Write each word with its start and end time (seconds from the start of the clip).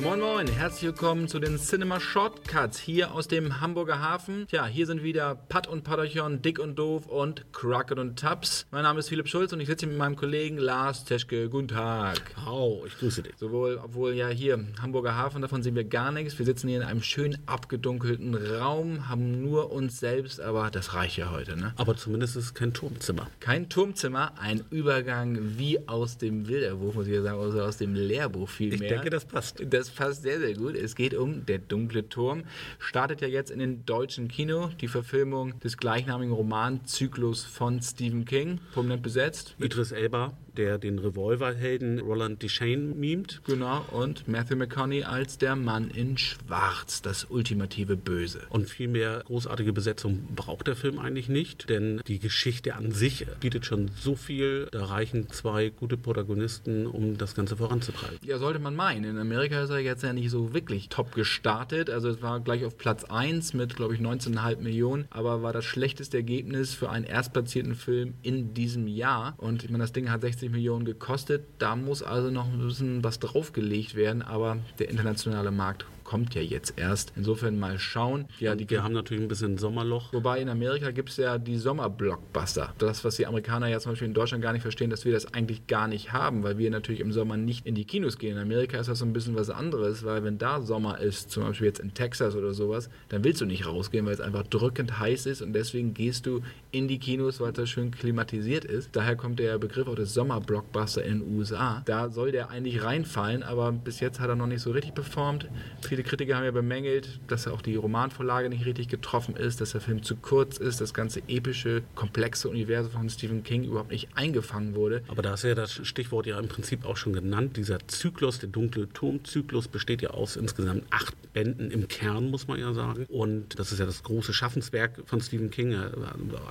Moin 0.00 0.20
Moin, 0.20 0.46
herzlich 0.46 0.84
willkommen 0.84 1.26
zu 1.26 1.40
den 1.40 1.58
Cinema 1.58 1.98
Shortcuts 1.98 2.78
hier 2.78 3.12
aus 3.12 3.26
dem 3.26 3.60
Hamburger 3.60 4.00
Hafen. 4.00 4.46
Tja, 4.46 4.64
hier 4.64 4.86
sind 4.86 5.02
wieder 5.02 5.34
Pat 5.34 5.66
und 5.66 5.82
Paterchon, 5.82 6.40
Dick 6.40 6.60
und 6.60 6.76
Doof 6.76 7.06
und 7.06 7.52
Crockett 7.52 7.98
und 7.98 8.16
Tubbs. 8.16 8.66
Mein 8.70 8.84
Name 8.84 9.00
ist 9.00 9.08
Philipp 9.08 9.26
Schulz 9.26 9.52
und 9.52 9.58
ich 9.58 9.66
sitze 9.66 9.86
hier 9.86 9.88
mit 9.88 9.98
meinem 9.98 10.14
Kollegen 10.14 10.56
Lars 10.56 11.04
Teschke. 11.04 11.48
Guten 11.48 11.68
Tag. 11.68 12.20
Hau, 12.46 12.84
ich 12.86 12.96
grüße 12.96 13.24
dich. 13.24 13.32
Sowohl, 13.38 13.80
obwohl 13.82 14.14
ja 14.14 14.28
hier 14.28 14.64
Hamburger 14.80 15.16
Hafen, 15.16 15.42
davon 15.42 15.64
sehen 15.64 15.74
wir 15.74 15.84
gar 15.84 16.12
nichts. 16.12 16.38
Wir 16.38 16.46
sitzen 16.46 16.68
hier 16.68 16.78
in 16.78 16.86
einem 16.86 17.02
schön 17.02 17.36
abgedunkelten 17.46 18.36
Raum, 18.36 19.08
haben 19.08 19.42
nur 19.42 19.72
uns 19.72 19.98
selbst, 19.98 20.40
aber 20.40 20.70
das 20.70 20.94
reicht 20.94 21.16
ja 21.16 21.32
heute, 21.32 21.56
ne? 21.56 21.74
Aber 21.76 21.96
zumindest 21.96 22.36
ist 22.36 22.44
es 22.44 22.54
kein 22.54 22.72
Turmzimmer. 22.72 23.28
Kein 23.40 23.68
Turmzimmer, 23.68 24.32
ein 24.38 24.62
Übergang 24.70 25.58
wie 25.58 25.88
aus 25.88 26.18
dem 26.18 26.44
Bilderbuch, 26.44 26.94
muss 26.94 27.08
ich 27.08 27.14
ja 27.14 27.22
sagen, 27.22 27.40
also 27.40 27.60
aus 27.62 27.78
dem 27.78 27.94
Lehrbuch 27.94 28.48
vielmehr. 28.48 28.82
Ich 28.82 28.88
denke, 28.88 29.10
das 29.10 29.24
passt. 29.24 29.60
Das 29.68 29.87
passt 29.90 30.22
sehr, 30.22 30.38
sehr 30.38 30.54
gut. 30.54 30.74
Es 30.74 30.94
geht 30.94 31.14
um 31.14 31.46
Der 31.46 31.58
dunkle 31.58 32.08
Turm. 32.08 32.44
Startet 32.78 33.20
ja 33.20 33.28
jetzt 33.28 33.50
in 33.50 33.58
den 33.58 33.84
deutschen 33.84 34.28
Kino 34.28 34.70
die 34.80 34.88
Verfilmung 34.88 35.58
des 35.60 35.76
gleichnamigen 35.76 36.32
Romanzyklus 36.32 37.44
von 37.44 37.80
Stephen 37.82 38.24
King, 38.24 38.60
prominent 38.72 39.02
besetzt. 39.02 39.54
Idris 39.58 39.92
Elba, 39.92 40.36
der 40.58 40.78
den 40.78 40.98
Revolverhelden 40.98 42.00
Roland 42.00 42.42
Deschain 42.42 42.98
mimt. 42.98 43.40
Genau, 43.44 43.84
und 43.92 44.28
Matthew 44.28 44.56
McConaughey 44.56 45.04
als 45.04 45.38
der 45.38 45.56
Mann 45.56 45.90
in 45.90 46.18
Schwarz, 46.18 47.00
das 47.00 47.24
ultimative 47.30 47.96
Böse. 47.96 48.40
Und 48.50 48.68
viel 48.68 48.88
mehr 48.88 49.22
großartige 49.24 49.72
Besetzung 49.72 50.28
braucht 50.34 50.66
der 50.66 50.76
Film 50.76 50.98
eigentlich 50.98 51.28
nicht, 51.28 51.70
denn 51.70 52.00
die 52.06 52.18
Geschichte 52.18 52.74
an 52.74 52.90
sich 52.90 53.26
bietet 53.40 53.64
schon 53.64 53.90
so 53.98 54.16
viel. 54.16 54.68
Da 54.72 54.84
reichen 54.84 55.30
zwei 55.30 55.70
gute 55.70 55.96
Protagonisten, 55.96 56.86
um 56.86 57.16
das 57.16 57.34
Ganze 57.34 57.56
voranzutreiben. 57.56 58.18
Ja, 58.22 58.38
sollte 58.38 58.58
man 58.58 58.74
meinen. 58.74 59.04
In 59.04 59.18
Amerika 59.18 59.62
ist 59.62 59.70
er 59.70 59.78
jetzt 59.78 60.02
ja 60.02 60.12
nicht 60.12 60.30
so 60.30 60.52
wirklich 60.52 60.88
top 60.88 61.14
gestartet. 61.14 61.88
Also 61.88 62.08
es 62.08 62.20
war 62.20 62.40
gleich 62.40 62.64
auf 62.64 62.76
Platz 62.76 63.04
1 63.04 63.54
mit, 63.54 63.76
glaube 63.76 63.94
ich, 63.94 64.00
19,5 64.00 64.58
Millionen, 64.58 65.06
aber 65.10 65.42
war 65.42 65.52
das 65.52 65.64
schlechteste 65.64 66.16
Ergebnis 66.16 66.74
für 66.74 66.90
einen 66.90 67.04
erstplatzierten 67.04 67.76
Film 67.76 68.14
in 68.22 68.54
diesem 68.54 68.88
Jahr. 68.88 69.34
Und 69.38 69.62
ich 69.62 69.70
meine, 69.70 69.84
das 69.84 69.92
Ding 69.92 70.10
hat 70.10 70.22
60 70.22 70.47
Millionen 70.48 70.84
gekostet. 70.84 71.44
Da 71.58 71.76
muss 71.76 72.02
also 72.02 72.30
noch 72.30 72.46
ein 72.46 72.58
bisschen 72.58 73.04
was 73.04 73.18
draufgelegt 73.18 73.94
werden, 73.94 74.22
aber 74.22 74.58
der 74.78 74.90
internationale 74.90 75.50
Markt 75.50 75.86
kommt 76.08 76.34
ja 76.34 76.40
jetzt 76.40 76.72
erst. 76.78 77.12
Insofern 77.16 77.58
mal 77.58 77.78
schauen. 77.78 78.24
Ja, 78.38 78.54
die 78.54 78.70
Wir 78.70 78.82
haben 78.82 78.94
natürlich 78.94 79.22
ein 79.22 79.28
bisschen 79.28 79.58
Sommerloch. 79.58 80.10
Wobei 80.14 80.40
in 80.40 80.48
Amerika 80.48 80.90
gibt 80.90 81.10
es 81.10 81.18
ja 81.18 81.36
die 81.36 81.58
Sommerblockbuster. 81.58 82.72
Das, 82.78 83.04
was 83.04 83.16
die 83.16 83.26
Amerikaner 83.26 83.68
ja 83.68 83.78
zum 83.78 83.92
Beispiel 83.92 84.08
in 84.08 84.14
Deutschland 84.14 84.42
gar 84.42 84.54
nicht 84.54 84.62
verstehen, 84.62 84.88
dass 84.88 85.04
wir 85.04 85.12
das 85.12 85.34
eigentlich 85.34 85.66
gar 85.66 85.86
nicht 85.86 86.14
haben, 86.14 86.42
weil 86.44 86.56
wir 86.56 86.70
natürlich 86.70 87.02
im 87.02 87.12
Sommer 87.12 87.36
nicht 87.36 87.66
in 87.66 87.74
die 87.74 87.84
Kinos 87.84 88.16
gehen. 88.16 88.38
In 88.38 88.42
Amerika 88.42 88.78
ist 88.78 88.88
das 88.88 89.00
so 89.00 89.04
ein 89.04 89.12
bisschen 89.12 89.36
was 89.36 89.50
anderes, 89.50 90.02
weil 90.02 90.24
wenn 90.24 90.38
da 90.38 90.62
Sommer 90.62 90.98
ist, 90.98 91.30
zum 91.30 91.42
Beispiel 91.42 91.66
jetzt 91.66 91.80
in 91.80 91.92
Texas 91.92 92.34
oder 92.34 92.54
sowas, 92.54 92.88
dann 93.10 93.22
willst 93.22 93.42
du 93.42 93.44
nicht 93.44 93.66
rausgehen, 93.66 94.06
weil 94.06 94.14
es 94.14 94.22
einfach 94.22 94.44
drückend 94.44 94.98
heiß 94.98 95.26
ist 95.26 95.42
und 95.42 95.52
deswegen 95.52 95.92
gehst 95.92 96.24
du 96.24 96.40
in 96.70 96.88
die 96.88 96.98
Kinos, 96.98 97.38
weil 97.38 97.52
das 97.52 97.68
schön 97.68 97.90
klimatisiert 97.90 98.64
ist. 98.64 98.96
Daher 98.96 99.16
kommt 99.16 99.40
der 99.40 99.58
Begriff 99.58 99.86
auch 99.86 99.94
des 99.94 100.14
Sommerblockbuster 100.14 101.04
in 101.04 101.20
den 101.20 101.36
USA. 101.36 101.82
Da 101.84 102.08
soll 102.08 102.32
der 102.32 102.48
eigentlich 102.48 102.82
reinfallen, 102.82 103.42
aber 103.42 103.72
bis 103.72 104.00
jetzt 104.00 104.20
hat 104.20 104.30
er 104.30 104.36
noch 104.36 104.46
nicht 104.46 104.62
so 104.62 104.70
richtig 104.70 104.94
performt. 104.94 105.46
Viele 105.82 105.97
Kritiker 106.02 106.36
haben 106.36 106.44
ja 106.44 106.50
bemängelt, 106.50 107.20
dass 107.28 107.46
auch 107.48 107.62
die 107.62 107.76
Romanvorlage 107.76 108.48
nicht 108.48 108.64
richtig 108.66 108.88
getroffen 108.88 109.36
ist, 109.36 109.60
dass 109.60 109.72
der 109.72 109.80
Film 109.80 110.02
zu 110.02 110.16
kurz 110.16 110.58
ist, 110.58 110.80
das 110.80 110.94
ganze 110.94 111.20
epische, 111.28 111.82
komplexe 111.94 112.48
Universum 112.48 112.92
von 112.92 113.10
Stephen 113.10 113.42
King 113.42 113.64
überhaupt 113.64 113.90
nicht 113.90 114.08
eingefangen 114.14 114.74
wurde. 114.74 115.02
Aber 115.08 115.22
da 115.22 115.34
ist 115.34 115.44
ja 115.44 115.54
das 115.54 115.72
Stichwort 115.86 116.26
ja 116.26 116.38
im 116.38 116.48
Prinzip 116.48 116.84
auch 116.84 116.96
schon 116.96 117.12
genannt. 117.12 117.56
Dieser 117.56 117.78
Zyklus, 117.88 118.38
der 118.38 118.48
dunkle 118.48 118.88
Turmzyklus, 118.92 119.68
besteht 119.68 120.02
ja 120.02 120.10
aus 120.10 120.36
insgesamt 120.36 120.84
acht 120.90 121.14
Bänden 121.32 121.70
im 121.70 121.88
Kern, 121.88 122.30
muss 122.30 122.48
man 122.48 122.58
ja 122.58 122.72
sagen. 122.72 123.06
Und 123.08 123.58
das 123.58 123.72
ist 123.72 123.78
ja 123.78 123.86
das 123.86 124.02
große 124.02 124.32
Schaffenswerk 124.32 125.02
von 125.06 125.20
Stephen 125.20 125.50
King. 125.50 125.74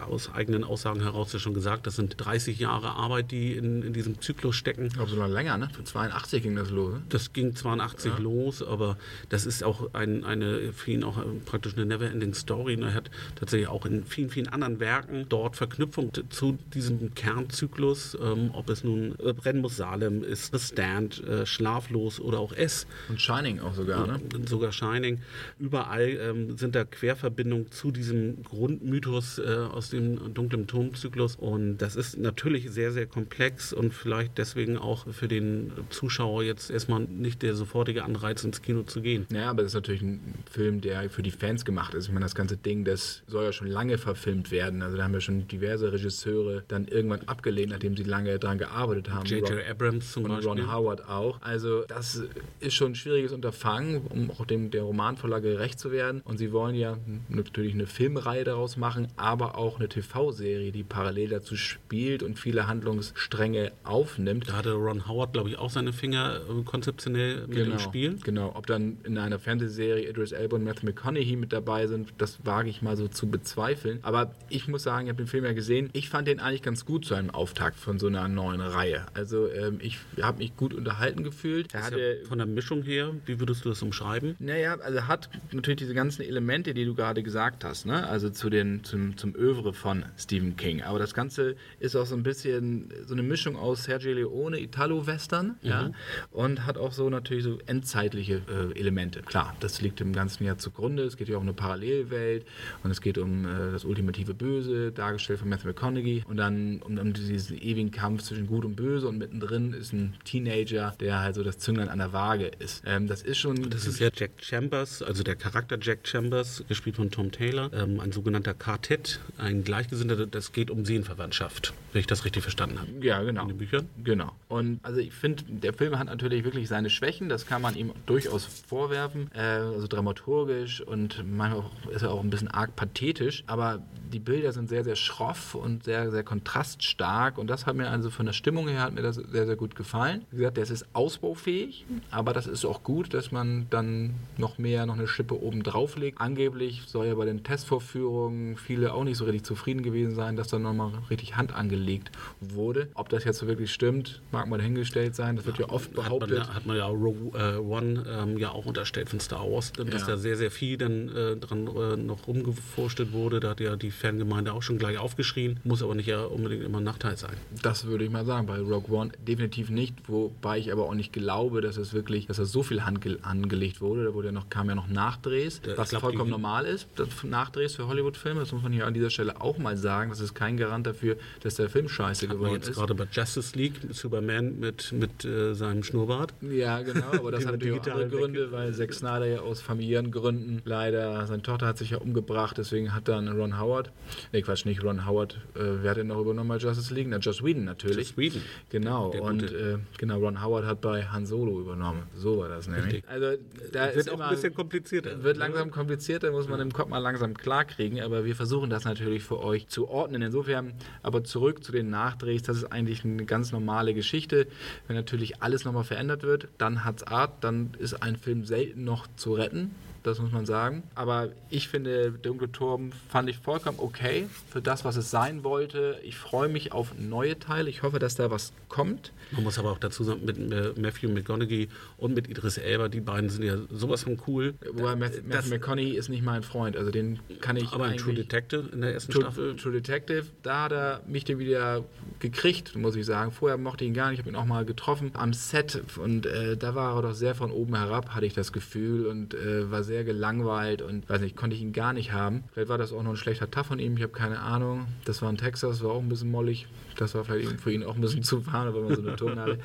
Aus 0.07 0.31
eigenen 0.33 0.63
Aussagen 0.63 1.01
heraus 1.01 1.33
ja 1.33 1.39
schon 1.39 1.53
gesagt, 1.53 1.87
das 1.87 1.95
sind 1.95 2.15
30 2.17 2.59
Jahre 2.59 2.91
Arbeit, 2.91 3.31
die 3.31 3.53
in, 3.53 3.81
in 3.83 3.93
diesem 3.93 4.21
Zyklus 4.21 4.55
stecken. 4.55 4.85
Ich 4.87 4.93
glaube 4.93 5.09
sogar 5.09 5.27
länger, 5.27 5.57
ne? 5.57 5.69
Für 5.73 5.83
82 5.83 6.43
ging 6.43 6.55
das 6.55 6.69
los. 6.69 6.93
Ne? 6.93 7.01
Das 7.09 7.33
ging 7.33 7.55
82 7.55 8.11
Ja. 8.13 8.17
los, 8.19 8.61
aber 8.63 8.97
das 9.29 9.36
ist 9.45 9.63
auch 9.63 9.93
ein, 9.93 10.23
eine 10.23 10.73
für 10.73 10.91
ihn 10.91 11.03
auch 11.03 11.17
praktisch 11.45 11.75
eine 11.75 11.85
Never-Ending 11.85 12.33
Story. 12.33 12.75
Und 12.75 12.83
er 12.83 12.93
hat 12.93 13.09
tatsächlich 13.35 13.67
auch 13.67 13.85
in 13.85 14.05
vielen, 14.05 14.29
vielen 14.29 14.47
anderen 14.47 14.79
Werken 14.79 15.25
dort 15.29 15.55
Verknüpfung 15.55 16.11
zu 16.29 16.57
diesem 16.73 17.13
Kernzyklus, 17.15 18.17
ähm, 18.21 18.51
ob 18.53 18.69
es 18.69 18.83
nun 18.83 19.15
äh, 19.19 19.33
Brennen 19.33 19.61
muss 19.61 19.77
Salem 19.77 20.23
ist, 20.23 20.51
The 20.51 20.59
Stand, 20.59 21.23
äh, 21.23 21.45
Schlaflos 21.45 22.19
oder 22.19 22.39
auch 22.39 22.53
S. 22.53 22.87
Und 23.09 23.21
Shining 23.21 23.59
auch 23.59 23.73
sogar, 23.73 24.07
ne? 24.07 24.19
Sogar 24.47 24.71
Shining. 24.71 25.19
Überall 25.59 26.09
ähm, 26.09 26.57
sind 26.57 26.75
da 26.75 26.83
Querverbindungen 26.83 27.71
zu 27.71 27.91
diesem 27.91 28.43
Grundmythos 28.43 29.39
äh, 29.39 29.43
aus 29.43 29.89
dem 29.89 30.33
dunklen 30.33 30.67
Turmzyklus. 30.67 31.35
Und 31.35 31.77
das 31.77 31.95
ist 31.95 32.17
natürlich 32.17 32.71
sehr, 32.71 32.91
sehr 32.91 33.05
komplex 33.05 33.73
und 33.73 33.93
vielleicht 33.93 34.37
deswegen 34.37 34.77
auch 34.77 35.07
für 35.11 35.27
den 35.27 35.71
Zuschauer 35.89 36.43
jetzt 36.43 36.69
erstmal 36.69 37.01
nicht 37.01 37.41
der 37.41 37.55
sofortige 37.55 38.03
Anreiz, 38.03 38.43
ins 38.43 38.61
Kino 38.61 38.83
zu 38.83 39.01
gehen. 39.01 39.26
Ja, 39.29 39.49
aber 39.49 39.63
das 39.63 39.71
ist 39.71 39.75
natürlich 39.75 40.01
ein 40.01 40.35
Film, 40.49 40.81
der 40.81 41.09
für 41.09 41.21
die 41.21 41.31
Fans 41.31 41.65
gemacht 41.65 41.93
ist. 41.93 42.05
Ich 42.05 42.11
meine, 42.11 42.25
das 42.25 42.35
ganze 42.35 42.55
Ding, 42.55 42.85
das 42.85 43.23
soll 43.27 43.43
ja 43.43 43.51
schon 43.51 43.67
lange 43.67 43.97
verfilmt 43.97 44.51
werden. 44.51 44.81
Also 44.81 44.97
da 44.97 45.03
haben 45.03 45.13
ja 45.13 45.19
schon 45.19 45.47
diverse 45.47 45.91
Regisseure 45.91 46.63
dann 46.67 46.87
irgendwann 46.87 47.21
abgelehnt, 47.27 47.71
nachdem 47.71 47.97
sie 47.97 48.03
lange 48.03 48.39
daran 48.39 48.57
gearbeitet 48.57 49.09
haben. 49.09 49.25
J.J. 49.25 49.67
Abrams 49.69 50.13
zum 50.13 50.23
und 50.23 50.29
Beispiel. 50.31 50.49
Ron 50.49 50.71
Howard 50.71 51.09
auch. 51.09 51.41
Also 51.41 51.83
das 51.83 52.23
ist 52.59 52.73
schon 52.73 52.93
ein 52.93 52.95
schwieriges 52.95 53.33
Unterfangen, 53.33 54.01
um 54.07 54.31
auch 54.31 54.45
dem 54.45 54.71
der 54.71 54.83
Romanvorlage 54.83 55.51
gerecht 55.51 55.79
zu 55.79 55.91
werden. 55.91 56.21
Und 56.23 56.37
sie 56.37 56.51
wollen 56.51 56.75
ja 56.75 56.97
natürlich 57.27 57.73
eine 57.73 57.87
Filmreihe 57.87 58.45
daraus 58.45 58.77
machen, 58.77 59.09
aber 59.17 59.57
auch 59.57 59.77
eine 59.77 59.89
TV-Serie, 59.89 60.71
die 60.71 60.83
parallel 60.83 61.29
dazu 61.29 61.57
spielt 61.57 62.23
und 62.23 62.39
viele 62.39 62.67
Handlungsstränge 62.67 63.71
aufnimmt. 63.83 64.49
Da 64.49 64.53
hatte 64.53 64.73
Ron 64.73 65.07
Howard, 65.07 65.33
glaube 65.33 65.49
ich, 65.49 65.57
auch 65.57 65.69
seine 65.69 65.91
Finger 65.91 66.39
konzeptionell 66.63 67.45
mit 67.47 67.57
im 67.57 67.79
Spiel. 67.79 68.17
Genau. 68.23 68.53
Ob 68.55 68.67
dann 68.67 68.97
in 69.03 69.16
einer 69.17 69.39
Fernsehserie 69.39 70.09
Idris 70.09 70.31
Elba 70.31 70.55
und 70.57 70.63
Matthew 70.63 70.85
McConaughey 70.87 71.35
mit 71.35 71.53
dabei 71.53 71.87
sind, 71.87 72.13
das 72.17 72.45
wage 72.45 72.69
ich 72.69 72.81
mal 72.81 72.97
so 72.97 73.07
zu 73.07 73.27
bezweifeln. 73.27 73.99
Aber 74.01 74.33
ich 74.49 74.67
muss 74.67 74.83
sagen, 74.83 75.07
ich 75.07 75.09
habe 75.09 75.23
den 75.23 75.27
Film 75.27 75.45
ja 75.45 75.53
gesehen. 75.53 75.89
Ich 75.93 76.09
fand 76.09 76.27
den 76.27 76.39
eigentlich 76.39 76.63
ganz 76.63 76.85
gut 76.85 77.05
zu 77.05 77.15
einem 77.15 77.29
Auftakt 77.29 77.79
von 77.79 77.99
so 77.99 78.07
einer 78.07 78.27
neuen 78.27 78.61
Reihe. 78.61 79.05
Also 79.13 79.49
ähm, 79.51 79.79
ich 79.81 79.99
habe 80.21 80.39
mich 80.39 80.55
gut 80.55 80.73
unterhalten 80.73 81.23
gefühlt. 81.23 81.73
Er 81.73 81.83
hatte 81.83 81.99
ja 81.99 82.27
von 82.27 82.37
der 82.37 82.47
Mischung 82.47 82.83
her, 82.83 83.13
wie 83.25 83.39
würdest 83.39 83.65
du 83.65 83.69
das 83.69 83.81
umschreiben? 83.81 84.35
naja, 84.39 84.77
also 84.79 85.07
hat 85.07 85.29
natürlich 85.51 85.79
diese 85.79 85.93
ganzen 85.93 86.23
Elemente, 86.23 86.73
die 86.73 86.85
du 86.85 86.95
gerade 86.95 87.21
gesagt 87.23 87.63
hast, 87.63 87.85
ne? 87.85 88.07
Also 88.07 88.29
zu 88.29 88.49
den, 88.49 88.83
zum, 88.83 89.17
zum 89.17 89.35
Övre 89.35 89.73
von 89.73 90.05
Stephen 90.17 90.55
King. 90.55 90.81
Aber 90.81 90.99
das 90.99 91.13
Ganze 91.13 91.55
ist 91.79 91.95
auch 91.95 92.05
so 92.05 92.15
ein 92.15 92.23
bisschen 92.23 92.89
so 93.05 93.13
eine 93.13 93.23
Mischung 93.23 93.55
aus 93.55 93.83
Sergio 93.83 94.13
Leone, 94.13 94.59
Italo-Western, 94.59 95.57
ja, 95.61 95.91
und 96.31 96.65
hat 96.65 96.77
auch 96.77 96.91
so 96.91 97.09
natürlich 97.09 97.43
so 97.43 97.59
endzeitliche 97.65 98.41
äh, 98.49 98.79
Elemente. 98.79 99.06
Klar, 99.25 99.55
das 99.59 99.81
liegt 99.81 99.99
dem 99.99 100.13
Ganzen 100.13 100.45
ja 100.45 100.57
zugrunde. 100.57 101.03
Es 101.03 101.17
geht 101.17 101.29
ja 101.29 101.37
um 101.37 101.43
eine 101.43 101.53
Parallelwelt 101.53 102.45
und 102.83 102.91
es 102.91 103.01
geht 103.01 103.17
um 103.17 103.45
äh, 103.45 103.71
das 103.71 103.85
ultimative 103.85 104.33
Böse, 104.33 104.91
dargestellt 104.91 105.39
von 105.39 105.49
Matthew 105.49 105.67
McConaughey 105.67 106.23
und 106.27 106.37
dann 106.37 106.81
um, 106.81 106.97
um 106.97 107.13
diesen 107.13 107.57
ewigen 107.61 107.91
Kampf 107.91 108.23
zwischen 108.23 108.47
Gut 108.47 108.65
und 108.65 108.75
Böse 108.75 109.07
und 109.07 109.17
mittendrin 109.17 109.73
ist 109.73 109.93
ein 109.93 110.15
Teenager, 110.25 110.95
der 110.99 111.19
halt 111.19 111.35
so 111.35 111.43
das 111.43 111.57
Zünglein 111.57 111.89
an 111.89 111.99
der 111.99 112.13
Waage 112.13 112.51
ist. 112.59 112.83
Ähm, 112.85 113.07
das 113.07 113.21
ist 113.21 113.37
schon 113.37 113.69
Das 113.69 113.87
ist 113.87 113.99
ja 113.99 114.09
Jack 114.13 114.31
Chambers, 114.41 115.01
also 115.01 115.23
der 115.23 115.35
Charakter 115.35 115.77
Jack 115.79 116.07
Chambers, 116.07 116.63
gespielt 116.67 116.95
von 116.95 117.11
Tom 117.11 117.31
Taylor, 117.31 117.71
ähm, 117.73 117.99
ein 117.99 118.11
sogenannter 118.11 118.53
Quartett, 118.53 119.19
ein 119.37 119.63
Gleichgesinnter, 119.63 120.25
das 120.27 120.51
geht 120.51 120.69
um 120.71 120.85
Seelenverwandtschaft, 120.85 121.73
wenn 121.93 121.99
ich 122.01 122.07
das 122.07 122.25
richtig 122.25 122.43
verstanden 122.43 122.79
habe. 122.79 122.89
Ja, 123.01 123.21
genau. 123.21 123.43
In 123.43 123.49
den 123.49 123.57
Büchern? 123.57 123.87
Genau. 124.03 124.31
Und 124.47 124.79
also 124.83 124.99
ich 124.99 125.13
finde, 125.13 125.43
der 125.47 125.73
Film 125.73 125.97
hat 125.97 126.07
natürlich 126.07 126.43
wirklich 126.43 126.67
seine 126.67 126.89
Schwächen, 126.89 127.29
das 127.29 127.45
kann 127.45 127.61
man 127.61 127.75
ihm 127.75 127.91
durchaus 128.05 128.45
vorwerfen. 128.45 128.96
Äh, 129.33 129.39
also 129.41 129.87
dramaturgisch 129.87 130.81
und 130.81 131.23
manchmal 131.25 131.61
auch, 131.61 131.89
ist 131.89 132.01
er 132.01 132.11
auch 132.11 132.23
ein 132.23 132.29
bisschen 132.29 132.47
arg 132.47 132.75
pathetisch. 132.75 133.43
Aber 133.47 133.81
die 134.11 134.19
Bilder 134.19 134.51
sind 134.51 134.69
sehr, 134.69 134.83
sehr 134.83 134.95
schroff 134.95 135.55
und 135.55 135.83
sehr, 135.83 136.11
sehr 136.11 136.23
kontraststark. 136.23 137.37
Und 137.37 137.47
das 137.47 137.65
hat 137.65 137.75
mir 137.75 137.89
also 137.89 138.09
von 138.09 138.25
der 138.25 138.33
Stimmung 138.33 138.67
her 138.67 138.81
hat 138.81 138.93
mir 138.93 139.01
das 139.01 139.15
sehr, 139.15 139.45
sehr 139.45 139.55
gut 139.55 139.75
gefallen. 139.75 140.25
Wie 140.31 140.37
gesagt, 140.37 140.57
das 140.57 140.69
ist 140.69 140.85
ausbaufähig, 140.93 141.85
aber 142.11 142.33
das 142.33 142.47
ist 142.47 142.65
auch 142.65 142.83
gut, 142.83 143.13
dass 143.13 143.31
man 143.31 143.67
dann 143.69 144.15
noch 144.37 144.57
mehr, 144.57 144.85
noch 144.85 144.95
eine 144.95 145.07
Schippe 145.07 145.41
oben 145.41 145.63
drauf 145.63 145.97
legt. 145.97 146.21
Angeblich 146.21 146.83
soll 146.87 147.07
ja 147.07 147.15
bei 147.15 147.25
den 147.25 147.43
Testvorführungen 147.43 148.57
viele 148.57 148.93
auch 148.93 149.03
nicht 149.03 149.17
so 149.17 149.25
richtig 149.25 149.43
zufrieden 149.43 149.83
gewesen 149.83 150.15
sein, 150.15 150.35
dass 150.35 150.47
da 150.47 150.59
nochmal 150.59 150.91
richtig 151.09 151.35
Hand 151.37 151.53
angelegt 151.53 152.11
wurde. 152.39 152.89
Ob 152.93 153.09
das 153.09 153.23
jetzt 153.23 153.39
so 153.39 153.47
wirklich 153.47 153.71
stimmt, 153.73 154.21
mag 154.31 154.47
mal 154.47 154.57
dahingestellt 154.57 155.15
sein. 155.15 155.35
Das 155.35 155.45
wird 155.45 155.59
ja 155.59 155.69
oft 155.69 155.93
behauptet. 155.93 156.39
Hat 156.39 156.47
man, 156.47 156.55
hat 156.55 156.65
man 156.65 156.77
ja 156.77 156.85
Rogue 156.85 157.31
äh, 157.37 157.57
One 157.57 158.03
ähm, 158.07 158.37
ja 158.37 158.51
auch 158.51 158.65
unterstellt 158.77 159.09
von 159.09 159.19
Star 159.19 159.49
Wars, 159.51 159.71
dass 159.73 160.01
Ja. 160.01 160.07
da 160.07 160.17
sehr, 160.17 160.37
sehr 160.37 160.51
viel 160.51 160.77
dann 160.77 161.09
äh, 161.09 161.35
dran 161.35 161.67
äh, 161.67 161.97
noch 161.97 162.27
rumgeforstet 162.27 163.11
wurde. 163.11 163.39
Da 163.39 163.49
hat 163.49 163.59
ja 163.59 163.75
die 163.75 163.91
Fangemeinde 163.91 164.53
auch 164.53 164.61
schon 164.61 164.77
gleich 164.77 164.97
aufgeschrien. 164.97 165.59
Muss 165.63 165.81
aber 165.81 165.95
nicht 165.95 166.05
ja 166.07 166.23
unbedingt 166.25 166.63
immer 166.63 166.77
ein 166.77 166.83
Nachteil 166.83 167.17
sein. 167.17 167.33
Das 167.63 167.85
würde 167.87 168.05
ich 168.05 168.11
mal 168.11 168.25
sagen. 168.25 168.45
Bei 168.47 168.59
Rogue 168.59 168.95
One 168.95 169.11
definitiv 169.27 169.69
nicht, 169.69 169.95
wobei 170.07 170.59
ich 170.59 170.71
aber 170.71 170.83
auch 170.85 170.93
nicht 170.93 171.11
glaube, 171.11 171.61
dass 171.61 171.77
es 171.77 171.93
wirklich, 171.93 172.27
dass 172.27 172.37
da 172.37 172.45
so 172.45 172.61
viel 172.63 172.85
Hand 172.85 173.01
ge- 173.01 173.17
angelegt 173.23 173.81
wurde. 173.81 174.03
Da 174.05 174.13
wurde 174.13 174.27
ja 174.27 174.31
noch, 174.31 174.49
kam 174.49 174.69
ja 174.69 174.75
noch 174.75 174.87
Nachdrehs, 174.87 175.61
Ja, 175.65 175.77
was 175.77 175.89
glaub, 175.89 176.01
vollkommen 176.03 176.29
normal 176.29 176.65
ist. 176.65 176.87
Das 176.95 177.07
Nachdrehs 177.23 177.75
für 177.75 177.87
Hollywood-Filme, 177.87 178.39
das 178.41 178.51
muss 178.51 178.61
man 178.61 178.71
hier 178.71 178.85
an 178.85 178.93
dieser 178.93 179.09
Stelle 179.09 179.41
auch 179.41 179.57
mal 179.57 179.75
sagen. 179.77 180.09
Das 180.11 180.19
ist 180.19 180.35
kein 180.35 180.57
Garant 180.57 180.85
dafür, 180.85 181.17
dass 181.41 181.55
der 181.55 181.69
Film 181.69 181.89
scheiße 181.89 182.27
geworden 182.27 182.53
jetzt 182.53 182.69
ist. 182.69 182.75
gerade 182.75 182.93
bei 182.95 183.07
Justice 183.11 183.57
League, 183.57 183.75
Superman 183.91 184.59
mit, 184.59 184.91
mit 184.91 185.25
äh, 185.25 185.53
seinem 185.55 185.83
Schnurrbart. 185.83 186.33
Ja, 186.41 186.81
genau, 186.81 187.07
aber 187.13 187.31
das 187.31 187.45
hat 187.45 187.53
natürlich 187.53 187.81
auch 187.81 187.87
andere 187.87 188.09
Gründe, 188.09 188.51
weil 188.51 188.66
Zack 188.73 188.93
Snyder 188.93 189.25
ja 189.25 189.39
aus 189.39 189.61
familiären 189.61 190.11
Gründen 190.11 190.61
leider, 190.65 191.25
seine 191.27 191.41
Tochter 191.41 191.67
hat 191.67 191.77
sich 191.77 191.91
ja 191.91 191.97
umgebracht, 191.97 192.57
deswegen 192.57 192.93
hat 192.93 193.07
dann 193.07 193.27
Ron 193.27 193.59
Howard, 193.59 193.91
nee 194.33 194.41
Quatsch, 194.41 194.65
nicht 194.65 194.83
Ron 194.83 195.05
Howard, 195.05 195.35
äh, 195.55 195.59
wer 195.81 195.91
hat 195.91 195.97
denn 195.97 196.07
noch 196.07 196.19
übernommen 196.19 196.49
bei 196.49 196.57
Justice 196.57 196.93
League? 196.93 197.07
Na, 197.09 197.17
Joss 197.17 197.43
Whedon 197.43 197.65
natürlich. 197.65 198.09
Joss 198.09 198.17
Whedon. 198.17 198.41
Genau, 198.69 199.11
Der 199.11 199.21
und 199.23 199.41
Gute. 199.41 199.55
äh, 199.73 199.97
genau, 199.97 200.19
Ron 200.19 200.43
Howard 200.43 200.65
hat 200.65 200.81
bei 200.81 201.03
Han 201.05 201.25
Solo 201.25 201.59
übernommen. 201.59 202.03
So 202.15 202.39
war 202.39 202.49
das 202.49 202.67
nämlich. 202.67 202.85
Richtig. 202.95 203.09
Also 203.09 203.37
da 203.71 203.85
Wird 203.85 203.95
ist 203.95 204.09
auch 204.09 204.13
immer, 204.15 204.25
ein 204.29 204.35
bisschen 204.35 204.53
komplizierter. 204.53 205.23
wird 205.23 205.37
langsam 205.37 205.71
komplizierter, 205.71 206.31
muss 206.31 206.47
man 206.47 206.59
im 206.59 206.71
Kopf 206.73 206.89
mal 206.89 206.97
langsam 206.99 207.33
klarkriegen, 207.35 208.01
aber 208.01 208.25
wir 208.25 208.35
versuchen 208.35 208.69
das 208.69 208.85
natürlich 208.85 209.23
für 209.23 209.39
euch 209.39 209.67
zu 209.67 209.87
ordnen. 209.89 210.21
Insofern, 210.21 210.73
aber 211.03 211.23
zurück 211.23 211.63
zu 211.63 211.71
den 211.71 211.89
Nachdrehs, 211.89 212.41
das 212.43 212.57
ist 212.57 212.71
eigentlich 212.71 213.03
eine 213.03 213.25
ganz 213.25 213.51
normale 213.51 213.93
Geschichte. 213.93 214.47
Wenn 214.87 214.95
natürlich 214.95 215.41
alles 215.41 215.65
nochmal 215.65 215.83
verändert 215.83 216.23
wird, 216.23 216.47
dann 216.57 216.83
hat's 216.85 217.03
Art, 217.03 217.43
dann 217.43 217.71
ist 217.79 218.01
ein 218.01 218.15
Film 218.15 218.43
selten 218.57 218.83
noch 218.83 219.07
zu 219.17 219.33
retten. 219.33 219.75
Das 220.03 220.19
muss 220.19 220.31
man 220.31 220.45
sagen. 220.45 220.83
Aber 220.95 221.29
ich 221.49 221.67
finde, 221.67 222.11
Dunkle 222.11 222.51
Turm 222.51 222.91
fand 223.09 223.29
ich 223.29 223.37
vollkommen 223.37 223.79
okay 223.79 224.27
für 224.49 224.61
das, 224.61 224.85
was 224.85 224.95
es 224.95 225.11
sein 225.11 225.43
wollte. 225.43 225.99
Ich 226.03 226.17
freue 226.17 226.49
mich 226.49 226.71
auf 226.71 226.93
neue 226.97 227.39
Teile. 227.39 227.69
Ich 227.69 227.83
hoffe, 227.83 227.99
dass 227.99 228.15
da 228.15 228.31
was 228.31 228.53
kommt. 228.69 229.11
Man 229.31 229.43
muss 229.43 229.59
aber 229.59 229.71
auch 229.71 229.79
dazu 229.79 230.03
sagen, 230.03 230.25
mit 230.25 230.37
äh, 230.37 230.73
Matthew 230.79 231.09
McConaughey 231.09 231.69
und 231.97 232.13
mit 232.13 232.29
Idris 232.29 232.57
Elba, 232.57 232.87
die 232.87 233.01
beiden 233.01 233.29
sind 233.29 233.43
ja 233.43 233.57
sowas 233.71 234.03
von 234.03 234.19
cool. 234.27 234.53
Wobei 234.73 234.95
Matthew, 234.95 235.21
Matthew 235.27 235.49
McConaughey 235.49 235.97
ist 235.97 236.09
nicht 236.09 236.23
mein 236.23 236.43
Freund. 236.43 236.77
Also 236.77 236.91
den 236.91 237.19
kann 237.41 237.57
ich 237.57 237.71
aber 237.71 237.91
in. 237.91 237.97
True 237.97 238.13
Detective 238.13 238.69
in 238.71 238.81
der 238.81 238.93
ersten 238.93 239.11
True, 239.11 239.23
Staffel. 239.23 239.55
True 239.55 239.73
Detective, 239.73 240.25
da 240.43 240.63
hat 240.63 240.71
er 240.71 241.01
mich 241.07 241.25
dann 241.25 241.39
wieder 241.39 241.83
gekriegt, 242.19 242.75
muss 242.75 242.95
ich 242.95 243.05
sagen. 243.05 243.31
Vorher 243.31 243.57
mochte 243.57 243.83
ich 243.83 243.89
ihn 243.89 243.93
gar 243.93 244.09
nicht, 244.09 244.19
ich 244.19 244.25
habe 244.25 244.29
ihn 244.29 244.35
auch 244.35 244.45
mal 244.45 244.65
getroffen 244.65 245.11
am 245.13 245.33
Set 245.33 245.81
und 245.97 246.25
äh, 246.25 246.57
da 246.57 246.75
war 246.75 246.95
er 246.95 247.01
doch 247.01 247.13
sehr 247.13 247.35
von 247.35 247.51
oben 247.51 247.75
herab, 247.75 248.09
hatte 248.09 248.25
ich 248.25 248.33
das 248.33 248.53
Gefühl 248.53 249.07
und 249.07 249.33
äh, 249.33 249.69
war 249.69 249.83
sehr 249.87 250.03
gelangweilt 250.03 250.81
und 250.83 251.09
weiß 251.09 251.21
nicht, 251.21 251.35
konnte 251.35 251.55
ich 251.55 251.61
ihn 251.63 251.73
gar 251.73 251.93
nicht 251.93 252.11
haben. 252.11 252.43
Vielleicht 252.53 252.69
war 252.69 252.77
das 252.77 252.93
auch 252.93 253.01
noch 253.01 253.09
ein 253.11 253.17
schlechter 253.17 253.49
Tag 253.49 253.65
von 253.65 253.79
ihm, 253.79 253.97
ich 253.97 254.03
habe 254.03 254.13
keine 254.13 254.39
Ahnung. 254.39 254.85
Das 255.05 255.21
war 255.23 255.29
in 255.31 255.37
Texas, 255.37 255.81
war 255.83 255.91
auch 255.91 256.01
ein 256.01 256.09
bisschen 256.09 256.29
mollig. 256.29 256.67
Das 256.97 257.15
war 257.15 257.23
vielleicht 257.25 257.59
für 257.61 257.71
ihn 257.71 257.83
auch 257.83 257.95
ein 257.95 258.01
bisschen 258.01 258.21
zu 258.23 258.45
warm, 258.47 258.73
weil 258.73 258.81
man 258.83 258.95
so 258.95 259.01
eine 259.01 259.15
Ton 259.15 259.39
hatte. 259.39 259.57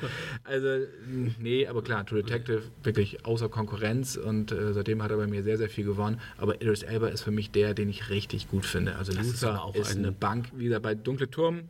Also, 0.43 0.85
nee, 1.39 1.67
aber 1.67 1.83
klar, 1.83 2.05
True 2.05 2.23
Detective 2.23 2.63
wirklich 2.83 3.25
außer 3.25 3.49
Konkurrenz 3.49 4.15
und 4.15 4.51
äh, 4.51 4.73
seitdem 4.73 5.03
hat 5.03 5.11
er 5.11 5.17
bei 5.17 5.27
mir 5.27 5.43
sehr, 5.43 5.57
sehr 5.57 5.69
viel 5.69 5.85
gewonnen. 5.85 6.19
Aber 6.37 6.61
Idris 6.61 6.83
Elba 6.83 7.07
ist 7.09 7.21
für 7.21 7.31
mich 7.31 7.51
der, 7.51 7.73
den 7.73 7.89
ich 7.89 8.09
richtig 8.09 8.47
gut 8.49 8.65
finde. 8.65 8.95
Also 8.95 9.11
Das 9.13 9.27
ist 9.27 9.41
Luther 9.41 9.53
aber 9.55 9.65
auch 9.65 9.75
ist 9.75 9.91
ein- 9.91 9.99
eine 9.99 10.11
Bank. 10.11 10.47
Wieder 10.57 10.79
bei 10.79 10.95
Dunkle 10.95 11.29
Turm 11.29 11.61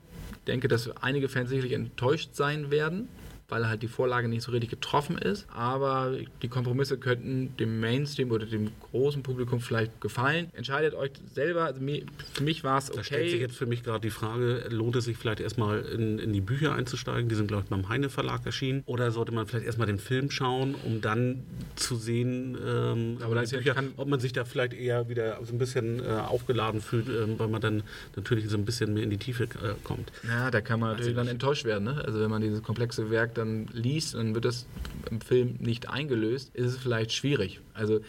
denke, 0.47 0.67
dass 0.67 0.89
einige 1.01 1.29
Fans 1.29 1.49
sicherlich 1.49 1.71
enttäuscht 1.73 2.31
sein 2.35 2.69
werden, 2.69 3.07
weil 3.53 3.67
halt 3.69 3.83
die 3.83 3.87
Vorlage 3.87 4.27
nicht 4.27 4.41
so 4.41 4.51
richtig 4.51 4.71
getroffen 4.71 5.15
ist. 5.17 5.45
Aber 5.53 6.13
die 6.41 6.47
Kompromisse 6.47 6.97
könnten 6.97 7.55
dem 7.57 7.79
Mainstream 7.79 8.31
oder 8.31 8.47
dem 8.47 8.71
großen 8.91 9.21
Publikum 9.21 9.59
vielleicht 9.59 10.01
gefallen. 10.01 10.47
Entscheidet 10.53 10.95
euch 10.95 11.11
selber. 11.35 11.65
Also 11.65 11.79
mir, 11.79 12.01
für 12.33 12.43
mich 12.43 12.63
war 12.63 12.79
es 12.79 12.89
Da 12.89 13.03
stellt 13.03 13.25
sich 13.25 13.35
okay. 13.35 13.41
jetzt 13.43 13.55
für 13.55 13.67
mich 13.67 13.83
gerade 13.83 13.99
die 14.01 14.09
Frage, 14.09 14.65
lohnt 14.69 14.95
es 14.95 15.05
sich 15.05 15.17
vielleicht 15.17 15.39
erstmal 15.39 15.81
in, 15.81 16.17
in 16.17 16.33
die 16.33 16.41
Bücher 16.41 16.73
einzusteigen? 16.73 17.29
Die 17.29 17.35
sind, 17.35 17.47
glaube 17.47 17.63
ich, 17.65 17.69
beim 17.69 17.87
Heine 17.89 18.09
Verlag 18.09 18.43
erschienen. 18.45 18.81
Oder 18.87 19.11
sollte 19.11 19.31
man 19.31 19.45
vielleicht 19.45 19.67
erstmal 19.67 19.85
den 19.87 19.99
Film 19.99 20.31
schauen, 20.31 20.73
um 20.83 21.01
dann 21.01 21.43
zu 21.75 21.95
sehen, 21.95 22.57
ähm, 22.65 23.17
Aber 23.21 23.35
da 23.35 23.41
die 23.41 23.45
ist 23.45 23.51
ja- 23.51 23.57
Bücher, 23.59 23.73
kann- 23.75 23.93
ob 23.97 24.07
man 24.07 24.19
sich 24.19 24.33
da 24.33 24.45
vielleicht 24.45 24.73
eher 24.73 25.09
wieder 25.09 25.37
so 25.43 25.53
ein 25.53 25.59
bisschen 25.59 25.99
äh, 25.99 26.07
aufgeladen 26.07 26.81
fühlt, 26.81 27.07
ähm, 27.07 27.37
weil 27.37 27.49
man 27.49 27.61
dann 27.61 27.83
natürlich 28.15 28.49
so 28.49 28.57
ein 28.57 28.65
bisschen 28.65 28.95
mehr 28.95 29.03
in 29.03 29.11
die 29.11 29.17
Tiefe 29.17 29.43
äh, 29.43 29.47
kommt. 29.83 30.11
Ja, 30.27 30.49
da 30.49 30.59
kann 30.61 30.79
man 30.79 30.89
natürlich 30.91 31.11
ich 31.11 31.15
dann 31.17 31.27
enttäuscht 31.27 31.65
werden. 31.65 31.83
Ne? 31.83 32.01
Also 32.03 32.19
wenn 32.19 32.29
man 32.31 32.41
dieses 32.41 32.63
komplexe 32.63 33.09
Werk 33.11 33.35
dann 33.35 33.42
liest 33.43 34.15
und 34.15 34.25
dann 34.25 34.35
wird 34.35 34.45
das 34.45 34.65
im 35.09 35.21
Film 35.21 35.55
nicht 35.59 35.89
eingelöst, 35.89 36.55
ist 36.55 36.67
es 36.67 36.77
vielleicht 36.77 37.11
schwierig. 37.11 37.61
Also 37.73 37.99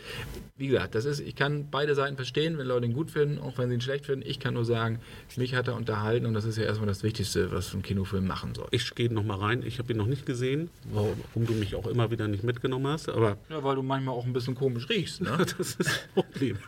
wie 0.56 0.68
gesagt, 0.68 0.94
das 0.94 1.04
ist, 1.04 1.20
ich 1.20 1.34
kann 1.36 1.68
beide 1.70 1.94
Seiten 1.94 2.16
verstehen, 2.16 2.58
wenn 2.58 2.66
Leute 2.66 2.86
ihn 2.86 2.92
gut 2.92 3.10
finden, 3.10 3.38
auch 3.38 3.58
wenn 3.58 3.68
sie 3.68 3.74
ihn 3.76 3.80
schlecht 3.80 4.06
finden. 4.06 4.24
Ich 4.28 4.38
kann 4.40 4.54
nur 4.54 4.64
sagen, 4.64 5.00
mich 5.36 5.54
hat 5.54 5.68
er 5.68 5.74
unterhalten 5.76 6.26
und 6.26 6.34
das 6.34 6.44
ist 6.44 6.56
ja 6.58 6.64
erstmal 6.64 6.86
das 6.86 7.02
Wichtigste, 7.02 7.50
was 7.52 7.74
ein 7.74 7.82
Kinofilm 7.82 8.26
machen 8.26 8.54
soll. 8.54 8.68
Ich 8.70 8.94
gehe 8.94 9.12
noch 9.12 9.24
mal 9.24 9.38
rein. 9.38 9.62
Ich 9.66 9.78
habe 9.78 9.92
ihn 9.92 9.98
noch 9.98 10.06
nicht 10.06 10.26
gesehen, 10.26 10.70
warum 10.92 11.46
du 11.46 11.52
mich 11.54 11.74
auch 11.74 11.86
immer 11.86 12.10
wieder 12.10 12.28
nicht 12.28 12.44
mitgenommen 12.44 12.86
hast. 12.86 13.08
Aber 13.08 13.36
Ja, 13.48 13.62
weil 13.64 13.76
du 13.76 13.82
manchmal 13.82 14.14
auch 14.14 14.24
ein 14.26 14.32
bisschen 14.32 14.54
komisch 14.54 14.88
riechst. 14.88 15.20
Ne? 15.22 15.30
das 15.38 15.52
ist 15.54 15.80
das 15.80 16.08
Problem. 16.14 16.58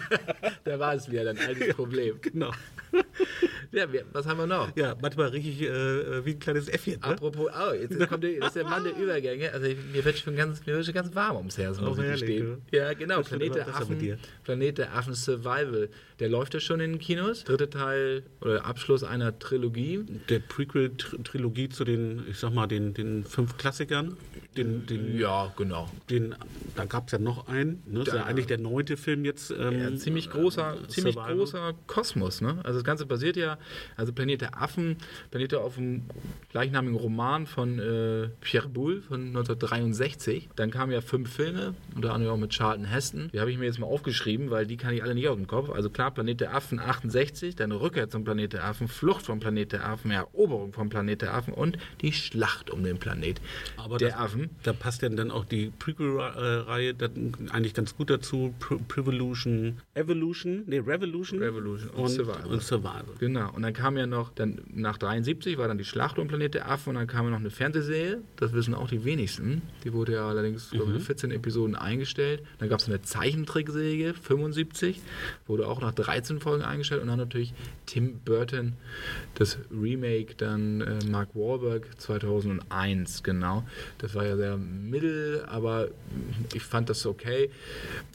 da 0.64 0.78
war 0.78 0.94
es 0.94 1.10
wieder 1.10 1.24
dein 1.24 1.38
altes 1.38 1.74
Problem. 1.74 2.18
genau. 2.22 2.52
Ja, 3.72 3.84
was 4.12 4.26
haben 4.26 4.38
wir 4.38 4.46
noch? 4.46 4.74
Ja, 4.76 4.94
manchmal 5.02 5.28
rieche 5.28 5.48
ich 5.50 5.62
äh, 5.62 6.24
wie 6.24 6.30
ein 6.30 6.38
kleines 6.38 6.68
Äffchen. 6.68 6.94
Ne? 6.94 7.02
Apropos, 7.02 7.50
oh, 7.52 7.74
jetzt 7.74 8.08
kommt 8.08 8.24
der, 8.24 8.38
das 8.38 8.48
ist 8.48 8.56
der 8.56 8.64
Mann 8.64 8.84
der 8.84 8.96
Übergänge. 8.96 9.52
Also 9.52 9.66
mir 9.92 10.04
wird 10.04 10.18
schon 10.18 10.36
ganz, 10.36 10.64
mir 10.64 10.76
wird 10.76 10.86
schon 10.86 10.94
ganz 10.94 11.14
warm 11.14 11.36
ums 11.36 11.58
Herz, 11.58 11.78
muss 11.80 11.98
Oh, 11.98 12.00
ich 12.00 12.08
herrlich, 12.08 12.35
gestehen. 12.38 12.62
Ja, 12.70 12.92
genau. 12.94 13.18
Das 13.18 13.28
Planet 13.28 13.54
der, 13.54 13.68
Affen. 13.68 14.18
Planet 14.44 14.78
der 14.78 14.94
Affen 14.94 15.14
Survival. 15.14 15.88
Der 16.18 16.28
läuft 16.28 16.54
ja 16.54 16.60
schon 16.60 16.80
in 16.80 16.92
den 16.92 16.98
Kinos. 16.98 17.44
Dritte 17.44 17.70
Teil 17.70 18.22
oder 18.40 18.64
Abschluss 18.64 19.04
einer 19.04 19.38
Trilogie. 19.38 20.04
Der 20.28 20.40
Prequel-Trilogie 20.40 21.68
zu 21.68 21.84
den, 21.84 22.24
ich 22.30 22.38
sag 22.38 22.52
mal, 22.52 22.66
den, 22.66 22.94
den 22.94 23.24
fünf 23.24 23.56
Klassikern. 23.56 24.16
Den, 24.56 24.86
den, 24.86 25.18
Ja, 25.18 25.52
genau. 25.56 25.88
den, 26.10 26.34
da 26.74 26.84
gab 26.84 27.06
es 27.06 27.12
ja 27.12 27.18
noch 27.18 27.48
einen. 27.48 27.82
Ne? 27.86 28.00
Das 28.00 28.08
ist 28.08 28.14
ja 28.14 28.24
eigentlich 28.24 28.46
der 28.46 28.58
neunte 28.58 28.96
Film 28.96 29.24
jetzt. 29.24 29.50
Ähm, 29.50 29.80
Ja, 29.80 29.96
ziemlich 29.96 30.30
großer, 30.30 30.76
äh, 30.84 30.88
ziemlich 30.88 31.14
Survival. 31.14 31.36
großer 31.36 31.74
Kosmos. 31.86 32.40
Ne? 32.40 32.58
Also 32.64 32.78
das 32.78 32.84
Ganze 32.84 33.06
basiert 33.06 33.36
ja, 33.36 33.58
also 33.96 34.12
Planet 34.12 34.40
der 34.40 34.60
Affen, 34.62 34.96
basiert 35.30 35.52
ja 35.52 35.58
auf 35.58 35.78
einem 35.78 36.04
gleichnamigen 36.50 36.96
Roman 36.96 37.46
von 37.46 37.78
äh, 37.78 38.28
Pierre 38.40 38.68
Boulle 38.68 39.02
von 39.02 39.26
1963. 39.28 40.48
Dann 40.56 40.70
kamen 40.70 40.92
ja 40.92 41.00
fünf 41.00 41.32
Filme, 41.32 41.74
unter 41.94 42.12
anderem 42.12 42.34
auch 42.34 42.38
mit 42.38 42.50
Charlton 42.52 42.84
Heston. 42.86 43.30
Die 43.32 43.40
habe 43.40 43.50
ich 43.50 43.58
mir 43.58 43.66
jetzt 43.66 43.78
mal 43.78 43.86
aufgeschrieben, 43.86 44.50
weil 44.50 44.66
die 44.66 44.76
kann 44.76 44.94
ich 44.94 45.02
alle 45.02 45.14
nicht 45.14 45.28
aus 45.28 45.36
dem 45.36 45.46
Kopf. 45.46 45.70
Also 45.70 45.90
klar, 45.90 46.10
Planet 46.12 46.40
der 46.40 46.54
Affen 46.54 46.78
68, 46.80 47.56
dann 47.56 47.72
Rückkehr 47.72 48.08
zum 48.08 48.24
Planet 48.24 48.52
der 48.54 48.64
Affen, 48.64 48.88
Flucht 48.88 49.26
vom 49.26 49.40
Planet 49.40 49.72
der 49.72 49.86
Affen, 49.88 50.10
Eroberung 50.10 50.72
vom 50.72 50.88
Planet 50.88 51.22
der 51.22 51.34
Affen 51.34 51.52
und 51.54 51.78
die 52.00 52.12
Schlacht 52.12 52.70
um 52.70 52.82
den 52.82 52.98
Planet 52.98 53.40
Aber 53.76 53.98
der 53.98 54.10
das, 54.10 54.18
Da 54.62 54.72
passt 54.72 55.02
ja 55.02 55.08
dann 55.08 55.30
auch 55.30 55.44
die 55.44 55.72
Prequel-Reihe 55.78 56.94
eigentlich 57.50 57.74
ganz 57.74 57.96
gut 57.96 58.10
dazu. 58.10 58.54
Privolution, 58.88 59.78
Evolution, 59.94 60.64
nee, 60.66 60.78
Revolution. 60.78 61.40
Revolution 61.40 61.90
und 61.90 62.06
und, 62.06 62.08
Survival. 62.08 62.46
Und 62.46 62.62
Survival. 62.62 63.04
Genau, 63.18 63.52
und 63.52 63.62
dann 63.62 63.72
kam 63.72 63.96
ja 63.96 64.06
noch, 64.06 64.30
dann 64.34 64.60
nach 64.72 64.98
73 64.98 65.58
war 65.58 65.68
dann 65.68 65.78
die 65.78 65.84
Schlacht 65.84 66.18
um 66.18 66.28
Planet 66.28 66.54
der 66.54 66.70
Affen 66.70 66.90
und 66.90 66.94
dann 66.96 67.06
kam 67.06 67.26
ja 67.26 67.32
noch 67.32 67.38
eine 67.38 67.50
Fernsehserie, 67.50 68.22
das 68.36 68.52
wissen 68.52 68.74
auch 68.74 68.88
die 68.88 69.04
wenigsten. 69.04 69.62
Die 69.84 69.92
wurde 69.92 70.14
ja 70.14 70.28
allerdings, 70.28 70.70
glaube 70.70 70.96
ich, 70.96 71.02
14 71.02 71.30
Episoden 71.30 71.76
eingestellt. 71.76 72.42
Dann 72.58 72.68
gab 72.68 72.80
es 72.80 72.88
eine 72.88 73.02
Zeichentrickserie, 73.02 74.14
75, 74.14 75.00
wurde 75.46 75.68
auch 75.68 75.80
nach 75.80 75.92
13 75.92 76.40
Folgen 76.40 76.64
eingestellt 76.64 77.02
und 77.02 77.08
dann 77.08 77.18
natürlich 77.18 77.52
Tim 77.86 78.20
Burton, 78.24 78.74
das 79.34 79.58
Remake, 79.70 80.34
dann 80.36 80.80
äh, 80.80 81.04
Mark 81.08 81.34
Wahlberg 81.34 81.86
2001, 82.00 83.22
genau. 83.22 83.64
Das 83.98 84.14
war 84.14 84.24
ja 84.24 84.35
sehr 84.36 84.56
mittel, 84.56 85.44
aber 85.46 85.88
ich 86.54 86.62
fand 86.62 86.88
das 86.90 87.06
okay. 87.06 87.50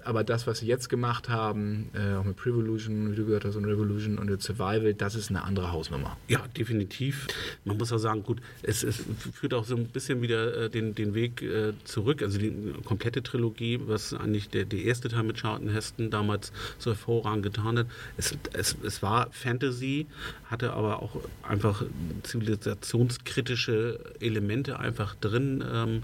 Aber 0.03 0.23
das, 0.23 0.47
was 0.47 0.59
sie 0.59 0.67
jetzt 0.67 0.89
gemacht 0.89 1.29
haben, 1.29 1.89
äh, 1.93 2.15
auch 2.15 2.23
mit 2.23 2.35
Prevolution, 2.37 3.11
wie 3.11 3.15
du 3.15 3.25
gesagt 3.25 3.45
hast, 3.45 3.55
und 3.55 3.65
Revolution 3.65 4.17
und 4.17 4.29
jetzt 4.29 4.43
Survival, 4.43 4.93
das 4.93 5.15
ist 5.15 5.29
eine 5.29 5.43
andere 5.43 5.71
Hausnummer. 5.71 6.17
Ja, 6.27 6.43
definitiv. 6.57 7.27
Man 7.65 7.77
muss 7.77 7.91
auch 7.91 7.97
sagen, 7.97 8.23
gut, 8.23 8.41
es, 8.63 8.83
es 8.83 9.03
führt 9.33 9.53
auch 9.53 9.65
so 9.65 9.75
ein 9.75 9.87
bisschen 9.87 10.21
wieder 10.21 10.65
äh, 10.65 10.69
den, 10.69 10.95
den 10.95 11.13
Weg 11.13 11.41
äh, 11.41 11.73
zurück. 11.83 12.21
Also 12.21 12.39
die 12.39 12.53
komplette 12.85 13.23
Trilogie, 13.23 13.79
was 13.85 14.13
eigentlich 14.13 14.49
der, 14.49 14.65
der 14.65 14.79
erste 14.83 15.09
Teil 15.09 15.23
mit 15.23 15.37
Charlton 15.37 15.69
Heston 15.69 16.09
damals 16.09 16.51
so 16.77 16.91
hervorragend 16.91 17.43
getan 17.43 17.79
hat. 17.79 17.87
Es, 18.17 18.37
es, 18.53 18.75
es 18.83 19.03
war 19.03 19.29
Fantasy, 19.31 20.07
hatte 20.45 20.73
aber 20.73 21.01
auch 21.01 21.17
einfach 21.43 21.83
zivilisationskritische 22.23 23.99
Elemente 24.19 24.79
einfach 24.79 25.15
drin. 25.15 25.63
Ähm, 25.71 26.03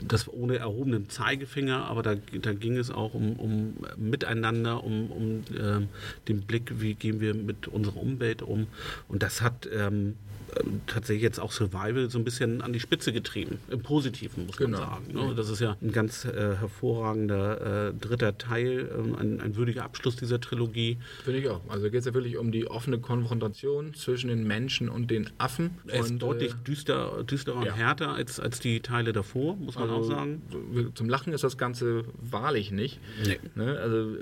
das 0.00 0.28
ohne 0.28 0.58
erhobenen 0.58 1.08
Zeigefinger, 1.08 1.84
aber 1.84 2.02
da, 2.02 2.14
da 2.14 2.52
ging 2.52 2.76
es 2.76 2.90
auch 2.90 3.14
um, 3.14 3.34
um 3.34 3.74
Miteinander, 3.96 4.84
um, 4.84 5.10
um 5.10 5.40
äh, 5.54 5.86
den 6.28 6.42
Blick, 6.42 6.80
wie 6.80 6.94
gehen 6.94 7.20
wir 7.20 7.34
mit 7.34 7.68
unserer 7.68 7.96
Umwelt 7.96 8.42
um. 8.42 8.66
Und 9.08 9.22
das 9.22 9.42
hat 9.42 9.68
ähm, 9.72 10.14
ähm, 10.60 10.80
tatsächlich 10.86 11.22
jetzt 11.22 11.40
auch 11.40 11.52
Survival 11.52 12.10
so 12.10 12.18
ein 12.18 12.24
bisschen 12.24 12.60
an 12.60 12.72
die 12.72 12.80
Spitze 12.80 13.12
getrieben. 13.12 13.58
Im 13.68 13.82
Positiven, 13.82 14.46
muss 14.46 14.56
genau. 14.56 14.78
man 14.78 14.88
sagen. 14.88 15.12
Ne? 15.12 15.34
Das 15.34 15.48
ist 15.48 15.60
ja 15.60 15.76
ein 15.80 15.92
ganz 15.92 16.24
äh, 16.24 16.56
hervorragender 16.56 17.88
äh, 17.88 17.94
dritter 17.94 18.36
Teil, 18.38 18.88
äh, 18.88 19.20
ein, 19.20 19.40
ein, 19.40 19.56
würdiger 19.56 19.84
Abschluss 19.84 20.16
dieser 20.16 20.40
Trilogie. 20.40 20.98
Finde 21.24 21.40
ich 21.40 21.48
auch. 21.48 21.60
Also 21.68 21.84
geht 21.84 22.00
es 22.00 22.06
ja 22.06 22.14
wirklich 22.14 22.36
um 22.36 22.52
die 22.52 22.66
offene 22.66 22.98
Konfrontation 22.98 23.94
zwischen 23.94 24.28
den 24.28 24.46
Menschen 24.46 24.88
und 24.88 25.10
den 25.10 25.30
Affen. 25.38 25.78
Er 25.86 26.00
ist 26.00 26.10
und, 26.10 26.18
deutlich 26.20 26.52
äh, 26.52 26.64
düster, 26.66 27.24
düsterer 27.24 27.56
und 27.56 27.66
ja. 27.66 27.74
härter 27.74 28.14
als, 28.14 28.38
als 28.38 28.60
die 28.60 28.80
Teile 28.80 29.12
davor, 29.12 29.56
muss 29.64 29.74
man 29.74 29.90
also, 29.90 30.12
auch 30.12 30.16
sagen. 30.16 30.42
Zum 30.94 31.08
Lachen 31.08 31.32
ist 31.32 31.44
das 31.44 31.58
Ganze 31.58 32.04
wahrlich 32.20 32.70
nicht. 32.70 33.00
Nee. 33.24 33.38
Ne? 33.54 33.78
Also 33.78 34.14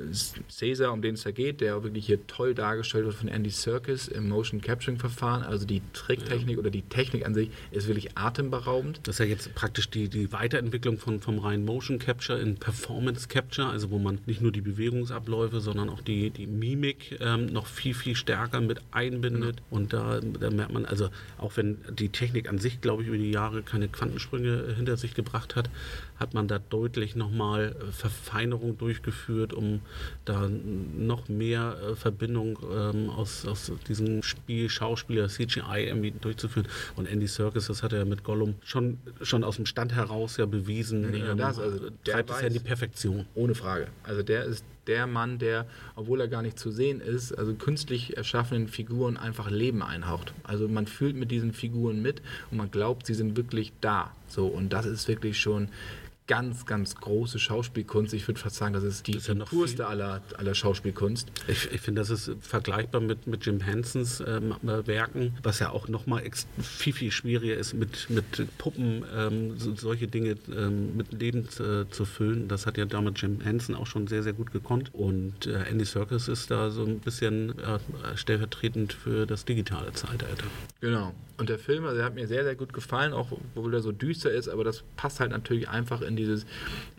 Caesar, 0.59 0.93
um 0.93 1.03
den 1.03 1.15
es 1.15 1.23
da 1.23 1.31
geht, 1.31 1.61
der 1.61 1.83
wirklich 1.83 2.07
hier 2.07 2.27
toll 2.27 2.55
dargestellt 2.55 3.05
wird 3.05 3.15
von 3.15 3.29
Andy 3.29 3.51
Serkis 3.51 4.09
im 4.09 4.29
Motion 4.29 4.61
Capturing 4.61 4.99
Verfahren, 4.99 5.43
also 5.43 5.67
die 5.67 5.83
Trick 5.93 6.23
Tricktechnik 6.23 6.59
oder 6.59 6.71
die 6.71 6.83
Technik 6.83 7.27
an 7.27 7.35
sich 7.35 7.51
ist 7.71 7.89
wirklich 7.89 8.17
atemberaubend. 8.17 9.01
Das 9.05 9.17
ist 9.17 9.19
ja 9.21 9.25
jetzt 9.27 9.55
praktisch 9.55 9.91
die, 9.91 10.09
die 10.09 10.33
Weiterentwicklung 10.33 10.99
von, 10.99 11.21
vom 11.21 11.39
reinen 11.39 11.65
Motion 11.65 11.99
Capture 11.99 12.39
in 12.39 12.57
Performance 12.57 13.29
Capture, 13.29 13.69
also 13.69 13.91
wo 13.91 13.99
man 13.99 14.19
nicht 14.27 14.41
nur 14.41 14.53
die 14.53 14.61
Bewegungsabläufe, 14.61 15.61
sondern 15.61 15.89
auch 15.89 16.01
die, 16.01 16.31
die 16.31 16.47
Mimik 16.47 17.19
ähm, 17.21 17.47
noch 17.47 17.67
viel, 17.67 17.95
viel 17.95 18.17
stärker 18.17 18.61
mit 18.61 18.81
einbindet. 18.91 19.57
Mhm. 19.57 19.77
Und 19.77 19.93
da, 19.93 20.21
da 20.21 20.51
merkt 20.51 20.73
man, 20.73 20.85
also 20.85 21.09
auch 21.39 21.57
wenn 21.57 21.79
die 21.91 22.09
Technik 22.09 22.49
an 22.49 22.59
sich, 22.59 22.81
glaube 22.81 23.03
ich, 23.03 23.09
über 23.09 23.19
die 23.19 23.31
Jahre 23.31 23.63
keine 23.63 23.89
Quantensprünge 23.89 24.75
hinter 24.77 24.97
sich 24.97 25.15
gebracht 25.15 25.32
hat, 25.33 25.71
hat 26.19 26.35
man 26.35 26.49
da 26.49 26.59
deutlich 26.59 27.17
nochmal 27.17 27.75
äh, 27.77 27.93
Verfeinerung 27.93 28.79
durchgeführt, 28.79 29.53
um 29.53 29.81
da 30.25 30.49
noch 30.49 31.29
mehr 31.29 31.77
äh, 31.83 31.97
Verbindung 31.97 32.59
ähm, 32.73 33.11
aus, 33.11 33.47
aus 33.47 33.73
diesem 33.89 34.23
Spiel, 34.23 34.69
Schauspieler, 34.69 35.29
CGI 35.29 35.87
irgendwie 35.87 36.13
durchzuführen. 36.13 36.69
Und 36.97 37.07
Andy 37.07 37.27
Serkis, 37.27 37.67
das 37.67 37.83
hat 37.83 37.93
er 37.93 38.05
mit 38.05 38.25
Gollum 38.25 38.55
schon, 38.65 38.99
schon 39.21 39.45
aus 39.45 39.57
dem 39.57 39.67
Stand 39.67 39.95
heraus 39.95 40.37
ja 40.37 40.47
bewiesen. 40.47 41.11
Nicht 41.11 41.25
nur 41.25 41.35
das, 41.35 41.59
also 41.59 41.91
der 42.07 42.15
treibt 42.15 42.31
es 42.31 42.41
ja 42.41 42.47
in 42.47 42.53
die 42.53 42.61
Perfektion. 42.61 43.27
Ohne 43.35 43.55
Frage. 43.55 43.89
Also 44.05 44.23
der 44.23 44.45
ist 44.45 44.65
der 44.87 45.07
Mann, 45.07 45.39
der, 45.39 45.67
obwohl 45.95 46.21
er 46.21 46.29
gar 46.29 46.43
nicht 46.43 46.59
zu 46.59 46.71
sehen 46.71 47.01
ist, 47.01 47.33
also 47.33 47.55
künstlich 47.55 48.17
erschaffenen 48.17 48.69
Figuren 48.69 49.17
einfach 49.17 49.51
Leben 49.51 49.83
einhaucht. 49.83 50.35
Also 50.43 50.69
man 50.69 50.87
fühlt 50.87 51.17
mit 51.17 51.31
diesen 51.31 51.53
Figuren 51.53 52.03
mit 52.03 52.23
und 52.51 52.59
man 52.59 52.71
glaubt, 52.71 53.07
sie 53.07 53.15
sind 53.15 53.37
wirklich 53.37 53.73
da. 53.81 54.13
So, 54.33 54.47
und 54.47 54.73
das 54.73 54.87
ist 54.87 55.09
wirklich 55.09 55.41
schon 55.41 55.69
ganz, 56.27 56.67
ganz 56.67 56.95
große 56.95 57.39
Schauspielkunst. 57.39 58.15
Ich 58.15 58.27
würde 58.27 58.41
fast 58.41 58.57
sagen, 58.57 58.73
das 58.73 58.85
ist 58.85 59.07
die, 59.07 59.13
das 59.13 59.29
ist 59.29 59.29
ja 59.29 59.45
purste 59.45 59.87
aller, 59.87 60.23
aller 60.39 60.55
Schauspielkunst. 60.55 61.31
Ich, 61.49 61.71
ich 61.73 61.81
finde, 61.81 62.01
das 62.01 62.11
ist 62.11 62.31
vergleichbar 62.41 63.01
mit, 63.01 63.27
mit 63.27 63.45
Jim 63.45 63.61
Hensons 63.61 64.23
ähm, 64.27 64.55
äh, 64.63 64.87
Werken, 64.87 65.37
was 65.43 65.59
ja 65.59 65.71
auch 65.71 65.89
nochmal 65.89 66.23
viel, 66.59 66.93
viel 66.93 67.11
schwieriger 67.11 67.57
ist, 67.57 67.75
mit, 67.75 68.09
mit 68.09 68.57
Puppen 68.57 69.05
ähm, 69.15 69.59
so, 69.59 69.75
solche 69.75 70.07
Dinge 70.07 70.37
ähm, 70.57 70.97
mit 70.97 71.13
Leben 71.13 71.49
äh, 71.59 71.91
zu 71.91 72.05
füllen. 72.05 72.49
Das 72.49 72.67
hat 72.67 72.79
ja 72.79 72.85
damit 72.85 73.21
Jim 73.21 73.41
Henson 73.41 73.75
auch 73.75 73.87
schon 73.87 74.07
sehr, 74.07 74.23
sehr 74.23 74.33
gut 74.33 74.53
gekonnt. 74.53 74.95
Und 74.95 75.47
äh, 75.47 75.65
Andy 75.65 75.85
Serkis 75.85 76.29
ist 76.29 76.51
da 76.51 76.71
so 76.71 76.85
ein 76.85 77.01
bisschen 77.01 77.59
äh, 77.59 77.79
stellvertretend 78.17 78.93
für 78.93 79.27
das 79.27 79.45
digitale 79.45 79.93
Zeitalter. 79.93 80.47
Genau. 80.81 81.13
Und 81.43 81.49
der 81.49 81.59
Film, 81.59 81.85
also 81.87 81.97
der 81.97 82.05
hat 82.05 82.15
mir 82.15 82.29
sehr, 82.29 82.45
sehr 82.45 82.55
gut 82.55 82.73
gefallen, 82.73 83.13
auch 83.13 83.33
obwohl 83.33 83.75
er 83.75 83.81
so 83.81 83.91
düster 83.91 84.31
ist, 84.31 84.49
aber 84.49 84.63
das 84.63 84.85
passt 84.95 85.19
halt 85.19 85.33
natürlich 85.33 85.69
einfach 85.69 86.01
in 86.01 86.15
dieses, 86.15 86.47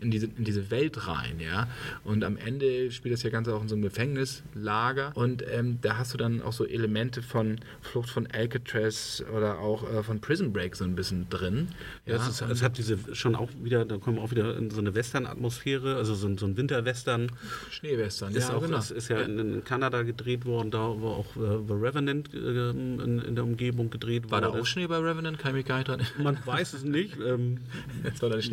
in 0.00 0.10
diese, 0.10 0.26
in 0.26 0.44
diese 0.44 0.70
Welt 0.70 1.08
rein, 1.08 1.40
ja. 1.40 1.66
Und 2.04 2.24
am 2.24 2.36
Ende 2.36 2.90
spielt 2.90 3.14
das 3.14 3.22
ja 3.22 3.30
Ganze 3.30 3.54
auch 3.54 3.62
in 3.62 3.68
so 3.68 3.74
einem 3.74 3.84
Gefängnislager 3.84 5.12
und 5.14 5.42
ähm, 5.50 5.78
da 5.80 5.96
hast 5.96 6.12
du 6.12 6.18
dann 6.18 6.42
auch 6.42 6.52
so 6.52 6.66
Elemente 6.66 7.22
von 7.22 7.58
Flucht 7.80 8.10
von 8.10 8.26
Alcatraz 8.26 9.24
oder 9.34 9.60
auch 9.60 9.90
äh, 9.90 10.02
von 10.02 10.20
Prison 10.20 10.52
Break 10.52 10.76
so 10.76 10.84
ein 10.84 10.94
bisschen 10.94 11.26
drin. 11.30 11.68
Ja, 12.04 12.16
ja 12.16 12.20
es, 12.20 12.28
ist, 12.28 12.42
es, 12.42 12.62
hat 12.62 12.76
diese 12.76 12.98
schon 13.14 13.34
auch 13.36 13.48
wieder, 13.62 13.86
da 13.86 13.96
kommen 13.96 14.18
wir 14.18 14.22
auch 14.24 14.30
wieder 14.30 14.58
in 14.58 14.70
so 14.70 14.80
eine 14.80 14.94
Western-Atmosphäre, 14.94 15.96
also 15.96 16.14
so, 16.14 16.36
so 16.36 16.44
ein 16.44 16.58
Winterwestern. 16.58 17.32
Schneewestern, 17.70 18.34
ist 18.34 18.50
ja, 18.50 18.56
auch, 18.56 18.60
genau. 18.60 18.76
ist, 18.76 18.90
ist 18.90 19.08
ja. 19.08 19.22
In, 19.22 19.38
in, 19.38 19.64
Kanada 19.64 20.02
gedreht 20.02 20.44
worden, 20.44 20.70
da 20.70 21.00
wo 21.00 21.08
auch 21.08 21.36
äh, 21.36 21.66
The 21.66 21.72
Revenant 21.72 22.34
äh, 22.34 22.70
in, 22.70 23.22
in, 23.26 23.34
der 23.34 23.44
Umgebung 23.44 23.88
gedreht 23.90 24.24
wurde. 24.24 24.33
War 24.34 24.52
da 24.52 24.60
auch 24.60 24.66
Schnee 24.66 24.86
bei 24.86 24.98
Revenant? 24.98 25.38
Kann 25.38 25.50
ich 25.52 25.56
mich 25.56 25.66
gar 25.66 25.78
nicht 25.78 25.88
dran 25.88 26.02
Man 26.18 26.38
weiß 26.44 26.74
es 26.74 26.84
nicht. 26.84 27.16
Ähm, 27.20 27.58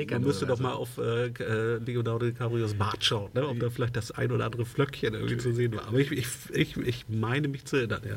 man 0.09 0.21
müsste 0.23 0.45
doch 0.45 0.59
mal 0.59 0.73
auf 0.73 0.97
äh, 0.97 1.27
äh, 1.27 1.77
Leonardo 1.77 2.25
DiCaprios 2.25 2.73
Bart 2.75 3.03
schauen, 3.03 3.31
ne? 3.33 3.47
ob 3.47 3.59
da 3.59 3.69
vielleicht 3.69 3.95
das 3.95 4.11
ein 4.11 4.31
oder 4.31 4.45
andere 4.45 4.65
Flöckchen 4.65 5.13
irgendwie 5.13 5.37
zu 5.37 5.53
sehen 5.53 5.75
war. 5.75 5.87
Aber 5.87 5.99
ich, 5.99 6.11
ich, 6.11 6.27
ich, 6.53 6.77
ich 6.77 7.05
meine 7.09 7.47
mich 7.47 7.65
zu 7.65 7.77
erinnern, 7.77 8.01
ja. 8.07 8.15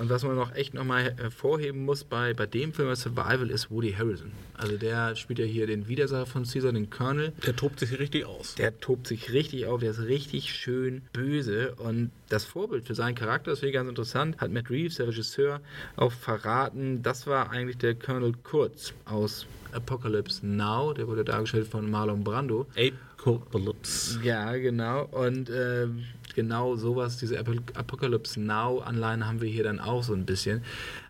Und 0.00 0.10
was 0.10 0.22
man 0.24 0.36
noch 0.36 0.54
echt 0.54 0.74
nochmal 0.74 1.14
hervorheben 1.16 1.84
muss 1.84 2.04
bei, 2.04 2.34
bei 2.34 2.46
dem 2.46 2.72
Film 2.72 2.94
Survival 2.94 3.50
ist 3.50 3.70
Woody 3.70 3.92
Harrison. 3.92 4.32
Also 4.54 4.76
der 4.76 5.16
spielt 5.16 5.38
ja 5.38 5.44
hier 5.44 5.66
den 5.66 5.88
Widersacher 5.88 6.26
von 6.26 6.44
Caesar, 6.44 6.72
den 6.72 6.90
Colonel. 6.90 7.32
Der 7.46 7.56
tobt 7.56 7.80
sich 7.80 7.98
richtig 7.98 8.24
aus. 8.24 8.54
Der 8.54 8.78
tobt 8.80 9.06
sich 9.06 9.32
richtig 9.32 9.66
auf, 9.66 9.80
der 9.80 9.90
ist 9.90 10.02
richtig 10.02 10.52
schön 10.54 11.02
böse 11.12 11.74
und 11.76 12.10
das 12.32 12.44
Vorbild 12.46 12.86
für 12.86 12.94
seinen 12.94 13.14
Charakter, 13.14 13.50
das 13.50 13.60
finde 13.60 13.70
ich 13.70 13.74
ganz 13.74 13.88
interessant, 13.88 14.40
hat 14.40 14.50
Matt 14.50 14.70
Reeves, 14.70 14.96
der 14.96 15.08
Regisseur, 15.08 15.60
auch 15.96 16.12
verraten. 16.12 17.02
Das 17.02 17.26
war 17.26 17.50
eigentlich 17.50 17.76
der 17.76 17.94
Colonel 17.94 18.32
Kurz 18.42 18.94
aus 19.04 19.46
Apocalypse 19.72 20.46
Now, 20.46 20.94
der 20.94 21.06
wurde 21.06 21.24
dargestellt 21.24 21.66
von 21.66 21.90
Marlon 21.90 22.24
Brando. 22.24 22.66
Apocalypse. 23.18 24.20
Ja, 24.22 24.56
genau. 24.56 25.04
Und 25.10 25.50
äh, 25.50 25.88
genau 26.34 26.76
sowas, 26.76 27.18
diese 27.18 27.38
Apocalypse 27.38 28.40
Now-Anleihen 28.40 29.26
haben 29.26 29.40
wir 29.42 29.48
hier 29.48 29.64
dann 29.64 29.78
auch 29.78 30.02
so 30.02 30.14
ein 30.14 30.24
bisschen. 30.24 30.62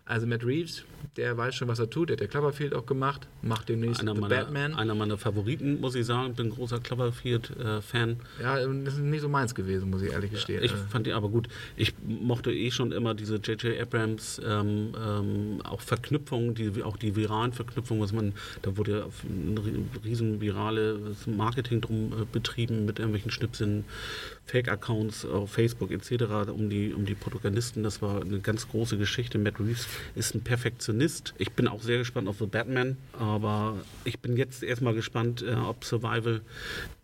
Also 0.05 0.27
Matt 0.27 0.43
Reeves, 0.43 0.83
der 1.17 1.37
weiß 1.37 1.55
schon, 1.55 1.67
was 1.67 1.79
er 1.79 1.89
tut. 1.89 2.09
Der 2.09 2.15
hat 2.15 2.21
der 2.21 2.27
Cloverfield 2.27 2.73
auch 2.73 2.85
gemacht, 2.85 3.27
macht 3.41 3.69
demnächst 3.69 4.01
einer 4.01 4.13
meiner, 4.13 4.29
Batman. 4.29 4.73
Einer 4.73 4.95
meiner 4.95 5.17
Favoriten, 5.17 5.79
muss 5.79 5.95
ich 5.95 6.05
sagen. 6.05 6.33
Bin 6.33 6.49
großer 6.49 6.79
Cloverfield-Fan. 6.79 8.09
Äh, 8.39 8.43
ja, 8.43 8.65
das 8.65 8.95
ist 8.95 8.99
nicht 9.01 9.21
so 9.21 9.29
meins 9.29 9.53
gewesen, 9.53 9.89
muss 9.89 10.01
ich 10.01 10.11
ehrlich 10.11 10.31
gestehen. 10.31 10.63
Ich 10.63 10.71
fand 10.71 11.05
die 11.07 11.13
aber 11.13 11.29
gut. 11.29 11.47
Ich 11.75 11.93
mochte 12.05 12.51
eh 12.51 12.71
schon 12.71 12.91
immer 12.91 13.13
diese 13.13 13.35
J.J. 13.35 13.79
Abrams 13.79 14.41
ähm, 14.45 14.93
ähm, 14.97 15.61
auch 15.63 15.81
Verknüpfungen, 15.81 16.55
die, 16.55 16.83
auch 16.83 16.97
die 16.97 17.15
viralen 17.15 17.53
Verknüpfungen, 17.53 18.01
was 18.01 18.13
man, 18.13 18.33
da 18.61 18.77
wurde 18.77 18.99
ja 18.99 19.05
ein 19.23 19.89
riesen 20.03 20.41
virales 20.41 21.27
Marketing 21.27 21.81
drum 21.81 22.13
äh, 22.13 22.25
betrieben 22.31 22.85
mit 22.85 22.99
irgendwelchen 22.99 23.31
Schnipseln 23.31 23.85
Fake-Accounts 24.45 25.25
auf 25.25 25.51
Facebook 25.51 25.91
etc. 25.91 26.51
um 26.51 26.69
die, 26.69 26.93
um 26.93 27.05
die 27.05 27.15
Protagonisten. 27.15 27.83
Das 27.83 28.01
war 28.01 28.21
eine 28.21 28.39
ganz 28.39 28.67
große 28.67 28.97
Geschichte. 28.97 29.37
Matt 29.37 29.59
Reeves 29.59 29.87
ist 30.15 30.35
ein 30.35 30.41
Perfektionist. 30.41 30.92
Ich 31.37 31.51
bin 31.51 31.67
auch 31.67 31.81
sehr 31.81 31.97
gespannt 31.97 32.27
auf 32.27 32.37
The 32.39 32.45
Batman, 32.45 32.97
aber 33.17 33.77
ich 34.03 34.19
bin 34.19 34.37
jetzt 34.37 34.63
erstmal 34.63 34.93
gespannt, 34.93 35.41
äh, 35.41 35.53
ob 35.53 35.83
Survival 35.83 36.41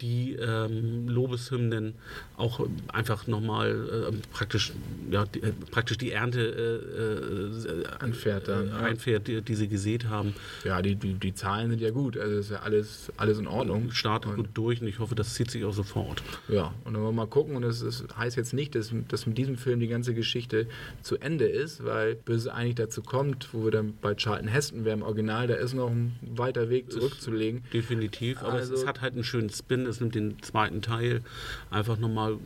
die 0.02 0.34
ähm, 0.34 1.08
Lobeshymnen 1.08 1.96
auch 2.38 2.66
einfach 2.88 3.28
nochmal 3.28 4.12
äh, 4.12 4.16
praktisch, 4.32 4.72
ja, 5.12 5.26
die, 5.26 5.42
äh, 5.42 5.52
praktisch 5.72 5.98
die 5.98 6.12
Ernte 6.12 6.40
äh, 6.40 7.70
äh, 7.70 7.86
einfährt, 8.00 8.48
dann, 8.48 8.72
einfährt 8.72 9.28
die, 9.28 9.42
die, 9.42 9.56
sie 9.56 9.68
gesät 9.68 10.08
haben. 10.08 10.34
Ja, 10.64 10.82
die, 10.82 10.96
die, 10.96 11.14
die 11.14 11.34
Zahlen 11.34 11.70
sind 11.70 11.82
ja 11.82 11.92
gut. 11.92 12.18
Also 12.18 12.38
ist 12.38 12.52
ja 12.52 12.60
alles, 12.60 13.12
alles 13.18 13.40
in 13.40 13.48
Ordnung. 13.48 13.92
Startet 13.92 14.36
gut 14.36 14.50
durch 14.54 14.82
und 14.82 14.88
ich 14.88 15.00
hoffe, 15.00 15.16
das 15.16 15.34
zieht 15.34 15.52
sich 15.52 15.66
auch 15.66 15.74
sofort. 15.74 16.24
Ja, 16.48 16.74
und 16.86 16.94
dann 16.94 17.04
wollen 17.04 17.16
wir 17.16 17.24
mal 17.24 17.28
gucken. 17.28 17.56
Und 17.56 17.64
das, 17.64 17.84
heißt 18.18 18.38
jetzt 18.38 18.54
nicht, 18.54 18.76
dass, 18.76 18.94
dass 19.08 19.26
mit 19.26 19.38
diesem 19.38 19.58
Film 19.58 19.80
die 19.80 19.88
ganze 19.88 20.14
Geschichte 20.14 20.68
zu 21.02 21.18
Ende 21.18 21.46
ist, 21.46 21.84
weil 21.84 22.16
bis 22.16 22.44
es 22.44 22.48
eigentlich 22.48 22.76
dazu 22.76 23.02
kommt, 23.02 23.54
wo 23.54 23.66
wir 23.66 23.72
dann 23.72 23.79
bei 23.84 24.16
Charlton 24.16 24.48
Heston 24.48 24.86
wären 24.86 25.00
im 25.00 25.06
Original, 25.06 25.48
da 25.48 25.56
ist 25.56 25.74
noch 25.74 25.90
ein 25.90 26.16
weiter 26.22 26.70
Weg 26.70 26.92
zurückzulegen. 26.92 27.64
Definitiv, 27.74 28.42
aber 28.42 28.54
Also- 28.54 28.74
es, 28.74 28.86
hat 28.86 29.02
halt 29.02 29.14
einen 29.14 29.24
schönen 29.24 29.50
Spin, 29.50 29.86
es 29.86 30.00
nimmt 30.00 30.16
den 30.16 30.42
zweiten 30.42 30.82
Teil 30.82 31.22
einfach 31.70 31.98
nochmal 31.98 32.34
äh, 32.34 32.38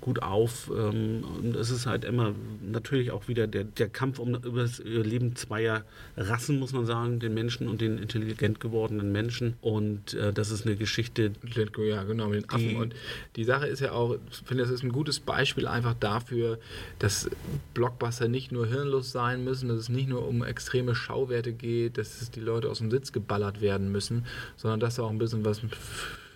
gut 0.00 0.22
auf 0.22 0.70
ähm, 0.76 1.24
und 1.38 1.56
es 1.56 1.70
ist 1.70 1.86
halt 1.86 2.04
immer 2.04 2.34
natürlich 2.62 3.10
auch 3.10 3.28
wieder 3.28 3.46
der, 3.46 3.64
der 3.64 3.88
Kampf 3.88 4.18
um 4.18 4.32
das 4.54 4.78
Leben 4.84 5.36
zweier 5.36 5.84
Rassen, 6.16 6.58
muss 6.58 6.72
man 6.72 6.86
sagen, 6.86 7.18
den 7.20 7.34
Menschen 7.34 7.68
und 7.68 7.80
den 7.80 7.98
intelligent 7.98 8.60
gewordenen 8.60 9.12
Menschen 9.12 9.54
und 9.60 10.14
äh, 10.14 10.32
das 10.32 10.50
ist 10.50 10.66
eine 10.66 10.76
Geschichte, 10.76 11.32
Ja, 11.78 12.02
genau, 12.04 12.28
mit 12.28 12.44
den 12.44 12.50
Affen. 12.50 12.68
Die- 12.68 12.74
und 12.76 12.94
die 13.36 13.44
Sache 13.44 13.66
ist 13.66 13.80
ja 13.80 13.92
auch, 13.92 14.16
ich 14.30 14.36
finde, 14.44 14.62
das 14.64 14.72
ist 14.72 14.82
ein 14.82 14.92
gutes 14.92 15.20
Beispiel 15.20 15.66
einfach 15.66 15.94
dafür, 15.98 16.58
dass 16.98 17.28
Blockbuster 17.74 18.28
nicht 18.28 18.52
nur 18.52 18.66
hirnlos 18.66 19.12
sein 19.12 19.44
müssen, 19.44 19.68
dass 19.68 19.78
es 19.78 19.88
nicht 19.88 20.08
nur 20.08 20.26
um 20.26 20.42
extreme 20.76 20.94
Schauwerte 20.94 21.52
geht, 21.54 21.96
dass 21.96 22.30
die 22.30 22.40
Leute 22.40 22.68
aus 22.68 22.78
dem 22.78 22.90
Sitz 22.90 23.12
geballert 23.12 23.62
werden 23.62 23.90
müssen, 23.90 24.26
sondern 24.56 24.78
dass 24.78 24.96
da 24.96 25.04
auch 25.04 25.10
ein 25.10 25.16
bisschen 25.16 25.44
was 25.44 25.62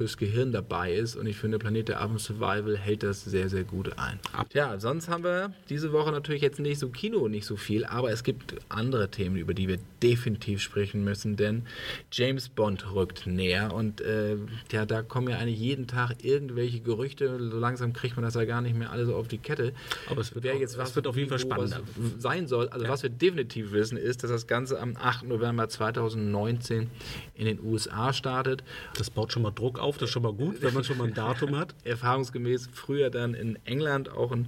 fürs 0.01 0.17
Gehirn 0.17 0.51
dabei 0.51 0.95
ist. 0.95 1.15
Und 1.15 1.27
ich 1.27 1.37
finde, 1.37 1.59
Planet 1.59 1.89
der 1.89 2.01
Affen 2.01 2.17
Survival 2.17 2.75
hält 2.79 3.03
das 3.03 3.23
sehr, 3.23 3.51
sehr 3.51 3.65
gut 3.65 3.99
ein. 3.99 4.19
Ja, 4.55 4.81
sonst 4.81 5.11
haben 5.11 5.25
wir 5.25 5.53
diese 5.69 5.93
Woche 5.93 6.11
natürlich 6.11 6.41
jetzt 6.41 6.59
nicht 6.59 6.79
so 6.79 6.89
Kino, 6.89 7.29
nicht 7.29 7.45
so 7.45 7.57
viel, 7.57 7.85
aber 7.85 8.11
es 8.11 8.25
gibt 8.25 8.55
andere 8.71 9.11
Themen, 9.11 9.37
über 9.37 9.53
die 9.53 9.69
wir 9.69 9.77
definitiv 10.03 10.63
sprechen 10.63 11.05
müssen, 11.05 11.37
denn 11.37 11.67
James 12.11 12.49
Bond 12.49 12.95
rückt 12.95 13.27
näher 13.27 13.75
und 13.75 14.01
äh, 14.01 14.37
ja, 14.73 14.87
da 14.87 15.03
kommen 15.03 15.29
ja 15.29 15.37
eigentlich 15.37 15.59
jeden 15.61 15.87
Tag 15.87 16.25
irgendwelche 16.25 16.81
Gerüchte. 16.81 17.39
So 17.51 17.59
langsam 17.59 17.93
kriegt 17.93 18.17
man 18.17 18.25
das 18.25 18.33
ja 18.37 18.47
gar 18.47 18.63
nicht 18.63 18.75
mehr 18.75 18.91
alles 18.91 19.09
so 19.09 19.15
auf 19.17 19.29
die 19.29 19.37
Kette. 19.37 19.75
Aber 20.09 20.23
es 20.23 20.35
wird 20.35 20.45
Wer 20.45 20.55
auch- 20.55 20.61
jetzt 20.61 20.73
es 20.73 20.79
was 20.79 20.97
wird 20.97 21.09
auf 21.09 21.17
jeden 21.19 21.29
Fall 21.29 21.39
spannender. 21.41 21.83
sein 22.17 22.47
soll. 22.49 22.71
Also 22.71 22.89
was 22.89 23.03
wir 23.03 23.11
definitiv 23.11 23.73
wissen, 23.73 23.99
ist, 23.99 24.23
dass 24.23 24.31
das 24.31 24.47
Ganze 24.47 24.81
am 24.81 24.97
8. 24.97 25.27
November 25.29 25.69
2019 25.69 26.91
in 27.35 27.45
den 27.45 27.61
USA 27.63 28.15
startet. 28.15 28.65
das 28.97 29.11
baut 29.11 29.33
schon 29.33 29.43
mal 29.43 29.51
Druck 29.51 29.79
auf, 29.79 29.90
das 29.97 30.09
ist 30.09 30.13
schon 30.13 30.23
mal 30.23 30.33
gut, 30.33 30.63
wenn 30.63 30.75
man 30.75 30.85
schon 30.85 30.99
mal 30.99 31.09
ein 31.09 31.15
Datum 31.15 31.57
hat. 31.57 31.75
erfahrungsgemäß 31.85 32.71
früher 32.73 33.11
dann 33.11 33.35
in 33.35 33.59
England, 33.65 34.11
auch 34.11 34.33
in 34.33 34.47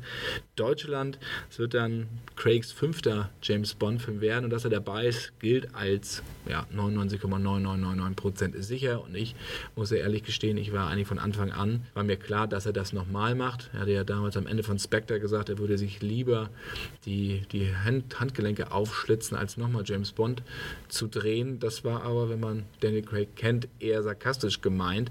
Deutschland. 0.56 1.18
Es 1.50 1.58
wird 1.58 1.74
dann 1.74 2.06
Craigs 2.36 2.72
fünfter 2.72 3.30
James 3.42 3.74
Bond-Film 3.74 4.20
werden 4.20 4.44
und 4.44 4.50
dass 4.50 4.64
er 4.64 4.70
dabei 4.70 5.06
ist, 5.06 5.38
gilt 5.40 5.74
als 5.74 6.22
ja, 6.48 6.66
99,9999 6.74 8.14
Prozent 8.14 8.54
ist 8.54 8.68
sicher 8.68 9.02
und 9.02 9.14
ich 9.14 9.34
muss 9.76 9.90
ja 9.90 9.98
ehrlich 9.98 10.24
gestehen, 10.24 10.56
ich 10.56 10.72
war 10.72 10.88
eigentlich 10.88 11.06
von 11.06 11.18
Anfang 11.18 11.52
an, 11.52 11.82
war 11.94 12.02
mir 12.02 12.16
klar, 12.16 12.48
dass 12.48 12.66
er 12.66 12.72
das 12.72 12.92
nochmal 12.92 13.34
macht. 13.34 13.70
Er 13.72 13.80
hatte 13.80 13.92
ja 13.92 14.04
damals 14.04 14.36
am 14.36 14.46
Ende 14.46 14.62
von 14.62 14.78
Spectre 14.78 15.20
gesagt, 15.20 15.48
er 15.48 15.58
würde 15.58 15.78
sich 15.78 16.02
lieber 16.02 16.50
die, 17.06 17.42
die 17.52 17.74
Hand, 17.74 18.18
Handgelenke 18.18 18.72
aufschlitzen, 18.72 19.36
als 19.36 19.56
nochmal 19.56 19.84
James 19.86 20.12
Bond 20.12 20.42
zu 20.88 21.06
drehen. 21.06 21.60
Das 21.60 21.84
war 21.84 22.02
aber, 22.02 22.28
wenn 22.28 22.40
man 22.40 22.64
Daniel 22.80 23.02
Craig 23.02 23.36
kennt, 23.36 23.68
eher 23.78 24.02
sarkastisch 24.02 24.60
gemeint. 24.60 25.10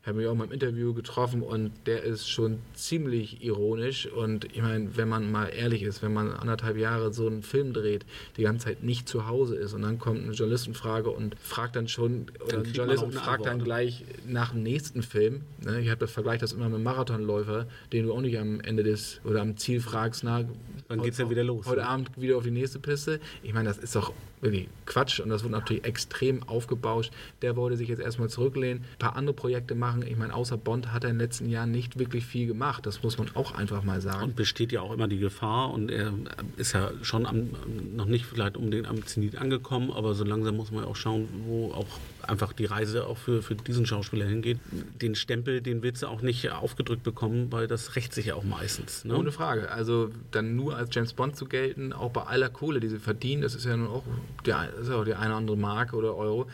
Ich 0.00 0.08
habe 0.08 0.18
mich 0.18 0.26
auch 0.26 0.34
mal 0.34 0.44
im 0.44 0.52
Interview 0.52 0.94
getroffen 0.94 1.42
und 1.42 1.72
der 1.86 2.02
ist 2.02 2.28
schon 2.28 2.58
ziemlich 2.74 3.42
ironisch. 3.42 4.06
Und 4.06 4.44
ich 4.46 4.62
meine, 4.62 4.96
wenn 4.96 5.08
man 5.08 5.30
mal 5.30 5.46
ehrlich 5.46 5.82
ist, 5.82 6.02
wenn 6.02 6.12
man 6.12 6.32
anderthalb 6.32 6.76
Jahre 6.76 7.12
so 7.12 7.26
einen 7.26 7.42
Film 7.42 7.72
dreht, 7.72 8.04
die 8.36 8.42
ganze 8.42 8.66
Zeit 8.66 8.82
nicht 8.82 9.08
zu 9.08 9.26
Hause 9.26 9.56
ist 9.56 9.74
und 9.74 9.82
dann 9.82 9.98
kommt 9.98 10.22
eine 10.22 10.32
Journalistenfrage 10.32 11.10
und 11.10 11.36
fragt 11.38 11.76
dann 11.76 11.88
schon, 11.88 12.26
oder 12.44 12.58
ein 12.58 12.72
Journalist 12.72 13.04
fragt 13.14 13.46
dann 13.46 13.62
gleich 13.62 14.04
nach 14.26 14.52
dem 14.52 14.62
nächsten 14.62 15.02
Film. 15.02 15.42
Ne? 15.64 15.80
Ich 15.80 15.88
habe 15.88 16.00
das 16.00 16.10
vergleich 16.10 16.40
das 16.40 16.52
immer 16.52 16.66
mit 16.66 16.74
einem 16.76 16.84
Marathonläufer, 16.84 17.66
den 17.92 18.06
du 18.06 18.12
auch 18.12 18.20
nicht 18.20 18.38
am 18.38 18.60
Ende 18.60 18.82
des 18.82 19.20
oder 19.24 19.40
am 19.40 19.56
Ziel 19.56 19.80
fragst, 19.80 20.24
na, 20.24 20.44
Wann 20.88 21.02
geht's 21.02 21.16
denn 21.16 21.30
wieder 21.30 21.44
los, 21.44 21.66
Heute 21.66 21.80
ne? 21.80 21.88
Abend 21.88 22.10
wieder 22.16 22.36
auf 22.36 22.44
die 22.44 22.50
nächste 22.50 22.78
Piste. 22.78 23.20
Ich 23.42 23.54
meine, 23.54 23.68
das 23.68 23.78
ist 23.78 23.96
doch 23.96 24.12
wirklich 24.42 24.68
Quatsch 24.86 25.20
und 25.20 25.30
das 25.30 25.42
wird 25.42 25.52
natürlich 25.52 25.84
extrem 25.84 26.42
aufgebauscht. 26.42 27.12
Der 27.40 27.56
wollte 27.56 27.76
sich 27.76 27.88
jetzt 27.88 28.00
erstmal 28.00 28.28
zurücklehnen, 28.28 28.82
ein 28.82 28.98
paar 28.98 29.16
andere 29.16 29.34
Projekte 29.34 29.74
machen. 29.74 30.02
Ich 30.06 30.16
meine, 30.16 30.34
außer 30.34 30.56
Bond 30.56 30.92
hat 30.92 31.04
er 31.04 31.10
in 31.10 31.16
den 31.16 31.20
letzten 31.20 31.48
Jahren 31.48 31.70
nicht 31.70 31.98
wirklich 31.98 32.26
viel 32.26 32.46
gemacht. 32.46 32.84
Das 32.84 33.02
muss 33.02 33.16
man 33.16 33.28
auch 33.34 33.54
einfach 33.54 33.84
mal 33.84 34.00
sagen. 34.00 34.24
Und 34.24 34.36
besteht 34.36 34.72
ja 34.72 34.82
auch 34.82 34.92
immer 34.92 35.08
die 35.08 35.18
Gefahr 35.18 35.72
und 35.72 35.90
er 35.90 36.12
ist 36.56 36.72
ja 36.72 36.90
schon 37.02 37.24
am, 37.24 37.50
noch 37.94 38.06
nicht 38.06 38.26
vielleicht 38.26 38.56
unbedingt 38.56 38.88
am 38.88 39.06
Zenit 39.06 39.36
angekommen, 39.36 39.92
aber 39.92 40.14
so 40.14 40.24
langsam 40.24 40.56
muss 40.56 40.72
man 40.72 40.84
ja 40.84 40.90
auch 40.90 40.96
schauen, 40.96 41.28
wo 41.46 41.72
auch 41.72 41.86
einfach 42.28 42.52
die 42.52 42.64
Reise 42.64 43.06
auch 43.06 43.18
für, 43.18 43.42
für 43.42 43.54
diesen 43.54 43.86
Schauspieler 43.86 44.26
hingeht. 44.26 44.58
Den 45.00 45.14
Stempel, 45.14 45.60
den 45.60 45.82
willst 45.82 46.02
du 46.02 46.06
auch 46.06 46.22
nicht 46.22 46.50
aufgedrückt 46.50 47.02
bekommen, 47.02 47.50
weil 47.50 47.66
das 47.66 47.96
rächt 47.96 48.14
sich 48.14 48.26
ja 48.26 48.34
auch 48.34 48.44
meistens. 48.44 49.04
Ne? 49.04 49.16
Ohne 49.16 49.32
Frage. 49.32 49.70
Also 49.70 50.10
dann 50.30 50.56
nur 50.56 50.76
als 50.76 50.94
James 50.94 51.12
Bond 51.12 51.36
zu 51.36 51.46
gelten, 51.46 51.92
auch 51.92 52.10
bei 52.10 52.22
aller 52.22 52.48
Kohle, 52.48 52.80
die 52.80 52.88
sie 52.88 52.98
verdienen, 52.98 53.42
das 53.42 53.54
ist 53.54 53.64
ja 53.64 53.76
nun 53.76 53.88
auch 53.88 54.04
der, 54.46 54.72
ist 54.80 54.90
auch 54.90 55.04
die 55.04 55.14
eine 55.14 55.28
oder 55.28 55.36
andere 55.36 55.56
Mark 55.56 55.92
oder 55.92 56.16
Euro. 56.16 56.46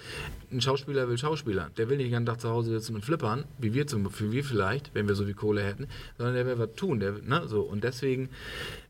Ein 0.50 0.60
Schauspieler 0.62 1.08
will 1.08 1.18
Schauspieler. 1.18 1.70
Der 1.76 1.88
will 1.90 1.98
nicht 1.98 2.06
den 2.06 2.12
ganzen 2.12 2.26
Tag 2.26 2.40
zu 2.40 2.48
Hause 2.48 2.70
sitzen 2.70 2.94
und 2.94 3.04
flippern, 3.04 3.44
wie 3.58 3.74
wir, 3.74 3.86
zum, 3.86 4.08
wie 4.18 4.32
wir 4.32 4.44
vielleicht, 4.44 4.94
wenn 4.94 5.06
wir 5.06 5.14
so 5.14 5.24
viel 5.24 5.34
Kohle 5.34 5.62
hätten, 5.62 5.88
sondern 6.16 6.34
der 6.34 6.46
will 6.46 6.58
was 6.58 6.74
tun. 6.74 7.00
Der, 7.00 7.12
ne, 7.22 7.42
so. 7.46 7.60
Und 7.60 7.84
deswegen 7.84 8.30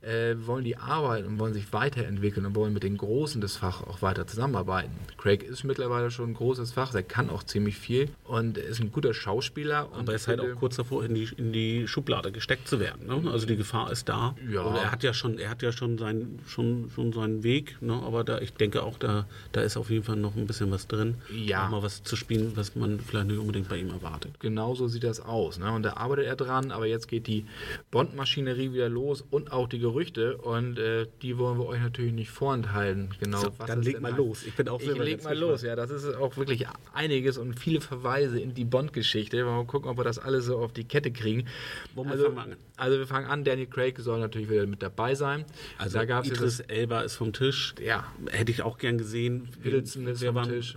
äh, 0.02 0.36
wollen 0.46 0.64
die 0.64 0.76
arbeiten 0.76 1.26
und 1.26 1.38
wollen 1.40 1.54
sich 1.54 1.72
weiterentwickeln 1.72 2.46
und 2.46 2.54
wollen 2.54 2.72
mit 2.72 2.84
den 2.84 2.96
Großen 2.96 3.40
des 3.40 3.56
Fachs 3.56 3.82
auch 3.82 4.02
weiter 4.02 4.26
zusammenarbeiten. 4.26 4.92
Craig 5.16 5.42
ist 5.42 5.64
mittlerweile 5.64 6.10
schon 6.10 6.30
ein 6.30 6.34
großes 6.34 6.72
Fach, 6.72 6.94
er 6.94 7.02
kann 7.02 7.28
auch 7.28 7.42
ziemlich 7.42 7.76
viel 7.76 8.08
und 8.24 8.56
ist 8.56 8.80
ein 8.80 8.92
guter 8.92 9.12
Schauspieler. 9.12 9.88
Aber 9.92 10.12
er 10.12 10.16
ist 10.16 10.28
halt 10.28 10.40
auch 10.40 10.54
kurz 10.56 10.76
davor, 10.76 11.04
in 11.04 11.14
die, 11.14 11.28
in 11.36 11.52
die 11.52 11.88
Schublade 11.88 12.30
gesteckt 12.30 12.68
zu 12.68 12.78
werden. 12.78 13.06
Ne? 13.06 13.30
Also 13.30 13.46
die 13.46 13.56
Gefahr 13.56 13.90
ist 13.90 14.08
da. 14.08 14.36
Ja. 14.48 14.62
Und 14.62 14.76
er 14.76 14.92
hat 14.92 15.02
ja 15.02 15.12
schon, 15.12 15.38
er 15.38 15.50
hat 15.50 15.62
ja 15.62 15.72
schon, 15.72 15.98
sein, 15.98 16.38
schon, 16.46 16.90
schon 16.94 17.12
seinen 17.12 17.42
Weg, 17.42 17.76
ne? 17.80 17.94
aber 17.94 18.22
da, 18.22 18.38
ich 18.38 18.52
denke 18.52 18.82
auch, 18.84 18.98
da, 18.98 19.26
da 19.50 19.62
ist 19.62 19.76
auf 19.76 19.90
jeden 19.90 20.04
Fall 20.04 20.16
noch 20.16 20.36
ein 20.36 20.46
bisschen 20.46 20.70
was 20.70 20.86
drin. 20.86 21.16
Ja. 21.34 21.47
Auch 21.56 21.68
mal 21.70 21.82
was 21.82 22.02
zu 22.02 22.16
spielen, 22.16 22.52
was 22.54 22.74
man 22.76 23.00
vielleicht 23.00 23.28
nicht 23.28 23.38
unbedingt 23.38 23.68
bei 23.68 23.76
ihm 23.76 23.90
erwartet. 23.90 24.38
Genau 24.40 24.74
so 24.74 24.88
sieht 24.88 25.04
das 25.04 25.20
aus. 25.20 25.58
Ne? 25.58 25.70
Und 25.72 25.82
da 25.82 25.94
arbeitet 25.94 26.26
er 26.26 26.36
dran, 26.36 26.70
aber 26.70 26.86
jetzt 26.86 27.08
geht 27.08 27.26
die 27.26 27.46
Bond-Maschinerie 27.90 28.72
wieder 28.72 28.88
los 28.88 29.24
und 29.30 29.52
auch 29.52 29.68
die 29.68 29.78
Gerüchte. 29.78 30.36
Und 30.38 30.78
äh, 30.78 31.06
die 31.22 31.38
wollen 31.38 31.58
wir 31.58 31.66
euch 31.66 31.80
natürlich 31.80 32.12
nicht 32.12 32.30
vorenthalten. 32.30 33.10
Genau, 33.20 33.38
So, 33.40 33.52
was 33.58 33.66
dann 33.66 33.82
leg 33.82 34.00
mal 34.00 34.08
heißt. 34.12 34.18
los. 34.18 34.44
Ich 34.46 34.54
bin 34.54 34.68
auch 34.68 34.80
Ich 34.80 34.86
selber 34.86 35.04
leg 35.04 35.24
mal 35.24 35.36
los, 35.36 35.62
ja. 35.62 35.76
Das 35.76 35.90
ist 35.90 36.06
auch 36.14 36.36
wirklich 36.36 36.66
einiges 36.92 37.38
und 37.38 37.58
viele 37.58 37.80
Verweise 37.80 38.38
in 38.38 38.54
die 38.54 38.64
Bond-Geschichte. 38.64 39.44
Mal 39.44 39.64
gucken, 39.64 39.90
ob 39.90 39.98
wir 39.98 40.04
das 40.04 40.18
alles 40.18 40.46
so 40.46 40.58
auf 40.58 40.72
die 40.72 40.84
Kette 40.84 41.10
kriegen. 41.10 41.46
Womit 41.94 42.12
also, 42.12 42.24
fangen 42.24 42.36
wir 42.36 42.42
an? 42.42 42.56
also 42.76 42.98
wir 42.98 43.06
fangen 43.06 43.26
an. 43.26 43.44
Daniel 43.44 43.66
Craig 43.66 43.98
soll 43.98 44.20
natürlich 44.20 44.50
wieder 44.50 44.66
mit 44.66 44.82
dabei 44.82 45.14
sein. 45.14 45.44
Also 45.78 45.98
da 45.98 46.04
gab 46.04 46.24
es 46.24 46.30
Idris 46.32 46.60
Elba 46.60 47.00
ist 47.02 47.14
vom 47.16 47.32
Tisch. 47.32 47.74
Ja. 47.84 48.04
Hätte 48.30 48.50
ich 48.52 48.62
auch 48.62 48.78
gern 48.78 48.98
gesehen. 48.98 49.48
Hiddleston 49.62 50.06
ist 50.06 50.24
vom 50.24 50.42
Tisch. 50.44 50.76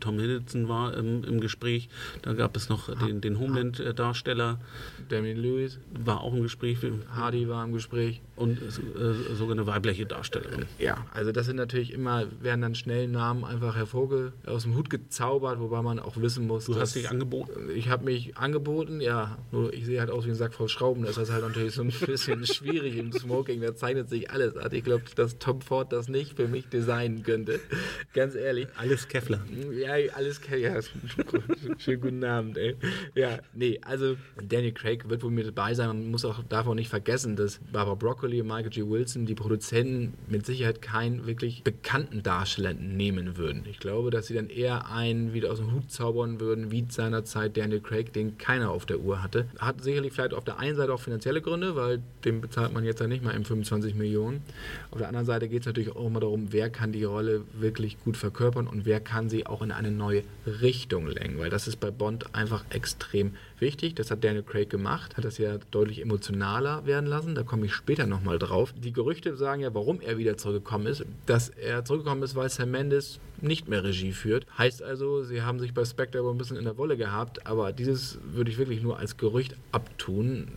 Tom 0.00 0.18
Hiddleston 0.18 0.68
war 0.68 0.94
im, 0.94 1.24
im 1.24 1.40
Gespräch. 1.40 1.88
Da 2.22 2.32
gab 2.32 2.56
es 2.56 2.68
noch 2.68 2.94
den, 3.06 3.20
den 3.20 3.38
Homeland-Darsteller, 3.38 4.58
Damien 5.08 5.36
Lewis, 5.38 5.78
war 6.04 6.20
auch 6.22 6.34
im 6.34 6.42
Gespräch. 6.42 6.78
Hardy 7.14 7.48
war 7.48 7.64
im 7.64 7.72
Gespräch. 7.72 8.20
Und 8.36 8.58
äh, 8.62 9.34
sogar 9.34 9.52
eine 9.52 9.66
weibliche 9.66 10.06
Darstellerin. 10.06 10.64
Ja, 10.78 11.04
also 11.12 11.30
das 11.30 11.44
sind 11.44 11.56
natürlich 11.56 11.92
immer, 11.92 12.24
werden 12.40 12.62
dann 12.62 12.74
schnell 12.74 13.06
Namen 13.06 13.44
einfach 13.44 13.76
hervorge 13.76 14.32
aus 14.46 14.62
dem 14.62 14.76
Hut 14.76 14.88
gezaubert, 14.88 15.60
wobei 15.60 15.82
man 15.82 15.98
auch 15.98 16.16
wissen 16.16 16.46
muss, 16.46 16.64
Du 16.64 16.74
hast 16.76 16.94
dich 16.94 17.10
angeboten. 17.10 17.68
Ich 17.74 17.90
habe 17.90 18.04
mich 18.06 18.38
angeboten, 18.38 19.00
ja, 19.00 19.36
nur 19.52 19.72
ich 19.74 19.84
sehe 19.84 20.00
halt 20.00 20.10
aus 20.10 20.24
wie 20.24 20.30
ein 20.30 20.36
Sack 20.36 20.54
voll 20.54 20.68
Schrauben, 20.68 21.04
das 21.04 21.18
ist 21.18 21.30
halt 21.30 21.42
natürlich 21.42 21.74
so 21.74 21.82
ein 21.82 21.92
bisschen 22.06 22.46
schwierig 22.54 22.96
im 22.96 23.12
Smoking, 23.12 23.60
da 23.60 23.74
zeichnet 23.74 24.08
sich 24.08 24.30
alles 24.30 24.56
an. 24.56 24.72
Ich 24.72 24.84
glaube, 24.84 25.04
dass 25.16 25.38
Tom 25.38 25.60
Ford 25.60 25.92
das 25.92 26.08
nicht 26.08 26.36
für 26.36 26.48
mich 26.48 26.66
designen 26.68 27.22
könnte, 27.22 27.60
ganz 28.14 28.34
ehrlich. 28.34 28.68
Alles 28.76 29.08
Kevlar. 29.08 29.40
Ja, 29.72 29.89
alles 29.90 30.40
ke- 30.40 30.56
ja, 30.58 30.80
schönen 31.78 32.00
guten 32.00 32.24
Abend, 32.24 32.56
ey. 32.58 32.76
Ja, 33.14 33.38
nee, 33.54 33.78
also 33.82 34.16
Daniel 34.42 34.72
Craig 34.72 35.08
wird 35.08 35.22
wohl 35.22 35.30
mit 35.30 35.46
dabei 35.46 35.74
sein. 35.74 35.88
Man 35.88 36.10
muss 36.10 36.24
auch 36.24 36.42
davon 36.44 36.76
nicht 36.76 36.88
vergessen, 36.88 37.36
dass 37.36 37.58
Barbara 37.72 37.94
Broccoli 37.94 38.40
und 38.40 38.46
Michael 38.46 38.70
G. 38.70 38.82
Wilson, 38.86 39.26
die 39.26 39.34
Produzenten, 39.34 40.14
mit 40.28 40.46
Sicherheit 40.46 40.82
keinen 40.82 41.26
wirklich 41.26 41.62
bekannten 41.64 42.22
Darsteller 42.22 42.74
nehmen 42.74 43.36
würden. 43.36 43.64
Ich 43.68 43.78
glaube, 43.80 44.10
dass 44.10 44.26
sie 44.26 44.34
dann 44.34 44.48
eher 44.48 44.90
einen 44.90 45.32
wieder 45.32 45.50
aus 45.50 45.58
dem 45.58 45.72
Hut 45.72 45.90
zaubern 45.90 46.40
würden, 46.40 46.70
wie 46.70 46.86
seinerzeit 46.88 47.56
Daniel 47.56 47.80
Craig, 47.80 48.12
den 48.12 48.38
keiner 48.38 48.70
auf 48.70 48.86
der 48.86 49.00
Uhr 49.00 49.22
hatte. 49.22 49.46
Hat 49.58 49.82
sicherlich 49.82 50.12
vielleicht 50.12 50.34
auf 50.34 50.44
der 50.44 50.58
einen 50.58 50.76
Seite 50.76 50.92
auch 50.94 51.00
finanzielle 51.00 51.40
Gründe, 51.42 51.76
weil 51.76 52.00
dem 52.24 52.40
bezahlt 52.40 52.72
man 52.72 52.84
jetzt 52.84 53.00
ja 53.00 53.06
nicht 53.06 53.22
mal 53.24 53.32
im 53.32 53.44
25 53.44 53.94
Millionen. 53.94 54.42
Auf 54.90 54.98
der 54.98 55.08
anderen 55.08 55.26
Seite 55.26 55.48
geht 55.48 55.60
es 55.60 55.66
natürlich 55.66 55.94
auch 55.94 56.06
immer 56.06 56.20
darum, 56.20 56.52
wer 56.52 56.70
kann 56.70 56.92
die 56.92 57.04
Rolle 57.04 57.42
wirklich 57.54 57.98
gut 58.04 58.16
verkörpern 58.16 58.66
und 58.66 58.84
wer 58.84 59.00
kann 59.00 59.28
sie 59.28 59.46
auch 59.46 59.62
in 59.62 59.70
eine 59.80 59.90
neue 59.90 60.22
Richtung 60.46 61.06
lenken, 61.06 61.38
weil 61.38 61.50
das 61.50 61.66
ist 61.66 61.76
bei 61.76 61.90
Bond 61.90 62.34
einfach 62.34 62.64
extrem 62.70 63.34
wichtig. 63.60 63.94
Das 63.94 64.10
hat 64.10 64.24
Daniel 64.24 64.42
Craig 64.42 64.70
gemacht, 64.70 65.16
hat 65.16 65.24
das 65.24 65.38
ja 65.38 65.58
deutlich 65.70 66.00
emotionaler 66.00 66.86
werden 66.86 67.06
lassen. 67.06 67.34
Da 67.34 67.42
komme 67.42 67.66
ich 67.66 67.74
später 67.74 68.06
nochmal 68.06 68.38
drauf. 68.38 68.72
Die 68.76 68.92
Gerüchte 68.92 69.36
sagen 69.36 69.62
ja, 69.62 69.74
warum 69.74 70.00
er 70.00 70.18
wieder 70.18 70.36
zurückgekommen 70.36 70.86
ist. 70.86 71.04
Dass 71.26 71.48
er 71.48 71.84
zurückgekommen 71.84 72.22
ist, 72.22 72.34
weil 72.34 72.48
Sam 72.48 72.70
Mendes 72.70 73.20
nicht 73.42 73.68
mehr 73.68 73.84
Regie 73.84 74.12
führt. 74.12 74.46
Heißt 74.58 74.82
also, 74.82 75.22
sie 75.22 75.42
haben 75.42 75.58
sich 75.58 75.74
bei 75.74 75.84
Spectre 75.84 76.20
aber 76.20 76.30
ein 76.30 76.38
bisschen 76.38 76.56
in 76.56 76.64
der 76.64 76.76
Wolle 76.76 76.96
gehabt, 76.96 77.46
aber 77.46 77.72
dieses 77.72 78.18
würde 78.22 78.50
ich 78.50 78.58
wirklich 78.58 78.82
nur 78.82 78.98
als 78.98 79.16
Gerücht 79.16 79.56
abtun. 79.72 80.48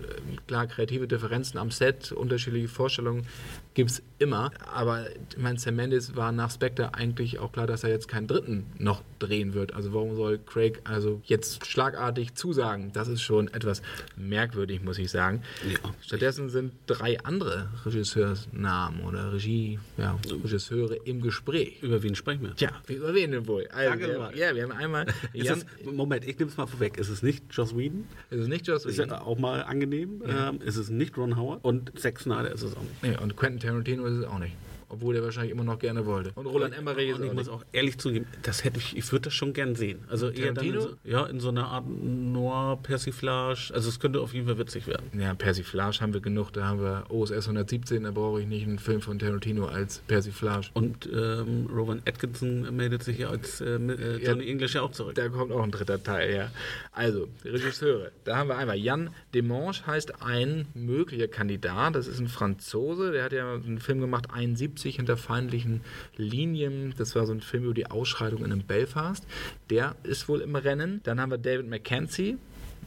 Klar, 0.48 0.68
kreative 0.68 1.08
Differenzen 1.08 1.58
am 1.58 1.72
Set, 1.72 2.12
unterschiedliche 2.12 2.68
Vorstellungen 2.68 3.26
gibt 3.74 3.92
es 3.92 4.04
immer, 4.20 4.52
aber 4.72 5.08
ich 5.10 5.38
meine, 5.38 5.58
Sam 5.60 5.76
Mendes 5.76 6.16
war 6.16 6.32
nach 6.32 6.52
Spectre 6.52 6.94
eigentlich 6.94 7.40
auch 7.40 7.52
klar, 7.52 7.68
dass 7.68 7.84
er 7.84 7.90
jetzt 7.90 8.08
keinen 8.08 8.28
dritten 8.28 8.66
noch 8.78 9.02
drehen 9.20 9.54
wird. 9.54 9.74
Also 9.74 9.94
warum 9.94 10.16
soll 10.16 10.38
Craig 10.38 10.82
also 10.84 11.22
jetzt 11.26 11.66
schlagartig 11.66 12.36
zusagen? 12.36 12.92
Das 12.94 13.08
ist 13.08 13.22
schon 13.22 13.48
etwas 13.54 13.82
merkwürdig, 14.16 14.84
muss 14.84 14.98
ich 14.98 15.12
sagen. 15.12 15.42
Ja, 15.70 15.78
Stattdessen 16.02 16.50
sind 16.50 16.74
drei 16.88 17.20
andere 17.22 17.70
Regisseursnamen 17.86 19.02
oder 19.04 19.34
Regie, 19.34 19.80
ja, 19.98 20.18
Regisseure 20.44 20.96
im 21.06 21.22
Gespräch. 21.22 21.82
Über 21.82 22.02
wen 22.04 22.16
sprechen 22.16 22.44
wir? 22.44 22.56
Tja, 22.56 22.70
über 22.88 23.14
wen 23.14 23.32
denn 23.32 23.48
wohl? 23.48 23.68
Also, 23.68 24.00
wir, 24.00 24.32
ja, 24.36 24.56
wir 24.56 24.64
haben 24.64 24.72
einmal. 24.72 25.06
Es, 25.34 25.66
Moment, 25.84 26.26
ich 26.26 26.38
nehme 26.40 26.50
es 26.50 26.58
mal 26.58 26.68
vorweg. 26.68 26.98
Ist 26.98 27.10
es 27.10 27.22
nicht 27.22 27.44
Joss 27.52 27.76
Whedon? 27.76 28.06
Ist 28.30 28.40
es 28.40 28.48
nicht 28.48 28.68
Joss 28.68 28.86
Whedon? 28.86 29.06
Ist 29.06 29.12
ja 29.12 29.22
auch 29.22 29.38
mal 29.38 29.64
angenehm. 29.64 30.22
Ja. 30.26 30.50
Ähm, 30.50 30.62
ist 30.62 30.78
es 30.78 30.90
nicht 30.90 31.18
Ron 31.18 31.36
Howard? 31.36 31.64
Und 31.64 31.92
Zack 32.00 32.20
Snyder 32.20 32.52
ist 32.52 32.62
es 32.62 32.76
auch 32.76 32.82
nicht. 32.82 33.04
Nee, 33.04 33.18
und 33.22 33.36
Quentin 33.36 33.60
Tarantino 33.60 34.06
ist 34.06 34.20
es 34.20 34.26
auch 34.26 34.40
nicht 34.40 34.56
obwohl 34.94 35.16
er 35.16 35.24
wahrscheinlich 35.24 35.52
immer 35.52 35.64
noch 35.64 35.80
gerne 35.80 36.06
wollte. 36.06 36.32
Und 36.36 36.46
Roland 36.46 36.78
Emmerich 36.78 37.10
ist 37.10 37.20
und 37.20 37.26
ich 37.26 37.34
muss 37.34 37.50
auch 37.50 37.64
ehrlich 37.72 37.98
zugeben, 37.98 38.28
das 38.44 38.64
hätte 38.64 38.78
ich, 38.78 38.96
ich 38.96 39.12
würde 39.12 39.26
das 39.26 39.34
schon 39.34 39.54
gern 39.54 39.76
sehen. 39.76 40.00
Also 40.10 40.30
eher 40.30 40.54
dann 40.54 40.66
in 40.66 40.80
so, 40.80 40.96
ja, 41.04 41.26
in 41.26 41.40
so 41.40 41.50
einer 41.50 41.68
Art 41.68 41.86
Noir-Persiflage. 41.88 43.74
Also 43.74 43.90
es 43.90 44.00
könnte 44.00 44.22
auf 44.22 44.34
jeden 44.34 44.46
Fall 44.48 44.58
witzig 44.58 44.88
werden. 44.88 45.10
Ja, 45.20 45.34
Persiflage 45.34 46.00
haben 46.02 46.14
wir 46.14 46.22
genug. 46.22 46.52
Da 46.54 46.68
haben 46.68 46.80
wir 46.80 47.06
OSS 47.10 47.48
117, 47.48 48.04
da 48.04 48.12
brauche 48.12 48.42
ich 48.42 48.48
nicht 48.48 48.68
einen 48.68 48.80
Film 48.80 49.02
von 49.02 49.20
Tarantino 49.20 49.66
als 49.66 50.00
Persiflage. 50.00 50.70
Und 50.74 51.10
ähm, 51.12 51.68
Rowan 51.74 52.02
Atkinson 52.08 52.76
meldet 52.76 53.04
sich 53.04 53.20
ja 53.20 53.30
als 53.30 53.62
äh, 53.62 53.76
äh, 53.76 54.24
Johnny 54.24 54.46
ja, 54.46 54.52
English 54.52 54.76
ja 54.76 54.82
auch 54.82 54.92
zurück. 54.92 55.16
Da 55.16 55.30
kommt 55.30 55.52
auch 55.52 55.64
ein 55.64 55.72
dritter 55.72 56.02
Teil, 56.02 56.34
ja. 56.34 56.52
Also, 56.92 57.28
Regisseure. 57.44 58.12
Da 58.24 58.38
haben 58.38 58.50
wir 58.50 58.58
einmal 58.58 58.78
Jan 58.78 59.10
Demange 59.34 59.86
heißt 59.86 60.22
ein 60.22 60.68
möglicher 60.74 61.28
Kandidat. 61.28 61.96
Das 61.96 62.08
ist 62.08 62.20
ein 62.20 62.28
Franzose, 62.28 63.12
der 63.12 63.24
hat 63.24 63.34
ja 63.34 63.54
einen 63.54 63.80
Film 63.80 64.00
gemacht, 64.00 64.28
71 64.32 64.83
sich 64.84 64.98
hinter 64.98 65.18
feindlichen 65.18 65.82
Linien. 66.16 66.94
Das 66.98 67.16
war 67.16 67.26
so 67.26 67.34
ein 67.34 67.42
Film 67.42 67.66
über 67.66 67.74
die 67.74 67.90
Ausschreitung 67.90 68.46
in 68.46 68.64
Belfast. 68.64 69.26
Der 69.70 69.96
ist 70.04 70.30
wohl 70.30 70.42
im 70.42 70.56
Rennen. 70.56 71.02
Dann 71.04 71.20
haben 71.20 71.32
wir 71.32 71.38
David 71.38 71.68
McKenzie, 71.68 72.38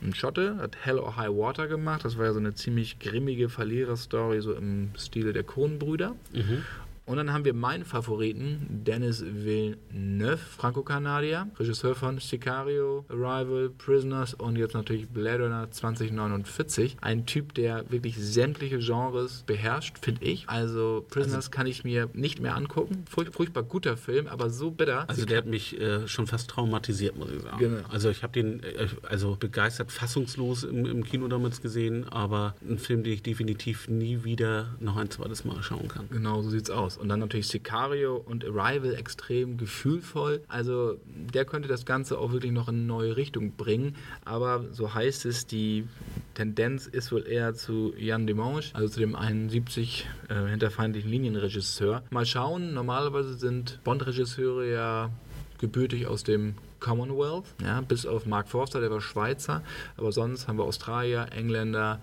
ein 0.02 0.14
Schotte, 0.14 0.56
hat 0.58 0.76
Hell 0.82 0.98
or 0.98 1.16
High 1.16 1.30
Water 1.30 1.66
gemacht. 1.66 2.04
Das 2.04 2.18
war 2.18 2.26
ja 2.26 2.32
so 2.32 2.38
eine 2.38 2.54
ziemlich 2.54 2.98
grimmige 2.98 3.48
Verliererstory, 3.48 4.40
so 4.40 4.52
im 4.52 4.90
Stile 4.96 5.32
der 5.32 5.42
Kronenbrüder. 5.42 6.14
Mhm. 6.32 6.64
Und 7.06 7.18
dann 7.18 7.32
haben 7.32 7.44
wir 7.44 7.54
meinen 7.54 7.84
Favoriten, 7.84 8.66
Dennis 8.68 9.24
Villeneuve, 9.24 10.38
Franco-Kanadier, 10.38 11.46
Regisseur 11.56 11.94
von 11.94 12.18
Sicario, 12.18 13.04
Arrival, 13.08 13.70
Prisoners 13.70 14.34
und 14.34 14.56
jetzt 14.56 14.74
natürlich 14.74 15.08
Blade 15.08 15.44
Runner 15.44 15.70
2049. 15.70 16.96
Ein 17.00 17.24
Typ, 17.24 17.54
der 17.54 17.88
wirklich 17.92 18.16
sämtliche 18.18 18.78
Genres 18.78 19.44
beherrscht, 19.46 19.98
finde 20.02 20.24
ich. 20.24 20.48
Also 20.48 21.06
Prisoners 21.08 21.36
also, 21.36 21.50
kann 21.50 21.68
ich 21.68 21.84
mir 21.84 22.10
nicht 22.12 22.40
mehr 22.40 22.56
angucken. 22.56 23.04
Furch 23.08 23.28
furchtbar 23.30 23.62
guter 23.62 23.96
Film, 23.96 24.26
aber 24.26 24.50
so 24.50 24.72
bitter. 24.72 25.08
Also 25.08 25.24
der 25.26 25.38
hat 25.38 25.46
mich 25.46 25.80
äh, 25.80 26.08
schon 26.08 26.26
fast 26.26 26.50
traumatisiert, 26.50 27.16
muss 27.16 27.30
ich 27.30 27.40
sagen. 27.40 27.58
Genau. 27.58 27.88
Also 27.88 28.10
ich 28.10 28.24
habe 28.24 28.32
den 28.32 28.64
äh, 28.64 28.88
also 29.08 29.36
begeistert, 29.38 29.92
fassungslos 29.92 30.64
im, 30.64 30.84
im 30.86 31.04
Kino 31.04 31.28
damals 31.28 31.62
gesehen, 31.62 32.08
aber 32.08 32.56
ein 32.68 32.78
Film, 32.78 33.04
den 33.04 33.12
ich 33.12 33.22
definitiv 33.22 33.86
nie 33.86 34.24
wieder 34.24 34.74
noch 34.80 34.96
ein 34.96 35.08
zweites 35.08 35.44
Mal 35.44 35.62
schauen 35.62 35.86
kann. 35.86 36.08
Genau, 36.10 36.42
so 36.42 36.50
sieht's 36.50 36.70
aus. 36.70 36.95
Und 36.98 37.08
dann 37.08 37.20
natürlich 37.20 37.48
Sicario 37.48 38.16
und 38.16 38.44
Arrival 38.44 38.94
extrem 38.94 39.56
gefühlvoll. 39.56 40.42
Also 40.48 40.98
der 41.06 41.44
könnte 41.44 41.68
das 41.68 41.84
Ganze 41.84 42.18
auch 42.18 42.32
wirklich 42.32 42.52
noch 42.52 42.68
in 42.68 42.76
eine 42.76 42.84
neue 42.84 43.16
Richtung 43.16 43.52
bringen. 43.52 43.96
Aber 44.24 44.64
so 44.72 44.94
heißt 44.94 45.26
es, 45.26 45.46
die 45.46 45.84
Tendenz 46.34 46.86
ist 46.86 47.12
wohl 47.12 47.26
eher 47.26 47.54
zu 47.54 47.94
Jan 47.96 48.26
Demange, 48.26 48.62
also 48.72 48.88
zu 48.88 49.00
dem 49.00 49.14
71 49.14 50.06
äh, 50.28 50.48
hinterfeindlichen 50.48 51.10
Linienregisseur. 51.10 52.02
Mal 52.10 52.26
schauen, 52.26 52.74
normalerweise 52.74 53.34
sind 53.34 53.80
Bond-Regisseure 53.84 54.70
ja 54.70 55.10
gebürtig 55.58 56.06
aus 56.06 56.22
dem 56.22 56.54
Commonwealth, 56.80 57.44
ja, 57.62 57.80
bis 57.80 58.06
auf 58.06 58.26
Mark 58.26 58.48
Forster, 58.48 58.80
der 58.80 58.90
war 58.90 59.00
Schweizer, 59.00 59.62
aber 59.96 60.12
sonst 60.12 60.48
haben 60.48 60.58
wir 60.58 60.64
Australier, 60.64 61.28
Engländer, 61.32 62.00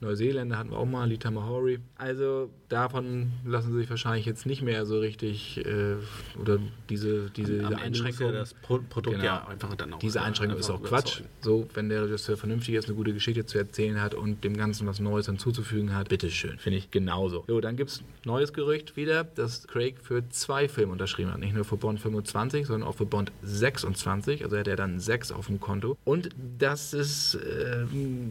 Neuseeländer 0.00 0.58
hatten 0.58 0.70
wir 0.70 0.78
auch 0.78 0.86
mal, 0.86 1.08
Lita 1.08 1.30
Mahori. 1.30 1.80
Also 1.96 2.50
davon 2.68 3.32
lassen 3.44 3.74
sich 3.74 3.90
wahrscheinlich 3.90 4.26
jetzt 4.26 4.46
nicht 4.46 4.62
mehr 4.62 4.86
so 4.86 4.98
richtig 4.98 5.64
äh, 5.64 5.96
oder 6.40 6.58
diese, 6.88 7.30
diese, 7.30 7.58
diese 7.58 7.76
Einschränkung. 7.76 8.32
Ja 8.32 8.44
Produkt 8.62 9.16
genau, 9.16 9.24
ja 9.24 9.46
einfach 9.48 9.74
dann 9.74 9.94
auch. 9.94 9.98
Diese 9.98 10.22
Einschränkung 10.22 10.58
ist 10.58 10.70
auch 10.70 10.82
Quatsch. 10.82 11.22
So, 11.40 11.68
wenn 11.74 11.88
der 11.88 12.04
Regisseur 12.04 12.36
vernünftig 12.36 12.74
ist, 12.74 12.86
eine 12.86 12.94
gute 12.94 13.12
Geschichte 13.12 13.44
zu 13.46 13.58
erzählen 13.58 14.00
hat 14.00 14.14
und 14.14 14.44
dem 14.44 14.56
Ganzen 14.56 14.86
was 14.86 15.00
Neues 15.00 15.26
hinzuzufügen 15.26 15.94
hat, 15.94 16.08
bitteschön. 16.08 16.58
Finde 16.58 16.78
ich 16.78 16.90
genauso. 16.90 17.44
So, 17.46 17.60
dann 17.60 17.76
gibt 17.76 17.90
es 17.90 18.02
neues 18.24 18.52
Gerücht 18.52 18.96
wieder, 18.96 19.24
dass 19.24 19.66
Craig 19.66 19.98
für 20.00 20.28
zwei 20.30 20.68
Filme 20.68 20.92
unterschrieben 20.92 21.32
hat. 21.32 21.40
Nicht 21.40 21.54
nur 21.54 21.64
für 21.64 21.76
Bond 21.76 22.00
25, 22.00 22.66
sondern 22.66 22.88
auch 22.88 22.96
für 22.96 23.06
Bond 23.06 23.32
26. 23.42 23.99
Also 24.06 24.56
hätte 24.56 24.70
er 24.70 24.76
dann 24.76 25.00
sechs 25.00 25.32
auf 25.32 25.46
dem 25.46 25.60
Konto. 25.60 25.96
Und 26.04 26.30
das 26.58 26.92
ist, 26.92 27.34
äh, 27.34 27.84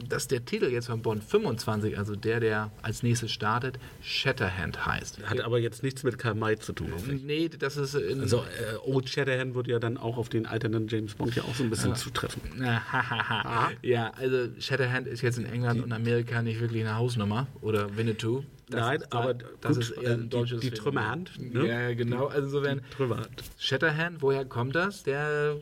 dass 0.08 0.28
der 0.28 0.46
Titel 0.46 0.66
jetzt 0.66 0.88
von 0.88 1.02
Bond 1.02 1.24
25, 1.24 1.98
also 1.98 2.16
der, 2.16 2.40
der 2.40 2.72
als 2.82 3.04
nächstes 3.04 3.32
startet, 3.32 3.80
Shatterhand 4.02 4.86
heißt. 4.86 5.24
Hat 5.26 5.42
aber 5.42 5.60
jetzt 5.60 5.84
nichts 5.84 6.04
mit 6.04 6.18
Karl 6.18 6.36
May 6.36 6.58
zu 6.58 6.74
tun. 6.74 6.92
Nee, 7.26 7.50
das 7.50 7.78
ist. 7.78 7.96
also, 7.96 8.38
äh, 8.38 8.78
Old 8.86 9.10
Shatterhand 9.10 9.56
würde 9.56 9.72
ja 9.72 9.80
dann 9.80 9.98
auch 9.98 10.18
auf 10.18 10.30
den 10.30 10.46
alternden 10.46 10.88
James 10.88 11.16
Bond 11.16 11.36
ja 11.36 11.44
auch 11.44 11.56
so 11.56 11.64
ein 11.64 11.70
bisschen 11.70 11.90
ja. 11.90 11.96
zutreffen. 11.96 12.42
ja, 13.82 14.12
also 14.12 14.50
Shatterhand 14.60 15.08
ist 15.08 15.22
jetzt 15.22 15.38
in 15.38 15.46
England 15.46 15.80
Die, 15.80 15.84
und 15.84 15.92
Amerika 15.92 16.42
nicht 16.42 16.60
wirklich 16.60 16.82
eine 16.82 16.96
Hausnummer. 16.96 17.48
Oder 17.62 17.96
Winnetou. 17.98 18.44
Das 18.70 18.82
Nein, 18.82 19.02
ist, 19.02 19.14
aber 19.14 19.34
das 19.34 19.76
gut, 19.76 19.78
ist 19.84 19.92
eher 19.92 20.14
ein 20.14 20.30
deutsches 20.30 20.62
Die, 20.62 20.70
die 20.70 20.76
Trümmerhand. 20.76 21.54
Ne? 21.54 21.68
Ja, 21.68 21.94
genau. 21.94 22.28
Also 22.28 22.50
so 22.50 22.64
werden 22.64 22.82
Trümmerhand. 22.96 23.44
Shatterhand, 23.58 24.22
woher 24.22 24.46
kommt 24.46 24.76
das? 24.76 25.04
Der, 25.04 25.56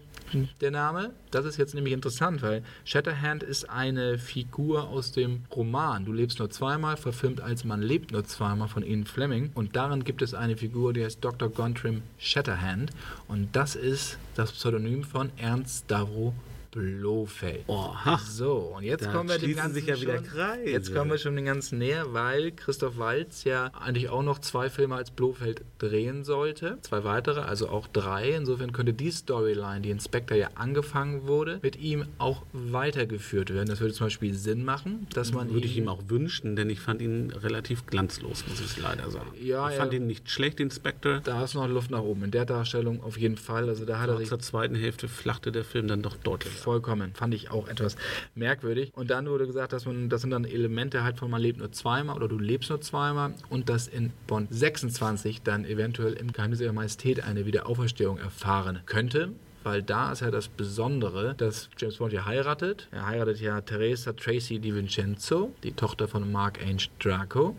der 0.59 0.71
Name? 0.71 1.13
Das 1.31 1.45
ist 1.45 1.57
jetzt 1.57 1.73
nämlich 1.73 1.93
interessant, 1.93 2.41
weil 2.41 2.63
Shatterhand 2.83 3.43
ist 3.43 3.69
eine 3.69 4.17
Figur 4.17 4.89
aus 4.89 5.13
dem 5.13 5.43
Roman 5.55 6.03
Du 6.05 6.11
lebst 6.11 6.39
nur 6.39 6.49
zweimal, 6.49 6.97
verfilmt 6.97 7.39
als 7.39 7.63
Man 7.63 7.81
lebt 7.81 8.11
nur 8.11 8.25
zweimal 8.25 8.67
von 8.67 8.83
Ian 8.83 9.05
Fleming. 9.05 9.51
Und 9.53 9.75
darin 9.75 10.03
gibt 10.03 10.21
es 10.21 10.33
eine 10.33 10.57
Figur, 10.57 10.91
die 10.91 11.03
heißt 11.03 11.23
Dr. 11.23 11.49
Gontrim 11.49 12.01
Shatterhand. 12.17 12.91
Und 13.27 13.55
das 13.55 13.75
ist 13.75 14.17
das 14.35 14.51
Pseudonym 14.51 15.03
von 15.03 15.31
Ernst 15.37 15.85
Stavro 15.85 16.33
Blofeld. 16.71 17.63
Oha. 17.67 18.19
So, 18.27 18.73
und 18.75 18.83
jetzt 18.83 19.05
da 19.05 19.11
kommen 19.11 19.29
wir 19.29 19.37
dem 19.37 19.55
Ganzen 19.55 19.73
sich 19.73 19.87
ja 19.87 19.99
wieder 19.99 20.19
Kreise. 20.19 20.69
Jetzt 20.69 20.93
kommen 20.93 21.11
wir 21.11 21.17
schon 21.17 21.35
den 21.35 21.45
ganzen 21.45 21.79
näher, 21.79 22.13
weil 22.13 22.51
Christoph 22.51 22.97
Walz 22.97 23.43
ja 23.43 23.71
eigentlich 23.79 24.09
auch 24.09 24.23
noch 24.23 24.39
zwei 24.39 24.69
Filme 24.69 24.95
als 24.95 25.11
Blofeld 25.11 25.61
drehen 25.79 26.23
sollte. 26.23 26.77
Zwei 26.81 27.03
weitere, 27.03 27.41
also 27.41 27.69
auch 27.69 27.87
drei. 27.87 28.31
Insofern 28.31 28.71
könnte 28.71 28.93
die 28.93 29.11
Storyline, 29.11 29.81
die 29.81 29.89
Inspector 29.89 30.37
ja 30.37 30.49
angefangen 30.55 31.27
wurde, 31.27 31.59
mit 31.61 31.77
ihm 31.77 32.05
auch 32.17 32.43
weitergeführt 32.53 33.53
werden. 33.53 33.67
Das 33.67 33.79
würde 33.79 33.93
zum 33.93 34.07
Beispiel 34.07 34.33
Sinn 34.33 34.63
machen, 34.63 35.07
dass 35.13 35.33
man 35.33 35.51
Würde 35.53 35.65
ich 35.65 35.77
ihm 35.77 35.87
auch 35.87 36.03
wünschen, 36.07 36.55
denn 36.55 36.69
ich 36.69 36.79
fand 36.79 37.01
ihn 37.01 37.31
relativ 37.31 37.85
glanzlos, 37.85 38.45
muss 38.47 38.59
ich 38.59 38.77
leider 38.81 39.09
sagen. 39.09 39.31
Ja, 39.41 39.69
ich 39.69 39.77
fand 39.77 39.93
ihn 39.93 40.07
nicht 40.07 40.29
schlecht, 40.29 40.59
Inspector. 40.59 41.21
Da 41.23 41.43
ist 41.43 41.53
noch 41.53 41.67
Luft 41.67 41.91
nach 41.91 42.01
oben. 42.01 42.23
In 42.23 42.31
der 42.31 42.45
Darstellung 42.45 43.03
auf 43.03 43.17
jeden 43.17 43.37
Fall. 43.37 43.69
Also 43.69 43.85
da 43.85 43.99
hat 43.99 44.09
er 44.09 44.23
zur 44.23 44.39
zweiten 44.39 44.75
Hälfte 44.75 45.07
flachte 45.07 45.51
der 45.51 45.63
Film 45.63 45.87
dann 45.87 46.01
doch 46.01 46.17
deutlich 46.17 46.53
vollkommen. 46.67 47.13
Fand 47.13 47.33
ich 47.33 47.49
auch 47.49 47.69
etwas 47.69 47.95
merkwürdig. 48.35 48.91
Und 48.93 49.09
dann 49.09 49.29
wurde 49.29 49.47
gesagt, 49.47 49.71
dass 49.71 49.85
man, 49.85 50.09
das 50.09 50.19
sind 50.19 50.31
dann 50.31 50.43
Elemente 50.43 51.01
halt 51.01 51.17
von 51.17 51.31
man 51.31 51.41
lebt 51.41 51.59
nur 51.59 51.71
zweimal 51.71 52.17
oder 52.17 52.27
du 52.27 52.37
lebst 52.37 52.69
nur 52.69 52.81
zweimal 52.81 53.33
und 53.49 53.69
dass 53.69 53.87
in 53.87 54.11
Bond 54.27 54.49
26 54.53 55.43
dann 55.43 55.63
eventuell 55.63 56.11
im 56.11 56.33
Geheimnis 56.33 56.59
ihrer 56.59 56.73
Majestät 56.73 57.23
eine 57.23 57.45
Wiederauferstehung 57.45 58.17
erfahren 58.17 58.81
könnte 58.85 59.31
weil 59.67 59.83
da 59.83 60.13
ist 60.13 60.21
ja 60.21 60.31
das 60.31 60.47
Besondere, 60.47 61.35
dass 61.35 61.69
James 61.77 61.97
Bond 61.97 62.13
ja 62.13 62.25
heiratet. 62.25 62.87
Er 62.91 63.05
heiratet 63.05 63.41
ja 63.41 63.59
Teresa 63.59 64.13
Tracy 64.13 64.59
Di 64.59 64.73
Vincenzo, 64.73 65.51
die 65.61 65.73
Tochter 65.73 66.07
von 66.07 66.31
Mark 66.31 66.61
Ainge 66.63 66.87
Draco, 66.99 67.53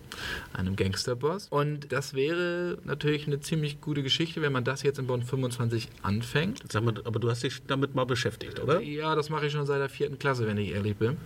einem 0.55 0.75
Gangsterboss. 0.75 1.49
Und 1.51 1.93
das 1.93 2.15
wäre 2.15 2.79
natürlich 2.85 3.27
eine 3.27 3.41
ziemlich 3.41 3.83
gute 3.83 4.03
Geschichte, 4.03 4.41
wenn 4.41 4.53
man 4.53 4.65
das 4.65 4.83
jetzt 4.83 4.99
in 4.99 5.07
Bond 5.07 5.25
25 5.25 5.89
anfängt. 6.03 6.63
Sag 6.73 6.83
mal, 6.83 6.95
aber 7.05 7.21
du 7.21 7.29
hast 7.29 7.43
dich 7.43 7.63
damit 7.67 7.95
mal 7.95 8.07
beschäftigt, 8.07 8.59
oder? 8.59 8.81
Ja, 8.81 9.15
das 9.15 9.29
mache 9.29 9.47
ich 9.47 9.53
schon 9.53 9.67
seit 9.67 9.81
der 9.81 9.91
vierten 9.91 10.19
Klasse, 10.19 10.47
wenn 10.47 10.57
ich 10.57 10.71
ehrlich 10.71 10.97
bin. 10.97 11.19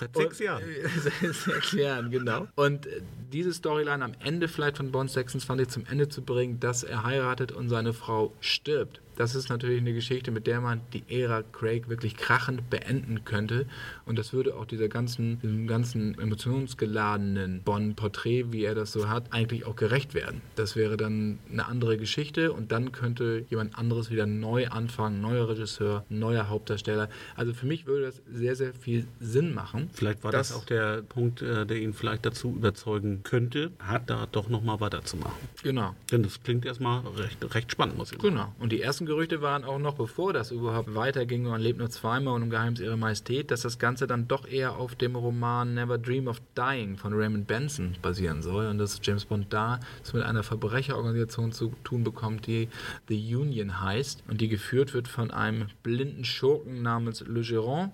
Seit 0.00 0.16
sechs 0.16 0.40
Jahren. 0.40 0.64
seit 1.00 1.32
sechs 1.32 1.72
Jahren, 1.72 2.10
genau. 2.10 2.48
Und 2.56 2.88
diese 3.32 3.52
Storyline 3.52 4.04
am 4.04 4.14
Ende 4.18 4.48
vielleicht 4.48 4.78
von 4.78 4.90
Bond 4.90 5.12
26 5.12 5.68
zum 5.68 5.86
Ende 5.86 6.08
zu 6.08 6.22
bringen, 6.22 6.58
dass 6.58 6.82
er 6.82 7.04
heiratet 7.04 7.52
und 7.52 7.68
seine 7.68 7.92
Frau 7.92 8.32
stirbt 8.40 9.00
das 9.16 9.34
ist 9.34 9.48
natürlich 9.48 9.80
eine 9.80 9.92
Geschichte, 9.92 10.30
mit 10.30 10.46
der 10.46 10.60
man 10.60 10.80
die 10.92 11.04
Ära 11.08 11.42
Craig 11.42 11.88
wirklich 11.88 12.16
krachend 12.16 12.68
beenden 12.70 13.24
könnte. 13.24 13.66
Und 14.06 14.18
das 14.18 14.32
würde 14.32 14.56
auch 14.56 14.64
dieser 14.64 14.88
ganzen, 14.88 15.40
diesem 15.40 15.66
ganzen 15.66 16.18
emotionsgeladenen 16.18 17.62
Bond-Porträt, 17.62 18.52
wie 18.52 18.64
er 18.64 18.74
das 18.74 18.92
so 18.92 19.08
hat, 19.08 19.32
eigentlich 19.32 19.66
auch 19.66 19.76
gerecht 19.76 20.14
werden. 20.14 20.40
Das 20.56 20.76
wäre 20.76 20.96
dann 20.96 21.38
eine 21.50 21.66
andere 21.66 21.96
Geschichte 21.96 22.52
und 22.52 22.72
dann 22.72 22.92
könnte 22.92 23.44
jemand 23.48 23.78
anderes 23.78 24.10
wieder 24.10 24.26
neu 24.26 24.68
anfangen, 24.68 25.20
neuer 25.20 25.48
Regisseur, 25.48 26.04
neuer 26.08 26.48
Hauptdarsteller. 26.48 27.08
Also 27.36 27.54
für 27.54 27.66
mich 27.66 27.86
würde 27.86 28.06
das 28.06 28.22
sehr, 28.32 28.56
sehr 28.56 28.74
viel 28.74 29.06
Sinn 29.20 29.54
machen. 29.54 29.90
Vielleicht 29.92 30.24
war 30.24 30.32
das, 30.32 30.48
das 30.48 30.56
auch 30.56 30.64
der 30.64 31.02
Punkt, 31.02 31.42
äh, 31.42 31.66
der 31.66 31.78
ihn 31.78 31.92
vielleicht 31.92 32.26
dazu 32.26 32.50
überzeugen 32.50 33.22
könnte, 33.22 33.72
hat 33.78 34.10
da 34.10 34.26
doch 34.30 34.48
nochmal 34.48 34.80
weiterzumachen. 34.80 35.48
Genau. 35.62 35.94
Denn 36.10 36.22
das 36.22 36.42
klingt 36.42 36.64
erstmal 36.66 37.00
recht, 37.16 37.54
recht 37.54 37.72
spannend, 37.72 37.96
muss 37.96 38.12
ich 38.12 38.18
sagen. 38.18 38.34
Genau. 38.34 38.54
Und 38.58 38.72
die 38.72 38.80
ersten 38.80 39.03
Gerüchte 39.06 39.42
waren 39.42 39.64
auch 39.64 39.78
noch, 39.78 39.94
bevor 39.94 40.32
das 40.32 40.50
überhaupt 40.50 40.94
weiterging, 40.94 41.44
man 41.44 41.60
lebt 41.60 41.78
nur 41.78 41.90
zweimal 41.90 42.34
und 42.34 42.42
im 42.42 42.50
Geheimnis 42.50 42.80
ihrer 42.80 42.96
Majestät, 42.96 43.50
dass 43.50 43.62
das 43.62 43.78
Ganze 43.78 44.06
dann 44.06 44.28
doch 44.28 44.46
eher 44.46 44.76
auf 44.76 44.94
dem 44.94 45.16
Roman 45.16 45.74
Never 45.74 45.98
Dream 45.98 46.28
of 46.28 46.40
Dying 46.56 46.96
von 46.96 47.12
Raymond 47.14 47.46
Benson 47.46 47.96
basieren 48.02 48.42
soll 48.42 48.66
und 48.66 48.78
dass 48.78 49.00
James 49.02 49.24
Bond 49.24 49.52
da 49.52 49.80
es 50.02 50.12
mit 50.12 50.22
einer 50.22 50.42
Verbrecherorganisation 50.42 51.52
zu 51.52 51.72
tun 51.84 52.04
bekommt, 52.04 52.46
die 52.46 52.68
The 53.08 53.36
Union 53.36 53.80
heißt 53.80 54.24
und 54.28 54.40
die 54.40 54.48
geführt 54.48 54.94
wird 54.94 55.08
von 55.08 55.30
einem 55.30 55.66
blinden 55.82 56.24
Schurken 56.24 56.82
namens 56.82 57.20
Le 57.26 57.42
Geron 57.42 57.90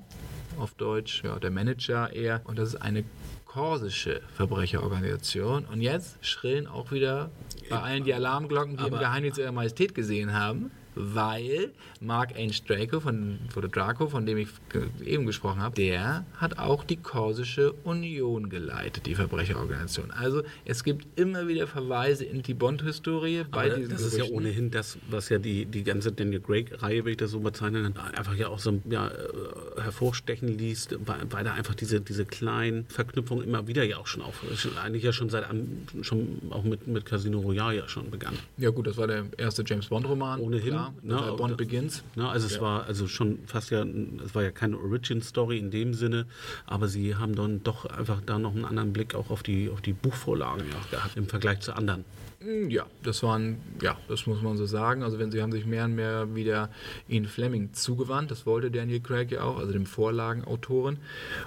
auf 0.58 0.74
Deutsch, 0.74 1.22
ja, 1.24 1.38
der 1.38 1.50
Manager 1.50 2.12
eher. 2.12 2.42
Und 2.44 2.58
das 2.58 2.70
ist 2.70 2.82
eine 2.82 3.04
korsische 3.46 4.20
Verbrecherorganisation. 4.34 5.64
Und 5.64 5.80
jetzt 5.80 6.24
schrillen 6.24 6.66
auch 6.66 6.92
wieder 6.92 7.30
bei 7.68 7.80
allen 7.80 8.04
die 8.04 8.14
Alarmglocken, 8.14 8.76
die 8.76 8.84
Aber, 8.84 8.96
im 8.96 8.98
Geheimnis 9.00 9.38
ihrer 9.38 9.52
Majestät 9.52 9.94
gesehen 9.94 10.32
haben 10.32 10.70
weil 10.94 11.70
Mark 12.00 12.34
Ainge 12.36 12.54
Draco 12.66 13.00
von, 13.00 13.38
von 13.52 13.70
Draco, 13.70 14.08
von 14.08 14.26
dem 14.26 14.38
ich 14.38 14.48
eben 15.04 15.26
gesprochen 15.26 15.60
habe, 15.60 15.74
der 15.76 16.24
hat 16.36 16.58
auch 16.58 16.84
die 16.84 16.96
Korsische 16.96 17.72
Union 17.84 18.48
geleitet, 18.50 19.06
die 19.06 19.14
Verbrecherorganisation. 19.14 20.10
Also 20.10 20.42
es 20.64 20.84
gibt 20.84 21.06
immer 21.18 21.48
wieder 21.48 21.66
Verweise 21.66 22.24
in 22.24 22.42
die 22.42 22.54
Bond-Historie 22.54 23.44
bei 23.50 23.66
Aber 23.66 23.76
diesen 23.76 23.90
Das 23.90 23.98
Gerüchten. 24.02 24.20
ist 24.22 24.28
ja 24.28 24.34
ohnehin 24.34 24.70
das, 24.70 24.98
was 25.08 25.28
ja 25.28 25.38
die, 25.38 25.66
die 25.66 25.84
ganze 25.84 26.12
Daniel 26.12 26.40
Craig-Reihe, 26.40 27.04
wenn 27.04 27.12
ich 27.12 27.18
das 27.18 27.30
so 27.30 27.40
bezeichne, 27.40 27.92
einfach 28.16 28.34
ja 28.34 28.48
auch 28.48 28.58
so 28.58 28.80
ja, 28.88 29.08
äh, 29.08 29.80
hervorstechen 29.80 30.58
liest, 30.58 30.96
weil, 31.06 31.20
weil 31.30 31.44
da 31.44 31.52
einfach 31.54 31.74
diese, 31.74 32.00
diese 32.00 32.24
kleinen 32.24 32.86
Verknüpfungen 32.86 33.44
immer 33.44 33.66
wieder 33.66 33.84
ja 33.84 33.98
auch 33.98 34.06
schon 34.06 34.22
auf, 34.22 34.42
eigentlich 34.82 35.02
ja 35.02 35.12
schon 35.12 35.30
seit, 35.30 35.44
schon 36.02 36.40
auch 36.50 36.64
mit, 36.64 36.86
mit 36.86 37.04
Casino 37.04 37.38
Royale 37.40 37.76
ja 37.78 37.88
schon 37.88 38.10
begann. 38.10 38.34
Ja 38.56 38.70
gut, 38.70 38.86
das 38.86 38.96
war 38.96 39.06
der 39.06 39.26
erste 39.36 39.62
James 39.66 39.86
Bond-Roman. 39.86 40.40
Ohnehin. 40.40 40.79
Klar, 40.80 40.92
ne, 41.02 41.36
Bond 41.36 41.56
Begins. 41.56 42.02
Ne, 42.14 42.28
also 42.28 42.46
es 42.46 42.60
war 42.60 42.86
also 42.86 43.06
schon 43.08 43.38
fast 43.46 43.70
ja, 43.70 43.84
es 44.24 44.34
war 44.34 44.42
ja 44.42 44.50
keine 44.50 44.78
Origin-Story 44.78 45.58
in 45.58 45.70
dem 45.70 45.94
Sinne, 45.94 46.26
aber 46.66 46.88
sie 46.88 47.16
haben 47.16 47.34
dann 47.34 47.62
doch 47.62 47.86
einfach 47.86 48.20
da 48.24 48.38
noch 48.38 48.54
einen 48.54 48.64
anderen 48.64 48.92
Blick 48.92 49.14
auch 49.14 49.30
auf 49.30 49.42
die, 49.42 49.70
auf 49.70 49.80
die 49.80 49.92
Buchvorlagen 49.92 50.64
ja, 50.68 50.98
gehabt 50.98 51.16
im 51.16 51.26
Vergleich 51.26 51.60
zu 51.60 51.74
anderen. 51.74 52.04
Hm, 52.42 52.70
ja, 52.70 52.86
das 53.02 53.22
waren, 53.22 53.58
ja, 53.82 53.98
das 54.08 54.26
muss 54.26 54.40
man 54.40 54.56
so 54.56 54.64
sagen. 54.64 55.02
Also 55.02 55.18
wenn 55.18 55.30
sie 55.30 55.42
haben 55.42 55.52
sich 55.52 55.66
mehr 55.66 55.84
und 55.84 55.94
mehr 55.94 56.34
wieder 56.34 56.70
Ian 57.06 57.26
Fleming 57.26 57.74
zugewandt, 57.74 58.30
das 58.30 58.46
wollte 58.46 58.70
Daniel 58.70 59.00
Craig 59.00 59.30
ja 59.30 59.42
auch, 59.42 59.58
also 59.58 59.72
dem 59.72 59.84
Vorlagenautoren. 59.84 60.98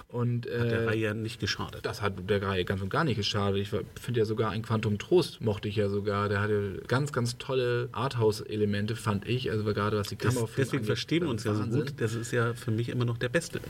Und, 0.10 0.46
äh, 0.46 0.60
hat 0.60 0.72
der 0.72 0.88
Reihe 0.88 1.00
ja 1.00 1.14
nicht 1.16 1.40
geschadet. 1.40 1.84
Das 1.84 2.04
hat 2.04 2.14
der 2.30 2.44
Reihe 2.44 2.64
ganz 2.64 2.84
und 2.84 2.90
gar 2.90 3.04
nicht 3.04 3.18
geschadet. 3.18 3.60
Ich 3.60 3.70
finde 3.70 4.20
ja 4.20 4.26
sogar 4.26 4.52
ein 4.52 4.62
Quantum 4.62 5.00
Trost 5.00 5.42
mochte 5.42 5.68
ich 5.68 5.78
ja 5.78 5.90
sogar. 5.90 6.30
Der 6.30 6.42
hatte 6.42 6.84
ganz, 6.88 7.12
ganz 7.12 7.40
tolle 7.40 7.90
Arthouse-Elemente, 7.92 8.96
fand 8.96 9.28
ich. 9.28 9.50
Also 9.50 9.64
gerade 9.64 9.98
was 9.98 10.10
die 10.10 10.16
Kamera 10.16 10.48
Deswegen 10.56 10.84
verstehen 10.84 11.24
wir 11.24 11.30
uns 11.30 11.44
ja 11.44 11.56
so 11.56 11.64
gut. 11.64 11.94
Das 11.98 12.14
ist 12.14 12.32
ja 12.32 12.54
für 12.54 12.70
mich 12.70 12.90
immer 12.90 13.06
noch 13.06 13.18
der 13.18 13.30
Beste. 13.30 13.62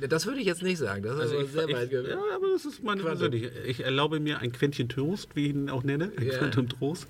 Ja. 0.00 0.08
Das 0.08 0.26
würde 0.26 0.40
ich 0.40 0.46
jetzt 0.46 0.64
nicht 0.64 0.78
sagen. 0.78 1.04
Das 1.04 1.14
ist 1.14 1.20
also 1.20 1.40
ich, 1.40 1.50
sehr 1.52 1.68
ich, 1.68 1.76
weit 1.76 1.92
Ja, 1.92 2.18
aber 2.34 2.48
das 2.52 2.64
ist 2.64 2.82
meine 2.82 3.02
persönliche. 3.02 3.52
Ich 3.66 3.84
erlaube 3.84 4.18
mir 4.18 4.40
ein 4.40 4.50
Quäntchen 4.50 4.88
Trost, 4.88 5.28
wie 5.34 5.46
ich 5.46 5.50
ihn 5.50 5.70
auch 5.70 5.84
nenne. 5.84 6.10
Ein 6.16 6.55
ja 6.56 6.62
und 6.62 6.70
Trost, 6.70 7.06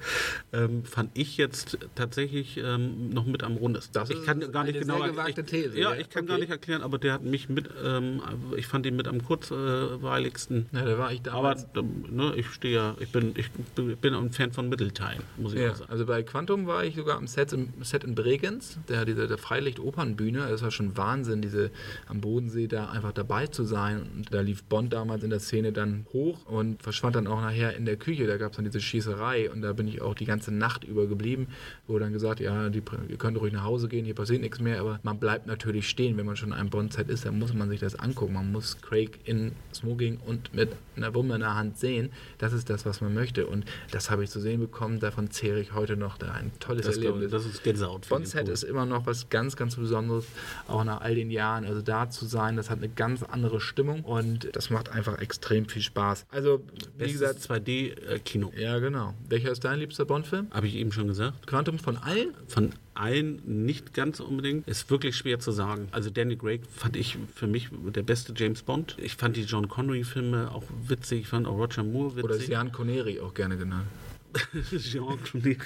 ähm, 0.53 0.85
fand 0.85 1.11
ich 1.15 1.37
jetzt 1.37 1.79
tatsächlich 1.95 2.59
ähm, 2.63 3.11
noch 3.11 3.27
mit 3.27 3.43
am 3.43 3.57
rundesten. 3.57 3.95
Das 3.95 4.11
ich 4.11 4.25
kann 4.25 4.41
gar 4.53 4.65
nicht 4.65 4.81
genau 4.81 5.01
gewagte 5.03 5.45
These. 5.45 5.79
Ja, 5.79 5.95
ich 5.95 6.11
kann 6.11 6.25
okay. 6.25 6.33
gar 6.33 6.39
nicht 6.39 6.51
erklären, 6.51 6.83
aber 6.83 6.99
der 6.99 7.13
hat 7.13 7.23
mich 7.23 7.49
mit, 7.49 7.69
ähm, 7.85 8.21
ich 8.57 8.67
fand 8.67 8.87
ihn 8.87 8.97
mit 8.97 9.09
am 9.09 9.23
kurzweiligsten. 9.23 10.67
Ja, 10.73 10.85
da 10.85 10.99
war 10.99 11.13
ich 11.13 11.23
damals. 11.23 11.67
Aber 11.75 11.83
ne, 11.83 12.35
ich 12.37 12.49
stehe 12.49 12.75
ja, 12.75 12.97
ich 13.01 13.11
bin, 13.13 13.35
ich 13.37 13.51
bin 14.01 14.15
ein 14.15 14.33
Fan 14.33 14.53
von 14.53 14.69
Mittelteilen, 14.69 15.23
muss 15.37 15.55
ich 15.55 15.61
ja, 15.61 15.75
sagen. 15.75 15.91
Also 15.91 16.07
bei 16.07 16.23
Quantum 16.23 16.67
war 16.67 16.85
ich 16.85 16.97
sogar 16.97 17.17
am 17.17 17.27
Set, 17.27 17.53
im 17.53 17.73
Set 17.83 18.05
in 18.05 18.15
Bregenz, 18.15 18.79
der, 18.89 19.05
diese 19.05 19.27
der 19.27 19.39
Freilicht-Opernbühne. 19.39 20.47
Das 20.49 20.63
war 20.63 20.71
schon 20.71 20.97
Wahnsinn, 20.97 21.43
diese 21.43 21.71
am 22.07 22.21
Bodensee 22.21 22.67
da 22.67 22.91
einfach 22.91 23.13
dabei 23.13 23.47
zu 23.47 23.65
sein. 23.65 24.09
Und 24.15 24.33
da 24.33 24.41
lief 24.41 24.65
Bond 24.65 24.93
damals 24.93 25.23
in 25.23 25.31
der 25.31 25.41
Szene 25.41 25.73
dann 25.73 26.07
hoch 26.13 26.47
und 26.47 26.83
verschwand 26.83 27.17
dann 27.17 27.27
auch 27.27 27.41
nachher 27.41 27.77
in 27.77 27.85
der 27.85 27.97
Küche. 27.97 28.27
Da 28.27 28.37
gab 28.37 28.53
es 28.53 28.57
dann 28.57 28.65
diese 28.65 28.81
Schießerei 28.81 29.36
Brauerei 29.37 29.51
und 29.51 29.63
da 29.63 29.73
bin 29.73 29.89
ich 29.89 30.03
auch 30.03 30.15
die 30.15 30.25
ganze 30.25 30.53
Nacht 30.53 30.85
über 30.85 31.07
geblieben. 31.07 31.49
Wurde 31.87 32.05
dann 32.05 32.13
gesagt, 32.13 32.41
ja, 32.41 32.69
die, 32.69 32.83
ihr 33.09 33.17
könnt 33.17 33.39
ruhig 33.41 33.53
nach 33.53 33.65
Hause 33.65 33.89
gehen, 33.89 34.05
hier 34.05 34.15
passiert 34.15 34.41
nichts 34.41 34.61
mehr, 34.61 34.81
aber 34.81 35.01
man 35.03 35.19
bleibt 35.19 35.47
natürlich 35.47 35.89
stehen, 35.89 36.17
wenn 36.17 36.27
man 36.27 36.37
schon 36.37 36.53
ein 36.53 36.71
Bond-Set 36.71 37.09
ist, 37.09 37.25
dann 37.25 37.39
muss 37.39 37.53
man 37.55 37.69
sich 37.69 37.81
das 37.81 37.97
angucken. 37.97 38.35
Man 38.35 38.53
muss 38.53 38.81
Craig 38.81 39.21
in 39.25 39.53
Smoking 39.75 40.19
und 40.27 40.55
mit 40.55 40.71
einer 40.97 41.15
Wumme 41.15 41.35
in 41.35 41.41
der 41.41 41.55
Hand 41.55 41.79
sehen. 41.79 42.11
Das 42.39 42.53
ist 42.53 42.71
das, 42.71 42.87
was 42.87 43.01
man 43.01 43.15
möchte 43.15 43.47
und 43.47 43.65
das 43.91 44.11
habe 44.11 44.25
ich 44.25 44.31
zu 44.31 44.41
sehen 44.41 44.61
bekommen. 44.61 45.01
Davon 45.01 45.31
zehre 45.31 45.61
ich 45.61 45.75
heute 45.75 45.97
noch. 45.97 46.19
Da 46.19 46.33
ein 46.33 46.51
tolles 46.61 46.87
das 46.87 46.97
Erlebnis. 46.97 47.31
das 47.31 47.47
ist 47.47 47.63
Gänsehaut. 47.63 48.09
Bond-Set 48.09 48.49
ist 48.49 48.63
immer 48.63 48.87
noch 48.87 49.07
was 49.07 49.29
ganz, 49.29 49.57
ganz 49.57 49.77
Besonderes, 49.77 50.27
auch 50.69 50.85
nach 50.85 51.01
all 51.01 51.15
den 51.15 51.31
Jahren. 51.31 51.65
Also 51.65 51.83
da 51.83 52.09
zu 52.09 52.27
sein, 52.27 52.57
das 52.57 52.71
hat 52.71 52.79
eine 52.79 52.89
ganz 52.89 53.23
andere 53.23 53.61
Stimmung 53.61 54.03
und 54.03 54.49
das 54.55 54.71
macht 54.71 54.91
einfach 54.91 55.19
extrem 55.21 55.67
viel 55.69 55.83
Spaß. 55.83 56.27
Also, 56.31 56.63
wie 56.97 57.05
Bestes 57.05 57.21
gesagt, 57.21 57.67
2D-Kino. 57.67 58.53
Ja, 58.57 58.79
genau. 58.79 59.15
Welcher 59.29 59.51
ist 59.51 59.65
dein 59.65 59.81
liebster 59.81 60.05
Bond-Film? 60.05 60.49
Habe 60.53 60.69
ich 60.69 60.77
eben 60.77 60.93
schon 60.93 61.09
gesagt. 61.09 61.47
Quantum 61.47 61.79
von 61.79 61.97
allen? 61.97 62.29
Von 62.47 62.71
allen 62.95 63.65
nicht 63.65 63.93
ganz 63.93 64.21
unbedingt. 64.21 64.69
Ist 64.69 64.89
wirklich 64.89 65.17
schwer 65.17 65.41
zu 65.41 65.51
sagen. 65.51 65.89
Also 65.91 66.11
Danny 66.11 66.37
Craig 66.37 66.63
fand 66.73 66.97
ich 66.97 67.19
für 67.35 67.47
mich 67.47 67.69
der 67.73 68.03
beste 68.03 68.33
James 68.37 68.63
Bond. 68.63 68.97
Ich 69.01 69.17
fand 69.17 69.37
die 69.37 69.43
John 69.43 69.69
Connery-Filme 69.69 70.51
auch 70.53 70.65
witzig. 70.87 71.23
Ich 71.23 71.29
fand 71.29 71.47
auch 71.47 71.59
Roger 71.59 71.83
Moore 71.83 72.17
witzig. 72.17 72.25
Oder 72.25 72.39
Sean 72.39 72.73
Connery 72.73 73.21
auch 73.21 73.35
gerne 73.35 73.57
genannt. 73.57 73.87
Jean 74.79 75.19
Connery. 75.31 75.59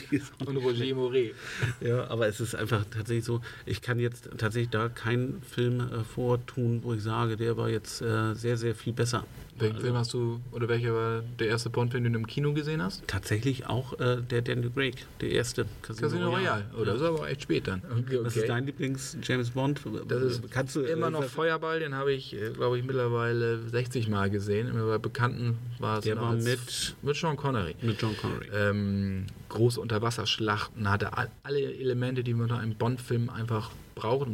Und 0.46 0.56
Roger 0.56 0.94
Moret. 0.94 1.34
Ja, 1.80 2.08
aber 2.10 2.28
es 2.28 2.40
ist 2.40 2.54
einfach 2.54 2.84
tatsächlich 2.90 3.24
so, 3.24 3.40
ich 3.66 3.82
kann 3.82 3.98
jetzt 3.98 4.30
tatsächlich 4.38 4.70
da 4.70 4.88
keinen 4.88 5.42
Film 5.42 5.80
äh, 5.80 6.04
vortun, 6.04 6.80
wo 6.82 6.94
ich 6.94 7.02
sage, 7.02 7.36
der 7.36 7.56
war 7.56 7.68
jetzt 7.68 8.02
äh, 8.02 8.34
sehr, 8.34 8.56
sehr 8.56 8.74
viel 8.74 8.92
besser. 8.92 9.24
Welchen 9.60 9.76
also, 9.76 9.86
Film 9.86 9.96
hast 9.96 10.14
du, 10.14 10.40
oder 10.52 10.68
welcher 10.68 10.94
war 10.94 11.22
der 11.38 11.48
erste 11.48 11.68
Bond-Film, 11.70 12.04
den 12.04 12.14
du 12.14 12.18
im 12.18 12.26
Kino 12.26 12.52
gesehen 12.54 12.82
hast? 12.82 13.06
Tatsächlich 13.06 13.66
auch 13.66 13.98
äh, 14.00 14.22
der 14.22 14.42
Daniel 14.42 14.70
Craig, 14.70 15.06
der 15.20 15.30
erste. 15.32 15.66
Casino, 15.82 16.08
Casino 16.08 16.30
Royale. 16.30 16.64
Oh, 16.78 16.84
das 16.84 16.96
ist 16.96 17.02
aber 17.02 17.28
echt 17.28 17.42
spät 17.42 17.68
dann. 17.68 17.82
Okay, 17.84 18.00
okay. 18.00 18.18
Was 18.22 18.36
ist 18.36 18.48
dein 18.48 18.64
Lieblings-James 18.64 19.50
Bond? 19.50 19.82
Das 20.08 20.22
ist 20.22 20.50
Kannst 20.50 20.76
du, 20.76 20.80
immer 20.80 21.10
noch 21.10 21.24
Feuerball, 21.24 21.80
den 21.80 21.94
habe 21.94 22.12
ich, 22.12 22.34
äh, 22.34 22.50
glaube 22.50 22.78
ich, 22.78 22.84
mittlerweile 22.84 23.58
60 23.68 24.08
Mal 24.08 24.30
gesehen. 24.30 24.68
Immer 24.68 24.86
bei 24.86 24.98
Bekannten 24.98 25.58
war 25.78 25.98
es 25.98 26.04
Der 26.04 26.16
war 26.20 26.32
mit, 26.32 26.94
mit 27.02 27.16
Sean 27.16 27.36
Connery. 27.36 27.74
Mit 27.82 28.00
John 28.00 28.16
Connery. 28.16 28.48
Ähm, 28.60 29.26
große 29.48 29.80
Unterwasserschlachten, 29.80 30.88
hatte. 30.90 31.10
Alle 31.42 31.74
Elemente, 31.74 32.22
die 32.22 32.34
man 32.34 32.48
in 32.48 32.54
einem 32.54 32.74
Bond-Film 32.74 33.30
einfach 33.30 33.70
braucht 33.94 34.28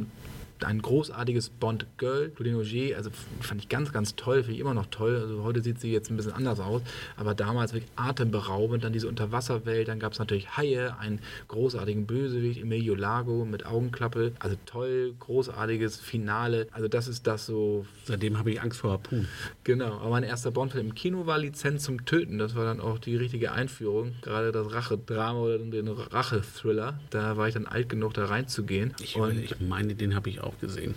ein 0.64 0.80
großartiges 0.80 1.50
Bond-Girl, 1.50 2.30
Claudine 2.30 2.58
Auger, 2.58 2.96
also 2.96 3.10
fand 3.40 3.60
ich 3.60 3.68
ganz, 3.68 3.92
ganz 3.92 4.16
toll, 4.16 4.42
finde 4.42 4.54
ich 4.54 4.60
immer 4.60 4.74
noch 4.74 4.86
toll. 4.86 5.16
Also 5.20 5.42
heute 5.42 5.62
sieht 5.62 5.80
sie 5.80 5.92
jetzt 5.92 6.10
ein 6.10 6.16
bisschen 6.16 6.32
anders 6.32 6.60
aus, 6.60 6.82
aber 7.16 7.34
damals 7.34 7.72
wirklich 7.72 7.90
atemberaubend. 7.96 8.84
Dann 8.84 8.92
diese 8.92 9.08
Unterwasserwelt, 9.08 9.88
dann 9.88 9.98
gab 9.98 10.12
es 10.12 10.18
natürlich 10.18 10.56
Haie, 10.56 10.98
einen 10.98 11.20
großartigen 11.48 12.06
Bösewicht, 12.06 12.60
Emilio 12.60 12.94
Lago 12.94 13.44
mit 13.44 13.66
Augenklappe. 13.66 14.32
Also 14.38 14.56
toll, 14.66 15.14
großartiges 15.18 15.98
Finale. 15.98 16.68
Also 16.72 16.88
das 16.88 17.08
ist 17.08 17.26
das 17.26 17.46
so. 17.46 17.86
Seitdem 18.04 18.38
habe 18.38 18.50
ich 18.50 18.60
Angst 18.60 18.80
vor 18.80 18.92
Harpoon. 18.92 19.28
Genau, 19.64 19.98
aber 19.98 20.10
mein 20.10 20.22
erster 20.22 20.50
Bond-Film 20.50 20.88
im 20.88 20.94
Kino 20.94 21.26
war 21.26 21.38
Lizenz 21.38 21.84
zum 21.84 22.04
Töten. 22.04 22.38
Das 22.38 22.54
war 22.54 22.64
dann 22.64 22.80
auch 22.80 22.98
die 22.98 23.16
richtige 23.16 23.52
Einführung. 23.52 24.14
Gerade 24.22 24.52
das 24.52 24.72
Rache-Drama 24.72 25.40
oder 25.40 25.58
den 25.58 25.88
Rache-Thriller. 25.88 27.00
Da 27.10 27.36
war 27.36 27.48
ich 27.48 27.54
dann 27.54 27.66
alt 27.66 27.88
genug, 27.88 28.14
da 28.14 28.26
reinzugehen. 28.26 28.94
Ich, 29.00 29.16
ich 29.16 29.60
meine, 29.60 29.94
den 29.94 30.14
habe 30.14 30.28
ich 30.30 30.40
auch 30.40 30.45
auch 30.46 30.58
gesehen. 30.60 30.94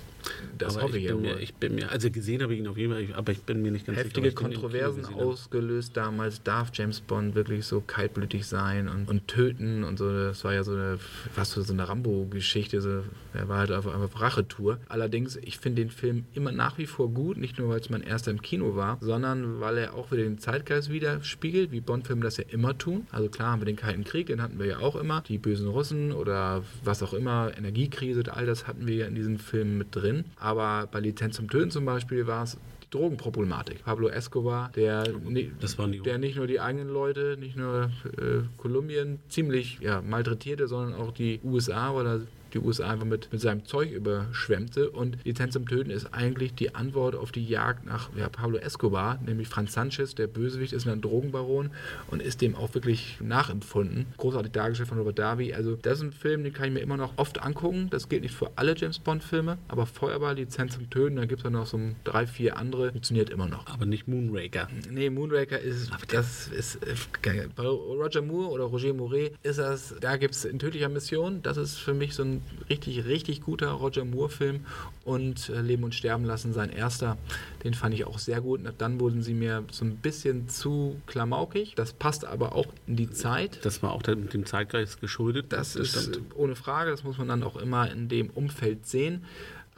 Das 0.58 0.76
aber 0.76 0.86
hoffe 0.86 0.98
ich, 0.98 1.04
ich 1.04 1.10
ja 1.10 1.16
bin 1.16 1.24
mir, 1.24 1.40
ich 1.40 1.54
bin 1.56 1.76
mir, 1.76 1.92
also 1.92 2.10
gesehen 2.12 2.42
habe 2.42 2.54
ich 2.54 2.60
ihn 2.60 2.68
auf 2.68 2.78
jeden 2.78 2.94
Fall, 2.94 3.16
aber 3.16 3.32
ich 3.32 3.42
bin 3.42 3.62
mir 3.62 3.72
nicht 3.72 3.86
ganz 3.86 3.98
heftige 3.98 4.30
sicher. 4.30 4.36
Kino 4.36 4.50
Kontroversen 4.50 5.06
ausgelöst 5.06 5.96
damals. 5.96 6.44
Darf 6.44 6.70
James 6.74 7.02
Bond 7.02 7.36
wirklich 7.36 7.66
so 7.66 7.82
kaltblütig 7.82 8.46
sein 8.46 8.88
und, 8.88 9.08
und 9.08 9.28
töten 9.28 9.84
und 9.84 9.98
so? 9.98 10.12
Das 10.12 10.44
war 10.44 10.54
ja 10.54 10.64
so 10.64 10.74
eine, 10.74 10.98
fast 11.34 11.54
so 11.54 11.74
eine 11.74 11.88
Rambo-Geschichte. 11.88 12.82
So, 12.82 13.04
er 13.34 13.48
war 13.48 13.60
halt 13.60 13.72
auf 13.72 13.88
einer 13.88 14.10
Rachetour. 14.16 14.80
Allerdings, 14.88 15.38
ich 15.38 15.60
finde 15.60 15.82
den 15.82 15.92
Film 15.92 16.26
immer 16.34 16.52
nach 16.52 16.78
wie 16.78 16.86
vor 16.86 17.10
gut, 17.10 17.38
nicht 17.38 17.58
nur 17.58 17.70
weil 17.70 17.80
es 17.80 17.90
mein 17.90 18.02
erster 18.02 18.32
im 18.32 18.42
Kino 18.42 18.76
war, 18.76 18.98
sondern 19.02 19.60
weil 19.60 19.78
er 19.78 19.94
auch 19.96 20.12
wieder 20.12 20.24
den 20.24 20.40
Zeitgeist 20.40 20.90
widerspiegelt, 20.90 21.72
wie 21.72 21.82
Bond-Filme 21.82 22.22
das 22.22 22.38
ja 22.38 22.46
immer 22.50 22.78
tun. 22.78 23.08
Also 23.12 23.30
klar 23.30 23.52
haben 23.52 23.62
wir 23.62 23.66
den 23.66 23.76
Kalten 23.76 24.04
Krieg, 24.04 24.28
den 24.28 24.42
hatten 24.42 24.60
wir 24.60 24.66
ja 24.66 24.80
auch 24.80 24.96
immer. 24.96 25.22
Die 25.28 25.38
bösen 25.38 25.68
Russen 25.68 26.12
oder 26.12 26.64
was 26.84 27.04
auch 27.04 27.14
immer, 27.14 27.52
Energiekrise, 27.58 28.24
all 28.34 28.46
das 28.46 28.68
hatten 28.68 28.88
wir 28.88 28.96
ja 28.96 29.06
in 29.06 29.16
diesen 29.16 29.38
Filmen 29.38 29.78
mit 29.78 29.96
drin. 29.96 30.26
Aber 30.38 30.88
bei 30.92 31.00
Lizenz 31.00 31.36
zum 31.36 31.50
Töten 31.50 31.72
zum 31.72 31.86
Beispiel 31.86 32.28
war 32.28 32.44
es 32.44 32.58
die 32.84 32.90
Drogenproblematik. 32.90 33.84
Pablo 33.84 34.10
Escobar, 34.10 34.72
der, 34.76 35.04
der 35.04 36.18
nicht 36.18 36.36
nur 36.36 36.48
die 36.48 36.60
eigenen 36.60 36.90
Leute, 36.90 37.38
nicht 37.40 37.56
nur 37.56 37.92
äh, 38.18 38.42
Kolumbien 38.58 39.20
ziemlich 39.30 39.80
ja, 39.82 40.02
malträtierte, 40.02 40.68
sondern 40.68 41.00
auch 41.00 41.12
die 41.12 41.40
USA 41.44 41.92
oder 41.92 42.22
die 42.54 42.60
USA 42.60 42.90
einfach 42.90 43.06
mit, 43.06 43.32
mit 43.32 43.42
seinem 43.42 43.66
Zeug 43.66 43.92
überschwemmte. 43.92 44.90
Und 44.90 45.18
Lizenz 45.26 45.54
zum 45.54 45.68
Töten 45.68 45.92
ist 45.92 46.14
eigentlich 46.14 46.54
die 46.54 46.76
Antwort 46.76 47.16
auf 47.16 47.32
die 47.32 47.46
Jagd 47.46 47.86
nach 47.86 48.10
ja, 48.16 48.30
Pablo 48.30 48.58
Escobar, 48.58 49.20
nämlich 49.26 49.48
Franz 49.48 49.74
Sanchez, 49.74 50.16
der 50.16 50.28
Bösewicht, 50.28 50.74
ist 50.74 50.88
ein 50.88 51.02
Drogenbaron 51.02 51.72
und 52.08 52.22
ist 52.22 52.42
dem 52.42 52.56
auch 52.56 52.74
wirklich 52.74 53.18
nachempfunden. 53.22 54.08
Großartig 54.18 54.52
dargestellt 54.52 54.90
von 54.90 54.98
Robert 54.98 55.20
Darby. 55.20 55.54
Also, 55.54 55.76
das 55.76 56.00
ist 56.00 56.04
ein 56.04 56.12
Film, 56.12 56.44
den 56.44 56.54
kann 56.54 56.68
ich 56.68 56.74
mir 56.74 56.80
immer 56.80 56.98
noch 56.98 57.14
oft 57.18 57.42
angucken. 57.42 57.88
Das 57.90 58.10
gilt 58.10 58.24
nicht 58.24 58.36
für 58.36 58.52
alle 58.56 58.76
James 58.76 59.00
Bond-Filme, 59.00 59.58
aber 59.68 59.86
Feuerball, 59.86 60.36
Lizenz 60.36 60.74
zum 60.74 60.90
Töten, 60.90 61.16
da 61.18 61.26
gibt 61.26 61.44
es 61.44 61.50
noch 61.50 61.66
so 61.66 61.80
drei, 62.04 62.28
vier 62.28 62.58
andere, 62.58 62.92
funktioniert 62.92 63.30
immer 63.30 63.48
noch. 63.48 63.68
Aber 63.68 63.86
nicht 63.86 64.08
Moonraker. 64.08 64.68
Nee, 64.90 65.10
Moonraker 65.10 65.60
ist, 65.60 65.92
das 66.10 66.48
ist, 66.48 66.76
äh, 66.86 67.48
bei 67.56 67.66
Roger 67.66 68.22
Moore 68.22 68.50
oder 68.50 68.64
Roger 68.66 68.94
Moret 68.94 69.34
ist 69.44 69.60
das, 69.60 69.96
da 70.00 70.18
gibt 70.18 70.36
es 70.36 70.46
in 70.46 70.60
tödlicher 70.60 70.90
Mission, 70.90 71.42
das 71.42 71.58
ist 71.58 71.78
für 71.78 71.94
mich 71.94 72.16
so 72.16 72.24
ein 72.24 72.39
richtig, 72.70 73.06
richtig 73.06 73.42
guter 73.42 73.70
Roger 73.72 74.06
Moore-Film 74.06 74.66
und 75.06 75.50
äh, 75.50 75.62
Leben 75.62 75.84
und 75.84 75.96
Sterben 75.96 76.26
lassen, 76.26 76.54
sein 76.54 76.70
erster, 76.70 77.18
den 77.64 77.74
fand 77.74 77.94
ich 77.94 78.06
auch 78.06 78.20
sehr 78.20 78.42
gut. 78.42 78.62
Dann 78.78 79.00
wurden 79.00 79.22
sie 79.22 79.34
mir 79.34 79.64
so 79.72 79.86
ein 79.86 79.98
bisschen 79.98 80.50
zu 80.50 80.96
klamaukig, 81.08 81.76
das 81.76 81.94
passt 81.94 82.26
aber 82.26 82.56
auch 82.56 82.68
in 82.88 82.96
die 82.96 83.10
Zeit. 83.10 83.64
Das 83.64 83.82
war 83.84 83.92
auch 83.94 84.04
dem, 84.04 84.30
dem 84.30 84.46
Zeitgeist 84.46 85.02
geschuldet. 85.02 85.48
Das 85.50 85.76
ist 85.76 86.10
stimmt. 86.10 86.36
ohne 86.36 86.56
Frage, 86.56 86.92
das 86.92 87.04
muss 87.04 87.18
man 87.18 87.28
dann 87.28 87.44
auch 87.44 87.56
immer 87.56 87.92
in 87.92 88.10
dem 88.10 88.30
Umfeld 88.30 88.86
sehen. 88.86 89.24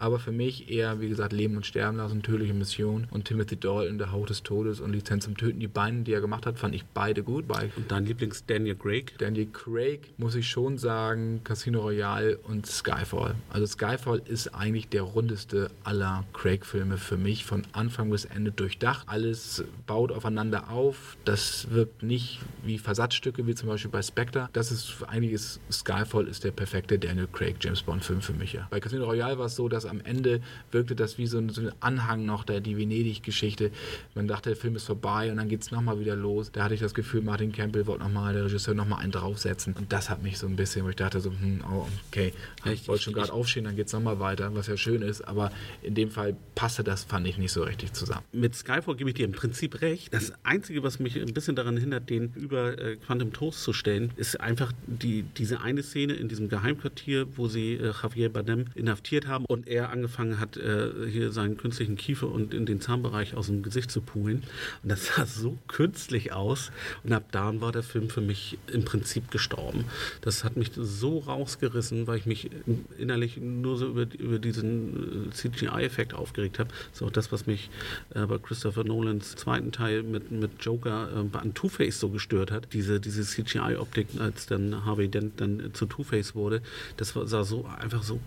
Aber 0.01 0.17
für 0.17 0.31
mich 0.31 0.71
eher, 0.71 0.99
wie 0.99 1.09
gesagt, 1.09 1.31
Leben 1.31 1.55
und 1.55 1.63
Sterben 1.63 1.97
lassen, 1.97 2.23
tödliche 2.23 2.55
Mission 2.55 3.07
und 3.11 3.25
Timothy 3.25 3.59
in 3.87 3.99
der 3.99 4.11
Haut 4.11 4.31
des 4.31 4.41
Todes 4.41 4.79
und 4.79 4.93
Lizenz 4.93 5.25
zum 5.25 5.37
Töten. 5.37 5.59
Die 5.59 5.67
beiden, 5.67 6.05
die 6.05 6.11
er 6.11 6.21
gemacht 6.21 6.47
hat, 6.47 6.57
fand 6.57 6.73
ich 6.73 6.83
beide 6.85 7.21
gut. 7.21 7.45
Und 7.75 7.91
dein 7.91 8.07
Lieblings 8.07 8.43
Daniel 8.47 8.73
Craig? 8.73 9.13
Daniel 9.19 9.45
Craig 9.53 10.11
muss 10.17 10.33
ich 10.33 10.49
schon 10.49 10.79
sagen, 10.79 11.41
Casino 11.43 11.81
Royale 11.81 12.39
und 12.39 12.65
Skyfall. 12.65 13.35
Also 13.51 13.67
Skyfall 13.67 14.23
ist 14.25 14.55
eigentlich 14.55 14.89
der 14.89 15.03
rundeste 15.03 15.69
aller 15.83 16.25
Craig-Filme 16.33 16.97
für 16.97 17.17
mich, 17.17 17.45
von 17.45 17.61
Anfang 17.71 18.09
bis 18.09 18.25
Ende 18.25 18.51
durchdacht. 18.51 19.07
Alles 19.07 19.63
baut 19.85 20.11
aufeinander 20.11 20.71
auf. 20.71 21.15
Das 21.25 21.69
wirkt 21.69 22.01
nicht 22.01 22.39
wie 22.63 22.79
Versatzstücke, 22.79 23.45
wie 23.45 23.53
zum 23.53 23.69
Beispiel 23.69 23.91
bei 23.91 24.01
Spectre. 24.01 24.49
Das 24.53 24.71
ist 24.71 24.95
eigentlich 25.07 25.33
ist 25.33 25.59
Skyfall 25.71 26.25
ist 26.25 26.43
der 26.43 26.51
perfekte 26.51 26.97
Daniel 26.97 27.27
Craig 27.31 27.57
James 27.59 27.83
Bond 27.83 28.03
Film 28.03 28.21
für 28.21 28.33
mich. 28.33 28.53
Ja. 28.53 28.67
Bei 28.71 28.79
Casino 28.79 29.05
Royale 29.05 29.37
war 29.37 29.45
es 29.45 29.55
so, 29.55 29.69
dass 29.69 29.90
am 29.91 30.01
Ende 30.01 30.41
wirkte 30.71 30.95
das 30.95 31.17
wie 31.17 31.27
so 31.27 31.37
ein, 31.37 31.49
so 31.49 31.61
ein 31.61 31.71
Anhang 31.79 32.25
noch 32.25 32.43
der 32.43 32.61
die 32.61 32.77
Venedig-Geschichte. 32.77 33.71
Man 34.15 34.27
dachte, 34.27 34.49
der 34.49 34.57
Film 34.57 34.75
ist 34.75 34.85
vorbei 34.85 35.29
und 35.31 35.37
dann 35.37 35.49
geht 35.49 35.61
es 35.61 35.71
nochmal 35.71 35.99
wieder 35.99 36.15
los. 36.15 36.51
Da 36.51 36.63
hatte 36.63 36.73
ich 36.73 36.79
das 36.79 36.93
Gefühl, 36.93 37.21
Martin 37.21 37.51
Campbell 37.51 37.85
wollte 37.85 38.03
nochmal, 38.03 38.33
der 38.33 38.45
Regisseur, 38.45 38.73
nochmal 38.73 39.03
einen 39.03 39.11
draufsetzen. 39.11 39.73
Und 39.73 39.91
das 39.91 40.09
hat 40.09 40.23
mich 40.23 40.39
so 40.39 40.47
ein 40.47 40.55
bisschen, 40.55 40.85
wo 40.85 40.89
ich 40.89 40.95
dachte 40.95 41.19
so, 41.19 41.29
hm, 41.29 41.61
oh, 41.71 41.87
okay, 42.09 42.33
ich 42.65 42.87
wollte 42.87 43.03
schon 43.03 43.13
gerade 43.13 43.31
aufstehen, 43.31 43.65
dann 43.65 43.75
geht 43.75 43.87
es 43.87 43.93
nochmal 43.93 44.19
weiter, 44.19 44.55
was 44.55 44.67
ja 44.67 44.77
schön 44.77 45.01
ist. 45.01 45.21
Aber 45.21 45.51
in 45.81 45.93
dem 45.93 46.09
Fall 46.09 46.35
passte 46.55 46.83
das, 46.83 47.03
fand 47.03 47.27
ich 47.27 47.37
nicht 47.37 47.51
so 47.51 47.63
richtig 47.63 47.93
zusammen. 47.93 48.23
Mit 48.31 48.55
Skyfall 48.55 48.95
gebe 48.95 49.09
ich 49.09 49.15
dir 49.15 49.25
im 49.25 49.33
Prinzip 49.33 49.81
recht. 49.81 50.13
Das 50.13 50.33
Einzige, 50.43 50.83
was 50.83 50.99
mich 50.99 51.19
ein 51.19 51.33
bisschen 51.33 51.55
daran 51.55 51.77
hindert, 51.77 52.09
den 52.09 52.33
über 52.35 52.79
äh, 52.79 52.95
Quantum 52.95 53.33
Toast 53.33 53.61
zu 53.63 53.73
stellen, 53.73 54.11
ist 54.15 54.39
einfach 54.39 54.71
die, 54.87 55.23
diese 55.37 55.61
eine 55.61 55.83
Szene 55.83 56.13
in 56.13 56.27
diesem 56.29 56.49
Geheimquartier, 56.49 57.27
wo 57.35 57.47
sie 57.47 57.73
äh, 57.73 57.91
Javier 58.01 58.31
Bardem 58.31 58.65
inhaftiert 58.75 59.27
haben 59.27 59.45
und 59.45 59.67
er 59.67 59.80
angefangen 59.89 60.39
hat, 60.39 60.57
äh, 60.57 60.89
hier 61.09 61.31
seinen 61.31 61.57
künstlichen 61.57 61.95
Kiefer 61.95 62.27
und 62.27 62.53
in 62.53 62.65
den 62.65 62.81
Zahnbereich 62.81 63.35
aus 63.35 63.47
dem 63.47 63.63
Gesicht 63.63 63.91
zu 63.91 64.01
pulen. 64.01 64.43
Und 64.83 64.89
das 64.91 65.07
sah 65.07 65.25
so 65.25 65.57
künstlich 65.67 66.33
aus. 66.33 66.71
Und 67.03 67.13
ab 67.13 67.25
da 67.31 67.59
war 67.61 67.71
der 67.71 67.83
Film 67.83 68.09
für 68.09 68.21
mich 68.21 68.57
im 68.71 68.85
Prinzip 68.85 69.31
gestorben. 69.31 69.85
Das 70.21 70.43
hat 70.43 70.57
mich 70.57 70.71
so 70.75 71.19
rausgerissen, 71.19 72.07
weil 72.07 72.17
ich 72.17 72.25
mich 72.25 72.49
innerlich 72.97 73.37
nur 73.37 73.77
so 73.77 73.87
über, 73.87 74.05
über 74.17 74.39
diesen 74.39 75.27
äh, 75.27 75.31
CGI-Effekt 75.31 76.13
aufgeregt 76.13 76.59
habe. 76.59 76.69
Das 76.69 77.01
ist 77.01 77.07
auch 77.07 77.11
das, 77.11 77.31
was 77.31 77.47
mich 77.47 77.69
äh, 78.13 78.25
bei 78.25 78.37
Christopher 78.37 78.83
Nolans 78.83 79.35
zweiten 79.35 79.71
Teil 79.71 80.03
mit, 80.03 80.31
mit 80.31 80.51
Joker 80.59 81.09
äh, 81.33 81.37
an 81.37 81.53
Two-Face 81.53 81.99
so 81.99 82.09
gestört 82.09 82.51
hat. 82.51 82.73
Diese, 82.73 82.99
diese 82.99 83.23
CGI-Optik, 83.23 84.07
als 84.19 84.45
dann 84.45 84.85
Harvey 84.85 85.07
Dent 85.07 85.39
dann 85.39 85.73
zu 85.73 85.85
Two-Face 85.85 86.35
wurde, 86.35 86.61
das 86.97 87.15
war, 87.15 87.27
sah 87.27 87.43
so 87.43 87.65
einfach 87.65 88.03
so 88.03 88.19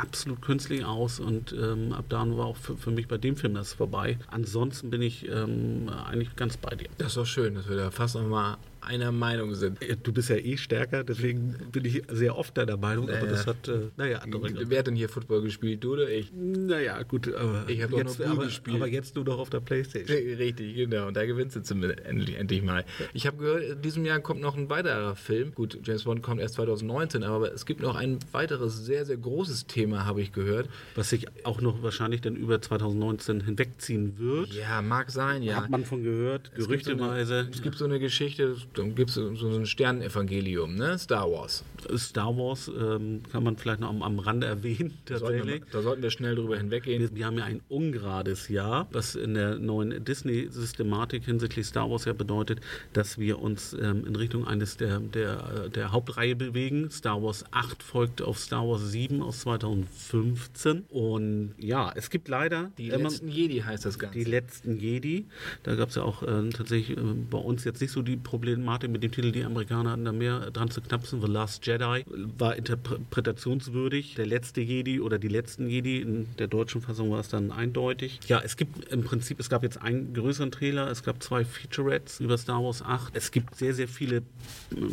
absolut 0.00 0.42
künstlich 0.42 0.84
aus 0.84 1.20
und 1.20 1.52
ähm, 1.52 1.92
ab 1.92 2.04
da 2.08 2.26
war 2.36 2.46
auch 2.46 2.56
für, 2.56 2.76
für 2.76 2.90
mich 2.90 3.08
bei 3.08 3.18
dem 3.18 3.36
Film 3.36 3.54
das 3.54 3.72
vorbei. 3.72 4.18
Ansonsten 4.28 4.90
bin 4.90 5.02
ich 5.02 5.28
ähm, 5.28 5.88
eigentlich 5.88 6.34
ganz 6.36 6.56
bei 6.56 6.74
dir. 6.74 6.88
Das 6.98 7.08
ist 7.08 7.16
doch 7.16 7.26
schön, 7.26 7.54
dass 7.54 7.68
wir 7.68 7.76
da 7.76 7.90
fast 7.90 8.14
nochmal 8.14 8.56
einer 8.86 9.12
Meinung 9.12 9.54
sind. 9.54 9.78
Du 10.02 10.12
bist 10.12 10.30
ja 10.30 10.36
eh 10.36 10.56
stärker, 10.56 11.04
deswegen 11.04 11.54
bin 11.72 11.84
ich 11.84 12.02
sehr 12.08 12.36
oft 12.36 12.56
deiner 12.56 12.76
Meinung, 12.76 13.08
aber 13.08 13.18
Naja. 13.20 13.30
das 13.30 13.46
hat, 13.46 13.68
äh, 13.68 13.90
naja, 13.96 14.18
andere. 14.18 14.48
Wer 14.70 14.78
hat 14.78 14.86
denn 14.86 14.94
hier 14.96 15.08
Football 15.08 15.42
gespielt, 15.42 15.82
du 15.84 15.94
oder 15.94 16.08
ich? 16.08 16.32
Naja, 16.34 17.02
gut, 17.02 17.32
aber, 17.34 17.64
Ich 17.68 17.78
jetzt, 17.78 17.90
noch 17.90 18.26
aber, 18.26 18.44
gespielt. 18.44 18.76
aber 18.76 18.86
jetzt 18.86 19.14
nur 19.16 19.24
noch 19.24 19.38
auf 19.38 19.50
der 19.50 19.60
Playstation. 19.60 20.16
Richtig, 20.16 20.74
genau. 20.76 21.08
Und 21.08 21.16
da 21.16 21.26
gewinnst 21.26 21.56
du 21.56 21.62
zumindest 21.62 22.04
endlich, 22.04 22.36
endlich 22.36 22.62
mal. 22.62 22.84
Ich 23.12 23.26
habe 23.26 23.36
gehört, 23.38 23.62
in 23.64 23.82
diesem 23.82 24.04
Jahr 24.04 24.20
kommt 24.20 24.40
noch 24.40 24.56
ein 24.56 24.70
weiterer 24.70 25.16
Film. 25.16 25.52
Gut, 25.54 25.78
James 25.84 26.04
Bond 26.04 26.22
kommt 26.22 26.40
erst 26.40 26.54
2019, 26.54 27.22
aber 27.24 27.52
es 27.52 27.66
gibt 27.66 27.80
noch 27.80 27.96
ein 27.96 28.18
weiteres 28.32 28.84
sehr, 28.86 29.04
sehr 29.04 29.16
großes 29.16 29.66
Thema, 29.66 30.04
habe 30.06 30.20
ich 30.22 30.32
gehört. 30.32 30.68
Was 30.94 31.10
sich 31.10 31.26
auch 31.44 31.60
noch 31.60 31.82
wahrscheinlich 31.82 32.20
dann 32.20 32.36
über 32.36 32.60
2019 32.62 33.40
hinwegziehen 33.42 34.18
wird. 34.18 34.52
Ja, 34.54 34.82
mag 34.82 35.10
sein, 35.10 35.42
ja. 35.42 35.56
Hat 35.56 35.70
man 35.70 35.84
von 35.84 36.02
gehört, 36.02 36.50
Es 36.56 36.68
gibt 36.68 36.84
so 36.84 36.90
eine- 36.92 36.98
gerüchteweise. 37.00 37.48
Es 37.52 37.62
gibt 37.62 37.76
so 37.78 37.84
eine 37.84 37.98
Geschichte, 37.98 38.56
dann 38.78 38.94
gibt 38.94 39.10
es 39.10 39.16
so, 39.16 39.28
ein 39.28 39.66
Sternenevangelium, 39.66 40.74
ne? 40.74 40.98
Star 40.98 41.30
Wars. 41.30 41.64
Star 41.96 42.36
Wars 42.36 42.68
ähm, 42.68 43.22
kann 43.30 43.42
man 43.44 43.56
vielleicht 43.56 43.80
noch 43.80 43.88
am, 43.90 44.02
am 44.02 44.18
Rande 44.18 44.46
erwähnen, 44.46 44.94
Da 45.06 45.18
sollten, 45.18 45.34
wir, 45.34 45.38
tatsächlich. 45.44 45.70
da 45.72 45.82
sollten 45.82 46.02
wir 46.02 46.10
schnell 46.10 46.34
drüber 46.34 46.56
hinweggehen. 46.56 47.00
Wir, 47.02 47.14
wir 47.14 47.26
haben 47.26 47.38
ja 47.38 47.44
ein 47.44 47.60
ungerades 47.68 48.48
Jahr, 48.48 48.86
was 48.92 49.14
in 49.14 49.34
der 49.34 49.58
neuen 49.58 50.04
Disney-Systematik 50.04 51.24
hinsichtlich 51.24 51.66
Star 51.66 51.90
Wars 51.90 52.04
ja 52.04 52.12
bedeutet, 52.12 52.60
dass 52.92 53.18
wir 53.18 53.38
uns 53.40 53.72
ähm, 53.74 54.04
in 54.06 54.16
Richtung 54.16 54.46
eines 54.46 54.76
der, 54.76 55.00
der, 55.00 55.68
der 55.68 55.92
Hauptreihe 55.92 56.36
bewegen. 56.36 56.90
Star 56.90 57.22
Wars 57.22 57.44
8 57.50 57.82
folgt 57.82 58.22
auf 58.22 58.38
Star 58.38 58.66
Wars 58.68 58.90
7 58.90 59.22
aus 59.22 59.40
2015. 59.40 60.84
Und 60.90 61.54
ja, 61.58 61.92
es 61.94 62.10
gibt 62.10 62.28
leider 62.28 62.70
Die 62.78 62.88
immer- 62.88 63.04
letzten 63.10 63.28
Jedi 63.28 63.58
heißt 63.60 63.84
das 63.84 63.98
Ganze. 63.98 64.18
die 64.18 64.24
letzten 64.24 64.76
Jedi. 64.76 65.26
Da 65.62 65.74
gab 65.74 65.90
es 65.90 65.94
ja 65.96 66.02
auch 66.02 66.22
äh, 66.22 66.48
tatsächlich 66.50 66.96
äh, 66.96 67.00
bei 67.30 67.38
uns 67.38 67.64
jetzt 67.64 67.80
nicht 67.80 67.90
so 67.92 68.02
die 68.02 68.16
Problematik 68.16 68.90
mit 68.90 69.02
dem 69.02 69.12
Titel, 69.12 69.32
die 69.32 69.44
Amerikaner 69.44 69.92
hatten 69.92 70.04
da 70.04 70.12
mehr 70.12 70.50
dran 70.50 70.70
zu 70.70 70.80
knapsen. 70.80 71.20
The 71.20 71.26
Last 71.28 71.66
Jedi 71.66 71.75
war 71.80 72.56
interpretationswürdig. 72.56 74.14
Der 74.14 74.26
letzte 74.26 74.60
Jedi 74.60 75.00
oder 75.00 75.18
die 75.18 75.28
letzten 75.28 75.68
Jedi, 75.68 76.00
in 76.00 76.26
der 76.38 76.46
deutschen 76.46 76.80
Fassung 76.80 77.10
war 77.10 77.20
es 77.20 77.28
dann 77.28 77.50
eindeutig. 77.50 78.20
Ja, 78.28 78.40
es 78.40 78.56
gibt 78.56 78.92
im 78.92 79.04
Prinzip, 79.04 79.40
es 79.40 79.50
gab 79.50 79.62
jetzt 79.62 79.80
einen 79.80 80.14
größeren 80.14 80.50
Trailer, 80.50 80.88
es 80.90 81.02
gab 81.02 81.22
zwei 81.22 81.44
Featurettes 81.44 82.20
über 82.20 82.38
Star 82.38 82.62
Wars 82.62 82.82
8. 82.82 83.16
Es 83.16 83.30
gibt 83.30 83.56
sehr, 83.56 83.74
sehr 83.74 83.88
viele 83.88 84.18
äh, 84.18 84.22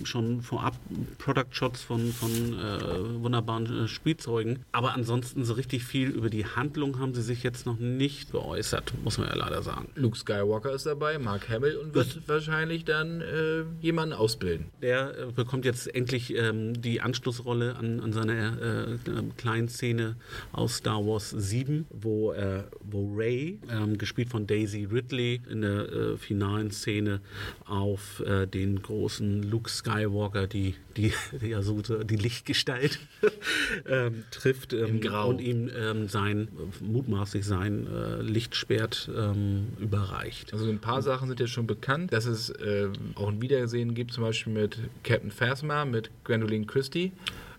schon 0.06 0.42
vorab 0.42 0.76
Product 1.20 1.52
Shots 1.52 1.82
von, 1.84 2.12
von 2.12 2.32
äh, 2.32 3.22
wunderbaren 3.22 3.86
äh, 3.86 3.88
Spielzeugen. 3.88 4.60
Aber 4.72 4.94
ansonsten 4.94 5.46
so 5.46 5.54
richtig 5.54 5.84
viel 5.84 6.10
über 6.10 6.30
die 6.30 6.46
Handlung 6.46 7.00
haben 7.00 7.14
sie 7.14 7.22
sich 7.22 7.44
jetzt 7.44 7.66
noch 7.66 7.80
nicht 7.80 8.32
geäußert, 8.32 8.94
muss 9.04 9.18
man 9.18 9.28
ja 9.28 9.36
leider 9.36 9.62
sagen. 9.62 9.90
Luke 9.96 10.18
Skywalker 10.18 10.74
ist 10.74 10.86
dabei, 10.86 11.20
Mark 11.20 11.50
Hamill 11.50 11.78
und 11.78 11.94
wird 11.94 12.28
wahrscheinlich 12.28 12.86
dann 12.86 13.22
äh, 13.22 13.44
äh, 13.54 13.66
jemanden 13.82 14.14
ausbilden. 14.14 14.68
Der 14.82 15.18
äh, 15.18 15.32
bekommt 15.32 15.66
jetzt 15.66 15.94
endlich 15.94 16.36
ähm, 16.36 16.63
die 16.72 17.02
Anschlussrolle 17.02 17.76
an, 17.76 18.00
an 18.00 18.14
seine 18.14 18.98
äh, 19.06 19.22
kleinen 19.38 19.68
Szene 19.68 20.16
aus 20.52 20.78
Star 20.78 21.06
Wars 21.06 21.32
7, 21.32 21.86
wo, 21.90 22.32
äh, 22.32 22.64
wo 22.82 23.14
Ray, 23.16 23.60
ähm, 23.70 23.98
gespielt 23.98 24.30
von 24.30 24.48
Daisy 24.48 24.86
Ridley, 24.86 25.42
in 25.50 25.62
der 25.62 25.92
äh, 25.92 26.18
finalen 26.18 26.72
Szene 26.72 27.20
auf 27.66 28.22
äh, 28.22 28.46
den 28.46 28.82
großen 28.82 29.44
Luke 29.44 29.70
Skywalker, 29.70 30.48
die, 30.48 30.76
die, 30.96 31.14
die, 31.42 31.48
ja 31.48 31.62
so, 31.62 31.82
die 31.82 32.16
Lichtgestalt, 32.16 33.00
ähm, 33.88 34.24
trifft 34.32 34.74
ähm, 34.74 35.02
und 35.26 35.42
ihm 35.42 35.70
ähm, 35.76 36.08
sein, 36.08 36.48
mutmaßlich 36.82 37.46
sein 37.46 37.88
äh, 37.88 38.22
Lichtschwert 38.22 39.10
ähm, 39.16 39.68
überreicht. 39.80 40.54
Also 40.54 40.70
ein 40.70 40.80
paar 40.80 41.02
Sachen 41.02 41.28
sind 41.28 41.40
ja 41.40 41.48
schon 41.48 41.68
bekannt, 41.68 42.14
dass 42.14 42.26
es 42.26 42.50
äh, 42.50 42.90
auch 43.16 43.30
ein 43.30 43.42
Wiedersehen 43.42 43.94
gibt, 43.94 44.14
zum 44.14 44.24
Beispiel 44.24 44.54
mit 44.54 44.78
Captain 45.04 45.32
Phasma, 45.32 45.86
mit 45.86 46.10
Gwendoline 46.54 46.66
Christie 46.66 47.12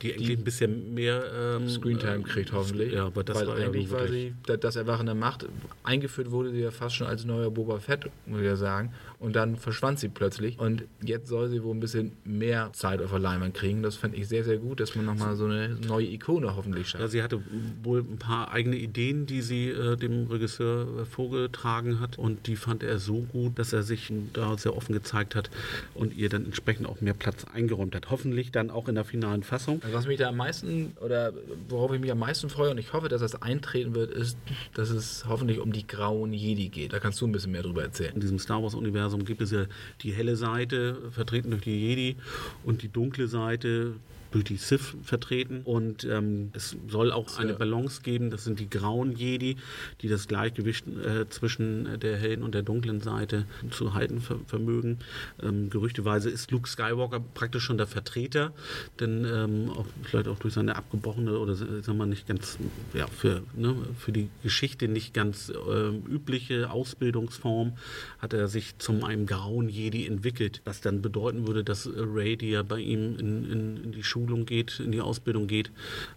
die 0.02 0.12
eigentlich 0.12 0.38
ein 0.38 0.44
bisschen 0.44 0.92
mehr 0.92 1.24
ähm, 1.34 1.68
Screentime 1.68 2.22
kriegt, 2.22 2.52
hoffentlich. 2.52 2.92
Ja, 2.92 3.06
aber 3.06 3.24
das 3.24 3.38
Weil 3.38 3.46
war 3.46 3.56
eigentlich 3.56 3.88
sie, 4.10 4.34
das 4.44 4.76
Erwachen 4.76 5.06
der 5.06 5.14
Macht, 5.14 5.46
eingeführt 5.82 6.30
wurde 6.30 6.50
sie 6.50 6.60
ja 6.60 6.70
fast 6.70 6.96
schon 6.96 7.06
als 7.06 7.24
neuer 7.24 7.50
Boba 7.50 7.78
Fett, 7.78 8.10
muss 8.26 8.40
ich 8.40 8.46
ja 8.46 8.56
sagen. 8.56 8.92
Und 9.24 9.34
dann 9.34 9.56
verschwand 9.56 9.98
sie 9.98 10.10
plötzlich. 10.10 10.58
Und 10.58 10.84
jetzt 11.02 11.28
soll 11.28 11.48
sie 11.48 11.62
wohl 11.62 11.74
ein 11.74 11.80
bisschen 11.80 12.12
mehr 12.24 12.68
Zeit 12.74 13.00
auf 13.00 13.08
der 13.08 13.20
Leinwand 13.20 13.54
kriegen. 13.54 13.82
Das 13.82 13.96
fände 13.96 14.18
ich 14.18 14.28
sehr, 14.28 14.44
sehr 14.44 14.58
gut, 14.58 14.80
dass 14.80 14.96
man 14.96 15.06
nochmal 15.06 15.34
so 15.34 15.46
eine 15.46 15.70
neue 15.70 16.04
Ikone 16.04 16.54
hoffentlich 16.54 16.90
schafft. 16.90 17.00
Ja, 17.00 17.08
sie 17.08 17.22
hatte 17.22 17.40
wohl 17.82 18.00
ein 18.00 18.18
paar 18.18 18.52
eigene 18.52 18.76
Ideen, 18.76 19.24
die 19.24 19.40
sie 19.40 19.70
äh, 19.70 19.96
dem 19.96 20.26
Regisseur 20.26 21.06
vorgetragen 21.06 22.00
hat. 22.00 22.18
Und 22.18 22.46
die 22.48 22.56
fand 22.56 22.82
er 22.82 22.98
so 22.98 23.22
gut, 23.22 23.58
dass 23.58 23.72
er 23.72 23.82
sich 23.82 24.12
da 24.34 24.58
sehr 24.58 24.76
offen 24.76 24.92
gezeigt 24.92 25.34
hat 25.34 25.48
und 25.94 26.14
ihr 26.14 26.28
dann 26.28 26.44
entsprechend 26.44 26.86
auch 26.86 27.00
mehr 27.00 27.14
Platz 27.14 27.46
eingeräumt 27.50 27.94
hat. 27.94 28.10
Hoffentlich 28.10 28.52
dann 28.52 28.70
auch 28.70 28.88
in 28.88 28.94
der 28.94 29.04
finalen 29.04 29.42
Fassung. 29.42 29.80
Also 29.82 29.96
was 29.96 30.06
mich 30.06 30.18
da 30.18 30.28
am 30.28 30.36
meisten 30.36 30.92
oder 31.00 31.32
worauf 31.70 31.94
ich 31.94 32.00
mich 32.00 32.12
am 32.12 32.18
meisten 32.18 32.50
freue 32.50 32.72
und 32.72 32.76
ich 32.78 32.92
hoffe, 32.92 33.08
dass 33.08 33.22
das 33.22 33.40
eintreten 33.40 33.94
wird, 33.94 34.10
ist, 34.10 34.36
dass 34.74 34.90
es 34.90 35.24
hoffentlich 35.26 35.60
um 35.60 35.72
die 35.72 35.86
grauen 35.86 36.34
Jedi 36.34 36.68
geht. 36.68 36.92
Da 36.92 37.00
kannst 37.00 37.22
du 37.22 37.26
ein 37.26 37.32
bisschen 37.32 37.52
mehr 37.52 37.62
drüber 37.62 37.82
erzählen. 37.82 38.12
In 38.14 38.20
diesem 38.20 38.38
Star 38.38 38.62
Wars-Universum 38.62 39.13
gibt 39.22 39.40
es 39.40 39.52
ja 39.52 39.66
die 40.00 40.12
helle 40.12 40.36
Seite, 40.36 41.10
vertreten 41.12 41.50
durch 41.50 41.62
die 41.62 41.78
Jedi, 41.78 42.16
und 42.64 42.82
die 42.82 42.88
dunkle 42.88 43.28
Seite, 43.28 43.94
durch 44.34 44.44
die 44.44 44.56
Sith 44.56 44.96
vertreten. 45.02 45.62
Und 45.64 46.04
ähm, 46.04 46.50
es 46.54 46.76
soll 46.88 47.12
auch 47.12 47.38
eine 47.38 47.54
Balance 47.54 48.02
geben. 48.02 48.30
Das 48.30 48.44
sind 48.44 48.58
die 48.58 48.68
grauen 48.68 49.12
Jedi, 49.12 49.56
die 50.02 50.08
das 50.08 50.26
Gleichgewicht 50.26 50.86
äh, 50.88 51.28
zwischen 51.28 52.00
der 52.00 52.16
hellen 52.16 52.42
und 52.42 52.54
der 52.54 52.62
dunklen 52.62 53.00
Seite 53.00 53.46
zu 53.70 53.94
halten 53.94 54.20
ver 54.20 54.40
vermögen. 54.46 54.98
Ähm, 55.42 55.70
gerüchteweise 55.70 56.28
ist 56.30 56.50
Luke 56.50 56.68
Skywalker 56.68 57.20
praktisch 57.20 57.62
schon 57.62 57.78
der 57.78 57.86
Vertreter, 57.86 58.52
denn 58.98 59.24
ähm, 59.24 59.70
auch, 59.70 59.86
vielleicht 60.02 60.26
auch 60.28 60.38
durch 60.38 60.54
seine 60.54 60.74
abgebrochene 60.76 61.38
oder 61.38 61.54
sagen 61.54 61.96
wir 61.96 62.06
nicht 62.06 62.26
ganz, 62.26 62.58
ja, 62.92 63.06
für, 63.06 63.42
ne, 63.54 63.76
für 63.96 64.12
die 64.12 64.28
Geschichte 64.42 64.88
nicht 64.88 65.14
ganz 65.14 65.50
äh, 65.50 65.88
übliche 66.12 66.70
Ausbildungsform 66.70 67.74
hat 68.18 68.32
er 68.32 68.48
sich 68.48 68.78
zum 68.78 69.04
einem 69.04 69.26
grauen 69.26 69.68
Jedi 69.68 70.06
entwickelt, 70.06 70.60
was 70.64 70.80
dann 70.80 71.02
bedeuten 71.02 71.46
würde, 71.46 71.62
dass 71.62 71.88
Ray, 71.94 72.36
die 72.36 72.50
ja 72.50 72.62
bei 72.62 72.80
ihm 72.80 73.16
in, 73.18 73.50
in, 73.50 73.84
in 73.84 73.92
die 73.92 74.02
Schule 74.02 74.23
Schulung 74.24 74.46
geht, 74.46 74.80
in 74.80 74.92
die 74.92 75.00
Ausbildung 75.00 75.46
geht, 75.46 75.70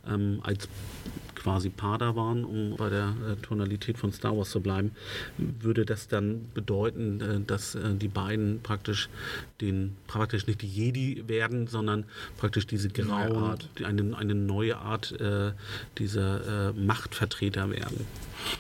ähm, 0.08 0.40
als 0.44 0.68
quasi 1.48 1.70
Padawan, 1.70 2.44
um 2.44 2.76
bei 2.76 2.90
der 2.90 3.16
äh, 3.26 3.36
Tonalität 3.42 3.98
von 3.98 4.12
Star 4.12 4.38
Wars 4.38 4.50
zu 4.50 4.60
bleiben, 4.60 4.92
würde 5.38 5.86
das 5.86 6.10
dann 6.10 6.50
bedeuten, 6.54 7.22
äh, 7.22 7.40
dass 7.40 7.76
äh, 7.76 7.94
die 7.94 8.10
beiden 8.10 8.60
praktisch 8.62 9.08
den 9.62 9.96
praktisch 10.08 10.46
nicht 10.46 10.62
die 10.62 10.68
Jedi 10.68 11.24
werden, 11.28 11.68
sondern 11.68 12.04
praktisch 12.38 12.68
diese 12.68 12.90
grauen, 12.90 13.58
eine, 13.82 14.18
eine 14.18 14.36
neue 14.36 14.78
Art 14.78 15.14
äh, 15.22 15.54
dieser 15.98 16.70
äh, 16.70 16.74
Machtvertreter 16.74 17.70
werden. 17.70 18.06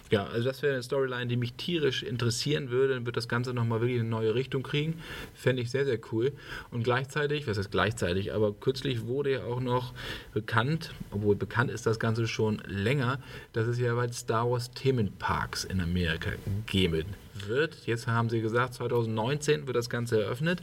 Ja, 0.10 0.26
also 0.26 0.46
das 0.46 0.62
wäre 0.62 0.74
eine 0.74 0.84
Storyline, 0.84 1.28
die 1.28 1.38
mich 1.38 1.54
tierisch 1.54 2.04
interessieren 2.04 2.70
würde. 2.70 2.96
Dann 2.96 3.06
wird 3.06 3.18
das 3.18 3.28
Ganze 3.28 3.54
nochmal 3.54 3.82
wirklich 3.82 4.00
eine 4.00 4.10
neue 4.10 4.36
Richtung 4.36 4.64
kriegen. 4.64 4.96
Fände 5.34 5.62
ich 5.62 5.72
sehr, 5.72 5.86
sehr 5.86 6.00
cool. 6.12 6.32
Und 6.72 6.84
gleichzeitig, 6.84 7.48
was 7.48 7.58
heißt 7.58 7.72
gleichzeitig, 7.72 8.34
aber 8.34 8.54
kürzlich 8.54 9.06
wurde 9.06 9.34
ja 9.34 9.44
auch 9.44 9.60
noch 9.60 9.94
bekannt, 10.34 10.92
obwohl 11.12 11.36
bekannt 11.36 11.72
ist 11.72 11.86
das 11.86 12.00
Ganze 12.00 12.28
schon 12.28 12.62
länger, 12.78 13.20
dass 13.54 13.68
es 13.68 13.80
ja 13.80 13.94
bald 13.94 14.14
Star 14.14 14.50
Wars 14.50 14.72
Themenparks 14.72 15.64
in 15.64 15.82
Amerika 15.82 16.32
geben 16.66 17.06
wird. 17.48 17.86
Jetzt 17.86 18.08
haben 18.08 18.30
sie 18.30 18.42
gesagt, 18.42 18.74
2019 18.76 19.68
wird 19.68 19.76
das 19.76 19.90
Ganze 19.90 20.22
eröffnet. 20.24 20.62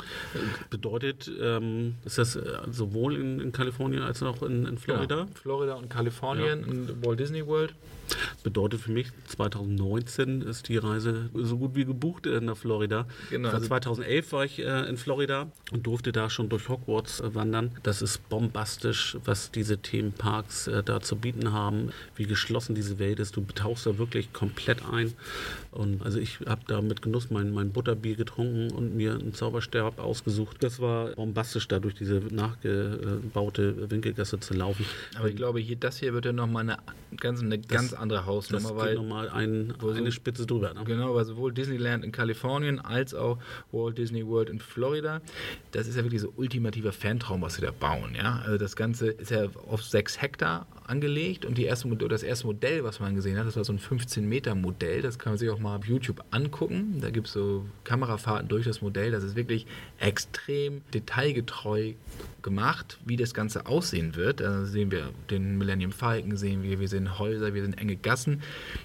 Bedeutet, 0.70 1.30
ähm, 1.40 1.94
ist 2.04 2.18
das 2.18 2.36
äh, 2.36 2.42
sowohl 2.70 3.16
in, 3.16 3.40
in, 3.40 3.52
Kalifornien 3.52 4.02
als 4.02 4.22
auch 4.22 4.42
in, 4.42 4.66
in 4.66 4.78
Florida? 4.78 5.22
Genau. 5.22 5.30
Florida 5.34 5.74
und 5.74 5.88
Kalifornien, 5.88 6.60
ja. 6.60 6.66
in 6.66 7.04
Walt 7.04 7.20
Disney 7.20 7.46
World. 7.46 7.74
Bedeutet 8.42 8.80
für 8.80 8.92
mich, 8.92 9.08
2019 9.28 10.42
ist 10.42 10.68
die 10.68 10.76
Reise 10.76 11.30
so 11.32 11.56
gut 11.56 11.74
wie 11.74 11.84
gebucht 11.84 12.26
nach 12.26 12.56
Florida. 12.56 13.06
Genau. 13.30 13.58
2011 13.58 14.32
war 14.32 14.44
ich 14.44 14.58
äh, 14.58 14.88
in 14.88 14.96
Florida 14.96 15.50
und 15.72 15.86
durfte 15.86 16.12
da 16.12 16.28
schon 16.28 16.48
durch 16.48 16.68
Hogwarts 16.68 17.20
äh, 17.20 17.34
wandern. 17.34 17.72
Das 17.82 18.02
ist 18.02 18.28
bombastisch, 18.28 19.16
was 19.24 19.50
diese 19.50 19.78
Themenparks 19.78 20.66
äh, 20.66 20.82
da 20.82 21.00
zu 21.00 21.16
bieten 21.16 21.52
haben, 21.52 21.90
wie 22.16 22.24
geschlossen 22.24 22.74
diese 22.74 22.98
Welt 22.98 23.18
ist. 23.20 23.36
Du 23.36 23.42
tauchst 23.54 23.86
da 23.86 23.98
wirklich 23.98 24.32
komplett 24.32 24.84
ein. 24.84 25.14
Und 25.70 26.02
also 26.02 26.18
ich 26.18 26.40
habe 26.46 26.60
da 26.66 26.80
mit 26.80 27.02
Genuss 27.02 27.30
mein, 27.30 27.52
mein 27.52 27.70
Butterbier 27.70 28.16
getrunken 28.16 28.70
und 28.72 28.96
mir 28.96 29.14
einen 29.14 29.34
Zauberstab 29.34 29.98
ausgesucht. 29.98 30.58
Das 30.60 30.80
war 30.80 31.10
bombastisch, 31.10 31.68
da 31.68 31.78
durch 31.78 31.94
diese 31.94 32.22
nachgebaute 32.30 33.90
Winkelgasse 33.90 34.40
zu 34.40 34.54
laufen. 34.54 34.84
Aber 35.16 35.28
ich 35.28 35.36
glaube, 35.36 35.60
hier, 35.60 35.76
das 35.76 35.98
hier 35.98 36.14
wird 36.14 36.24
ja 36.24 36.32
nochmal 36.32 36.62
eine 36.62 36.78
ganz, 37.18 37.40
eine 37.40 37.58
das, 37.58 37.68
ganz 37.68 37.92
andere 37.92 38.26
Hausnummer. 38.26 38.70
Das 38.70 38.76
weil 38.76 38.94
nochmal 38.94 39.28
ein, 39.28 39.74
eine 39.80 40.04
so, 40.04 40.10
Spitze 40.10 40.46
drüber. 40.46 40.74
Ne? 40.74 40.84
Genau, 40.84 41.14
weil 41.14 41.24
sowohl 41.24 41.52
Disneyland 41.52 42.04
in 42.04 42.12
Kalifornien 42.12 42.80
als 42.80 43.14
auch 43.14 43.38
Walt 43.72 43.98
Disney 43.98 44.26
World 44.26 44.50
in 44.50 44.60
Florida, 44.60 45.20
das 45.72 45.86
ist 45.86 45.96
ja 45.96 46.04
wirklich 46.04 46.22
so 46.22 46.32
ultimativer 46.36 46.92
Fantraum, 46.92 47.42
was 47.42 47.54
sie 47.54 47.62
da 47.62 47.70
bauen. 47.70 48.14
Ja? 48.16 48.42
Also 48.44 48.58
das 48.58 48.76
Ganze 48.76 49.08
ist 49.08 49.30
ja 49.30 49.46
auf 49.68 49.82
sechs 49.82 50.20
Hektar 50.20 50.66
angelegt 50.86 51.44
und 51.44 51.58
die 51.58 51.64
erste, 51.64 51.88
das 51.96 52.22
erste 52.22 52.46
Modell, 52.46 52.84
was 52.84 53.00
man 53.00 53.14
gesehen 53.14 53.38
hat, 53.38 53.46
das 53.46 53.56
war 53.56 53.64
so 53.64 53.72
ein 53.72 53.78
15 53.78 54.28
Meter 54.28 54.54
Modell, 54.54 55.02
das 55.02 55.18
kann 55.18 55.32
man 55.32 55.38
sich 55.38 55.50
auch 55.50 55.58
mal 55.58 55.76
auf 55.76 55.86
YouTube 55.86 56.22
angucken. 56.30 56.98
Da 57.00 57.10
gibt 57.10 57.26
es 57.26 57.32
so 57.32 57.64
Kamerafahrten 57.84 58.48
durch 58.48 58.64
das 58.64 58.82
Modell, 58.82 59.10
das 59.10 59.24
ist 59.24 59.36
wirklich 59.36 59.66
extrem 59.98 60.82
detailgetreu 60.92 61.94
gemacht, 62.42 62.98
wie 63.04 63.16
das 63.16 63.34
Ganze 63.34 63.66
aussehen 63.66 64.16
wird. 64.16 64.40
Da 64.40 64.64
sehen 64.64 64.90
wir 64.90 65.10
den 65.30 65.58
Millennium 65.58 65.92
Falcon, 65.92 66.36
sehen 66.36 66.62
wir, 66.62 66.80
wir 66.80 66.88
sehen 66.88 67.18
Häuser, 67.18 67.54
wir 67.54 67.62
sehen 67.62 67.76
enge 67.78 67.96
Gassen 67.96 68.42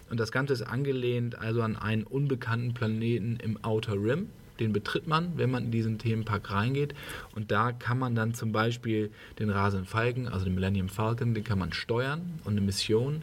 und 0.10 0.20
das 0.20 0.32
Ganze 0.32 0.54
ist 0.54 0.62
angelehnt 0.62 1.40
also 1.40 1.62
an 1.62 1.76
einen 1.76 2.04
unbekannten 2.04 2.74
Planeten 2.74 3.38
im 3.42 3.64
Outer 3.64 3.94
Rim 3.94 4.28
den 4.60 4.74
betritt 4.74 5.08
man, 5.08 5.38
wenn 5.38 5.52
man 5.52 5.66
in 5.66 5.72
diesen 5.72 6.00
Themenpark 6.00 6.52
reingeht. 6.52 6.94
Und 7.36 7.52
da 7.52 7.72
kann 7.72 7.98
man 7.98 8.16
dann 8.16 8.34
zum 8.34 8.52
Beispiel 8.52 9.12
den 9.40 9.50
rasenden 9.50 9.88
Falken, 9.88 10.28
also 10.28 10.46
den 10.46 10.56
Millennium 10.56 10.90
Falcon, 10.90 11.34
den 11.34 11.44
kann 11.44 11.60
man 11.60 11.74
steuern 11.74 12.40
und 12.44 12.54
eine 12.54 12.62
Mission 12.62 13.22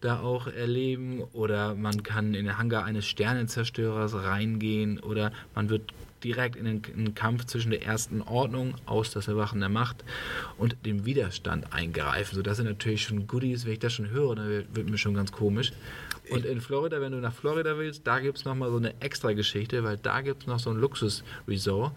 da 0.00 0.20
auch 0.20 0.46
erleben. 0.46 1.22
Oder 1.32 1.74
man 1.74 2.02
kann 2.02 2.34
in 2.34 2.46
den 2.46 2.58
Hangar 2.58 2.84
eines 2.84 3.06
Sternenzerstörers 3.06 4.14
reingehen 4.14 4.98
oder 5.00 5.32
man 5.54 5.70
wird 5.70 5.92
direkt 6.24 6.56
in 6.56 6.64
den, 6.64 6.82
in 6.96 7.04
den, 7.04 7.14
Kampf 7.14 7.44
zwischen 7.44 7.70
der 7.70 7.84
ersten 7.84 8.22
Ordnung 8.22 8.74
aus 8.86 9.10
das 9.10 9.28
Erwachen 9.28 9.60
der 9.60 9.68
Macht 9.68 10.04
und 10.56 10.76
dem 10.86 11.04
Widerstand 11.04 11.72
eingreifen. 11.72 12.34
So, 12.34 12.42
das 12.42 12.56
sind 12.56 12.66
natürlich 12.66 13.02
schon 13.02 13.26
Goodies. 13.26 13.66
Wenn 13.66 13.74
ich 13.74 13.78
das 13.78 13.92
schon 13.92 14.10
höre, 14.10 14.34
dann 14.34 14.48
wird, 14.48 14.74
wird 14.74 14.88
mir 14.88 14.98
schon 14.98 15.14
ganz 15.14 15.30
komisch. 15.30 15.72
Und 16.30 16.44
in 16.44 16.60
Florida, 16.60 17.00
wenn 17.00 17.12
du 17.12 17.18
nach 17.18 17.34
Florida 17.34 17.76
willst, 17.76 18.06
da 18.06 18.18
gibt 18.18 18.38
es 18.38 18.44
nochmal 18.44 18.70
so 18.70 18.76
eine 18.76 19.00
extra 19.00 19.32
Geschichte, 19.32 19.84
weil 19.84 19.96
da 19.98 20.20
gibt 20.20 20.42
es 20.42 20.46
noch 20.46 20.58
so 20.58 20.70
ein 20.70 20.76
Luxus-Resort, 20.76 21.92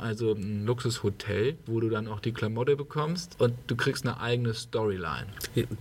also 0.00 0.32
ein 0.32 0.66
Luxushotel, 0.66 1.56
wo 1.66 1.80
du 1.80 1.88
dann 1.88 2.08
auch 2.08 2.20
die 2.20 2.32
Klamotte 2.32 2.76
bekommst 2.76 3.40
und 3.40 3.54
du 3.66 3.76
kriegst 3.76 4.06
eine 4.06 4.20
eigene 4.20 4.54
Storyline 4.54 5.26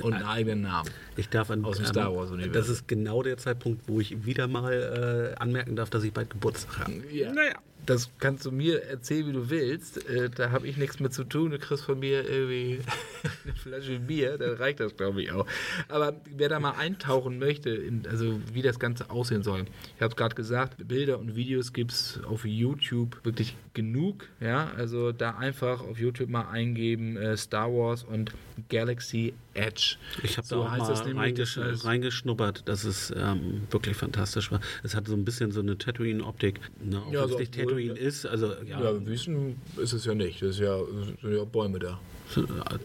und 0.02 0.14
einen 0.14 0.26
eigenen 0.26 0.62
Namen. 0.62 0.90
Ich 1.16 1.30
darf 1.30 1.50
an, 1.50 1.66
aus 1.66 1.78
dem 1.78 1.86
Star 1.86 2.16
Wars 2.16 2.30
Universum. 2.32 2.54
Das 2.54 2.70
ist 2.70 2.88
genau 2.88 3.24
der 3.24 3.38
Zeitpunkt, 3.38 3.88
wo 3.88 4.00
ich 4.00 4.26
wieder 4.26 4.48
mal 4.48 5.34
äh, 5.36 5.40
anmerken 5.42 5.76
darf, 5.76 5.90
dass 5.90 6.04
ich 6.04 6.14
bald 6.14 6.30
Geburtstag 6.30 6.80
habe. 6.80 6.94
Ja. 7.12 7.32
Naja 7.34 7.56
das 7.88 8.10
kannst 8.20 8.46
du 8.46 8.52
mir 8.52 8.84
erzählen, 8.84 9.28
wie 9.28 9.32
du 9.32 9.50
willst. 9.50 10.08
Äh, 10.10 10.30
da 10.30 10.52
habe 10.52 10.68
ich 10.68 10.78
nichts 10.78 11.00
mit 11.00 11.14
zu 11.14 11.24
tun. 11.24 11.52
Du 11.52 11.58
kriegst 11.58 11.86
von 11.86 11.98
mir 12.00 12.30
irgendwie 12.30 12.80
eine 13.46 13.56
Flasche 13.56 14.00
Bier, 14.00 14.38
dann 14.38 14.56
reicht 14.56 14.80
das, 14.80 14.96
glaube 14.96 15.24
ich, 15.24 15.32
auch. 15.32 15.48
Aber 15.88 16.14
wer 16.36 16.50
da 16.50 16.60
mal 16.60 16.72
eintauchen 16.72 17.40
möchte, 17.40 17.70
in, 17.70 18.06
also 18.08 18.40
wie 18.54 18.62
das 18.62 18.80
Ganze 18.80 19.10
aussehen 19.10 19.42
soll, 19.42 19.66
ich 19.96 20.02
habe 20.02 20.12
es 20.12 20.16
gerade 20.18 20.36
gesagt, 20.36 20.88
Bilder 20.88 21.18
und 21.18 21.36
Videos 21.36 21.72
gibt 21.74 21.92
es 21.92 22.20
auf 22.26 22.46
YouTube 22.46 23.24
wirklich 23.24 23.56
genug. 23.74 24.28
Ja, 24.42 24.72
also 24.76 25.14
da 25.14 25.38
einfach 25.38 25.82
auf 25.82 25.98
YouTube 25.98 26.30
mal 26.30 26.50
eingeben 26.50 27.16
äh, 27.16 27.38
Star 27.38 27.72
Wars 27.72 28.04
und 28.04 28.34
Galaxy 28.70 29.34
Edge. 29.58 29.96
Ich 30.24 30.38
habe 30.38 30.48
so 30.48 30.56
da 30.56 30.62
auch 30.62 30.72
heißt 30.72 30.82
mal 30.82 30.90
das 30.90 31.16
reingesch 31.16 31.56
das 31.56 31.86
reingeschnuppert, 31.86 32.64
dass 32.68 32.84
es 32.84 33.12
ähm, 33.16 33.64
wirklich 33.72 33.96
fantastisch 33.98 34.52
war. 34.52 34.62
Es 34.84 34.96
hat 34.96 35.08
so 35.08 35.14
ein 35.16 35.26
bisschen 35.26 35.52
so 35.52 35.60
eine 35.62 35.78
Tatooine-Optik. 35.78 36.60
Ne? 36.84 37.00
Auch 37.02 37.12
Ja, 37.12 37.22
wenn 37.24 37.30
so- 37.30 37.34
es 37.36 37.40
nicht 37.40 37.56
Tatooine 37.56 37.94
ist, 37.98 38.26
also 38.26 38.54
ja, 38.66 38.82
Ja, 38.82 39.06
Wüsten 39.06 39.56
ist 39.78 39.94
es 39.94 40.06
ja 40.06 40.14
nicht. 40.14 40.42
Das 40.42 40.50
ist 40.52 40.60
ja, 40.60 40.78
sind 41.22 41.34
ja 41.36 41.44
Bäume 41.44 41.80
da. 41.80 42.00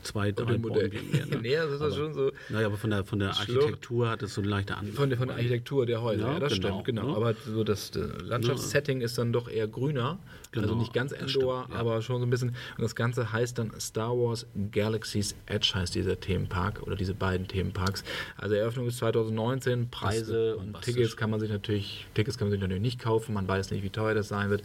zwei, 0.04 0.28
Und 0.28 0.38
drei 0.38 0.56
Bäume 0.56 0.88
mehr, 0.88 1.26
ne? 1.26 1.38
nee, 1.42 1.54
das 1.56 1.72
ist 1.72 1.80
aber, 1.80 1.90
schon 1.94 2.14
so. 2.14 2.30
Naja, 2.48 2.66
aber 2.68 2.76
von 2.76 2.90
der, 2.90 3.04
von 3.04 3.18
der. 3.18 3.30
Architektur 3.30 4.08
hat 4.08 4.22
es 4.22 4.34
so 4.34 4.40
eine 4.40 4.50
leichte 4.50 4.76
An 4.76 4.86
Von 4.92 5.08
der, 5.08 5.18
von 5.18 5.28
der 5.28 5.36
Architektur 5.36 5.84
der 5.84 6.00
Häuser, 6.00 6.26
ja, 6.28 6.32
Ja, 6.34 6.38
das 6.40 6.54
genau, 6.54 6.68
stimmt, 6.80 6.84
genau. 6.84 7.08
ne? 7.10 7.16
Aber 7.16 7.34
so 7.44 7.64
das, 7.64 7.90
das 7.90 8.08
Landschaftssetting 8.22 9.00
ist 9.00 9.18
dann 9.18 9.32
doch 9.32 9.48
eher 9.50 9.66
grüner. 9.68 10.18
Also 10.54 10.68
Genau, 10.68 10.80
nicht 10.80 10.92
ganz 10.92 11.12
Endor, 11.12 11.28
stimmt, 11.62 11.74
ja. 11.74 11.80
aber 11.80 12.02
schon 12.02 12.18
so 12.20 12.26
ein 12.26 12.30
bisschen. 12.30 12.50
Und 12.50 12.82
das 12.82 12.94
Ganze 12.94 13.32
heißt 13.32 13.58
dann 13.58 13.72
Star 13.80 14.10
Wars 14.10 14.46
Galaxy's 14.70 15.34
Edge 15.46 15.72
heißt 15.74 15.94
dieser 15.94 16.18
Themenpark 16.20 16.82
oder 16.82 16.94
diese 16.96 17.14
beiden 17.14 17.48
Themenparks. 17.48 18.04
Also 18.36 18.54
Eröffnung 18.54 18.86
ist 18.86 18.98
2019, 18.98 19.88
Preise 19.90 20.56
und. 20.56 20.80
Tickets 20.82 21.16
kann 21.16 21.30
man 21.30 21.40
sich 21.40 21.50
natürlich, 21.50 22.06
Tickets 22.14 22.36
kann 22.36 22.48
man 22.48 22.52
sich 22.52 22.60
natürlich 22.60 22.82
nicht 22.82 22.98
kaufen, 23.00 23.32
man 23.34 23.48
weiß 23.48 23.70
nicht, 23.70 23.82
wie 23.82 23.90
teuer 23.90 24.14
das 24.14 24.28
sein 24.28 24.50
wird. 24.50 24.62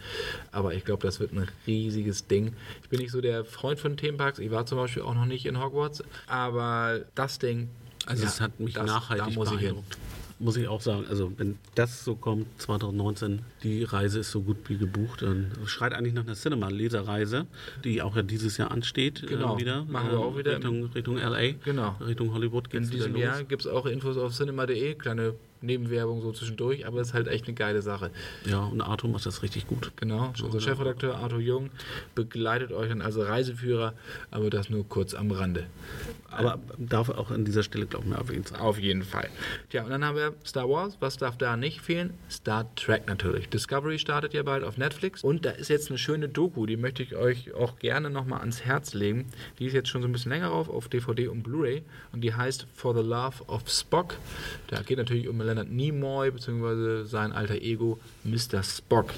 Aber 0.52 0.74
ich 0.74 0.84
glaube, 0.84 1.02
das 1.06 1.20
wird 1.20 1.34
ein 1.34 1.48
riesiges 1.66 2.28
Ding. 2.28 2.54
Ich 2.84 2.90
bin 2.90 3.00
nicht 3.00 3.12
so 3.12 3.22
der 3.22 3.46
Freund 3.46 3.80
von 3.80 3.96
Themenparks. 3.98 4.40
Ich 4.40 4.52
war 4.52 4.66
zum 4.66 4.78
Beispiel 4.78 5.04
auch 5.04 5.14
noch 5.16 5.26
nicht 5.26 5.46
in 5.46 5.60
Hogwarts, 5.62 6.04
aber 6.28 7.02
das 7.16 7.40
Ding. 7.40 7.70
Also 8.06 8.24
ja, 8.24 8.30
es 8.30 8.42
hat 8.42 8.60
mich 8.60 8.74
das- 8.74 8.86
nachhaltig 8.86 9.28
da 9.28 9.32
muss 9.34 9.52
ich 9.52 9.60
hin. 9.60 9.76
Muss 10.40 10.56
ich 10.56 10.68
auch 10.68 10.82
sagen, 10.82 11.06
also 11.10 11.32
wenn 11.38 11.58
das 11.74 12.06
so 12.06 12.16
kommt, 12.16 12.46
2019, 12.62 13.40
die 13.64 13.84
Reise 13.84 14.20
ist 14.20 14.30
so 14.30 14.42
gut 14.42 14.58
wie 14.68 14.78
gebucht, 14.78 15.24
dann 15.24 15.52
schreit 15.66 15.94
eigentlich 15.94 16.14
nach 16.14 16.26
einer 16.26 16.36
Cinema-Leserreise, 16.36 17.48
die 17.84 18.04
auch 18.04 18.16
ja 18.16 18.22
dieses 18.22 18.58
Jahr 18.58 18.70
ansteht. 18.70 19.26
Genau, 19.28 19.56
äh, 19.56 19.60
wieder, 19.62 19.86
machen 19.86 20.12
wir 20.12 20.20
auch 20.20 20.38
wieder. 20.38 20.54
Richtung, 20.58 20.84
Richtung 20.94 21.18
LA, 21.18 21.54
Genau. 21.66 21.96
Richtung 22.06 22.34
Hollywood 22.34 22.66
In 22.66 22.82
geht's 22.82 22.92
wieder 22.92 23.06
diesem 23.06 23.14
los. 23.14 23.22
Jahr 23.24 23.44
gibt 23.46 23.64
es 23.64 23.68
auch 23.68 23.88
Infos 23.88 24.16
auf 24.18 24.32
cinema.de, 24.34 24.94
kleine 24.94 25.34
Nebenwerbung 25.62 26.22
so 26.22 26.32
zwischendurch, 26.32 26.86
aber 26.86 27.02
es 27.02 27.10
ist 27.10 27.14
halt 27.14 27.28
echt 27.28 27.46
eine 27.46 27.56
geile 27.56 27.82
Sache. 27.82 28.12
Ja, 28.46 28.60
und 28.60 28.82
Arthur 28.82 29.10
macht 29.10 29.26
das 29.26 29.44
richtig 29.44 29.68
gut. 29.68 29.92
Genau, 29.96 30.34
unser 30.44 30.60
Chefredakteur 30.60 31.18
Arthur 31.18 31.40
Jung 31.40 31.70
begleitet 32.16 32.72
euch 32.72 32.90
dann 32.90 33.02
als 33.02 33.18
Reiseführer, 33.18 33.94
aber 34.32 34.50
das 34.50 34.70
nur 34.70 34.88
kurz 34.88 35.14
am 35.14 35.32
Rande. 35.32 35.68
Aber 36.30 36.60
darf 36.78 37.10
auch 37.10 37.32
an 37.32 37.46
dieser 37.46 37.64
Stelle, 37.64 37.86
glaube 37.86 38.06
ich, 38.06 38.12
mal 38.12 38.18
erwähnt 38.18 38.50
sein. 38.50 38.60
Auf 38.60 38.78
jeden 38.80 39.04
Fall. 39.04 39.30
Tja, 39.70 39.84
und 39.84 39.90
dann 39.90 40.04
haben 40.04 40.16
wir 40.16 40.34
Star 40.46 40.70
Wars. 40.70 40.98
Was 41.00 41.18
darf 41.18 41.38
da 41.38 41.58
nicht 41.58 41.82
fehlen? 41.82 42.14
Star 42.30 42.74
Trek 42.76 43.08
natürlich. 43.08 43.50
Discovery 43.50 43.98
startet 43.98 44.34
ja 44.34 44.44
bald 44.44 44.64
auf 44.64 44.78
Netflix. 44.78 45.24
Und 45.24 45.46
da 45.46 45.52
ist 45.52 45.70
jetzt 45.70 45.90
eine 45.90 45.98
schöne 45.98 46.30
Doku, 46.30 46.66
die 46.66 46.78
möchte 46.78 47.02
ich 47.02 47.16
euch 47.16 47.54
auch 47.54 47.80
gerne 47.80 48.10
nochmal 48.10 48.42
ans 48.42 48.66
Herz 48.66 48.94
legen. 48.94 49.26
Die 49.60 49.66
ist 49.66 49.74
jetzt 49.74 49.90
schon 49.90 50.02
so 50.02 50.08
ein 50.08 50.12
bisschen 50.12 50.32
länger 50.32 50.50
drauf, 50.50 50.70
auf 50.70 50.90
DVD 50.90 51.28
und 51.28 51.44
Blu-ray. 51.44 51.84
Und 52.12 52.22
die 52.22 52.34
heißt 52.34 52.68
For 52.74 52.94
the 52.94 53.08
Love 53.08 53.46
of 53.48 53.68
Spock. 53.70 54.16
Da 54.68 54.82
geht 54.82 54.98
natürlich 54.98 55.28
um 55.28 55.40
Leonard 55.48 55.72
Nimoy, 55.72 56.32
beziehungsweise 56.32 57.06
sein 57.06 57.32
alter 57.32 57.56
Ego, 57.56 58.00
Mr. 58.24 58.62
Spock. 58.64 59.14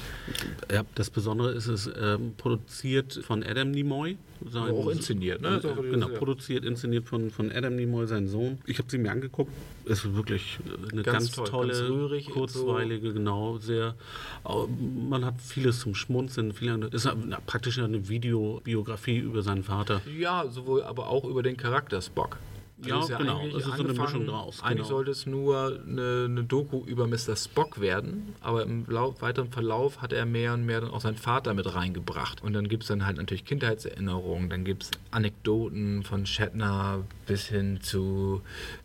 Ja, 0.71 0.83
das 0.95 1.09
Besondere 1.09 1.51
ist 1.51 1.67
es 1.67 1.89
ähm, 1.99 2.33
produziert 2.37 3.19
von 3.23 3.43
Adam 3.43 3.71
Nimoy. 3.71 4.17
Sein, 4.49 4.71
auch 4.71 4.87
inszeniert, 4.89 5.41
ne? 5.41 5.57
Äh, 5.57 5.61
So, 5.61 5.75
genau, 5.75 6.07
produziert, 6.07 6.63
inszeniert 6.63 7.05
von, 7.05 7.29
von 7.29 7.51
Adam 7.51 7.75
Nimoy, 7.75 8.07
sein 8.07 8.27
Sohn. 8.29 8.59
Ich 8.65 8.77
habe 8.77 8.89
sie 8.89 8.97
mir 8.97 9.11
angeguckt. 9.11 9.51
Es 9.85 10.05
ist 10.05 10.15
wirklich 10.15 10.59
eine 10.91 11.03
Ganz 11.03 11.17
ganz, 11.25 11.31
toll, 11.31 11.47
tolle, 11.47 11.73
ganz 11.73 11.89
rührig, 11.89 12.29
kurzweilige, 12.29 13.11
genau, 13.11 13.57
sehr. 13.57 13.95
Man 15.09 15.25
hat 15.25 15.41
vieles 15.41 15.81
zum 15.81 15.93
Schmunzeln. 15.93 16.53
Viele, 16.53 16.87
ist 16.87 17.09
praktisch 17.47 17.79
eine 17.79 18.07
Videobiografie 18.07 19.17
über 19.17 19.41
seinen 19.41 19.63
Vater. 19.63 20.01
Ja, 20.17 20.45
sowohl 20.49 20.83
aber 20.83 21.09
auch 21.09 21.25
über 21.25 21.43
den 21.43 21.57
Charakter 21.57 22.01
Spock. 22.01 22.37
Ja, 22.85 22.99
ist 22.99 23.17
genau. 23.17 23.39
eigentlich 23.39 23.55
Es 23.55 23.65
ist 23.67 23.75
so 23.75 23.83
eine 23.83 23.93
Mischung 23.93 24.25
draus, 24.25 24.61
Eigentlich 24.61 24.77
genau. 24.77 24.87
sollte 24.87 25.11
es 25.11 25.25
nur 25.25 25.79
eine, 25.85 26.25
eine 26.25 26.43
Doku 26.43 26.83
über 26.85 27.07
Mr. 27.07 27.35
Spock 27.35 27.81
werden, 27.81 28.35
aber 28.41 28.63
im 28.63 28.85
Lau 28.87 29.15
weiteren 29.19 29.51
Verlauf 29.51 30.01
hat 30.01 30.13
er 30.13 30.25
mehr 30.25 30.53
und 30.53 30.65
mehr 30.65 30.81
dann 30.81 30.91
auch 30.91 31.01
seinen 31.01 31.17
Vater 31.17 31.53
mit 31.53 31.73
reingebracht. 31.73 32.41
Und 32.41 32.53
dann 32.53 32.69
gibt 32.69 32.83
es 32.83 32.89
dann 32.89 33.05
halt 33.05 33.17
natürlich 33.17 33.45
Kindheitserinnerungen, 33.45 34.49
dann 34.49 34.63
gibt 34.63 34.83
es 34.83 34.91
Anekdoten 35.11 36.03
von 36.03 36.25
Shatner 36.25 37.03
bis 37.25 37.47
hin 37.47 37.79
zu 37.81 38.41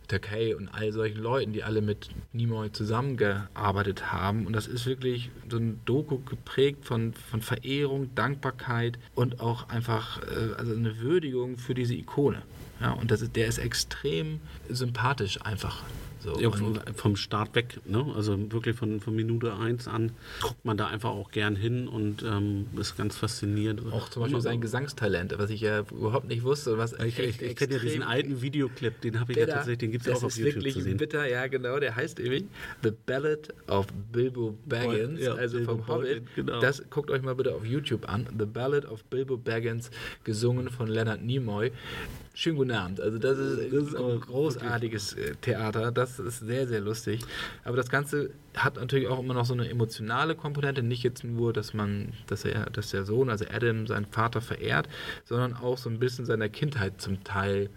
Takei 0.07 0.55
und 0.55 0.69
all 0.69 0.91
solchen 0.91 1.21
Leuten, 1.21 1.53
die 1.53 1.63
alle 1.63 1.81
mit 1.81 2.09
Nimoy 2.33 2.71
zusammengearbeitet 2.71 4.11
haben. 4.11 4.45
Und 4.45 4.53
das 4.53 4.67
ist 4.67 4.85
wirklich 4.85 5.29
so 5.49 5.57
ein 5.57 5.79
Doku 5.85 6.19
geprägt 6.19 6.85
von, 6.85 7.13
von 7.13 7.41
Verehrung, 7.41 8.13
Dankbarkeit 8.15 8.99
und 9.15 9.39
auch 9.39 9.69
einfach 9.69 10.21
äh, 10.23 10.53
also 10.57 10.73
eine 10.73 10.99
Würdigung 10.99 11.57
für 11.57 11.73
diese 11.73 11.95
Ikone. 11.95 12.43
Ja, 12.85 12.91
und 12.91 13.09
das 13.09 13.23
ist, 13.23 13.35
der 13.35 13.47
ist 13.47 13.57
extrem 13.57 14.41
sympathisch 14.69 15.41
einfach. 15.41 15.81
So. 16.25 16.39
Ja, 16.39 16.49
vom, 16.95 17.15
Start 17.15 17.53
weg, 17.53 17.79
ne? 17.85 18.03
also 18.15 18.51
wirklich 18.51 18.75
von, 18.75 18.99
von 18.99 19.15
Minute 19.15 19.55
1 19.55 19.87
an 19.87 20.11
guckt 20.41 20.65
man 20.65 20.75
da 20.75 20.87
einfach 20.87 21.11
auch 21.11 21.29
gern 21.29 21.55
hin 21.55 21.87
und 21.87 22.23
ähm, 22.23 22.65
ist 22.79 22.97
ganz 22.97 23.15
faszinierend. 23.15 23.81
auch 23.93 24.09
zum 24.09 24.23
Beispiel 24.23 24.41
sein 24.41 24.59
Gesangstalent, 24.59 25.37
was 25.37 25.51
ich 25.51 25.61
ja 25.61 25.81
überhaupt 25.91 26.27
nicht 26.27 26.43
wusste. 26.43 26.77
Was 26.79 26.93
Ich, 26.93 27.19
ich, 27.19 27.41
ich 27.41 27.55
kenne 27.55 27.73
ja 27.75 27.79
diesen 27.79 28.01
alten 28.01 28.41
Videoclip, 28.41 29.01
den 29.01 29.19
habe 29.19 29.33
ich 29.33 29.37
Der 29.37 29.47
ja 29.47 29.53
tatsächlich, 29.53 29.77
den 29.79 29.91
gibt 29.91 30.07
es 30.07 30.13
auch 30.13 30.23
auf 30.23 30.35
YouTube 30.35 30.55
wirklich 30.55 30.73
zu 30.73 30.81
sehen. 30.81 30.97
bitter, 30.97 31.27
ja 31.27 31.45
genau, 31.47 31.79
der 31.79 31.95
heißt 31.95 32.17
nämlich 32.17 32.45
The 32.83 32.91
Ballad 33.05 33.53
of 33.67 33.87
Bilbo 34.11 34.57
Baggins, 34.65 35.21
Ja, 35.21 35.35
also 35.35 35.57
Bilbo 35.57 35.75
vom 35.75 35.87
Hobbit. 35.87 36.09
Baggins, 36.09 36.29
genau. 36.35 36.59
Das 36.59 36.83
guckt 36.89 37.11
euch 37.11 37.21
mal 37.21 37.35
bitte 37.35 37.53
auf 37.53 37.65
YouTube 37.65 38.09
an. 38.09 38.27
The 38.37 38.45
Ballad 38.45 38.85
of 38.85 39.03
Bilbo 39.05 39.37
Baggins, 39.37 39.91
gesungen 40.23 40.69
von 40.69 40.87
Leonard 40.87 41.23
Nimoy. 41.23 41.71
Schönen 42.37 42.57
guten 42.57 42.71
Abend. 42.71 42.99
Also 42.99 43.17
das 43.17 43.37
ist, 43.37 43.73
Das 43.73 43.83
ist 43.87 43.95
ein 43.95 44.19
großartiges 44.19 45.13
äh, 45.13 45.35
Theater. 45.39 45.93
Das 45.93 46.14
ist 46.19 46.39
sehr, 46.39 46.67
sehr 46.67 46.81
lustig. 46.81 47.21
Aber 47.63 47.77
das 47.77 47.89
Ganze 47.89 48.31
hat 48.55 48.75
natürlich 48.75 49.07
auch 49.07 49.19
immer 49.19 49.33
noch 49.33 49.45
so 49.45 49.53
eine 49.53 49.69
emotionale 49.69 50.35
Komponente. 50.35 50.83
Nicht 50.83 51.03
jetzt 51.03 51.23
nur, 51.23 51.53
dass 51.53 51.73
man, 51.73 52.13
dass 52.27 52.45
er, 52.45 52.69
dass 52.69 52.91
der 52.91 53.05
Sohn, 53.05 53.29
also 53.29 53.45
Adam, 53.51 53.87
seinen 53.87 54.05
Vater 54.05 54.41
verehrt, 54.41 54.87
sondern 55.25 55.53
auch 55.53 55.77
so 55.77 55.89
ein 55.89 55.99
bisschen 55.99 56.25
seiner 56.25 56.49
Kindheit 56.49 57.01
zum 57.01 57.23
Teil 57.23 57.69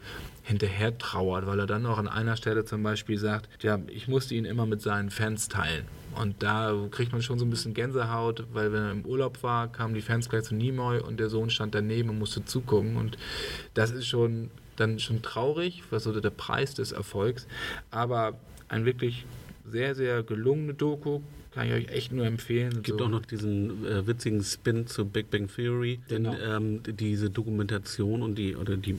hinterher 0.42 0.96
trauert, 0.96 1.46
weil 1.46 1.58
er 1.58 1.66
dann 1.66 1.84
auch 1.84 1.98
an 1.98 2.08
einer 2.08 2.36
Stelle 2.36 2.64
zum 2.64 2.82
Beispiel 2.82 3.18
sagt, 3.18 3.62
ja, 3.62 3.78
ich 3.88 4.08
musste 4.08 4.34
ihn 4.34 4.46
immer 4.46 4.64
mit 4.64 4.80
seinen 4.80 5.10
Fans 5.10 5.48
teilen. 5.48 5.84
Und 6.14 6.42
da 6.42 6.74
kriegt 6.90 7.12
man 7.12 7.22
schon 7.22 7.38
so 7.38 7.44
ein 7.44 7.50
bisschen 7.50 7.74
Gänsehaut, 7.74 8.46
weil 8.52 8.72
wenn 8.72 8.82
er 8.82 8.90
im 8.92 9.04
Urlaub 9.04 9.42
war, 9.42 9.70
kamen 9.70 9.94
die 9.94 10.00
Fans 10.00 10.28
gleich 10.28 10.44
zu 10.44 10.54
Nimoy 10.54 11.00
und 11.00 11.20
der 11.20 11.28
Sohn 11.28 11.50
stand 11.50 11.74
daneben 11.74 12.08
und 12.08 12.18
musste 12.18 12.44
zugucken. 12.44 12.96
Und 12.96 13.18
das 13.74 13.90
ist 13.90 14.06
schon 14.06 14.50
dann 14.80 14.98
schon 14.98 15.22
traurig, 15.22 15.82
was 15.90 16.04
so 16.04 16.18
der 16.18 16.30
Preis 16.30 16.74
des 16.74 16.92
Erfolgs. 16.92 17.46
Aber 17.90 18.38
ein 18.68 18.84
wirklich 18.84 19.26
sehr, 19.64 19.94
sehr 19.94 20.22
gelungene 20.22 20.74
Doku, 20.74 21.20
kann 21.52 21.66
ich 21.66 21.72
euch 21.72 21.88
echt 21.88 22.12
nur 22.12 22.26
empfehlen. 22.26 22.72
Es 22.76 22.82
gibt 22.82 22.98
so, 22.98 23.04
auch 23.06 23.08
noch 23.10 23.24
diesen 23.24 23.84
äh, 23.86 24.06
witzigen 24.06 24.42
Spin 24.42 24.86
zu 24.86 25.04
Big 25.04 25.30
Bang 25.30 25.48
Theory, 25.48 26.00
denn 26.10 26.24
Genau. 26.24 26.36
ähm, 26.56 26.82
diese 26.84 27.30
Dokumentation 27.30 28.22
und 28.22 28.36
die 28.36 28.54
oder 28.56 28.76
die, 28.76 28.94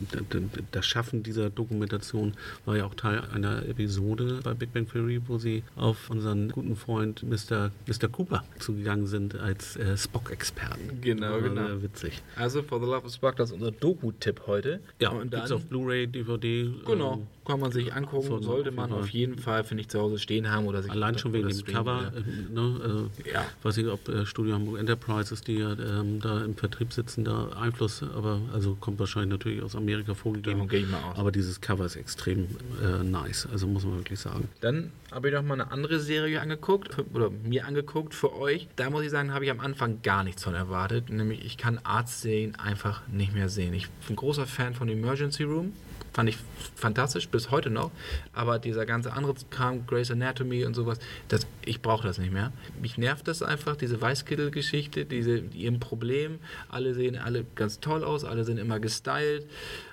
das 0.72 0.86
Schaffen 0.86 1.24
dieser 1.24 1.50
Dokumentation 1.50 2.34
war 2.66 2.78
ja 2.78 2.86
auch 2.86 2.96
Teil 2.96 3.22
einer 3.34 3.66
Episode 3.68 4.40
bei 4.44 4.54
Big 4.54 4.74
Bang 4.74 4.88
Theory, 4.90 5.22
wo 5.28 5.38
sie 5.38 5.64
auf 5.76 6.10
unseren 6.10 6.50
guten 6.50 6.76
Freund 6.76 7.24
Mr. 7.24 7.72
Mr. 7.88 8.08
Cooper 8.12 8.44
zugegangen 8.60 9.08
sind 9.08 9.36
als 9.36 9.76
äh, 9.78 9.98
Spock-Experten. 9.98 11.02
Genau, 11.02 11.32
War 11.32 11.42
genau. 11.42 11.68
sehr 11.68 11.84
witzig. 11.84 12.22
Also, 12.36 12.64
For 12.64 12.80
the 12.80 12.86
Love 12.86 13.06
of 13.06 13.14
Spock, 13.14 13.36
das 13.38 13.50
ist 13.50 13.56
unser 13.56 13.72
Doku-Tipp 13.72 14.42
heute. 14.48 14.80
Ja, 15.00 15.10
und 15.10 15.22
und 15.22 15.34
dann, 15.34 15.42
gibt's 15.42 15.52
auf 15.52 15.66
Blu-ray, 15.66 16.08
DVD. 16.08 16.70
Genau, 16.86 17.14
ähm, 17.14 17.28
kann 17.50 17.60
man 17.60 17.72
sich 17.72 17.94
angucken, 17.94 18.28
von- 18.28 18.44
sollte 18.44 18.72
man 18.72 18.92
auf 18.94 19.10
jeden 19.10 19.38
Fall, 19.40 19.64
finde 19.64 19.82
ich, 19.82 19.90
zu 19.90 20.00
Hause 20.00 20.20
stehen 20.20 20.50
haben 20.52 20.68
oder 20.68 20.84
sich 20.84 20.92
Allein 20.92 21.18
schon 21.18 21.34
wegen 21.34 21.48
dem 21.50 21.64
Cover, 21.66 22.12
ja. 22.14 22.20
äh, 22.20 22.52
ne, 22.54 22.80
also, 22.84 23.10
Ja. 23.32 23.46
weiß 23.64 23.78
nicht, 23.78 23.88
ob 23.90 24.08
äh, 24.08 24.26
Studio 24.26 24.54
Hamburg 24.54 24.80
Enterprises, 24.80 25.42
die 25.42 25.56
ja 25.58 25.72
ähm, 25.74 26.20
da 26.22 26.44
im 26.44 26.56
Vertrieb 26.56 26.94
sitzen, 26.94 27.26
da 27.26 27.50
Einfluss, 27.60 28.04
aber 28.04 28.40
also 28.54 28.76
kommt 28.80 29.00
wahrscheinlich 29.00 29.32
natürlich 29.32 29.64
aus 29.64 29.76
Amerika 29.76 30.14
vorgegeben. 30.14 30.58
Davon 30.60 30.70
gehe 30.70 30.82
ich 30.82 30.90
mal 30.90 31.02
aus. 31.04 31.18
Aber 31.18 31.32
dieses 31.32 31.60
Cover 31.60 31.86
ist 31.86 31.96
extrem 31.96 32.48
äh, 32.84 33.04
nice, 33.04 33.48
also 33.52 33.66
muss 33.68 33.84
man 33.84 33.98
wirklich 33.98 34.20
sagen. 34.20 34.48
Dann 34.62 34.92
habe 35.12 35.30
ich 35.30 35.34
noch 35.34 35.42
mal 35.44 35.56
eine 35.56 35.72
andere 35.72 36.00
Serie 36.00 36.40
angeguckt 36.42 36.96
oder 37.14 37.32
mir 37.32 37.66
angeguckt 37.66 38.14
für 38.14 38.36
euch. 38.38 38.68
Da 38.76 38.90
muss 38.92 39.04
ich 39.04 39.10
sagen, 39.10 39.34
habe 39.34 39.46
ich 39.46 39.52
am 39.52 39.60
Anfang 39.60 40.02
gar 40.04 40.24
nichts 40.24 40.44
von 40.44 40.54
erwartet. 40.54 41.10
Nämlich, 41.10 41.44
ich 41.44 41.58
kann 41.58 41.80
Arztserien 41.84 42.56
einfach 42.56 43.02
nicht 43.08 43.34
mehr 43.34 43.50
sehen. 43.50 43.74
Ich 43.74 43.90
bin 44.08 44.16
großer 44.16 44.46
Fan 44.46 44.76
von 44.76 44.88
Emergency 44.88 45.44
Room. 45.44 45.74
Fand 46.14 46.30
ich 46.30 46.38
fantastisch, 46.76 47.30
bis 47.30 47.52
heute 47.52 47.70
noch. 47.70 47.92
Aber 48.34 48.60
dieser 48.60 48.86
ganze 48.86 49.14
andere 49.14 49.36
Kram, 49.50 49.86
Grey's 49.86 50.12
Anatomy 50.12 50.66
und 50.66 50.74
sowas, 50.74 51.00
das, 51.28 51.48
ich 51.66 51.82
brauche 51.82 52.08
das 52.08 52.18
nicht 52.18 52.32
mehr. 52.32 52.52
Mich 52.82 52.98
nervt 52.98 53.28
das 53.28 53.42
einfach, 53.44 53.76
diese 53.76 54.02
Weißkittel-Geschichte, 54.02 55.06
diese, 55.06 55.38
ihrem 55.54 55.80
Problem. 55.80 56.40
Alle 56.70 56.94
sehen 56.94 57.18
alle 57.18 57.46
ganz 57.56 57.80
toll 57.80 58.04
aus, 58.04 58.24
alle 58.24 58.44
sind 58.44 58.58
immer 58.58 58.80
gestylt. 58.80 59.46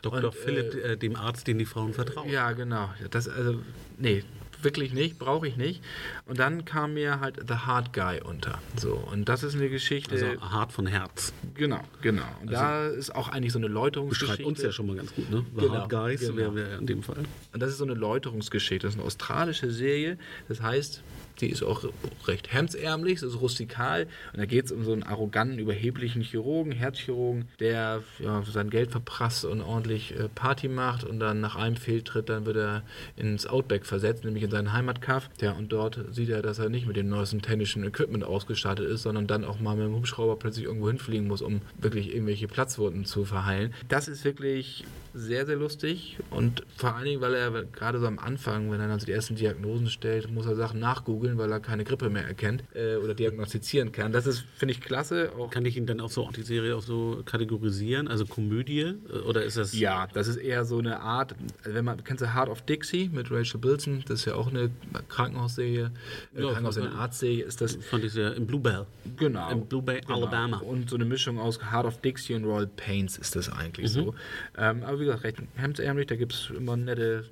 Dr. 0.02 0.24
Und, 0.24 0.34
Philipp, 0.34 0.74
äh, 0.74 0.92
äh, 0.92 0.96
dem 0.96 1.16
Arzt, 1.16 1.46
den 1.46 1.58
die 1.58 1.66
Frauen 1.66 1.92
vertrauen. 1.92 2.28
ja, 2.30 2.52
genau. 2.52 2.90
Das, 3.10 3.28
also, 3.28 3.60
nee, 3.98 4.22
wirklich 4.62 4.92
nicht, 4.92 5.18
brauche 5.18 5.46
ich 5.46 5.56
nicht. 5.56 5.82
Und 6.26 6.38
dann 6.38 6.64
kam 6.64 6.94
mir 6.94 7.20
halt 7.20 7.36
The 7.48 7.54
Hard 7.54 7.92
Guy 7.92 8.20
unter. 8.22 8.58
So, 8.76 8.94
und 8.94 9.28
das 9.28 9.42
ist 9.42 9.54
eine 9.54 9.68
Geschichte. 9.68 10.12
Also 10.14 10.26
hart 10.40 10.72
von 10.72 10.86
Herz. 10.86 11.32
genau, 11.54 11.80
genau. 12.02 12.24
Und 12.40 12.50
da 12.52 12.86
ist 12.86 13.14
auch 13.14 13.28
eigentlich 13.28 13.52
so 13.52 13.58
eine 13.58 13.68
Läuterungsgeschichte. 13.68 14.36
Beschreibt 14.38 14.48
uns 14.48 14.62
ja 14.62 14.72
schon 14.72 14.86
mal 14.86 14.96
ganz 14.96 15.14
gut, 15.14 15.30
ne? 15.30 15.44
The 15.54 15.60
Genau, 15.62 15.74
Hard 15.74 15.90
Guys 15.90 16.20
genau. 16.20 16.36
wäre 16.36 16.54
wär 16.54 16.78
in 16.78 16.86
dem 16.86 17.02
Fall. 17.02 17.24
Und 17.52 17.60
das 17.60 17.70
ist 17.70 17.78
so 17.78 17.84
eine 17.84 17.94
Läuterungsgeschichte. 17.94 18.86
Das 18.86 18.94
ist 18.94 18.98
eine 19.00 19.06
australische 19.06 19.70
Serie. 19.70 20.18
Das 20.48 20.60
heißt, 20.62 21.02
die 21.40 21.50
ist 21.50 21.62
auch 21.62 21.84
recht 22.26 22.52
hemdsärmlich, 22.52 23.22
ist 23.22 23.40
rustikal. 23.40 24.06
Und 24.32 24.38
da 24.38 24.46
geht 24.46 24.66
es 24.66 24.72
um 24.72 24.84
so 24.84 24.92
einen 24.92 25.02
arroganten, 25.02 25.58
überheblichen 25.58 26.22
Chirurgen, 26.22 26.72
Herzchirurgen, 26.72 27.46
der 27.60 28.02
ja, 28.18 28.42
sein 28.42 28.70
Geld 28.70 28.90
verprasst 28.90 29.44
und 29.44 29.60
ordentlich 29.60 30.18
äh, 30.18 30.28
Party 30.34 30.68
macht. 30.68 31.04
Und 31.04 31.20
dann 31.20 31.40
nach 31.40 31.56
einem 31.56 31.76
Fehltritt, 31.76 32.28
dann 32.28 32.46
wird 32.46 32.56
er 32.56 32.82
ins 33.16 33.46
Outback 33.46 33.86
versetzt, 33.86 34.24
nämlich 34.24 34.42
in 34.42 34.50
seinen 34.50 34.72
Heimatkaff. 34.72 35.28
Ja, 35.40 35.52
und 35.52 35.72
dort 35.72 35.98
sieht 36.10 36.28
er, 36.28 36.42
dass 36.42 36.58
er 36.58 36.68
nicht 36.68 36.86
mit 36.86 36.96
dem 36.96 37.08
neuesten 37.08 37.42
technischen 37.42 37.84
Equipment 37.84 38.24
ausgestattet 38.24 38.88
ist, 38.88 39.02
sondern 39.02 39.26
dann 39.26 39.44
auch 39.44 39.60
mal 39.60 39.76
mit 39.76 39.86
dem 39.86 39.94
Hubschrauber 39.94 40.36
plötzlich 40.36 40.66
irgendwo 40.66 40.88
hinfliegen 40.88 41.26
muss, 41.26 41.42
um 41.42 41.60
wirklich 41.78 42.12
irgendwelche 42.12 42.48
Platzwunden 42.48 43.04
zu 43.04 43.24
verheilen. 43.24 43.74
Das 43.88 44.08
ist 44.08 44.24
wirklich 44.24 44.84
sehr, 45.16 45.46
sehr 45.46 45.56
lustig 45.56 46.18
und 46.30 46.62
vor 46.76 46.94
allen 46.94 47.06
Dingen, 47.06 47.20
weil 47.22 47.34
er 47.34 47.64
gerade 47.64 47.98
so 47.98 48.06
am 48.06 48.18
Anfang, 48.18 48.70
wenn 48.70 48.80
er 48.80 48.88
dann 48.88 49.00
so 49.00 49.06
die 49.06 49.12
ersten 49.12 49.34
Diagnosen 49.34 49.88
stellt, 49.88 50.30
muss 50.30 50.46
er 50.46 50.56
Sachen 50.56 50.78
nachgoogeln, 50.78 51.25
weil 51.36 51.50
er 51.52 51.60
keine 51.60 51.84
Grippe 51.84 52.08
mehr 52.10 52.24
erkennt 52.26 52.62
äh, 52.74 52.96
oder 52.96 53.14
diagnostizieren 53.14 53.92
kann. 53.92 54.12
Das 54.12 54.26
ist, 54.26 54.44
finde 54.56 54.72
ich, 54.72 54.80
klasse. 54.80 55.32
Auch 55.38 55.50
Kann 55.50 55.64
ich 55.64 55.76
ihn 55.76 55.86
dann 55.86 56.00
auch 56.00 56.10
so, 56.10 56.30
die 56.34 56.42
Serie 56.42 56.76
auch 56.76 56.82
so 56.82 57.22
kategorisieren? 57.24 58.08
Also 58.08 58.24
Komödie? 58.26 58.80
äh, 58.80 59.18
Oder 59.26 59.42
ist 59.44 59.56
das. 59.56 59.78
ja, 59.78 60.06
das 60.14 60.28
ist 60.28 60.36
eher 60.36 60.64
so 60.64 60.78
eine 60.78 61.00
Art, 61.00 61.34
wenn 61.64 61.84
man, 61.84 62.02
kennst 62.04 62.22
du 62.22 62.34
Heart 62.34 62.48
of 62.48 62.62
Dixie 62.62 63.10
mit 63.12 63.30
Rachel 63.30 63.60
Bilson? 63.60 64.04
Das 64.08 64.20
ist 64.20 64.24
ja 64.26 64.34
auch 64.34 64.48
eine 64.48 64.70
Krankenhausserie, 65.08 65.90
äh, 66.34 66.40
Ja, 66.42 66.48
Krankenhaus 66.52 66.78
eine 66.78 66.92
Arztserie 66.92 67.44
ist 67.44 67.60
das. 67.60 67.76
Fand 67.76 68.04
ich 68.04 68.12
sehr. 68.12 68.34
Im 68.34 68.46
Bluebell. 68.46 68.86
Genau. 69.16 69.50
Im 69.50 69.66
Blue 69.66 69.82
Bay, 69.82 70.00
Alabama. 70.08 70.58
Und 70.58 70.90
so 70.90 70.96
eine 70.96 71.04
Mischung 71.04 71.38
aus 71.38 71.58
Heart 71.72 71.86
of 71.86 72.00
Dixie 72.00 72.34
und 72.34 72.44
Royal 72.44 72.66
Pains 72.66 73.18
ist 73.18 73.36
das 73.36 73.50
eigentlich 73.50 73.90
so. 73.90 74.14
Ähm, 74.58 74.82
aber 74.82 75.00
wie 75.00 75.04
gesagt, 75.04 75.24
recht 75.24 75.38
hemdsärmlich, 75.56 76.06
da 76.06 76.16
gibt 76.16 76.32
es 76.34 76.50
immer 76.56 76.76
nette 76.76 77.24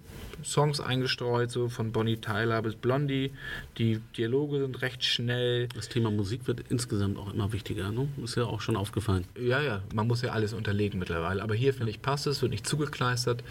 Songs 0.43 0.81
eingestreut, 0.81 1.51
so 1.51 1.69
von 1.69 1.93
Bonnie 1.93 2.17
Tyler 2.17 2.63
bis 2.63 2.75
Blondie. 2.77 3.33
Die 3.79 4.01
Dialoge 4.17 4.61
sind 4.61 4.83
recht 4.83 5.05
schnell. 5.05 5.69
Das 5.69 5.89
Thema 5.89 6.11
Musik 6.11 6.47
wird 6.47 6.65
insgesamt 6.69 7.19
auch 7.19 7.33
immer 7.33 7.53
wichtiger, 7.53 7.91
ne? 7.91 8.09
Ist 8.23 8.37
ja 8.37 8.45
auch 8.45 8.61
schon 8.61 8.77
aufgefallen. 8.77 9.25
Ja, 9.39 9.61
ja, 9.61 9.83
man 9.95 10.07
muss 10.07 10.23
ja 10.23 10.33
alles 10.33 10.53
unterlegen 10.53 10.99
mittlerweile. 10.99 11.43
Aber 11.43 11.55
hier, 11.55 11.75
finde 11.75 11.91
ich, 11.91 12.03
passt 12.03 12.27
es, 12.27 12.43
wird 12.43 12.53
nicht 12.53 12.67
zugekleistert. 12.67 13.45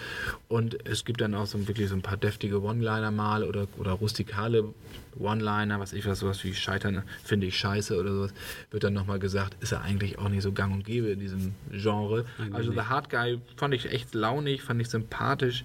Und 0.48 0.86
es 0.88 1.06
gibt 1.06 1.22
dann 1.22 1.36
auch 1.36 1.46
so 1.46 1.68
wirklich 1.68 1.90
so 1.90 1.96
ein 1.96 2.02
paar 2.02 2.18
deftige 2.18 2.62
One-Liner 2.62 3.12
mal 3.12 3.44
oder, 3.44 3.68
oder 3.78 3.92
rustikale 3.92 4.74
One-Liner, 5.20 5.80
was 5.80 5.94
ich 5.94 6.06
was, 6.06 6.20
sowas 6.20 6.44
wie 6.44 6.54
Scheitern 6.54 7.04
finde 7.24 7.48
ich 7.48 7.58
scheiße 7.58 8.00
oder 8.00 8.14
sowas, 8.14 8.34
wird 8.72 8.84
dann 8.84 8.94
nochmal 8.94 9.20
gesagt, 9.20 9.62
ist 9.62 9.72
ja 9.72 9.82
eigentlich 9.82 10.20
auch 10.20 10.30
nicht 10.30 10.44
so 10.44 10.52
gang 10.52 10.74
und 10.74 10.86
gäbe 10.86 11.08
in 11.08 11.20
diesem 11.20 11.56
Genre. 11.72 12.26
Eigentlich 12.38 12.56
also. 12.56 12.72
The 12.72 12.82
Hard 12.82 13.10
Guy 13.10 13.40
fand 13.56 13.74
ich 13.74 13.92
echt 13.92 14.14
launig, 14.14 14.62
fand 14.62 14.82
ich 14.82 14.90
sympathisch 14.90 15.64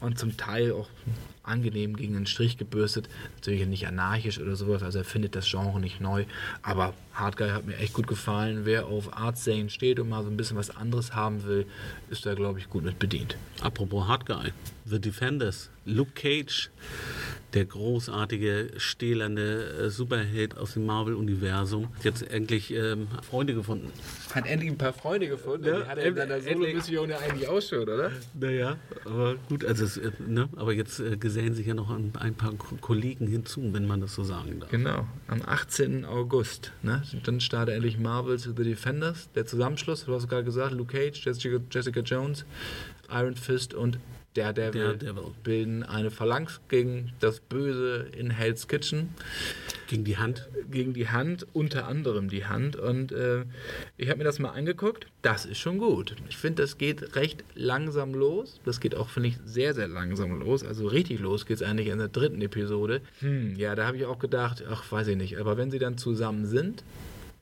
und 0.00 0.18
zum 0.18 0.36
Teil 0.36 0.72
auch 0.72 0.88
angenehm 1.42 1.96
gegen 1.96 2.14
den 2.14 2.26
Strich 2.26 2.58
gebürstet. 2.58 3.08
Natürlich 3.36 3.66
nicht 3.66 3.86
anarchisch 3.86 4.38
oder 4.38 4.56
sowas, 4.56 4.82
also 4.82 4.98
er 4.98 5.04
findet 5.04 5.34
das 5.34 5.50
Genre 5.50 5.80
nicht 5.80 6.00
neu, 6.00 6.24
aber 6.62 6.94
Hard 7.14 7.36
Guy 7.36 7.50
hat 7.50 7.66
mir 7.66 7.76
echt 7.76 7.92
gut 7.92 8.06
gefallen. 8.06 8.60
Wer 8.64 8.86
auf 8.86 9.16
Art-Serien 9.16 9.70
steht 9.70 9.98
und 9.98 10.08
mal 10.08 10.22
so 10.22 10.30
ein 10.30 10.36
bisschen 10.36 10.56
was 10.56 10.76
anderes 10.76 11.14
haben 11.14 11.44
will, 11.44 11.66
ist 12.08 12.24
da, 12.24 12.34
glaube 12.34 12.58
ich, 12.58 12.70
gut 12.70 12.84
mit 12.84 12.98
bedient. 12.98 13.36
Apropos 13.60 14.06
Hard 14.06 14.26
Guy. 14.26 14.52
The 14.84 15.00
Defenders. 15.00 15.70
Luke 15.90 16.12
Cage. 16.14 16.70
Der 17.52 17.64
großartige, 17.64 18.68
stählerne 18.76 19.40
äh, 19.64 19.90
Superheld 19.90 20.56
aus 20.56 20.74
dem 20.74 20.86
Marvel-Universum. 20.86 21.88
Hat 21.96 22.04
Jetzt 22.04 22.30
endlich 22.30 22.72
ähm, 22.72 23.08
Freunde 23.28 23.54
gefunden. 23.54 23.90
Hat 24.32 24.46
endlich 24.46 24.70
ein 24.70 24.78
paar 24.78 24.92
Freunde 24.92 25.26
gefunden. 25.26 25.66
Ja, 25.66 25.80
die 25.80 25.84
hat 25.88 25.98
er 25.98 26.06
in 26.06 26.14
seiner. 26.14 26.40
Solo-Mission 26.40 27.10
ja 27.10 27.18
eigentlich 27.18 27.48
auch 27.48 27.60
schon, 27.60 27.80
oder? 27.80 28.12
Naja, 28.38 28.76
aber 29.04 29.34
gut, 29.48 29.64
also 29.64 29.84
es, 29.84 29.96
äh, 29.96 30.12
ne? 30.24 30.48
aber 30.54 30.72
jetzt 30.74 31.00
äh, 31.00 31.16
gesellen 31.16 31.54
sich 31.54 31.66
ja 31.66 31.74
noch 31.74 31.90
ein, 31.90 32.12
ein 32.20 32.34
paar 32.36 32.52
Ko- 32.54 32.76
Kollegen 32.80 33.26
hinzu, 33.26 33.68
wenn 33.72 33.84
man 33.88 34.00
das 34.00 34.14
so 34.14 34.22
sagen 34.22 34.60
darf. 34.60 34.70
Genau, 34.70 35.08
am 35.26 35.42
18. 35.44 36.04
August. 36.04 36.70
Ne? 36.82 37.02
Dann 37.24 37.40
startet 37.40 37.74
endlich 37.74 37.98
Marvel's 37.98 38.44
The 38.44 38.62
Defenders. 38.62 39.28
Der 39.34 39.44
Zusammenschluss, 39.44 40.04
du 40.04 40.14
hast 40.14 40.28
gerade 40.28 40.44
gesagt, 40.44 40.70
Luke 40.72 40.96
Cage, 40.96 41.20
Jessica, 41.26 41.56
Jessica 41.68 41.98
Jones, 41.98 42.44
Iron 43.10 43.34
Fist 43.34 43.74
und 43.74 43.98
Daredevil, 44.34 44.96
Daredevil. 44.96 45.32
bilden 45.42 45.82
eine 45.82 46.10
Phalanx 46.10 46.60
gegen 46.68 47.12
das 47.18 47.40
Böse 47.40 48.06
in 48.16 48.30
Hell's 48.30 48.68
Kitchen. 48.68 49.08
Gegen 49.88 50.04
die 50.04 50.18
Hand. 50.18 50.48
Gegen 50.70 50.94
die 50.94 51.08
Hand, 51.08 51.48
unter 51.52 51.88
anderem 51.88 52.28
die 52.28 52.44
Hand. 52.44 52.76
Und 52.76 53.10
äh, 53.10 53.44
ich 53.96 54.08
habe 54.08 54.18
mir 54.18 54.24
das 54.24 54.38
mal 54.38 54.50
angeguckt. 54.50 55.08
Das 55.22 55.46
ist 55.46 55.58
schon 55.58 55.78
gut. 55.78 56.14
Ich 56.28 56.36
finde, 56.36 56.62
das 56.62 56.78
geht 56.78 57.16
recht 57.16 57.42
langsam 57.56 58.14
los. 58.14 58.60
Das 58.64 58.78
geht 58.78 58.94
auch, 58.94 59.08
finde 59.08 59.30
ich, 59.30 59.38
sehr, 59.44 59.74
sehr 59.74 59.88
langsam 59.88 60.38
los. 60.38 60.64
Also 60.64 60.86
richtig 60.86 61.18
los 61.18 61.44
geht 61.44 61.56
es 61.56 61.62
eigentlich 61.62 61.88
in 61.88 61.98
der 61.98 62.08
dritten 62.08 62.40
Episode. 62.40 63.00
Hm, 63.18 63.56
ja, 63.56 63.74
da 63.74 63.86
habe 63.86 63.96
ich 63.96 64.04
auch 64.04 64.20
gedacht, 64.20 64.62
ach, 64.70 64.90
weiß 64.92 65.08
ich 65.08 65.16
nicht. 65.16 65.38
Aber 65.38 65.56
wenn 65.56 65.72
sie 65.72 65.80
dann 65.80 65.98
zusammen 65.98 66.46
sind, 66.46 66.84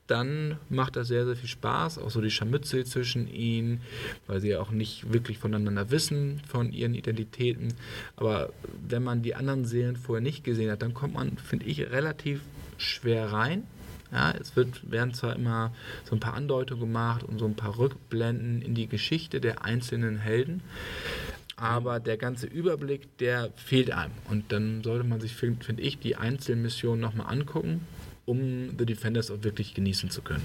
dann 0.09 0.57
macht 0.69 0.95
das 0.95 1.07
sehr, 1.07 1.25
sehr 1.25 1.35
viel 1.35 1.49
Spaß. 1.49 1.99
Auch 1.99 2.09
so 2.09 2.19
die 2.19 2.31
Scharmützel 2.31 2.85
zwischen 2.85 3.31
ihnen, 3.31 3.81
weil 4.27 4.41
sie 4.41 4.49
ja 4.49 4.59
auch 4.59 4.71
nicht 4.71 5.13
wirklich 5.13 5.37
voneinander 5.37 5.91
wissen, 5.91 6.41
von 6.47 6.71
ihren 6.71 6.95
Identitäten. 6.95 7.73
Aber 8.15 8.51
wenn 8.87 9.03
man 9.03 9.21
die 9.21 9.35
anderen 9.35 9.65
Serien 9.65 9.95
vorher 9.95 10.23
nicht 10.23 10.43
gesehen 10.43 10.71
hat, 10.71 10.81
dann 10.81 10.93
kommt 10.93 11.13
man, 11.13 11.37
finde 11.37 11.65
ich, 11.65 11.79
relativ 11.91 12.41
schwer 12.77 13.31
rein. 13.31 13.63
Ja, 14.11 14.31
es 14.31 14.55
wird, 14.55 14.89
werden 14.89 15.13
zwar 15.13 15.35
immer 15.35 15.71
so 16.03 16.15
ein 16.15 16.19
paar 16.19 16.33
Andeutungen 16.33 16.81
gemacht 16.81 17.23
und 17.23 17.37
so 17.37 17.45
ein 17.45 17.55
paar 17.55 17.77
Rückblenden 17.77 18.63
in 18.63 18.73
die 18.73 18.87
Geschichte 18.87 19.39
der 19.39 19.63
einzelnen 19.63 20.17
Helden, 20.17 20.63
aber 21.55 21.99
der 21.99 22.17
ganze 22.17 22.47
Überblick, 22.47 23.17
der 23.19 23.51
fehlt 23.55 23.91
einem. 23.91 24.13
Und 24.27 24.51
dann 24.51 24.81
sollte 24.83 25.03
man 25.03 25.21
sich, 25.21 25.35
finde 25.35 25.63
find 25.63 25.79
ich, 25.79 25.99
die 25.99 26.15
Einzelmissionen 26.15 26.99
nochmal 26.99 27.31
angucken, 27.31 27.81
um 28.29 28.77
The 28.77 28.85
Defenders 28.85 29.31
auch 29.31 29.43
wirklich 29.43 29.73
genießen 29.73 30.11
zu 30.11 30.21
können. 30.21 30.43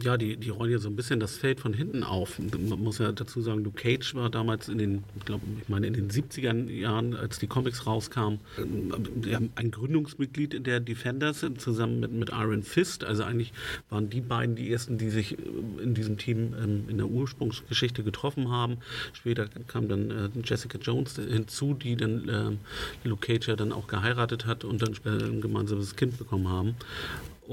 Ja, 0.00 0.16
die, 0.16 0.38
die 0.38 0.48
rollen 0.48 0.72
ja 0.72 0.78
so 0.78 0.88
ein 0.88 0.96
bisschen 0.96 1.20
das 1.20 1.36
Feld 1.36 1.60
von 1.60 1.74
hinten 1.74 2.02
auf. 2.02 2.38
Man 2.38 2.82
muss 2.82 2.96
ja 2.96 3.12
dazu 3.12 3.42
sagen, 3.42 3.62
Luke 3.62 3.76
Cage 3.76 4.14
war 4.14 4.30
damals 4.30 4.70
in 4.70 4.78
den, 4.78 5.04
ich 5.18 5.26
glaube, 5.26 5.44
ich 5.60 5.68
meine 5.68 5.86
in 5.86 5.92
den 5.92 6.10
70er 6.10 6.70
Jahren, 6.70 7.14
als 7.14 7.38
die 7.38 7.46
Comics 7.46 7.86
rauskamen, 7.86 8.40
äh, 8.56 9.38
ein 9.54 9.70
Gründungsmitglied 9.70 10.66
der 10.66 10.80
Defenders 10.80 11.44
zusammen 11.58 12.00
mit, 12.00 12.10
mit 12.10 12.30
Iron 12.30 12.62
Fist. 12.62 13.04
Also 13.04 13.24
eigentlich 13.24 13.52
waren 13.90 14.08
die 14.08 14.22
beiden 14.22 14.56
die 14.56 14.72
ersten, 14.72 14.96
die 14.96 15.10
sich 15.10 15.32
äh, 15.38 15.82
in 15.82 15.92
diesem 15.92 16.16
Team 16.16 16.54
ähm, 16.58 16.84
in 16.88 16.96
der 16.96 17.08
Ursprungsgeschichte 17.08 18.02
getroffen 18.02 18.50
haben. 18.50 18.78
Später 19.12 19.46
kam 19.66 19.88
dann 19.88 20.10
äh, 20.10 20.28
Jessica 20.42 20.78
Jones 20.78 21.16
hinzu, 21.16 21.74
die 21.74 21.96
dann 21.96 22.28
äh, 22.30 23.06
Luke 23.06 23.26
Cage 23.26 23.48
ja 23.48 23.56
dann 23.56 23.72
auch 23.72 23.88
geheiratet 23.88 24.46
hat 24.46 24.64
und 24.64 24.80
dann 24.80 24.94
später 24.94 25.26
ein 25.26 25.42
gemeinsames 25.42 25.96
Kind 25.96 26.16
bekommen 26.16 26.48
haben. 26.48 26.76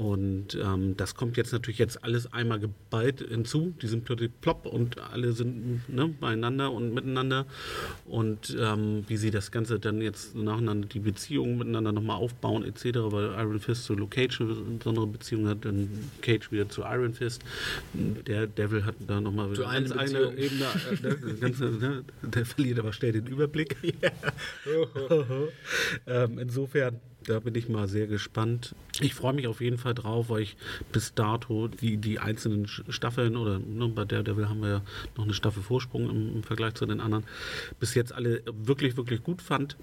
Und 0.00 0.54
ähm, 0.54 0.96
das 0.96 1.14
kommt 1.14 1.36
jetzt 1.36 1.52
natürlich 1.52 1.76
jetzt 1.76 2.02
alles 2.02 2.32
einmal 2.32 2.58
geballt 2.58 3.20
hinzu. 3.20 3.74
Die 3.82 3.86
sind 3.86 4.06
plötzlich 4.06 4.30
plopp 4.40 4.64
und 4.64 4.98
alle 4.98 5.32
sind 5.32 5.86
ne, 5.90 6.08
beieinander 6.08 6.72
und 6.72 6.94
miteinander. 6.94 7.44
Und 8.06 8.56
ähm, 8.58 9.04
wie 9.08 9.18
sie 9.18 9.30
das 9.30 9.50
Ganze 9.50 9.78
dann 9.78 10.00
jetzt 10.00 10.34
nacheinander 10.34 10.88
die 10.88 11.00
Beziehungen 11.00 11.58
miteinander 11.58 11.92
nochmal 11.92 12.16
aufbauen 12.16 12.64
etc., 12.64 12.98
weil 13.10 13.26
Iron 13.38 13.60
Fist 13.60 13.84
zu 13.84 13.92
Luke 13.92 14.16
Cage 14.16 14.40
eine 14.40 14.54
besondere 14.54 15.06
Beziehung 15.06 15.46
hat, 15.48 15.66
dann 15.66 15.90
Cage 16.22 16.50
wieder 16.50 16.66
zu 16.70 16.80
Iron 16.80 17.12
Fist. 17.12 17.42
Der 17.92 18.46
Devil 18.46 18.86
hat 18.86 18.94
da 19.06 19.20
nochmal 19.20 19.52
Zu 19.52 19.66
eine 19.66 19.98
eigene 19.98 20.32
Ebene. 20.34 20.64
Äh, 21.02 21.08
ne, 21.08 21.34
ganz, 21.38 21.60
ne, 21.60 22.04
der 22.22 22.46
verliert 22.46 22.78
aber 22.78 22.94
schnell 22.94 23.12
den 23.12 23.26
Überblick. 23.26 23.76
ähm, 26.06 26.38
insofern, 26.38 27.00
da 27.26 27.40
bin 27.40 27.54
ich 27.54 27.68
mal 27.68 27.88
sehr 27.88 28.06
gespannt. 28.06 28.74
Ich 29.00 29.14
freue 29.14 29.32
mich 29.32 29.46
auf 29.46 29.60
jeden 29.60 29.78
Fall 29.78 29.94
drauf, 29.94 30.30
weil 30.30 30.42
ich 30.42 30.56
bis 30.92 31.14
dato 31.14 31.68
die, 31.68 31.96
die 31.96 32.18
einzelnen 32.18 32.66
Staffeln 32.66 33.36
oder 33.36 33.58
ne, 33.58 33.88
bei 33.88 34.04
der 34.04 34.22
Devil 34.22 34.48
haben 34.48 34.60
wir 34.60 34.68
ja 34.68 34.82
noch 35.16 35.24
eine 35.24 35.34
Staffel 35.34 35.62
Vorsprung 35.62 36.08
im, 36.08 36.36
im 36.36 36.42
Vergleich 36.42 36.74
zu 36.74 36.86
den 36.86 37.00
anderen, 37.00 37.24
bis 37.78 37.94
jetzt 37.94 38.12
alle 38.12 38.42
wirklich, 38.52 38.96
wirklich 38.96 39.22
gut 39.22 39.42
fand. 39.42 39.76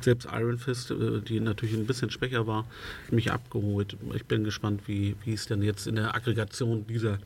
Selbst 0.00 0.28
Iron 0.32 0.58
Fist, 0.58 0.90
äh, 0.90 1.20
die 1.20 1.40
natürlich 1.40 1.74
ein 1.74 1.86
bisschen 1.86 2.10
schwächer 2.10 2.46
war, 2.46 2.66
mich 3.10 3.32
abgeholt. 3.32 3.96
Ich 4.14 4.24
bin 4.24 4.44
gespannt, 4.44 4.82
wie, 4.86 5.16
wie 5.24 5.32
es 5.32 5.46
denn 5.46 5.62
jetzt 5.62 5.86
in 5.86 5.96
der 5.96 6.14
Aggregation 6.14 6.86
dieser 6.86 7.18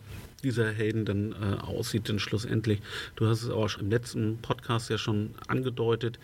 dieser 0.45 0.71
Helden 0.71 1.05
dann 1.05 1.33
äh, 1.33 1.61
aussieht, 1.61 2.09
denn 2.09 2.19
schlussendlich. 2.19 2.81
Du 3.17 3.27
hast 3.27 3.43
es 3.43 3.51
auch 3.51 3.79
im 3.79 3.91
letzten 3.91 4.39
Podcast 4.39 4.91
ja 4.91 4.99
schon 4.99 5.35
angedeutet. 5.49 6.19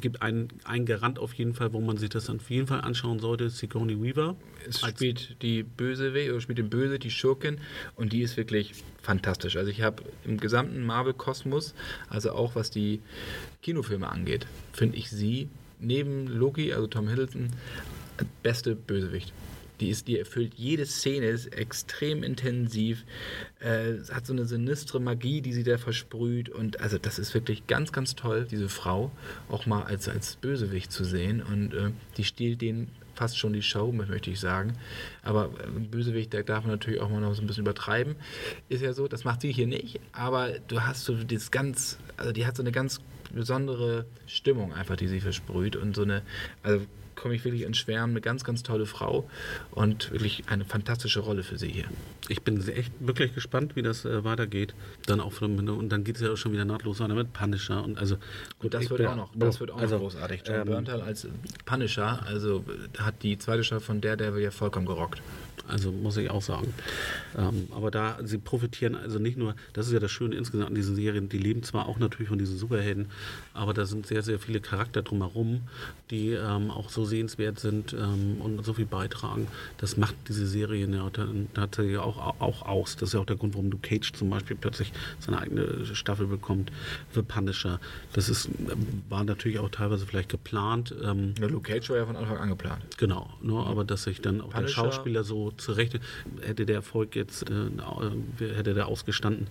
Gibt 0.00 0.22
einen, 0.22 0.48
einen 0.64 0.86
Garant 0.86 1.18
auf 1.18 1.34
jeden 1.34 1.54
Fall, 1.54 1.72
wo 1.72 1.80
man 1.80 1.96
sich 1.96 2.08
das 2.08 2.30
auf 2.30 2.48
jeden 2.50 2.66
Fall 2.66 2.80
anschauen 2.80 3.18
sollte, 3.18 3.50
Sigourney 3.50 4.00
Weaver. 4.00 4.36
Es 4.68 4.80
spielt 4.80 5.42
die 5.42 5.62
Bösewicht 5.62 6.30
oder 6.30 6.40
spielt 6.40 6.58
den 6.58 6.70
Böse, 6.70 6.98
die 6.98 7.10
Schurkin 7.10 7.58
und 7.96 8.12
die 8.12 8.22
ist 8.22 8.36
wirklich 8.36 8.72
fantastisch. 9.02 9.56
Also 9.56 9.70
ich 9.70 9.82
habe 9.82 10.02
im 10.24 10.38
gesamten 10.38 10.84
Marvel-Kosmos, 10.84 11.74
also 12.08 12.32
auch 12.32 12.54
was 12.54 12.70
die 12.70 13.00
Kinofilme 13.62 14.08
angeht, 14.08 14.46
finde 14.72 14.96
ich 14.96 15.10
sie 15.10 15.48
neben 15.78 16.26
Loki, 16.26 16.72
also 16.72 16.86
Tom 16.86 17.08
Hiddleston, 17.08 17.50
beste 18.42 18.74
Bösewicht. 18.74 19.32
Die, 19.80 19.90
ist, 19.90 20.08
die 20.08 20.18
erfüllt 20.18 20.54
jede 20.54 20.86
Szene, 20.86 21.26
ist 21.26 21.46
extrem 21.46 22.22
intensiv, 22.22 23.04
äh, 23.60 23.94
hat 24.10 24.26
so 24.26 24.32
eine 24.32 24.46
sinistre 24.46 25.00
Magie, 25.00 25.40
die 25.40 25.52
sie 25.52 25.64
da 25.64 25.78
versprüht. 25.78 26.48
Und 26.48 26.80
also 26.80 26.98
das 26.98 27.18
ist 27.18 27.34
wirklich 27.34 27.66
ganz, 27.66 27.92
ganz 27.92 28.14
toll, 28.14 28.46
diese 28.50 28.68
Frau 28.68 29.10
auch 29.48 29.66
mal 29.66 29.82
als, 29.82 30.08
als 30.08 30.36
Bösewicht 30.36 30.92
zu 30.92 31.04
sehen. 31.04 31.42
Und 31.42 31.74
äh, 31.74 31.90
die 32.16 32.24
stiehlt 32.24 32.62
den 32.62 32.88
fast 33.16 33.38
schon 33.38 33.52
die 33.52 33.62
Show, 33.62 33.92
möchte 33.92 34.30
ich 34.30 34.38
sagen. 34.38 34.74
Aber 35.22 35.46
äh, 35.46 35.80
Bösewicht, 35.80 36.32
der 36.32 36.44
darf 36.44 36.64
man 36.64 36.72
natürlich 36.72 37.00
auch 37.00 37.08
mal 37.08 37.20
noch 37.20 37.34
so 37.34 37.42
ein 37.42 37.46
bisschen 37.46 37.64
übertreiben. 37.64 38.16
Ist 38.68 38.82
ja 38.82 38.92
so, 38.92 39.08
das 39.08 39.24
macht 39.24 39.40
sie 39.40 39.52
hier 39.52 39.66
nicht, 39.66 40.00
aber 40.12 40.58
du 40.68 40.82
hast 40.82 41.04
so 41.04 41.14
das 41.14 41.50
ganz, 41.50 41.98
also 42.16 42.32
die 42.32 42.46
hat 42.46 42.56
so 42.56 42.62
eine 42.62 42.72
ganz 42.72 43.00
besondere 43.32 44.06
Stimmung 44.26 44.72
einfach, 44.72 44.96
die 44.96 45.08
sie 45.08 45.20
versprüht 45.20 45.76
und 45.76 45.96
so 45.96 46.02
eine, 46.02 46.22
also 46.62 46.84
komme 47.16 47.34
ich 47.34 47.44
wirklich 47.44 47.62
ins 47.62 47.78
Schwärmen. 47.78 48.12
Eine 48.12 48.20
ganz, 48.20 48.44
ganz 48.44 48.62
tolle 48.62 48.86
Frau 48.86 49.28
und 49.72 50.12
wirklich 50.12 50.44
eine 50.48 50.64
fantastische 50.64 51.20
Rolle 51.20 51.42
für 51.42 51.58
sie 51.58 51.68
hier. 51.68 51.86
Ich 52.28 52.42
bin 52.42 52.66
echt 52.68 52.92
wirklich 53.00 53.34
gespannt, 53.34 53.76
wie 53.76 53.82
das 53.82 54.04
äh, 54.04 54.24
weitergeht. 54.24 54.74
Dann 55.06 55.20
auch 55.20 55.32
von, 55.32 55.68
und 55.68 55.88
dann 55.88 56.04
geht 56.04 56.16
es 56.16 56.22
ja 56.22 56.32
auch 56.32 56.36
schon 56.36 56.52
wieder 56.52 56.64
nahtlos 56.64 57.00
weiter 57.00 57.14
mit 57.14 57.32
Punisher 57.32 57.82
und 57.82 57.98
also 57.98 58.16
gut, 58.58 58.74
das 58.74 58.88
wird 58.90 59.06
auch 59.06 59.16
noch, 59.16 59.30
das 59.34 59.60
wird 59.60 59.70
auch 59.70 59.78
also, 59.78 59.96
noch 59.96 60.02
großartig. 60.02 60.42
John 60.46 60.56
ähm, 60.56 60.66
Berntal 60.66 61.02
als 61.02 61.26
Punisher, 61.64 62.24
also 62.26 62.64
hat 62.98 63.22
die 63.22 63.38
zweite 63.38 63.64
Staffel 63.64 63.84
von 63.84 64.00
Daredevil 64.00 64.42
ja 64.42 64.50
vollkommen 64.50 64.86
gerockt. 64.86 65.22
Also 65.68 65.90
muss 65.90 66.16
ich 66.16 66.30
auch 66.30 66.42
sagen. 66.42 66.72
Ähm, 67.36 67.68
aber 67.70 67.90
da, 67.90 68.18
sie 68.22 68.38
profitieren 68.38 68.94
also 68.94 69.18
nicht 69.18 69.36
nur, 69.36 69.54
das 69.72 69.86
ist 69.86 69.92
ja 69.92 70.00
das 70.00 70.10
Schöne 70.10 70.36
insgesamt 70.36 70.70
an 70.70 70.74
diesen 70.74 70.96
Serien, 70.96 71.28
die 71.28 71.38
leben 71.38 71.62
zwar 71.62 71.86
auch 71.86 71.98
natürlich 71.98 72.28
von 72.28 72.38
diesen 72.38 72.56
Superhelden, 72.56 73.06
aber 73.54 73.74
da 73.74 73.84
sind 73.84 74.06
sehr, 74.06 74.22
sehr 74.22 74.38
viele 74.38 74.60
Charakter 74.60 75.02
drumherum, 75.02 75.62
die 76.10 76.30
ähm, 76.30 76.70
auch 76.70 76.90
so 76.90 77.04
sehenswert 77.04 77.58
sind 77.58 77.92
ähm, 77.92 78.40
und 78.40 78.64
so 78.64 78.74
viel 78.74 78.86
beitragen. 78.86 79.48
Das 79.78 79.96
macht 79.96 80.14
diese 80.28 80.46
Serien 80.46 80.94
ja 80.94 81.10
tatsächlich 81.54 81.98
auch, 81.98 82.40
auch 82.40 82.62
aus. 82.62 82.96
Das 82.96 83.10
ist 83.10 83.12
ja 83.14 83.20
auch 83.20 83.26
der 83.26 83.36
Grund, 83.36 83.54
warum 83.54 83.70
du 83.70 83.78
Cage 83.78 84.12
zum 84.12 84.30
Beispiel 84.30 84.56
plötzlich 84.56 84.92
seine 85.18 85.38
eigene 85.38 85.84
Staffel 85.94 86.26
bekommt, 86.26 86.70
The 87.14 87.22
Punisher. 87.22 87.80
Das 88.12 88.28
ist, 88.28 88.48
war 89.08 89.24
natürlich 89.24 89.58
auch 89.58 89.68
teilweise 89.68 90.06
vielleicht 90.06 90.28
geplant. 90.28 90.94
Ähm, 91.02 91.34
ja, 91.40 91.46
Luke 91.46 91.70
Cage 91.72 91.90
war 91.90 91.96
ja 91.96 92.06
von 92.06 92.16
Anfang 92.16 92.38
an 92.38 92.48
geplant. 92.48 92.82
Genau, 92.98 93.30
ne, 93.42 93.54
aber 93.54 93.84
dass 93.84 94.04
sich 94.04 94.20
dann 94.20 94.40
auch 94.40 94.50
Punisher, 94.50 94.62
der 94.62 94.68
Schauspieler 94.68 95.24
so 95.24 95.50
zurecht, 95.58 95.98
hätte 96.42 96.66
der 96.66 96.76
Erfolg 96.76 97.16
jetzt, 97.16 97.48
äh, 97.50 98.54
hätte 98.54 98.74
der 98.74 98.86
ausgestanden, 98.86 99.48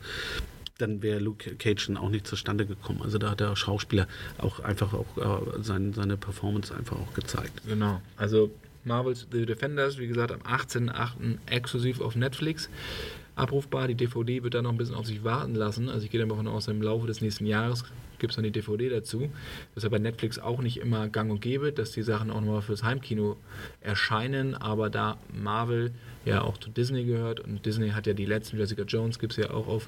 dann 0.78 1.02
wäre 1.02 1.20
Luke 1.20 1.56
Cage 1.56 1.88
dann 1.88 1.98
auch 1.98 2.10
nicht 2.10 2.28
zustande 2.28 2.66
gekommen. 2.66 3.02
Also 3.02 3.18
da 3.18 3.32
hat 3.32 3.40
der 3.40 3.56
Schauspieler 3.56 4.08
auch 4.38 4.60
einfach 4.60 4.94
auch 4.94 5.18
äh, 5.18 5.64
sein, 5.64 5.94
seine 5.94 6.18
Performance 6.18 6.76
einfach 6.76 6.98
auch 6.98 7.14
gezeigt. 7.14 7.62
Genau. 7.66 8.02
Also 8.18 8.52
Marvel's 8.84 9.28
The 9.32 9.46
Defenders, 9.46 9.98
wie 9.98 10.08
gesagt, 10.08 10.32
am 10.32 10.42
18.08. 10.42 11.38
exklusiv 11.48 12.02
auf 12.02 12.16
Netflix 12.16 12.70
abrufbar. 13.36 13.88
Die 13.88 13.96
DVD 13.96 14.44
wird 14.44 14.54
dann 14.54 14.64
noch 14.64 14.72
ein 14.72 14.78
bisschen 14.78 14.96
auf 14.96 15.08
sich 15.08 15.24
warten 15.24 15.56
lassen. 15.56 15.90
Also 15.90 16.06
ich 16.06 16.12
gehe 16.12 16.26
davon 16.26 16.48
aus, 16.48 16.68
im 16.68 16.82
Laufe 16.82 17.08
des 17.08 17.22
nächsten 17.22 17.46
Jahres 17.46 17.84
gibt 18.20 18.32
es 18.32 18.36
dann 18.36 18.44
die 18.44 18.52
DVD 18.52 18.90
dazu. 18.90 19.30
Das 19.74 19.78
ist 19.78 19.84
ja 19.84 19.90
bei 19.90 20.00
Netflix 20.00 20.40
auch 20.40 20.62
nicht 20.62 20.78
immer 20.78 21.08
gang 21.10 21.32
und 21.32 21.42
gäbe, 21.42 21.72
dass 21.72 21.92
die 21.92 22.04
Sachen 22.04 22.32
auch 22.32 22.42
nochmal 22.42 22.62
fürs 22.62 22.84
Heimkino 22.84 23.38
erscheinen. 23.82 24.56
Aber 24.56 24.90
da 24.90 25.18
Marvel 25.34 25.92
ja 26.26 26.42
auch 26.42 26.58
zu 26.58 26.70
Disney 26.70 27.06
gehört 27.06 27.40
und 27.40 27.66
Disney 27.66 27.90
hat 27.90 28.08
ja 28.08 28.14
die 28.14 28.26
letzten 28.26 28.58
Jessica 28.58 28.84
Jones, 28.84 29.20
gibt 29.20 29.34
es 29.34 29.38
ja 29.38 29.52
auch 29.52 29.68
auf 29.68 29.88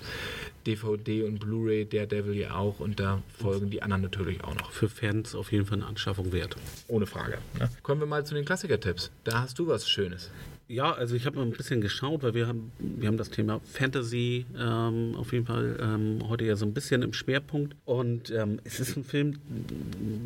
DVD 0.65 1.23
und 1.23 1.39
Blu-ray, 1.39 1.85
Daredevil 1.85 2.35
ja 2.35 2.55
auch 2.55 2.79
und 2.79 2.99
da 2.99 3.21
folgen 3.37 3.69
die 3.69 3.81
anderen 3.81 4.03
natürlich 4.03 4.43
auch 4.43 4.55
noch. 4.55 4.71
Für 4.71 4.89
Fans 4.89 5.35
auf 5.35 5.51
jeden 5.51 5.65
Fall 5.65 5.79
eine 5.79 5.87
Anschaffung 5.87 6.31
wert. 6.31 6.55
Ohne 6.87 7.07
Frage. 7.07 7.39
Ne? 7.59 7.69
Kommen 7.83 8.01
wir 8.01 8.07
mal 8.07 8.25
zu 8.25 8.35
den 8.35 8.45
Klassiker-Tipps. 8.45 9.11
Da 9.23 9.41
hast 9.41 9.57
du 9.59 9.67
was 9.67 9.89
Schönes. 9.89 10.29
Ja, 10.69 10.91
also 10.91 11.15
ich 11.15 11.25
habe 11.25 11.37
mal 11.37 11.43
ein 11.43 11.51
bisschen 11.51 11.79
geschaut, 11.79 12.23
weil 12.23 12.33
wir 12.33 12.47
haben, 12.47 12.73
wir 12.77 13.07
haben 13.07 13.15
das 13.15 13.29
Thema 13.29 13.61
Fantasy 13.63 14.45
ähm, 14.57 15.15
auf 15.15 15.31
jeden 15.31 15.45
Fall 15.45 15.77
ähm, 15.81 16.19
heute 16.27 16.43
ja 16.43 16.57
so 16.57 16.65
ein 16.65 16.73
bisschen 16.73 17.03
im 17.03 17.13
Schwerpunkt. 17.13 17.75
Und 17.85 18.31
ähm, 18.31 18.59
es 18.65 18.81
ist 18.81 18.97
ein 18.97 19.05
Film, 19.05 19.39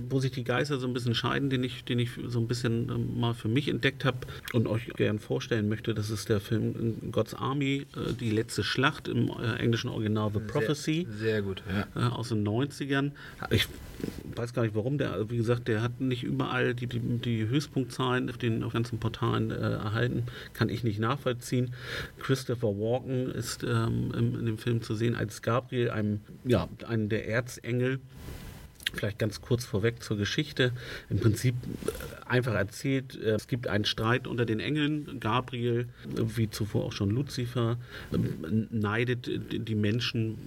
wo 0.09 0.19
sich 0.19 0.31
die 0.31 0.43
Geister 0.43 0.79
so 0.79 0.87
ein 0.87 0.93
bisschen 0.93 1.13
scheiden, 1.13 1.51
den 1.51 1.63
ich, 1.63 1.83
den 1.83 1.99
ich 1.99 2.09
so 2.27 2.39
ein 2.39 2.47
bisschen 2.47 2.89
ähm, 2.89 3.19
mal 3.19 3.35
für 3.35 3.49
mich 3.49 3.67
entdeckt 3.67 4.03
habe 4.03 4.17
und 4.53 4.67
euch 4.67 4.87
gern 4.95 5.19
vorstellen 5.19 5.69
möchte. 5.69 5.93
Das 5.93 6.09
ist 6.09 6.27
der 6.29 6.39
Film 6.39 7.11
God's 7.11 7.35
Army, 7.35 7.85
äh, 7.95 8.13
die 8.13 8.31
letzte 8.31 8.63
Schlacht 8.63 9.07
im 9.07 9.29
äh, 9.29 9.57
englischen 9.57 9.89
Original 9.89 10.31
The 10.33 10.39
Prophecy. 10.39 11.07
Sehr, 11.07 11.19
sehr 11.19 11.41
gut, 11.43 11.61
ja. 11.69 12.07
Äh, 12.07 12.09
aus 12.09 12.29
den 12.29 12.47
90ern. 12.47 13.11
Ich 13.51 13.67
weiß 14.35 14.53
gar 14.53 14.63
nicht 14.63 14.75
warum, 14.75 14.97
der, 14.97 15.29
wie 15.29 15.37
gesagt, 15.37 15.67
der 15.67 15.81
hat 15.81 16.01
nicht 16.01 16.23
überall 16.23 16.73
die, 16.73 16.87
die, 16.87 16.99
die 16.99 17.47
Höchstpunktzahlen 17.47 18.29
auf 18.29 18.37
den 18.37 18.63
auf 18.63 18.73
ganzen 18.73 18.99
Portalen 18.99 19.51
äh, 19.51 19.55
erhalten 19.55 20.23
kann 20.53 20.69
ich 20.69 20.83
nicht 20.83 20.99
nachvollziehen. 20.99 21.73
Christopher 22.19 22.67
Walken 22.67 23.31
ist 23.31 23.63
ähm, 23.63 24.11
in, 24.17 24.39
in 24.39 24.45
dem 24.45 24.57
Film 24.57 24.81
zu 24.81 24.95
sehen 24.95 25.15
als 25.15 25.41
Gabriel, 25.41 25.89
einem, 25.89 26.21
ja, 26.43 26.67
einem 26.87 27.09
der 27.09 27.27
Erzengel. 27.27 27.99
Vielleicht 28.93 29.19
ganz 29.19 29.41
kurz 29.41 29.65
vorweg 29.65 30.03
zur 30.03 30.17
Geschichte. 30.17 30.71
Im 31.09 31.19
Prinzip 31.19 31.55
äh, 31.85 32.25
einfach 32.29 32.53
erzählt, 32.53 33.19
äh, 33.21 33.31
es 33.31 33.47
gibt 33.47 33.67
einen 33.67 33.85
Streit 33.85 34.27
unter 34.27 34.45
den 34.45 34.59
Engeln. 34.59 35.19
Gabriel, 35.19 35.87
wie 36.05 36.49
zuvor 36.49 36.85
auch 36.85 36.91
schon 36.91 37.09
Luzifer, 37.09 37.77
ähm, 38.13 38.67
neidet 38.69 39.29
die 39.67 39.75
Menschen 39.75 40.37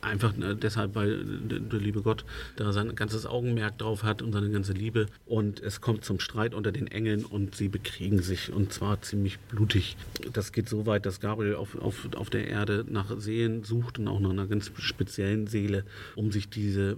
einfach 0.00 0.36
äh, 0.38 0.54
deshalb, 0.54 0.94
weil 0.94 1.24
der 1.24 1.80
liebe 1.80 2.02
Gott 2.02 2.24
da 2.56 2.72
sein 2.72 2.94
ganzes 2.94 3.26
Augenmerk 3.26 3.78
drauf 3.78 4.02
hat 4.02 4.22
und 4.22 4.32
seine 4.32 4.50
ganze 4.50 4.72
Liebe. 4.72 5.06
Und 5.26 5.60
es 5.60 5.80
kommt 5.80 6.04
zum 6.04 6.20
Streit 6.20 6.54
unter 6.54 6.72
den 6.72 6.86
Engeln 6.86 7.24
und 7.24 7.54
sie 7.54 7.68
bekriegen 7.68 8.22
sich 8.22 8.52
und 8.52 8.72
zwar 8.72 9.02
ziemlich 9.02 9.38
blutig. 9.38 9.96
Das 10.32 10.52
geht 10.52 10.68
so 10.68 10.86
weit, 10.86 11.06
dass 11.06 11.20
Gabriel 11.20 11.54
auf, 11.54 11.76
auf, 11.76 12.08
auf 12.16 12.30
der 12.30 12.48
Erde 12.48 12.84
nach 12.88 13.18
Seelen 13.18 13.64
sucht 13.64 13.98
und 13.98 14.08
auch 14.08 14.20
nach 14.20 14.30
einer 14.30 14.46
ganz 14.46 14.70
speziellen 14.78 15.46
Seele, 15.46 15.84
um 16.16 16.32
sich 16.32 16.48
diese 16.48 16.96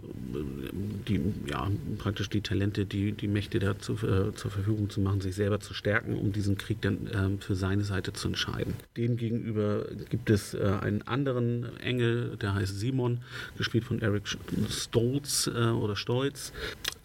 die, 1.09 1.21
ja, 1.47 1.71
praktisch 1.99 2.29
die 2.29 2.41
Talente, 2.41 2.87
die, 2.87 3.13
die 3.13 3.29
Mächte 3.29 3.59
da 3.59 3.73
äh, 3.73 3.75
zur 3.77 3.97
Verfügung 4.35 4.91
zu 4.91 5.01
machen, 5.01 5.21
sich 5.21 5.35
selber 5.35 5.61
zu 5.61 5.75
stärken, 5.75 6.17
um 6.17 6.33
diesen 6.33 6.59
Krieg 6.59 6.81
dann 6.81 7.07
äh, 7.07 7.43
für 7.43 7.55
seine 7.55 7.85
Seite 7.85 8.13
zu 8.13 8.29
entscheiden. 8.29 8.75
Demgegenüber 8.97 9.87
gibt 10.11 10.31
es 10.31 10.55
äh, 10.55 10.79
einen 10.81 11.03
anderen 11.03 11.77
Engel, 11.79 12.37
der 12.37 12.55
heißt 12.55 12.79
Simon, 12.79 13.21
gespielt 13.57 13.85
von 13.85 14.01
Eric 14.01 14.29
Stolz 14.69 15.51
äh, 15.53 15.69
oder 15.69 15.97
Stolz 15.97 16.53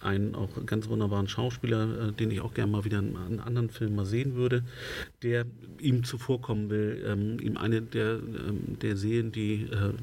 einen 0.07 0.35
auch 0.35 0.49
ganz 0.65 0.87
wunderbaren 0.87 1.27
Schauspieler, 1.27 2.09
äh, 2.09 2.11
den 2.13 2.31
ich 2.31 2.41
auch 2.41 2.53
gerne 2.53 2.71
mal 2.71 2.85
wieder 2.85 2.99
in 2.99 3.15
einem 3.15 3.39
anderen 3.39 3.69
Film 3.69 3.95
mal 3.95 4.05
sehen 4.05 4.35
würde, 4.35 4.63
der 5.21 5.45
ihm 5.79 6.03
zuvorkommen 6.03 6.69
will, 6.69 7.03
ähm, 7.05 7.39
ihm 7.39 7.57
eine 7.57 7.81
der, 7.81 8.13
ähm, 8.13 8.79
der 8.81 8.97
Seelen, 8.97 9.31
die 9.31 9.63
äh, 9.63 9.93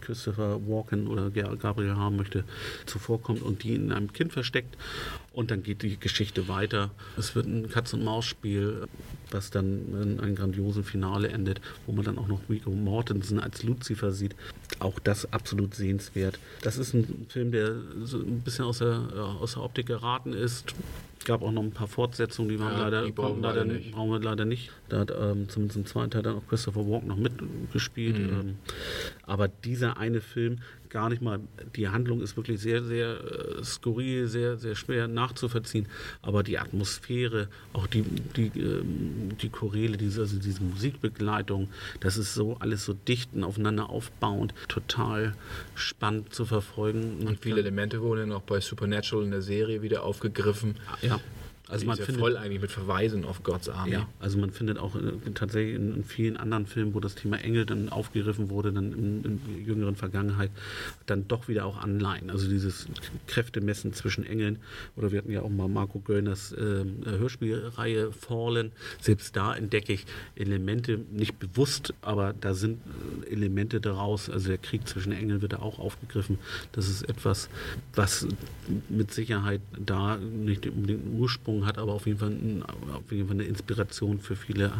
Christopher 0.00 0.60
Walken 0.66 1.06
oder 1.06 1.30
Gabriel 1.30 1.96
haben 1.96 2.16
möchte, 2.16 2.44
zuvorkommt 2.86 3.42
und 3.42 3.62
die 3.62 3.74
in 3.74 3.92
einem 3.92 4.12
Kind 4.12 4.32
versteckt. 4.32 4.76
Und 5.32 5.50
dann 5.50 5.62
geht 5.62 5.82
die 5.82 5.98
Geschichte 5.98 6.48
weiter. 6.48 6.90
Es 7.16 7.34
wird 7.34 7.46
ein 7.46 7.70
Katz-und-Maus-Spiel, 7.70 8.86
was 9.30 9.50
dann 9.50 9.80
in 10.02 10.20
einem 10.20 10.34
grandiosen 10.34 10.84
Finale 10.84 11.28
endet, 11.28 11.60
wo 11.86 11.92
man 11.92 12.04
dann 12.04 12.18
auch 12.18 12.28
noch 12.28 12.40
Rico 12.50 12.70
Mortensen 12.70 13.40
als 13.40 13.62
Lucifer 13.62 14.12
sieht. 14.12 14.34
Auch 14.78 14.98
das 14.98 15.32
absolut 15.32 15.74
sehenswert. 15.74 16.38
Das 16.60 16.76
ist 16.76 16.92
ein 16.92 17.26
Film, 17.30 17.50
der 17.50 17.76
so 18.04 18.18
ein 18.18 18.40
bisschen 18.40 18.66
aus 18.66 18.78
der, 18.78 19.08
aus 19.40 19.51
der 19.54 19.62
Optik 19.62 19.86
geraten 19.86 20.32
ist. 20.32 20.74
Es 21.18 21.24
gab 21.24 21.42
auch 21.42 21.52
noch 21.52 21.62
ein 21.62 21.70
paar 21.70 21.86
Fortsetzungen, 21.86 22.48
die 22.48 22.58
waren 22.58 22.72
ja, 22.72 22.82
leider, 22.82 23.04
die 23.04 23.12
brauchen, 23.12 23.42
leider 23.42 23.64
nicht. 23.64 23.92
brauchen 23.92 24.10
wir 24.10 24.20
leider 24.20 24.44
nicht. 24.44 24.72
Da 24.88 25.00
hat 25.00 25.12
ähm, 25.12 25.48
zumindest 25.48 25.76
im 25.76 25.86
zweiten 25.86 26.10
Teil 26.10 26.22
dann 26.22 26.36
auch 26.36 26.46
Christopher 26.48 26.80
Walken 26.88 27.08
noch 27.08 27.16
mitgespielt. 27.16 28.18
Mhm. 28.18 28.40
Ähm, 28.40 28.56
aber 29.22 29.46
dieser 29.46 29.98
eine 29.98 30.20
Film, 30.20 30.62
gar 30.92 31.08
nicht 31.08 31.22
mal, 31.22 31.40
die 31.74 31.88
Handlung 31.88 32.20
ist 32.20 32.36
wirklich 32.36 32.60
sehr, 32.60 32.84
sehr 32.84 33.18
äh, 33.18 33.64
skurril, 33.64 34.28
sehr, 34.28 34.58
sehr 34.58 34.76
schwer 34.76 35.08
nachzuvollziehen. 35.08 35.88
Aber 36.20 36.42
die 36.42 36.58
Atmosphäre, 36.58 37.48
auch 37.72 37.86
die, 37.86 38.02
die, 38.02 38.48
äh, 38.60 38.82
die 39.40 39.48
Choräle, 39.48 39.96
diese, 39.96 40.20
also 40.20 40.38
diese 40.38 40.62
Musikbegleitung, 40.62 41.70
das 42.00 42.18
ist 42.18 42.34
so 42.34 42.58
alles 42.60 42.84
so 42.84 42.92
dicht 42.92 43.30
und 43.32 43.42
aufeinander 43.42 43.88
aufbauend, 43.88 44.52
total 44.68 45.34
spannend 45.74 46.34
zu 46.34 46.44
verfolgen. 46.44 47.26
Und 47.26 47.40
viele 47.40 47.60
Elemente 47.60 48.02
wurden 48.02 48.30
auch 48.30 48.42
bei 48.42 48.60
Supernatural 48.60 49.24
in 49.24 49.30
der 49.30 49.42
Serie 49.42 49.80
wieder 49.80 50.02
aufgegriffen. 50.02 50.76
Ja. 51.00 51.18
Also 51.72 51.84
Die 51.84 51.86
man 51.86 51.94
ist 51.94 52.00
ja 52.00 52.04
findet, 52.06 52.20
voll 52.20 52.36
eigentlich 52.36 52.60
mit 52.60 52.70
Verweisen 52.70 53.24
auf 53.24 53.42
God's 53.42 53.68
Army. 53.70 53.92
ja, 53.92 54.08
also 54.20 54.38
man 54.38 54.50
findet 54.50 54.78
auch 54.78 54.94
äh, 54.94 55.30
tatsächlich 55.34 55.74
in, 55.74 55.94
in 55.96 56.04
vielen 56.04 56.36
anderen 56.36 56.66
Filmen, 56.66 56.92
wo 56.92 57.00
das 57.00 57.14
Thema 57.14 57.38
Engel 57.38 57.64
dann 57.64 57.88
aufgegriffen 57.88 58.50
wurde, 58.50 58.72
dann 58.72 58.92
in, 58.92 59.24
in 59.24 59.64
jüngeren 59.64 59.96
Vergangenheit, 59.96 60.50
dann 61.06 61.26
doch 61.28 61.48
wieder 61.48 61.64
auch 61.64 61.78
Anleihen. 61.78 62.30
Also 62.30 62.46
dieses 62.48 62.86
Kräftemessen 63.26 63.94
zwischen 63.94 64.24
Engeln. 64.24 64.58
Oder 64.96 65.12
wir 65.12 65.18
hatten 65.18 65.32
ja 65.32 65.40
auch 65.40 65.48
mal 65.48 65.66
Marco 65.68 65.98
Göllners 66.00 66.52
äh, 66.52 66.84
Hörspielreihe 67.06 68.12
Fallen. 68.12 68.72
Selbst 69.00 69.34
da 69.34 69.54
entdecke 69.54 69.94
ich 69.94 70.04
Elemente, 70.36 71.00
nicht 71.10 71.38
bewusst, 71.38 71.94
aber 72.02 72.34
da 72.38 72.52
sind 72.52 72.80
Elemente 73.32 73.80
daraus. 73.80 74.30
Also 74.30 74.48
der 74.48 74.58
Krieg 74.58 74.86
zwischen 74.86 75.12
Engeln 75.12 75.42
wird 75.42 75.54
da 75.54 75.58
auch 75.58 75.78
aufgegriffen. 75.78 76.38
Das 76.72 76.88
ist 76.88 77.08
etwas, 77.08 77.48
was 77.94 78.26
mit 78.88 79.12
Sicherheit 79.12 79.60
da 79.78 80.16
nicht 80.16 80.66
unbedingt 80.66 81.04
einen 81.04 81.18
Ursprung 81.18 81.66
hat, 81.66 81.78
aber 81.78 81.92
auf 81.92 82.06
jeden 82.06 82.18
Fall, 82.18 82.30
ein, 82.30 82.62
auf 82.92 83.10
jeden 83.10 83.26
Fall 83.26 83.36
eine 83.36 83.44
Inspiration 83.44 84.18
für 84.20 84.36
viele 84.36 84.72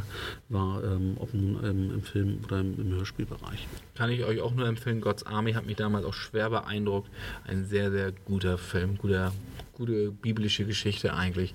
war, 0.49 0.83
ähm, 0.85 1.17
ob 1.19 1.35
nun 1.35 1.59
ähm, 1.65 1.91
im 1.95 2.03
Film 2.03 2.39
oder 2.45 2.61
im, 2.61 2.79
im 2.79 2.93
Hörspielbereich. 2.95 3.67
Kann 3.95 4.11
ich 4.11 4.25
euch 4.25 4.41
auch 4.41 4.55
nur 4.55 4.67
empfehlen. 4.67 5.01
God's 5.01 5.25
Army 5.25 5.53
hat 5.53 5.67
mich 5.67 5.77
damals 5.77 6.05
auch 6.05 6.15
schwer 6.15 6.51
beeindruckt. 6.51 7.11
Ein 7.45 7.65
sehr, 7.65 7.91
sehr 7.91 8.13
guter 8.25 8.59
Film, 8.59 8.99
guter, 8.99 9.33
gute 9.75 10.11
biblische 10.11 10.65
Geschichte 10.65 11.15
eigentlich. 11.15 11.55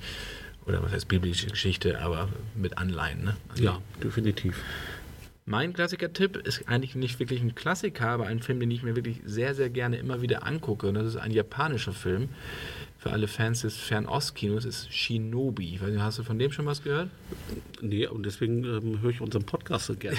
Oder 0.65 0.83
was 0.83 0.91
heißt 0.91 1.07
biblische 1.07 1.47
Geschichte, 1.47 2.01
aber 2.01 2.27
mit 2.55 2.77
Anleihen. 2.77 3.23
Ne? 3.23 3.37
Also 3.49 3.63
Ja, 3.63 3.81
definitiv. 4.03 4.61
Mein 5.49 5.71
Klassiker-Tipp 5.71 6.35
ist 6.45 6.67
eigentlich 6.67 6.93
nicht 6.95 7.21
wirklich 7.21 7.41
ein 7.41 7.55
Klassiker, 7.55 8.09
aber 8.09 8.27
ein 8.27 8.41
Film, 8.41 8.59
den 8.59 8.69
ich 8.69 8.83
mir 8.83 8.97
wirklich 8.97 9.21
sehr, 9.23 9.55
sehr 9.55 9.69
gerne 9.69 9.95
immer 9.95 10.21
wieder 10.21 10.45
angucke. 10.45 10.89
Und 10.89 10.95
das 10.95 11.07
ist 11.07 11.15
ein 11.15 11.31
japanischer 11.31 11.93
Film. 11.93 12.27
Für 12.97 13.11
alle 13.11 13.29
Fans 13.29 13.61
des 13.61 13.77
Fernost-Kinos 13.77 14.65
ist 14.65 14.93
Shinobi. 14.93 15.75
Ich 15.75 15.81
weiß 15.81 15.91
nicht, 15.91 16.01
hast 16.01 16.19
du 16.19 16.23
von 16.23 16.37
dem 16.37 16.51
schon 16.51 16.65
was 16.65 16.83
gehört? 16.83 17.09
Nee, 17.79 18.07
und 18.07 18.25
deswegen 18.25 18.65
ähm, 18.65 19.01
höre 19.01 19.11
ich 19.11 19.21
unseren 19.21 19.45
Podcast 19.45 19.85
so 19.85 19.95
gerne. 19.95 20.17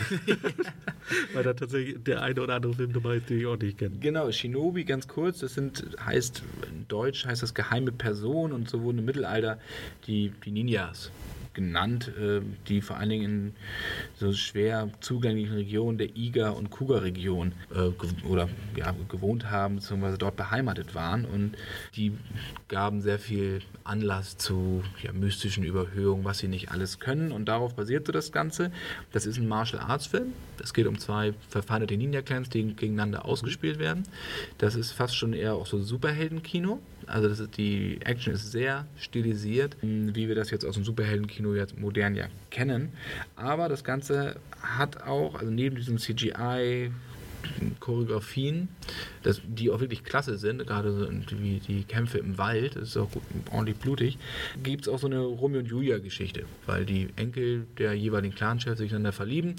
Weil 1.34 1.42
da 1.42 1.52
tatsächlich 1.52 2.02
der 2.02 2.22
eine 2.22 2.40
oder 2.40 2.54
andere 2.54 2.72
Film 2.72 2.94
dabei 2.94 3.16
ist, 3.16 3.28
den 3.28 3.40
ich 3.40 3.46
auch 3.46 3.58
nicht 3.58 3.76
kenne. 3.76 3.98
Genau, 4.00 4.32
Shinobi, 4.32 4.84
ganz 4.84 5.08
kurz, 5.08 5.40
das 5.40 5.52
sind, 5.52 5.84
heißt, 6.06 6.42
in 6.70 6.88
Deutsch 6.88 7.26
heißt 7.26 7.42
das 7.42 7.52
geheime 7.52 7.92
Person 7.92 8.52
und 8.52 8.70
so 8.70 8.80
wurden 8.80 9.00
im 9.00 9.04
Mittelalter 9.04 9.58
die, 10.06 10.32
die 10.46 10.52
Ninjas 10.52 11.10
genannt, 11.58 12.12
äh, 12.16 12.40
die 12.68 12.80
vor 12.80 12.98
allen 12.98 13.10
Dingen 13.10 13.24
in 13.24 13.52
so 14.14 14.32
schwer 14.32 14.90
zugänglichen 15.00 15.54
Regionen 15.54 15.98
der 15.98 16.14
Iga- 16.16 16.50
und 16.50 16.70
Kuga-Region 16.70 17.52
äh, 17.74 17.90
oder 18.24 18.48
ja, 18.76 18.94
gewohnt 19.08 19.50
haben, 19.50 19.76
beziehungsweise 19.76 20.18
dort 20.18 20.36
beheimatet 20.36 20.94
waren 20.94 21.24
und 21.24 21.56
die 21.96 22.12
gaben 22.68 23.02
sehr 23.02 23.18
viel 23.18 23.60
Anlass 23.82 24.38
zu 24.38 24.84
ja, 25.02 25.12
mystischen 25.12 25.64
Überhöhungen, 25.64 26.24
was 26.24 26.38
sie 26.38 26.46
nicht 26.46 26.70
alles 26.70 27.00
können 27.00 27.32
und 27.32 27.46
darauf 27.46 27.74
basierte 27.74 28.12
das 28.12 28.30
Ganze. 28.30 28.70
Das 29.10 29.26
ist 29.26 29.38
ein 29.38 29.48
Martial 29.48 29.82
Arts 29.82 30.06
Film. 30.06 30.32
Es 30.62 30.72
geht 30.72 30.86
um 30.86 30.98
zwei 30.98 31.34
verfeindete 31.48 31.96
Ninja-Clans, 31.96 32.50
die 32.50 32.74
gegeneinander 32.74 33.24
ausgespielt 33.24 33.80
werden. 33.80 34.04
Das 34.58 34.76
ist 34.76 34.92
fast 34.92 35.16
schon 35.16 35.32
eher 35.32 35.54
auch 35.54 35.66
so 35.66 35.80
Superheldenkino. 35.80 36.78
Also 37.08 37.28
das 37.28 37.40
ist, 37.40 37.56
die 37.56 37.98
Action 38.04 38.34
ist 38.34 38.52
sehr 38.52 38.86
stilisiert, 38.98 39.76
wie 39.82 40.28
wir 40.28 40.34
das 40.34 40.50
jetzt 40.50 40.64
aus 40.64 40.74
dem 40.74 40.84
Superheldenkino 40.84 41.54
jetzt 41.54 41.78
modern 41.78 42.14
ja 42.14 42.26
kennen. 42.50 42.92
Aber 43.36 43.68
das 43.68 43.84
Ganze 43.84 44.36
hat 44.60 45.02
auch, 45.02 45.34
also 45.34 45.50
neben 45.50 45.76
diesem 45.76 45.98
CGI, 45.98 46.90
Choreografien, 47.80 48.68
das, 49.22 49.40
die 49.46 49.70
auch 49.70 49.80
wirklich 49.80 50.04
klasse 50.04 50.38
sind, 50.38 50.66
gerade 50.66 50.92
so 50.92 51.08
wie 51.38 51.60
die 51.60 51.84
Kämpfe 51.84 52.18
im 52.18 52.36
Wald, 52.36 52.76
das 52.76 52.90
ist 52.90 52.96
auch 52.96 53.10
gut, 53.10 53.22
ordentlich 53.50 53.76
blutig, 53.76 54.18
gibt 54.62 54.82
es 54.82 54.88
auch 54.88 54.98
so 54.98 55.06
eine 55.06 55.20
Romeo 55.20 55.60
und 55.60 55.66
Julia-Geschichte, 55.66 56.44
weil 56.66 56.84
die 56.84 57.08
Enkel 57.16 57.66
der 57.78 57.94
jeweiligen 57.94 58.34
Clanchefs 58.34 58.78
sich 58.78 58.90
einander 58.90 59.12
verlieben. 59.12 59.56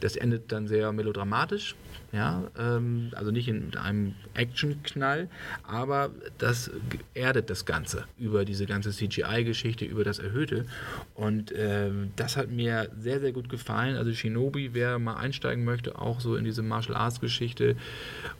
Das 0.00 0.16
endet 0.16 0.52
dann 0.52 0.68
sehr 0.68 0.92
melodramatisch, 0.92 1.74
ja, 2.12 2.44
ähm, 2.58 3.10
also 3.12 3.30
nicht 3.30 3.48
in 3.48 3.74
einem 3.74 4.14
Actionknall, 4.34 5.28
aber 5.62 6.10
das 6.36 6.70
erdet 7.14 7.48
das 7.48 7.64
Ganze 7.64 8.04
über 8.18 8.44
diese 8.44 8.66
ganze 8.66 8.90
CGI-Geschichte, 8.90 9.86
über 9.86 10.04
das 10.04 10.18
Erhöhte. 10.18 10.66
Und 11.14 11.54
ähm, 11.56 12.12
das 12.16 12.36
hat 12.36 12.50
mir 12.50 12.90
sehr, 12.98 13.20
sehr 13.20 13.32
gut 13.32 13.48
gefallen. 13.48 13.96
Also 13.96 14.12
Shinobi, 14.12 14.74
wer 14.74 14.98
mal 14.98 15.16
einsteigen 15.16 15.64
möchte, 15.64 15.98
auch 15.98 16.20
so 16.20 16.36
in 16.36 16.44
diese 16.44 16.62
Martial 16.62 16.96
Arts 16.96 17.18
Geschichte 17.18 17.76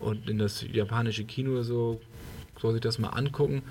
und 0.00 0.28
in 0.28 0.38
das 0.38 0.64
japanische 0.70 1.24
Kino 1.24 1.62
so, 1.62 1.98
soll 2.60 2.74
sich 2.74 2.82
das 2.82 2.98
mal 2.98 3.08
angucken. 3.08 3.62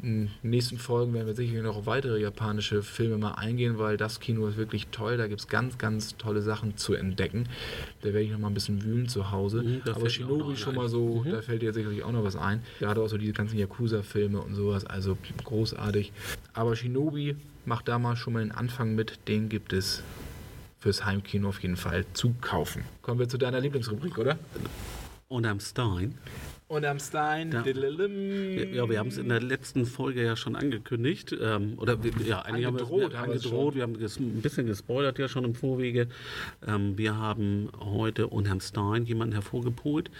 In 0.00 0.30
den 0.42 0.50
nächsten 0.50 0.78
Folgen 0.78 1.12
werden 1.12 1.26
wir 1.26 1.34
sicherlich 1.34 1.62
noch 1.62 1.76
auf 1.76 1.86
weitere 1.86 2.20
japanische 2.20 2.82
Filme 2.82 3.18
mal 3.18 3.32
eingehen, 3.32 3.78
weil 3.78 3.96
das 3.96 4.20
Kino 4.20 4.46
ist 4.46 4.56
wirklich 4.56 4.86
toll. 4.88 5.16
Da 5.16 5.26
gibt 5.26 5.40
es 5.40 5.48
ganz, 5.48 5.76
ganz 5.76 6.16
tolle 6.16 6.40
Sachen 6.40 6.76
zu 6.76 6.94
entdecken. 6.94 7.48
Da 8.02 8.06
werde 8.06 8.20
ich 8.20 8.30
noch 8.30 8.38
mal 8.38 8.48
ein 8.48 8.54
bisschen 8.54 8.82
wühlen 8.84 9.08
zu 9.08 9.32
Hause. 9.32 9.62
Mhm, 9.62 9.82
Aber 9.92 10.08
Shinobi 10.08 10.56
schon 10.56 10.76
mal 10.76 10.88
so, 10.88 11.24
da 11.28 11.42
fällt 11.42 11.62
dir 11.62 11.72
sicherlich 11.72 12.04
auch 12.04 12.12
noch 12.12 12.22
was 12.22 12.36
ein. 12.36 12.62
Gerade 12.78 13.00
auch 13.00 13.08
so 13.08 13.18
diese 13.18 13.32
ganzen 13.32 13.58
Yakuza-Filme 13.58 14.40
und 14.40 14.54
sowas. 14.54 14.86
Also 14.86 15.18
großartig. 15.44 16.12
Aber 16.52 16.76
Shinobi 16.76 17.36
macht 17.64 17.88
da 17.88 17.98
mal 17.98 18.14
schon 18.16 18.34
mal 18.34 18.40
den 18.40 18.52
Anfang 18.52 18.94
mit. 18.94 19.18
Den 19.26 19.48
gibt 19.48 19.72
es 19.72 20.02
fürs 20.78 21.04
Heimkino 21.04 21.48
auf 21.48 21.60
jeden 21.60 21.76
Fall 21.76 22.04
zu 22.12 22.34
kaufen. 22.40 22.84
Kommen 23.02 23.18
wir 23.18 23.28
zu 23.28 23.36
deiner 23.36 23.60
Lieblingsrubrik, 23.60 24.16
oder? 24.16 24.38
Und 25.26 25.44
am 25.44 25.58
Stein. 25.58 26.14
Und 26.68 26.84
am 26.84 26.98
Stein. 26.98 27.50
Ja. 27.50 27.64
wir 27.64 28.98
haben 28.98 29.08
es 29.08 29.16
in 29.16 29.30
der 29.30 29.40
letzten 29.40 29.86
Folge 29.86 30.22
ja 30.22 30.36
schon 30.36 30.54
angekündigt. 30.54 31.34
Ähm, 31.40 31.74
oder 31.78 32.02
wir- 32.04 32.12
ja, 32.26 32.42
eigentlich 32.42 32.66
Angedroht 32.66 33.14
haben 33.16 33.30
wir 33.30 33.36
es 33.36 33.44
angedroht. 33.46 33.74
Wir 33.74 33.82
haben 33.84 33.94
ein 33.94 34.42
bisschen 34.42 34.66
gespoilert 34.66 35.18
ja 35.18 35.28
schon 35.28 35.44
im 35.44 35.54
Vorwege. 35.54 36.08
Ähm, 36.66 36.98
wir 36.98 37.16
haben 37.16 37.70
heute 37.80 38.26
Unheim 38.26 38.60
Stein 38.60 39.06
jemanden 39.06 39.32
hervorgeholt, 39.32 40.10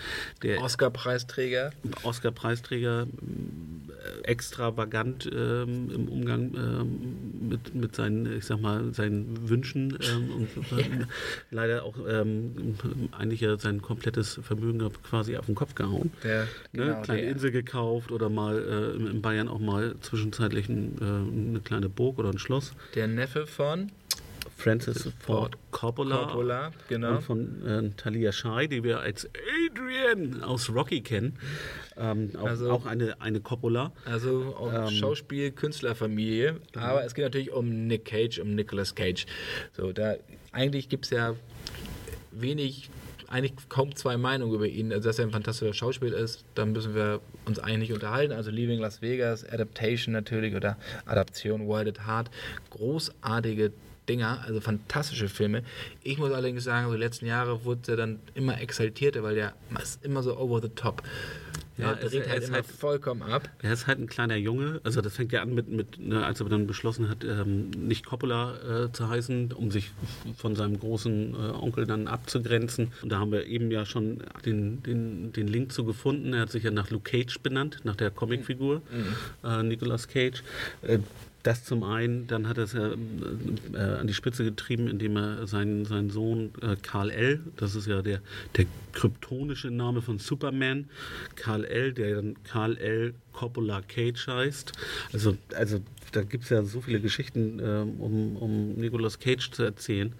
der 0.42 0.62
Oscar-Preisträger. 0.62 1.72
Oscar-Preisträger 2.03 3.03
äh, 3.03 4.22
extravagant 4.26 5.28
ähm, 5.30 5.90
im 5.94 6.09
Umgang 6.09 6.55
ähm, 6.55 7.49
mit, 7.51 7.74
mit 7.74 7.94
seinen, 7.94 8.38
ich 8.38 8.46
sag 8.46 8.59
mal, 8.61 8.94
seinen 8.94 9.51
Wünschen 9.51 9.99
ähm, 10.01 10.30
und 10.32 10.49
leider 11.51 11.84
auch 11.84 11.96
ähm, 12.09 12.74
eigentlich 13.12 13.42
ja 13.42 13.59
sein 13.59 13.82
komplettes 13.82 14.40
Vermögen 14.42 14.78
quasi 15.03 15.36
auf 15.36 15.44
den 15.46 15.55
Kopf 15.55 15.74
gehauen. 15.74 16.11
Der, 16.24 16.38
Ne, 16.72 16.84
genau, 16.84 17.03
kleine 17.03 17.22
der, 17.22 17.30
Insel 17.30 17.51
gekauft 17.51 18.11
oder 18.12 18.28
mal 18.28 18.59
äh, 18.59 18.97
in- 18.97 19.22
Bayern 19.22 19.49
auch 19.49 19.59
mal 19.61 19.95
zwischenzeitlich 20.01 20.68
ein, 20.68 20.97
äh, 21.01 21.05
eine 21.51 21.61
kleine 21.61 21.89
Burg 21.89 22.18
oder 22.18 22.30
ein 22.30 22.39
Schloss. 22.39 22.72
der 22.95 23.07
Neffe 23.09 23.47
von 23.47 23.91
Francis 24.57 25.09
Ford 25.20 25.57
Coppola, 25.70 26.24
Coppola, 26.26 26.72
genau. 26.89 27.16
und 27.16 27.22
von 27.22 27.66
äh, 27.66 27.91
Talia 27.97 28.32
Shire, 28.32 28.66
die 28.66 28.82
wir 28.82 28.99
als 28.99 29.28
Adrian 29.70 30.43
aus 30.43 30.68
Rocky 30.70 31.01
kennen. 31.01 31.36
Ähm, 31.97 32.30
auch, 32.36 32.47
Also- 32.47 32.70
auch 32.72 32.84
eine, 32.86 33.20
eine 33.20 33.41
Coppola. 33.41 33.93
Also 34.05 34.57
auch 34.59 34.91
Schauspiel, 34.91 35.53
Künstlerfamilie. 35.53 36.57
Aber 36.74 37.05
es 37.05 37.14
geht 37.14 37.24
natürlich 37.24 37.53
um 37.53 37.86
Nick 37.86 38.07
Cage, 38.07 38.41
um 38.41 38.57
Nicolas 38.57 38.97
Cage. 38.97 39.26
So, 39.76 39.93
da 39.93 40.14
eigentlich 40.51 40.89
gibt 40.89 41.05
es 41.05 41.11
ja 41.12 41.34
wenig, 42.32 42.91
eigentlich 43.29 43.68
kaum 43.68 43.95
zwei 43.95 44.16
Meinungen 44.16 44.55
über 44.55 44.66
ihn. 44.66 44.93
Also, 44.93 45.09
dass 45.09 45.18
er 45.18 45.26
ein 45.26 45.31
fantastischer 45.31 45.74
Schauspieler 45.74 46.16
ist, 46.16 46.45
da 46.55 46.64
müssen 46.64 46.95
wir 46.95 47.20
uns 47.45 47.59
eigentlich 47.59 47.91
nicht 47.91 47.93
unterhalten. 47.93 48.33
Also 48.33 48.51
Leaving 48.51 48.81
Las 48.81 49.03
Vegas, 49.03 49.45
Adaptation 49.45 50.12
natürlich 50.12 50.55
oder 50.55 50.76
Adaption 51.07 51.68
Wild 51.68 51.89
at 51.89 52.07
Heart. 52.07 52.31
Großartige 52.70 53.72
Dinger, 54.09 54.43
also 54.47 54.61
fantastische 54.61 55.29
Filme. 55.29 55.62
Ich 56.03 56.18
muss 56.18 56.33
allerdings 56.33 56.64
sagen, 56.64 56.87
so 56.87 56.95
die 56.95 56.99
letzten 56.99 57.26
Jahre 57.26 57.64
wurde 57.64 57.93
er 57.93 57.97
dann 57.97 58.18
immer 58.35 58.59
exaltierter, 58.61 59.22
weil 59.22 59.35
der 59.35 59.53
ist 59.83 60.03
immer 60.05 60.22
so 60.22 60.39
over 60.39 60.62
the 60.62 60.70
top. 60.70 61.03
Ja, 61.79 61.93
es- 61.93 62.11
dreht 62.11 62.24
er 62.24 62.31
halt 62.33 62.43
ist 62.43 62.49
immer 62.49 62.57
halt- 62.57 62.66
vollkommen 62.66 63.22
ab. 63.22 63.49
Er 63.62 63.72
ist 63.72 63.87
halt 63.87 63.99
ein 64.01 64.07
kleiner 64.09 64.37
Junge, 64.37 64.81
also 64.85 65.01
das 65.01 65.14
fängt 65.14 65.33
ja 65.33 65.43
an 65.43 65.55
mit, 65.55 65.68
mit 65.68 65.99
ne, 65.99 66.24
als 66.26 66.41
er 66.41 66.49
dann 66.49 66.66
beschlossen 66.66 67.09
hat, 67.09 67.24
ähm, 67.24 67.70
nicht 67.70 68.05
Coppola 68.07 68.85
äh, 68.87 68.93
zu 68.93 69.09
heißen, 69.09 69.53
um 69.53 69.70
sich 69.70 69.91
von 70.37 70.57
seinem 70.57 70.79
großen 70.79 71.35
äh, 71.35 71.37
Onkel 71.37 71.87
dann 71.87 72.09
abzugrenzen. 72.09 72.93
Und 73.03 73.11
da 73.12 73.18
haben 73.20 73.31
wir 73.33 73.47
eben 73.47 73.70
ja 73.70 73.87
schon 73.87 74.22
den, 74.45 74.83
den, 74.83 75.33
den 75.33 75.49
Link 75.49 75.72
zu 75.72 75.85
gefunden. 75.85 76.35
Er 76.35 76.41
hat 76.43 76.51
sich 76.51 76.64
ja 76.64 76.70
nach 76.70 76.91
Luke 76.91 77.11
Cage 77.11 77.39
benannt, 77.41 77.79
nach 77.85 77.97
der 77.97 78.11
Comicfigur, 78.11 78.83
äh, 79.45 79.62
Nicolas 79.62 80.09
Cage. 80.09 80.43
Äh, 81.49 81.51
das 81.51 81.64
zum 81.64 81.82
einen, 81.82 82.26
dann 82.26 82.46
hat 82.46 82.59
er 82.59 82.64
es 82.64 82.72
ja 82.74 82.90
äh, 83.72 84.01
an 84.01 84.07
die 84.07 84.14
Spitze 84.14 84.44
getrieben, 84.44 84.86
indem 84.86 85.16
er 85.16 85.46
seinen, 85.46 85.86
seinen 85.86 86.11
Sohn 86.11 86.51
äh, 86.61 86.76
Karl 86.80 87.11
L., 87.11 87.40
das 87.57 87.74
ist 87.74 87.86
ja 87.86 88.03
der, 88.03 88.20
der 88.57 88.66
kryptonische 88.92 89.70
Name 89.70 90.03
von 90.03 90.18
Superman, 90.18 90.90
Karl 91.36 91.64
L., 91.64 91.92
der 91.94 92.16
dann 92.16 92.36
Karl 92.44 92.76
L. 92.76 93.14
Coppola 93.39 93.82
Cage 93.82 94.26
heißt. 94.26 94.72
Also, 95.12 95.36
also 95.55 95.78
da 96.11 96.22
gibt 96.22 96.43
es 96.43 96.51
ja 96.51 96.64
so 96.64 96.80
viele 96.80 96.99
Geschichten, 96.99 97.61
ähm, 97.62 98.01
um, 98.01 98.36
um 98.36 98.74
Nicolas 98.74 99.20
Cage 99.20 99.53
zu 99.53 99.62
erzählen. 99.62 100.12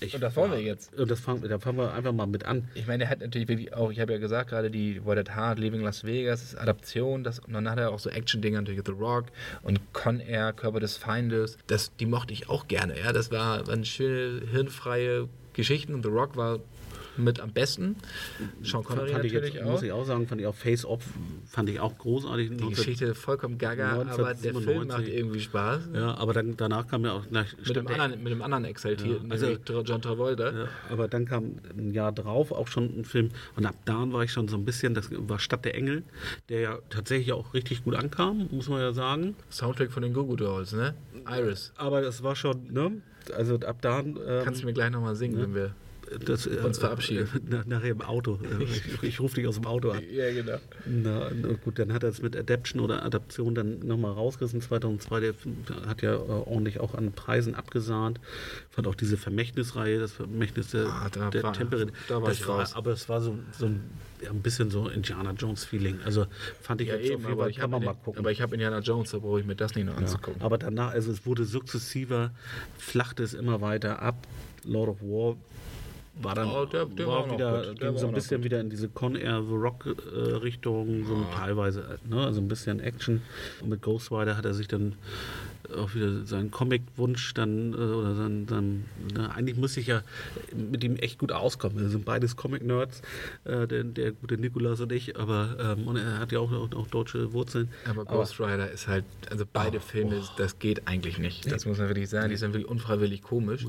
Ich, 0.00 0.14
und 0.14 0.20
das 0.20 0.36
wollen 0.36 0.52
wir 0.52 0.60
jetzt. 0.60 0.92
Und 0.94 1.10
das 1.10 1.20
fangen, 1.20 1.48
da 1.48 1.58
fangen 1.58 1.78
wir 1.78 1.94
einfach 1.94 2.12
mal 2.12 2.26
mit 2.26 2.44
an. 2.44 2.68
Ich 2.74 2.86
meine, 2.86 3.04
er 3.04 3.10
hat 3.10 3.20
natürlich 3.20 3.48
wirklich 3.48 3.72
auch, 3.72 3.90
ich 3.90 3.98
habe 3.98 4.12
ja 4.12 4.18
gesagt, 4.18 4.50
gerade 4.50 4.70
die 4.70 4.96
It 5.06 5.30
Hard, 5.34 5.58
Living 5.58 5.80
Las 5.80 6.04
Vegas, 6.04 6.54
Adaption, 6.54 7.24
das, 7.24 7.38
und 7.38 7.54
dann 7.54 7.70
hat 7.70 7.78
er 7.78 7.92
auch 7.92 7.98
so 7.98 8.10
Action-Dinger, 8.10 8.60
natürlich 8.60 8.82
The 8.84 8.92
Rock 8.92 9.26
und 9.62 9.80
Con 9.94 10.20
Air, 10.20 10.52
Körper 10.52 10.80
des 10.80 10.98
Feindes. 10.98 11.56
Das, 11.68 11.96
die 11.96 12.04
mochte 12.04 12.34
ich 12.34 12.50
auch 12.50 12.68
gerne. 12.68 13.00
Ja, 13.00 13.14
das 13.14 13.30
war, 13.30 13.66
waren 13.66 13.86
schöne, 13.86 14.46
hirnfreie 14.50 15.30
Geschichten 15.54 15.94
und 15.94 16.02
The 16.02 16.10
Rock 16.10 16.36
war 16.36 16.60
mit 17.18 17.40
am 17.40 17.52
besten. 17.52 17.96
Sean 18.62 18.84
Connery 18.84 19.10
fand 19.10 19.24
natürlich 19.24 19.54
jetzt, 19.54 19.64
auch. 19.64 19.72
Muss 19.72 19.82
ich 19.82 19.92
auch 19.92 20.04
sagen, 20.04 20.26
fand 20.26 20.40
ich 20.40 20.46
auch 20.46 20.54
Face 20.54 20.84
Off 20.84 21.02
fand 21.46 21.68
ich 21.70 21.80
auch 21.80 21.96
großartig. 21.96 22.56
Die 22.56 22.70
Geschichte 22.70 23.14
vollkommen 23.14 23.58
gaga, 23.58 24.06
aber 24.10 24.34
der 24.34 24.54
Film 24.54 24.88
macht 24.88 25.08
irgendwie 25.08 25.40
Spaß. 25.40 25.90
Ja, 25.94 26.14
aber 26.16 26.32
dann, 26.32 26.56
danach 26.56 26.86
kam 26.86 27.04
ja 27.04 27.12
auch 27.12 27.24
nach, 27.30 27.46
mit, 27.56 27.76
dem 27.76 27.86
anderen, 27.86 28.22
mit 28.22 28.32
dem 28.32 28.42
anderen 28.42 28.64
exaltierten, 28.64 29.28
ja, 29.28 29.32
also, 29.32 29.82
John 29.82 30.02
Travolta. 30.02 30.50
Ja, 30.50 30.68
aber 30.90 31.08
dann 31.08 31.26
kam 31.26 31.56
ein 31.76 31.92
Jahr 31.92 32.12
drauf 32.12 32.52
auch 32.52 32.68
schon 32.68 33.00
ein 33.00 33.04
Film 33.04 33.30
und 33.56 33.66
ab 33.66 33.76
da 33.84 34.10
war 34.12 34.24
ich 34.24 34.32
schon 34.32 34.48
so 34.48 34.56
ein 34.56 34.64
bisschen, 34.64 34.94
das 34.94 35.08
war 35.10 35.38
Stadt 35.38 35.64
der 35.64 35.74
Engel, 35.74 36.02
der 36.48 36.60
ja 36.60 36.78
tatsächlich 36.90 37.32
auch 37.32 37.54
richtig 37.54 37.84
gut 37.84 37.94
ankam, 37.94 38.48
muss 38.50 38.68
man 38.68 38.80
ja 38.80 38.92
sagen. 38.92 39.36
Soundtrack 39.50 39.92
von 39.92 40.02
den 40.02 40.12
Goo 40.12 40.36
Dolls, 40.36 40.72
ne? 40.72 40.94
Iris. 41.28 41.72
Aber 41.76 42.00
das 42.00 42.22
war 42.22 42.36
schon, 42.36 42.72
ne? 42.72 43.02
Also 43.36 43.56
ab 43.56 43.78
da. 43.80 44.00
Ähm, 44.00 44.18
Kannst 44.44 44.62
du 44.62 44.66
mir 44.66 44.72
gleich 44.72 44.90
nochmal 44.90 45.16
singen, 45.16 45.36
ne? 45.36 45.42
wenn 45.42 45.54
wir 45.54 45.74
das, 46.24 46.46
äh, 46.46 46.58
uns 46.64 46.78
verabschieden. 46.78 47.28
Nach, 47.48 47.66
nachher 47.66 47.90
im 47.90 48.02
Auto. 48.02 48.38
Ich, 48.66 49.02
ich 49.02 49.20
rufe 49.20 49.36
dich 49.36 49.46
aus 49.46 49.56
dem 49.56 49.66
Auto 49.66 49.90
an. 49.90 50.02
Ja, 50.10 50.32
genau. 50.32 50.58
Na, 50.86 51.30
gut, 51.64 51.78
dann 51.78 51.92
hat 51.92 52.02
er 52.02 52.08
es 52.08 52.20
mit 52.22 52.36
Adaption 52.36 52.80
oder 52.80 53.04
Adaption 53.04 53.54
dann 53.54 53.80
nochmal 53.80 54.12
rausgerissen. 54.12 54.60
2002, 54.60 55.20
der 55.20 55.34
hat 55.86 56.02
ja 56.02 56.14
äh, 56.14 56.16
ordentlich 56.16 56.80
auch 56.80 56.94
an 56.94 57.12
Preisen 57.12 57.54
abgesahnt. 57.54 58.18
Fand 58.70 58.86
auch 58.86 58.94
diese 58.94 59.16
Vermächtnisreihe, 59.16 60.00
das 60.00 60.12
Vermächtnis 60.12 60.70
der, 60.70 60.86
ah, 60.86 61.08
da 61.12 61.30
der 61.30 61.52
Tempere. 61.52 61.86
Da 62.08 62.22
war 62.22 62.32
ich 62.32 62.48
raus. 62.48 62.74
Aber 62.74 62.92
es 62.92 63.08
war 63.08 63.20
so, 63.20 63.38
so 63.52 63.66
ein, 63.66 63.82
ja, 64.22 64.30
ein 64.30 64.42
bisschen 64.42 64.70
so 64.70 64.88
Indiana 64.88 65.32
Jones-Feeling. 65.32 66.00
Also 66.04 66.26
fand 66.60 66.80
ich 66.80 66.88
ja, 66.88 66.96
eben, 66.96 67.16
auf 67.16 67.28
jeden 67.28 67.38
Fall, 67.38 67.52
kann 67.52 67.70
man 67.70 67.84
mal 67.84 67.94
gucken. 67.94 68.20
Aber 68.20 68.32
ich 68.32 68.40
habe 68.40 68.54
Indiana 68.54 68.80
Jones, 68.80 69.10
da 69.10 69.18
brauche 69.18 69.40
ich 69.40 69.46
mir 69.46 69.56
das 69.56 69.74
nicht 69.74 69.86
noch 69.86 69.94
ja. 69.94 70.00
anzugucken. 70.00 70.42
Aber 70.42 70.58
danach, 70.58 70.92
also 70.92 71.12
es 71.12 71.26
wurde 71.26 71.44
sukzessiver, 71.44 72.32
flachte 72.78 73.22
es 73.22 73.34
immer 73.34 73.60
weiter 73.60 74.02
ab. 74.02 74.16
Lord 74.64 74.88
of 74.88 75.02
War 75.02 75.36
war 76.22 76.34
dann 76.34 76.50
oh, 76.50 76.64
der, 76.64 76.86
der 76.86 77.06
war, 77.06 77.28
war 77.28 77.32
wieder, 77.32 77.74
ging 77.74 77.98
so 77.98 78.06
ein 78.06 78.14
bisschen 78.14 78.42
wieder 78.42 78.60
in 78.60 78.70
diese 78.70 78.88
Con 78.88 79.16
Air 79.16 79.42
The 79.42 79.54
Rock 79.54 79.86
äh, 79.86 80.18
Richtung, 80.36 81.04
so 81.06 81.14
oh. 81.14 81.36
teilweise, 81.36 81.98
ne, 82.08 82.24
also 82.24 82.40
ein 82.40 82.48
bisschen 82.48 82.80
Action. 82.80 83.22
Und 83.60 83.68
mit 83.68 83.82
Ghost 83.82 84.10
Rider 84.10 84.36
hat 84.36 84.44
er 84.44 84.54
sich 84.54 84.68
dann 84.68 84.94
auch 85.74 85.94
wieder 85.94 86.24
seinen 86.24 86.50
Comic-Wunsch 86.50 87.34
dann, 87.34 87.72
äh, 87.72 87.76
oder 87.76 88.14
sein, 88.14 88.46
sein 88.48 88.84
na, 89.14 89.30
eigentlich 89.30 89.56
muss 89.56 89.76
ich 89.76 89.88
ja 89.88 90.02
mit 90.54 90.84
ihm 90.84 90.96
echt 90.96 91.18
gut 91.18 91.32
auskommen. 91.32 91.78
Wir 91.78 91.88
sind 91.88 92.04
beides 92.04 92.36
Comic-Nerds, 92.36 93.02
äh, 93.44 93.66
der, 93.66 93.84
der 93.84 94.12
gute 94.12 94.36
Nikolas 94.36 94.80
und 94.80 94.92
ich, 94.92 95.18
aber 95.18 95.56
ähm, 95.60 95.86
und 95.86 95.96
er 95.96 96.18
hat 96.18 96.32
ja 96.32 96.38
auch, 96.38 96.52
auch, 96.52 96.72
auch 96.72 96.86
deutsche 96.88 97.32
Wurzeln. 97.32 97.68
Aber 97.88 98.04
Ghost 98.04 98.40
Rider 98.40 98.70
ist 98.70 98.88
halt, 98.88 99.04
also 99.30 99.44
beide 99.50 99.78
oh, 99.78 99.80
Filme, 99.80 100.20
oh. 100.22 100.34
das 100.36 100.58
geht 100.58 100.86
eigentlich 100.86 101.18
nicht. 101.18 101.50
Das 101.50 101.66
muss 101.66 101.78
man 101.78 101.88
wirklich 101.88 102.08
sagen, 102.08 102.30
die 102.30 102.36
sind 102.36 102.52
wirklich 102.52 102.68
unfreiwillig 102.68 103.22
komisch. 103.22 103.66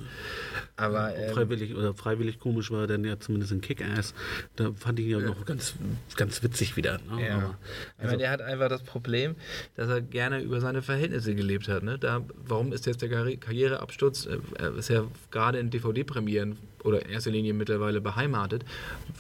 Aber 0.76 1.16
ähm, 1.16 1.34
freiwillig 1.34 1.76
oder 1.76 1.94
freiwillig 1.94 2.40
komisch 2.40 2.72
war 2.72 2.88
dann 2.88 3.04
ja 3.04 3.20
zumindest 3.20 3.52
in 3.52 3.62
Kick-Ass. 3.62 4.14
Da 4.56 4.72
fand 4.74 5.00
ich 5.00 5.06
ihn 5.06 5.12
ja 5.12 5.20
noch 5.20 5.46
ganz, 5.46 5.76
ganz 6.16 6.44
witzig 6.44 6.76
wieder. 6.78 7.00
Ne? 7.10 7.28
Ja. 7.28 7.38
Aber, 7.38 7.58
also, 7.98 8.12
meine, 8.12 8.18
der 8.18 8.32
hat 8.32 8.42
einfach 8.42 8.70
das 8.70 8.84
Problem, 8.84 9.36
dass 9.76 9.90
er 9.90 10.02
gerne 10.02 10.42
über 10.42 10.62
seine 10.62 10.82
Verhältnisse 10.82 11.36
gelebt 11.36 11.68
hat. 11.68 11.84
Ne? 11.88 11.98
Da, 11.98 12.24
warum 12.46 12.74
ist 12.74 12.86
jetzt 12.86 13.02
der 13.02 13.10
Karriereabsturz? 13.10 14.26
Äh, 14.26 14.40
er 14.56 14.76
ist 14.76 14.90
ja 14.90 15.06
gerade 15.32 15.60
in 15.60 15.70
DVD-Premieren 15.70 16.58
oder 16.84 17.04
in 17.04 17.12
erster 17.12 17.32
Linie 17.32 17.54
mittlerweile 17.54 18.02
beheimatet, 18.02 18.66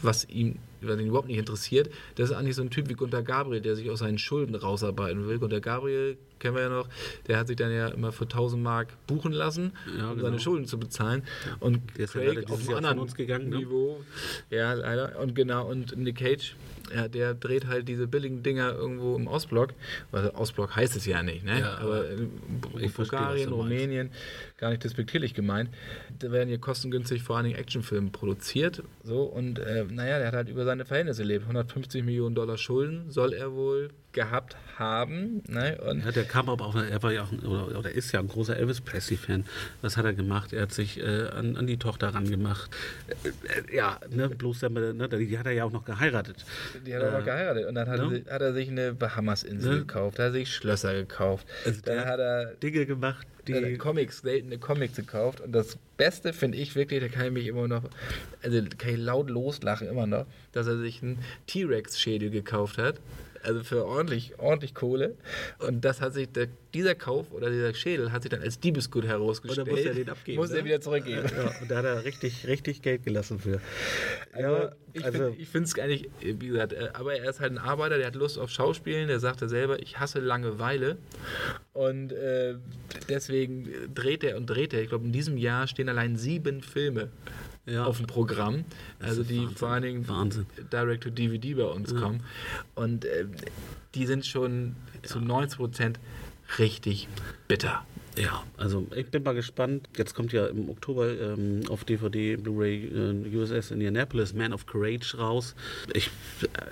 was 0.01 0.27
ihm 0.29 0.59
was 0.81 0.99
ihn 0.99 1.07
überhaupt 1.07 1.27
nicht 1.27 1.39
interessiert. 1.39 1.89
Das 2.15 2.29
ist 2.29 2.35
eigentlich 2.35 2.55
so 2.55 2.61
ein 2.61 2.69
Typ 2.69 2.89
wie 2.89 2.93
Gunter 2.93 3.23
Gabriel, 3.23 3.61
der 3.61 3.75
sich 3.75 3.89
aus 3.89 3.99
seinen 3.99 4.17
Schulden 4.17 4.55
rausarbeiten 4.55 5.27
will. 5.27 5.39
Gunter 5.39 5.59
Gabriel 5.59 6.17
kennen 6.39 6.55
wir 6.55 6.63
ja 6.63 6.69
noch, 6.69 6.87
der 7.27 7.39
hat 7.39 7.47
sich 7.47 7.55
dann 7.55 7.71
ja 7.71 7.87
immer 7.87 8.11
für 8.11 8.25
1000 8.25 8.61
Mark 8.61 8.89
buchen 9.07 9.31
lassen, 9.31 9.73
ja, 9.97 10.09
um 10.11 10.17
genau. 10.17 10.27
seine 10.27 10.39
Schulden 10.39 10.65
zu 10.65 10.77
bezahlen. 10.77 11.23
Und 11.59 11.81
der 11.97 12.05
ist 12.05 12.13
Craig 12.13 12.49
auf 12.51 12.67
einem 12.67 12.85
anderen 12.85 13.13
gegangen, 13.13 13.49
ne? 13.49 13.57
Niveau. 13.57 14.03
Ne? 14.51 14.57
Ja, 14.57 14.73
leider. 14.73 15.19
Und 15.19 15.33
genau, 15.33 15.67
und 15.67 15.97
Nick 15.97 16.17
Cage 16.17 16.55
ja, 16.93 17.07
der 17.07 17.33
dreht 17.33 17.67
halt 17.67 17.87
diese 17.87 18.07
billigen 18.07 18.43
Dinger 18.43 18.73
irgendwo 18.73 19.15
im 19.15 19.27
Ostblock. 19.27 19.73
Also 20.11 20.33
Ostblock 20.33 20.75
heißt 20.75 20.95
es 20.95 21.05
ja 21.05 21.23
nicht, 21.23 21.43
ne? 21.43 21.59
Ja, 21.59 21.77
aber 21.77 22.09
in 22.09 22.31
Bulgarien, 22.91 23.51
Rumänien, 23.51 24.11
gar 24.57 24.69
nicht 24.69 24.83
despektierlich 24.83 25.33
gemeint. 25.33 25.69
Da 26.19 26.31
werden 26.31 26.49
hier 26.49 26.59
kostengünstig 26.59 27.23
vor 27.23 27.37
allen 27.37 27.45
Dingen 27.45 27.57
Actionfilme 27.57 28.09
produziert. 28.09 28.83
So, 29.03 29.23
und 29.23 29.59
äh, 29.59 29.85
naja, 29.89 30.19
der 30.19 30.27
hat 30.27 30.35
halt 30.35 30.49
über 30.49 30.65
seine 30.65 30.85
Verhältnisse 30.85 31.21
gelebt. 31.21 31.43
150 31.43 32.03
Millionen 32.03 32.35
Dollar 32.35 32.57
Schulden 32.57 33.11
soll 33.11 33.33
er 33.33 33.53
wohl 33.53 33.89
gehabt 34.17 34.55
haben. 34.79 35.43
Ne? 35.47 35.77
Und 35.87 36.03
ja, 36.03 36.11
der 36.11 36.23
kam 36.23 36.49
aber 36.49 36.65
auch, 36.65 36.75
er 36.75 37.03
war 37.03 37.11
ja 37.11 37.23
auch, 37.23 37.31
oder, 37.31 37.77
oder 37.77 37.91
ist 37.91 38.11
ja 38.11 38.19
ein 38.19 38.27
großer 38.27 38.57
Elvis 38.57 38.81
Presley-Fan. 38.81 39.45
Was 39.83 39.95
hat 39.95 40.05
er 40.05 40.13
gemacht? 40.13 40.53
Er 40.53 40.63
hat 40.63 40.73
sich 40.73 40.99
äh, 40.99 41.27
an, 41.27 41.55
an, 41.55 41.67
die 41.67 41.77
Tochter 41.77 42.15
rangemacht. 42.15 42.71
Äh, 43.07 43.75
ja, 43.75 43.99
ne, 44.09 44.27
bloß 44.29 44.61
damit, 44.61 44.95
ne, 44.95 45.07
die 45.07 45.37
hat 45.37 45.45
er 45.45 45.51
ja 45.51 45.65
auch 45.65 45.71
noch 45.71 45.85
geheiratet. 45.85 46.45
Die 46.85 46.95
hat 46.95 47.01
er 47.01 47.09
äh, 47.09 47.17
noch 47.17 47.25
geheiratet. 47.25 47.65
Und 47.65 47.75
dann 47.75 47.89
hat, 47.89 47.99
ne? 47.99 48.23
er, 48.25 48.33
hat 48.33 48.41
er 48.41 48.53
sich 48.53 48.69
eine 48.69 48.93
Bahamas-Insel 48.93 49.71
ne? 49.71 49.79
gekauft, 49.79 50.19
hat 50.19 50.25
er 50.25 50.31
sich 50.31 50.53
Schlösser 50.53 50.93
gekauft. 50.93 51.47
Also 51.65 51.81
dann 51.81 52.05
hat 52.05 52.19
er 52.19 52.53
Dinge 52.55 52.85
gemacht, 52.85 53.27
die 53.47 53.77
Comics, 53.77 54.19
seltene 54.19 54.57
Comics 54.57 54.95
gekauft. 54.95 55.41
Und 55.41 55.51
das 55.53 55.77
Beste 55.95 56.33
finde 56.33 56.57
ich 56.57 56.75
wirklich, 56.75 57.01
da 57.01 57.07
kann 57.07 57.27
ich 57.27 57.31
mich 57.31 57.47
immer 57.47 57.67
noch, 57.67 57.83
also 58.41 58.61
kann 58.77 58.91
ich 58.91 58.97
laut 58.97 59.29
loslachen 59.29 59.87
immer 59.87 60.07
noch, 60.07 60.25
dass 60.51 60.67
er 60.67 60.77
sich 60.77 61.01
einen 61.01 61.19
T-Rex-Schädel 61.47 62.29
gekauft 62.29 62.77
hat 62.77 62.99
also 63.47 63.63
für 63.63 63.85
ordentlich, 63.85 64.37
ordentlich 64.39 64.75
Kohle. 64.75 65.15
Und 65.59 65.85
das 65.85 66.01
hat 66.01 66.13
sich, 66.13 66.29
der, 66.29 66.47
dieser 66.73 66.95
Kauf 66.95 67.31
oder 67.31 67.49
dieser 67.49 67.73
Schädel 67.73 68.11
hat 68.11 68.23
sich 68.23 68.29
dann 68.29 68.41
als 68.41 68.59
Diebesgut 68.59 69.05
herausgestellt. 69.05 69.67
Oder 69.67 69.77
muss 69.77 69.85
er 69.85 69.93
den 69.93 70.09
abgeben? 70.09 70.37
Muss 70.37 70.51
ne? 70.51 70.57
er 70.57 70.65
wieder 70.65 70.81
zurückgeben. 70.81 71.23
Ja, 71.35 71.61
und 71.61 71.71
da 71.71 71.77
hat 71.77 71.85
er 71.85 72.03
richtig, 72.03 72.45
richtig 72.45 72.81
Geld 72.81 73.03
gelassen 73.03 73.39
für. 73.39 73.61
Ja, 74.37 74.73
ich 74.91 75.05
also, 75.05 75.33
finde 75.49 75.63
es 75.63 75.79
eigentlich, 75.79 76.09
wie 76.21 76.47
gesagt, 76.47 76.73
äh, 76.73 76.89
aber 76.93 77.15
er 77.15 77.29
ist 77.29 77.39
halt 77.39 77.53
ein 77.53 77.57
Arbeiter, 77.57 77.97
der 77.97 78.07
hat 78.07 78.15
Lust 78.15 78.37
auf 78.37 78.49
Schauspielen, 78.49 79.07
der 79.07 79.19
sagte 79.19 79.47
selber, 79.47 79.81
ich 79.81 79.97
hasse 79.97 80.19
Langeweile. 80.19 80.97
Und 81.71 82.11
äh, 82.11 82.55
deswegen 83.07 83.69
dreht 83.93 84.25
er 84.25 84.35
und 84.35 84.47
dreht 84.47 84.73
er. 84.73 84.81
Ich 84.81 84.89
glaube, 84.89 85.05
in 85.05 85.13
diesem 85.13 85.37
Jahr 85.37 85.67
stehen 85.67 85.87
allein 85.87 86.17
sieben 86.17 86.61
Filme 86.61 87.11
ja. 87.67 87.85
auf 87.85 87.97
dem 87.97 88.07
Programm. 88.07 88.65
Also 88.99 89.23
die 89.23 89.39
Wahnsinn. 89.39 89.57
vor 89.57 89.69
allen 89.69 89.83
Dingen 89.83 90.07
Wahnsinn. 90.07 90.45
direct 90.71 91.03
to 91.03 91.09
DVD 91.09 91.53
bei 91.53 91.65
uns 91.65 91.91
ja. 91.91 91.99
kommen. 91.99 92.23
Und 92.75 93.05
äh, 93.05 93.25
die 93.93 94.05
sind 94.05 94.25
schon 94.25 94.75
ja. 94.95 95.09
zu 95.09 95.19
90 95.19 95.57
Prozent 95.57 95.99
richtig 96.57 97.07
bitter. 97.47 97.85
Ja, 98.17 98.43
also 98.57 98.87
ich 98.95 99.07
bin 99.07 99.23
mal 99.23 99.33
gespannt. 99.33 99.87
Jetzt 99.95 100.15
kommt 100.15 100.33
ja 100.33 100.47
im 100.47 100.69
Oktober 100.69 101.09
ähm, 101.09 101.61
auf 101.69 101.83
DVD, 101.83 102.35
Blu-ray 102.35 102.85
äh, 102.85 103.35
USS 103.35 103.71
Indianapolis 103.71 104.33
Man 104.33 104.53
of 104.53 104.65
Courage 104.65 105.17
raus. 105.17 105.55
Ich, 105.93 106.09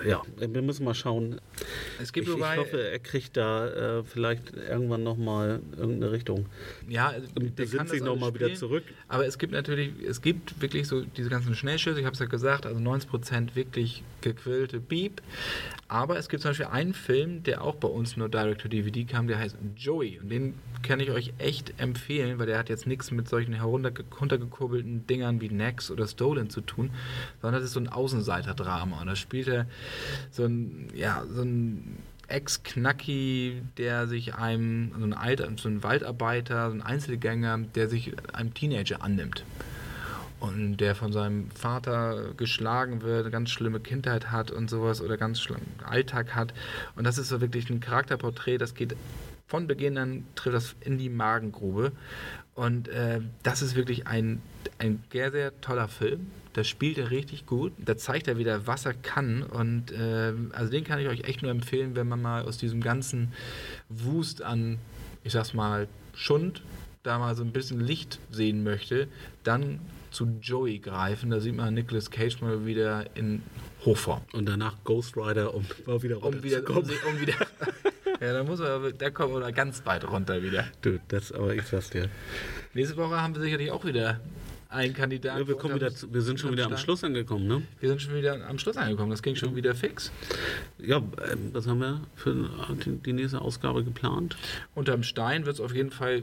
äh, 0.00 0.10
ja, 0.10 0.22
wir 0.36 0.62
müssen 0.62 0.84
mal 0.84 0.94
schauen. 0.94 1.40
Es 2.00 2.12
gibt 2.12 2.26
ich, 2.26 2.34
wobei, 2.34 2.54
ich 2.54 2.60
hoffe, 2.60 2.90
er 2.90 2.98
kriegt 2.98 3.36
da 3.36 3.98
äh, 3.98 4.04
vielleicht 4.04 4.54
irgendwann 4.54 5.02
nochmal 5.02 5.60
irgendeine 5.76 6.12
Richtung. 6.12 6.46
Ja, 6.88 7.14
und 7.34 7.54
besinnt 7.54 7.88
sich 7.88 8.02
nochmal 8.02 8.34
wieder 8.34 8.54
zurück. 8.54 8.84
Aber 9.08 9.26
es 9.26 9.38
gibt 9.38 9.52
natürlich, 9.52 9.92
es 10.06 10.22
gibt 10.22 10.60
wirklich 10.60 10.88
so 10.88 11.02
diese 11.02 11.30
ganzen 11.30 11.54
Schnellschüsse, 11.54 12.00
ich 12.00 12.06
habe 12.06 12.14
es 12.14 12.20
ja 12.20 12.26
gesagt, 12.26 12.66
also 12.66 12.80
90% 12.80 13.54
wirklich 13.54 14.02
gequillte 14.20 14.80
Beep. 14.80 15.22
Aber 15.88 16.18
es 16.18 16.28
gibt 16.28 16.42
zum 16.42 16.50
Beispiel 16.50 16.66
einen 16.66 16.94
Film, 16.94 17.44
der 17.44 17.62
auch 17.62 17.76
bei 17.76 17.88
uns 17.88 18.16
nur 18.16 18.28
Direct 18.28 18.62
to 18.62 18.68
DVD 18.68 19.04
kam, 19.04 19.28
der 19.28 19.38
heißt 19.38 19.56
Joey. 19.76 20.18
Und 20.20 20.30
den 20.30 20.54
kann 20.82 21.00
ich 21.00 21.10
euch 21.10 21.32
echt 21.38 21.74
empfehlen, 21.78 22.38
weil 22.38 22.46
der 22.46 22.58
hat 22.58 22.68
jetzt 22.68 22.86
nichts 22.86 23.10
mit 23.10 23.28
solchen 23.28 23.52
heruntergekurbelten 23.52 25.06
Dingern 25.06 25.40
wie 25.40 25.48
Nex 25.48 25.90
oder 25.90 26.06
Stolen 26.06 26.50
zu 26.50 26.60
tun, 26.60 26.90
sondern 27.42 27.60
das 27.60 27.68
ist 27.68 27.74
so 27.74 27.80
ein 27.80 27.88
Außenseiter-Drama. 27.88 29.00
Und 29.00 29.06
da 29.06 29.16
spielt 29.16 29.48
er 29.48 29.66
so 30.30 30.44
ein, 30.44 30.88
ja, 30.94 31.24
so 31.28 31.42
ein 31.42 31.98
Ex-Knacki, 32.28 33.62
der 33.76 34.08
sich 34.08 34.34
einem, 34.34 34.92
so 34.98 35.04
ein, 35.04 35.14
Alter, 35.14 35.48
so 35.56 35.68
ein 35.68 35.82
Waldarbeiter, 35.82 36.70
so 36.70 36.76
ein 36.76 36.82
Einzelgänger, 36.82 37.58
der 37.74 37.88
sich 37.88 38.12
einem 38.32 38.52
Teenager 38.52 39.02
annimmt 39.02 39.44
und 40.40 40.78
der 40.78 40.94
von 40.94 41.12
seinem 41.12 41.50
Vater 41.52 42.32
geschlagen 42.36 43.02
wird, 43.02 43.22
eine 43.22 43.30
ganz 43.30 43.50
schlimme 43.50 43.80
Kindheit 43.80 44.30
hat 44.30 44.50
und 44.50 44.68
sowas 44.68 45.00
oder 45.00 45.16
ganz 45.16 45.40
schlimmen 45.40 45.66
Alltag 45.84 46.34
hat. 46.34 46.52
Und 46.94 47.04
das 47.04 47.18
ist 47.18 47.28
so 47.28 47.40
wirklich 47.40 47.70
ein 47.70 47.80
Charakterporträt, 47.80 48.58
das 48.58 48.74
geht 48.74 48.96
von 49.46 49.66
Beginn 49.66 49.98
an 49.98 50.24
trifft 50.34 50.54
das 50.54 50.76
in 50.80 50.98
die 50.98 51.08
Magengrube. 51.08 51.92
Und 52.54 52.88
äh, 52.88 53.20
das 53.42 53.62
ist 53.62 53.76
wirklich 53.76 54.06
ein, 54.06 54.40
ein 54.78 55.04
sehr, 55.12 55.30
sehr 55.30 55.60
toller 55.60 55.88
Film. 55.88 56.28
Da 56.54 56.64
spielt 56.64 56.96
er 56.96 57.10
richtig 57.10 57.44
gut. 57.44 57.72
Da 57.76 57.96
zeigt 57.98 58.28
er 58.28 58.38
wieder, 58.38 58.66
was 58.66 58.86
er 58.86 58.94
kann. 58.94 59.42
Und 59.42 59.92
äh, 59.92 60.32
also 60.52 60.70
den 60.70 60.84
kann 60.84 60.98
ich 60.98 61.08
euch 61.08 61.24
echt 61.24 61.42
nur 61.42 61.50
empfehlen, 61.50 61.94
wenn 61.96 62.08
man 62.08 62.22
mal 62.22 62.42
aus 62.44 62.56
diesem 62.56 62.80
ganzen 62.80 63.32
Wust 63.90 64.42
an, 64.42 64.78
ich 65.22 65.32
sag's 65.32 65.52
mal, 65.52 65.86
Schund 66.14 66.62
da 67.02 67.18
mal 67.18 67.36
so 67.36 67.44
ein 67.44 67.52
bisschen 67.52 67.80
Licht 67.80 68.18
sehen 68.30 68.64
möchte, 68.64 69.06
dann 69.44 69.78
zu 70.10 70.26
Joey 70.40 70.78
greifen. 70.78 71.30
Da 71.30 71.40
sieht 71.40 71.54
man 71.54 71.74
Nicolas 71.74 72.10
Cage 72.10 72.40
mal 72.40 72.66
wieder 72.66 73.14
in 73.14 73.42
Hochform. 73.84 74.22
Und 74.32 74.46
danach 74.46 74.76
Ghost 74.84 75.16
Rider, 75.16 75.54
um 75.54 75.64
mal 75.86 76.02
wieder 76.02 76.22
Um 76.22 76.42
wieder, 76.42 76.68
um, 76.68 76.76
um 76.78 77.20
wieder 77.20 77.34
ja, 78.20 78.32
da 78.32 78.44
muss 78.44 78.60
er, 78.60 78.92
da 78.92 79.10
kommt 79.10 79.42
er 79.42 79.52
ganz 79.52 79.84
weit 79.86 80.08
runter 80.08 80.42
wieder. 80.42 80.64
Du, 80.82 80.98
das 81.08 81.32
aber 81.32 81.54
ich 81.54 81.64
sag's 81.64 81.90
dir. 81.90 82.08
Nächste 82.74 82.96
Woche 82.96 83.20
haben 83.20 83.34
wir 83.34 83.42
sicherlich 83.42 83.70
auch 83.70 83.84
wieder 83.84 84.20
einen 84.68 84.94
Kandidaten. 84.94 85.40
Ja, 85.40 85.48
wir, 85.48 85.56
kommen 85.56 85.74
wieder 85.74 85.94
zu, 85.94 86.12
wir 86.12 86.22
sind 86.22 86.40
schon 86.40 86.52
wieder 86.52 86.66
am 86.66 86.76
Schluss 86.76 87.04
angekommen, 87.04 87.46
ne? 87.46 87.62
Wir 87.80 87.88
sind 87.88 88.02
schon 88.02 88.14
wieder 88.14 88.46
am 88.48 88.58
Schluss 88.58 88.76
angekommen. 88.76 89.10
Das 89.10 89.22
ging 89.22 89.36
schon 89.36 89.54
wieder 89.56 89.74
fix. 89.74 90.10
Ja, 90.78 90.98
ähm, 90.98 91.50
was 91.52 91.66
haben 91.66 91.80
wir 91.80 92.00
für 92.14 92.48
die, 92.84 92.96
die 92.98 93.12
nächste 93.12 93.40
Ausgabe 93.40 93.84
geplant? 93.84 94.36
Unterm 94.74 95.02
Stein 95.02 95.46
wird 95.46 95.56
es 95.56 95.60
auf 95.60 95.74
jeden 95.74 95.90
Fall. 95.90 96.22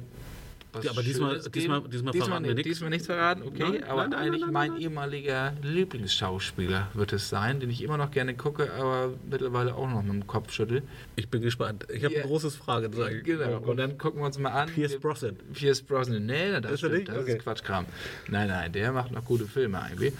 Was 0.74 0.88
aber 0.88 1.04
diesmal- 1.04 1.32
Schönes 1.32 1.52
diesmal- 1.52 1.80
geben. 1.82 1.92
diesmal 1.92 2.12
diesmal, 2.14 2.28
verraten 2.28 2.44
wir 2.46 2.54
nicht, 2.56 2.66
nichts. 2.66 2.70
diesmal 2.80 2.90
nichts 2.90 3.06
verraten, 3.06 3.44
okay. 3.44 3.64
Nein, 3.64 3.84
aber 3.84 4.08
nein, 4.08 4.14
eigentlich 4.20 4.42
nein, 4.42 4.52
mein 4.54 4.78
ehemaliger 4.78 5.54
Lieblingsschauspieler 5.62 6.88
wird 6.94 7.14
es 7.14 7.30
sein, 7.30 7.60
den 7.60 7.70
ich 7.70 7.84
immer 7.84 7.98
noch 7.98 8.12
gerne 8.12 8.36
gucke, 8.36 8.72
aber 8.74 9.14
mittlerweile 9.30 9.76
auch 9.76 9.88
noch 9.90 10.02
mit 10.02 10.12
dem 10.14 10.28
Kopf 10.28 10.52
schüttel. 10.52 10.82
Ich 11.16 11.30
bin 11.30 11.42
gespannt. 11.42 11.86
Ich 11.94 12.04
habe 12.04 12.16
Ja. 12.16 12.22
ein 12.24 12.28
großes 12.28 12.56
Fragezeichen. 12.56 13.24
Genau. 13.24 13.60
Und 13.60 13.78
dann 13.78 13.98
gucken 13.98 14.20
wir 14.22 14.26
uns 14.26 14.38
mal 14.40 14.50
an. 14.52 14.70
Pierce 14.70 15.00
Brosnan. 15.00 15.38
Pierce 15.54 15.82
Brosnan. 15.82 16.26
Nee, 16.26 16.60
das, 16.60 16.72
Ist 16.72 16.84
er 16.84 16.90
stimmt, 16.90 17.08
das 17.10 17.18
Okay. 17.20 17.32
ist 17.38 17.44
Quatschkram. 17.44 17.86
Nein, 18.30 18.48
nein, 18.48 18.72
der 18.72 18.92
macht 18.92 19.12
noch 19.12 19.24
gute 19.26 19.46
Filme 19.46 19.82
eigentlich. 19.82 20.14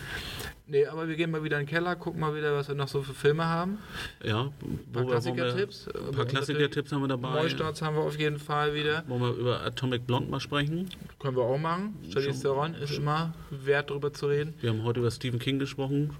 Nee, 0.66 0.86
aber 0.86 1.10
wir 1.10 1.16
gehen 1.18 1.30
mal 1.30 1.44
wieder 1.44 1.60
in 1.60 1.66
den 1.66 1.70
Keller, 1.70 1.96
gucken 1.98 2.22
mal 2.22 2.34
wieder, 2.36 2.56
was 2.56 2.70
wir 2.70 2.76
noch 2.76 2.88
so 2.88 3.02
für 3.02 3.14
Filme 3.14 3.46
haben. 3.46 3.80
Ja, 4.24 4.50
Ein 4.62 4.80
paar 4.94 5.06
Klassiker-Tipps. 5.06 5.90
Ein 5.90 6.12
paar 6.16 6.26
Klassiker-Tipps 6.26 6.92
haben 6.94 7.02
wir 7.02 7.10
dabei. 7.10 7.42
Neustarts 7.42 7.82
haben 7.82 7.98
wir 7.98 8.04
auf 8.04 8.18
jeden 8.18 8.40
Fall 8.40 8.74
wieder. 8.74 9.04
Wollen 9.08 9.22
wir 9.22 9.34
über 9.34 9.62
Atomic 9.62 10.08
Blonde 10.08 10.32
mal 10.32 10.40
sprechen? 10.40 10.90
Können 11.20 11.36
wir 11.36 11.44
auch 11.44 11.58
machen. 11.58 11.96
Charlize 12.10 12.42
Theron 12.42 12.76
ist 12.76 12.98
immer 12.98 13.34
wert, 13.50 13.90
drüber 13.90 14.14
zu 14.14 14.28
reden. 14.28 14.54
Wir 14.62 14.70
haben 14.70 14.84
heute 14.84 15.02
über 15.02 15.12
Stephen 15.12 15.38
King 15.40 15.60
gesprochen. 15.60 16.12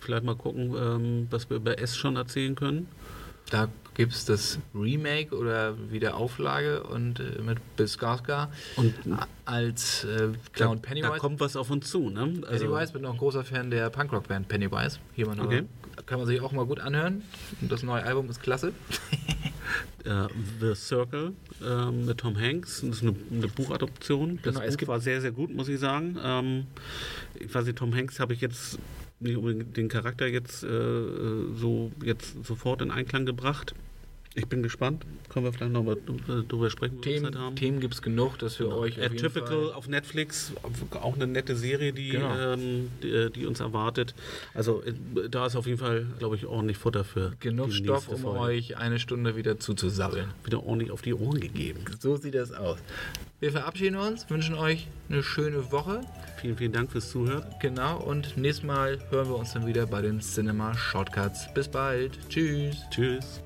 Vielleicht 0.00 0.24
mal 0.24 0.34
gucken, 0.34 0.74
ähm, 0.76 1.26
was 1.30 1.48
wir 1.48 1.58
über 1.58 1.78
S 1.78 1.96
schon 1.96 2.16
erzählen 2.16 2.56
können. 2.56 2.88
Da 3.50 3.68
gibt 3.94 4.12
es 4.12 4.24
das 4.24 4.58
Remake 4.74 5.34
oder 5.34 5.74
Wiederauflage 5.90 6.82
und 6.82 7.20
äh, 7.20 7.40
mit 7.40 7.58
Bill 7.76 7.86
Skarsgård 7.86 8.48
Und 8.76 8.94
als 9.44 10.04
äh, 10.04 10.30
Clown 10.52 10.82
da, 10.82 10.88
Pennywise. 10.88 11.12
da 11.12 11.18
kommt 11.18 11.40
was 11.40 11.56
auf 11.56 11.70
uns 11.70 11.90
zu. 11.90 12.10
Ne? 12.10 12.42
Also, 12.46 12.66
Pennywise, 12.66 12.92
bin 12.92 13.02
noch 13.02 13.12
ein 13.12 13.18
großer 13.18 13.44
Fan 13.44 13.70
der 13.70 13.88
Punkrock-Band 13.90 14.48
Pennywise. 14.48 14.98
Hier 15.14 15.26
mal 15.26 15.36
noch, 15.36 15.46
Okay. 15.46 15.64
Kann 16.04 16.18
man 16.18 16.26
sich 16.26 16.40
auch 16.40 16.52
mal 16.52 16.66
gut 16.66 16.78
anhören. 16.80 17.22
Und 17.60 17.72
das 17.72 17.82
neue 17.82 18.02
Album 18.02 18.28
ist 18.28 18.42
klasse. 18.42 18.72
äh, 20.04 20.26
The 20.60 20.74
Circle 20.74 21.32
ähm, 21.64 22.04
mit 22.04 22.18
Tom 22.18 22.38
Hanks. 22.38 22.82
Das 22.82 22.96
ist 22.96 23.02
eine, 23.02 23.14
eine 23.30 23.48
Buchadoption. 23.48 24.38
Das 24.42 24.54
Genau, 24.56 24.66
Buch 24.68 24.88
war 24.88 25.00
sehr, 25.00 25.20
sehr 25.20 25.32
gut, 25.32 25.54
muss 25.54 25.68
ich 25.68 25.80
sagen. 25.80 26.18
Ähm, 26.22 26.66
ich 27.34 27.52
weiß 27.52 27.64
nicht, 27.64 27.78
Tom 27.78 27.94
Hanks 27.94 28.20
habe 28.20 28.34
ich 28.34 28.40
jetzt 28.40 28.78
nicht 29.20 29.36
unbedingt 29.36 29.76
den 29.76 29.88
Charakter 29.88 30.26
jetzt 30.26 30.62
äh, 30.62 30.68
so 31.54 31.92
jetzt 32.02 32.44
sofort 32.44 32.82
in 32.82 32.90
Einklang 32.90 33.26
gebracht. 33.26 33.74
Ich 34.38 34.46
bin 34.46 34.62
gespannt. 34.62 35.04
Können 35.30 35.46
wir 35.46 35.52
vielleicht 35.52 35.72
noch 35.72 35.82
mal 35.82 35.96
äh, 35.96 36.42
drüber 36.46 36.68
sprechen, 36.70 37.00
Themen, 37.00 37.36
haben. 37.38 37.56
Themen 37.56 37.80
gibt 37.80 37.94
es 37.94 38.02
genug, 38.02 38.38
dass 38.38 38.58
wir 38.60 38.68
euch 38.68 38.98
auf 39.00 39.06
Atypical 39.06 39.72
auf 39.72 39.88
Netflix, 39.88 40.52
auch 41.00 41.14
eine 41.14 41.26
nette 41.26 41.56
Serie, 41.56 41.92
die, 41.94 42.10
Genau. 42.10 42.36
ähm, 42.52 42.90
die, 43.02 43.10
äh, 43.10 43.30
die 43.30 43.46
uns 43.46 43.60
erwartet. 43.60 44.14
Also 44.52 44.82
äh, 44.82 44.92
da 45.30 45.46
ist 45.46 45.56
auf 45.56 45.66
jeden 45.66 45.78
Fall, 45.78 46.06
glaube 46.18 46.36
ich, 46.36 46.44
ordentlich 46.46 46.76
Futter 46.76 47.02
für 47.02 47.32
genug 47.40 47.72
Stoff, 47.72 48.08
um 48.08 48.18
Folge. 48.18 48.38
euch 48.40 48.76
eine 48.76 48.98
Stunde 48.98 49.36
wieder 49.36 49.58
zuzusabbeln. 49.58 50.28
wieder 50.44 50.62
ordentlich 50.64 50.90
auf 50.90 51.00
die 51.00 51.14
Ohren 51.14 51.40
gegeben. 51.40 51.80
So 51.98 52.16
sieht 52.16 52.34
das 52.34 52.52
aus. 52.52 52.78
Wir 53.40 53.52
verabschieden 53.52 53.96
uns, 53.96 54.28
wünschen 54.28 54.54
euch 54.54 54.86
eine 55.08 55.22
schöne 55.22 55.72
Woche. 55.72 56.02
Vielen, 56.40 56.56
vielen 56.58 56.72
Dank 56.72 56.92
fürs 56.92 57.10
Zuhören. 57.10 57.44
Genau, 57.60 57.98
und 58.02 58.36
nächstes 58.36 58.66
Mal 58.66 58.98
hören 59.10 59.28
wir 59.28 59.36
uns 59.36 59.54
dann 59.54 59.66
wieder 59.66 59.86
bei 59.86 60.02
den 60.02 60.20
Cinema 60.20 60.74
Shortcuts. 60.76 61.52
Bis 61.54 61.68
bald. 61.68 62.18
Tschüss. 62.28 62.76
Tschüss. 62.90 63.40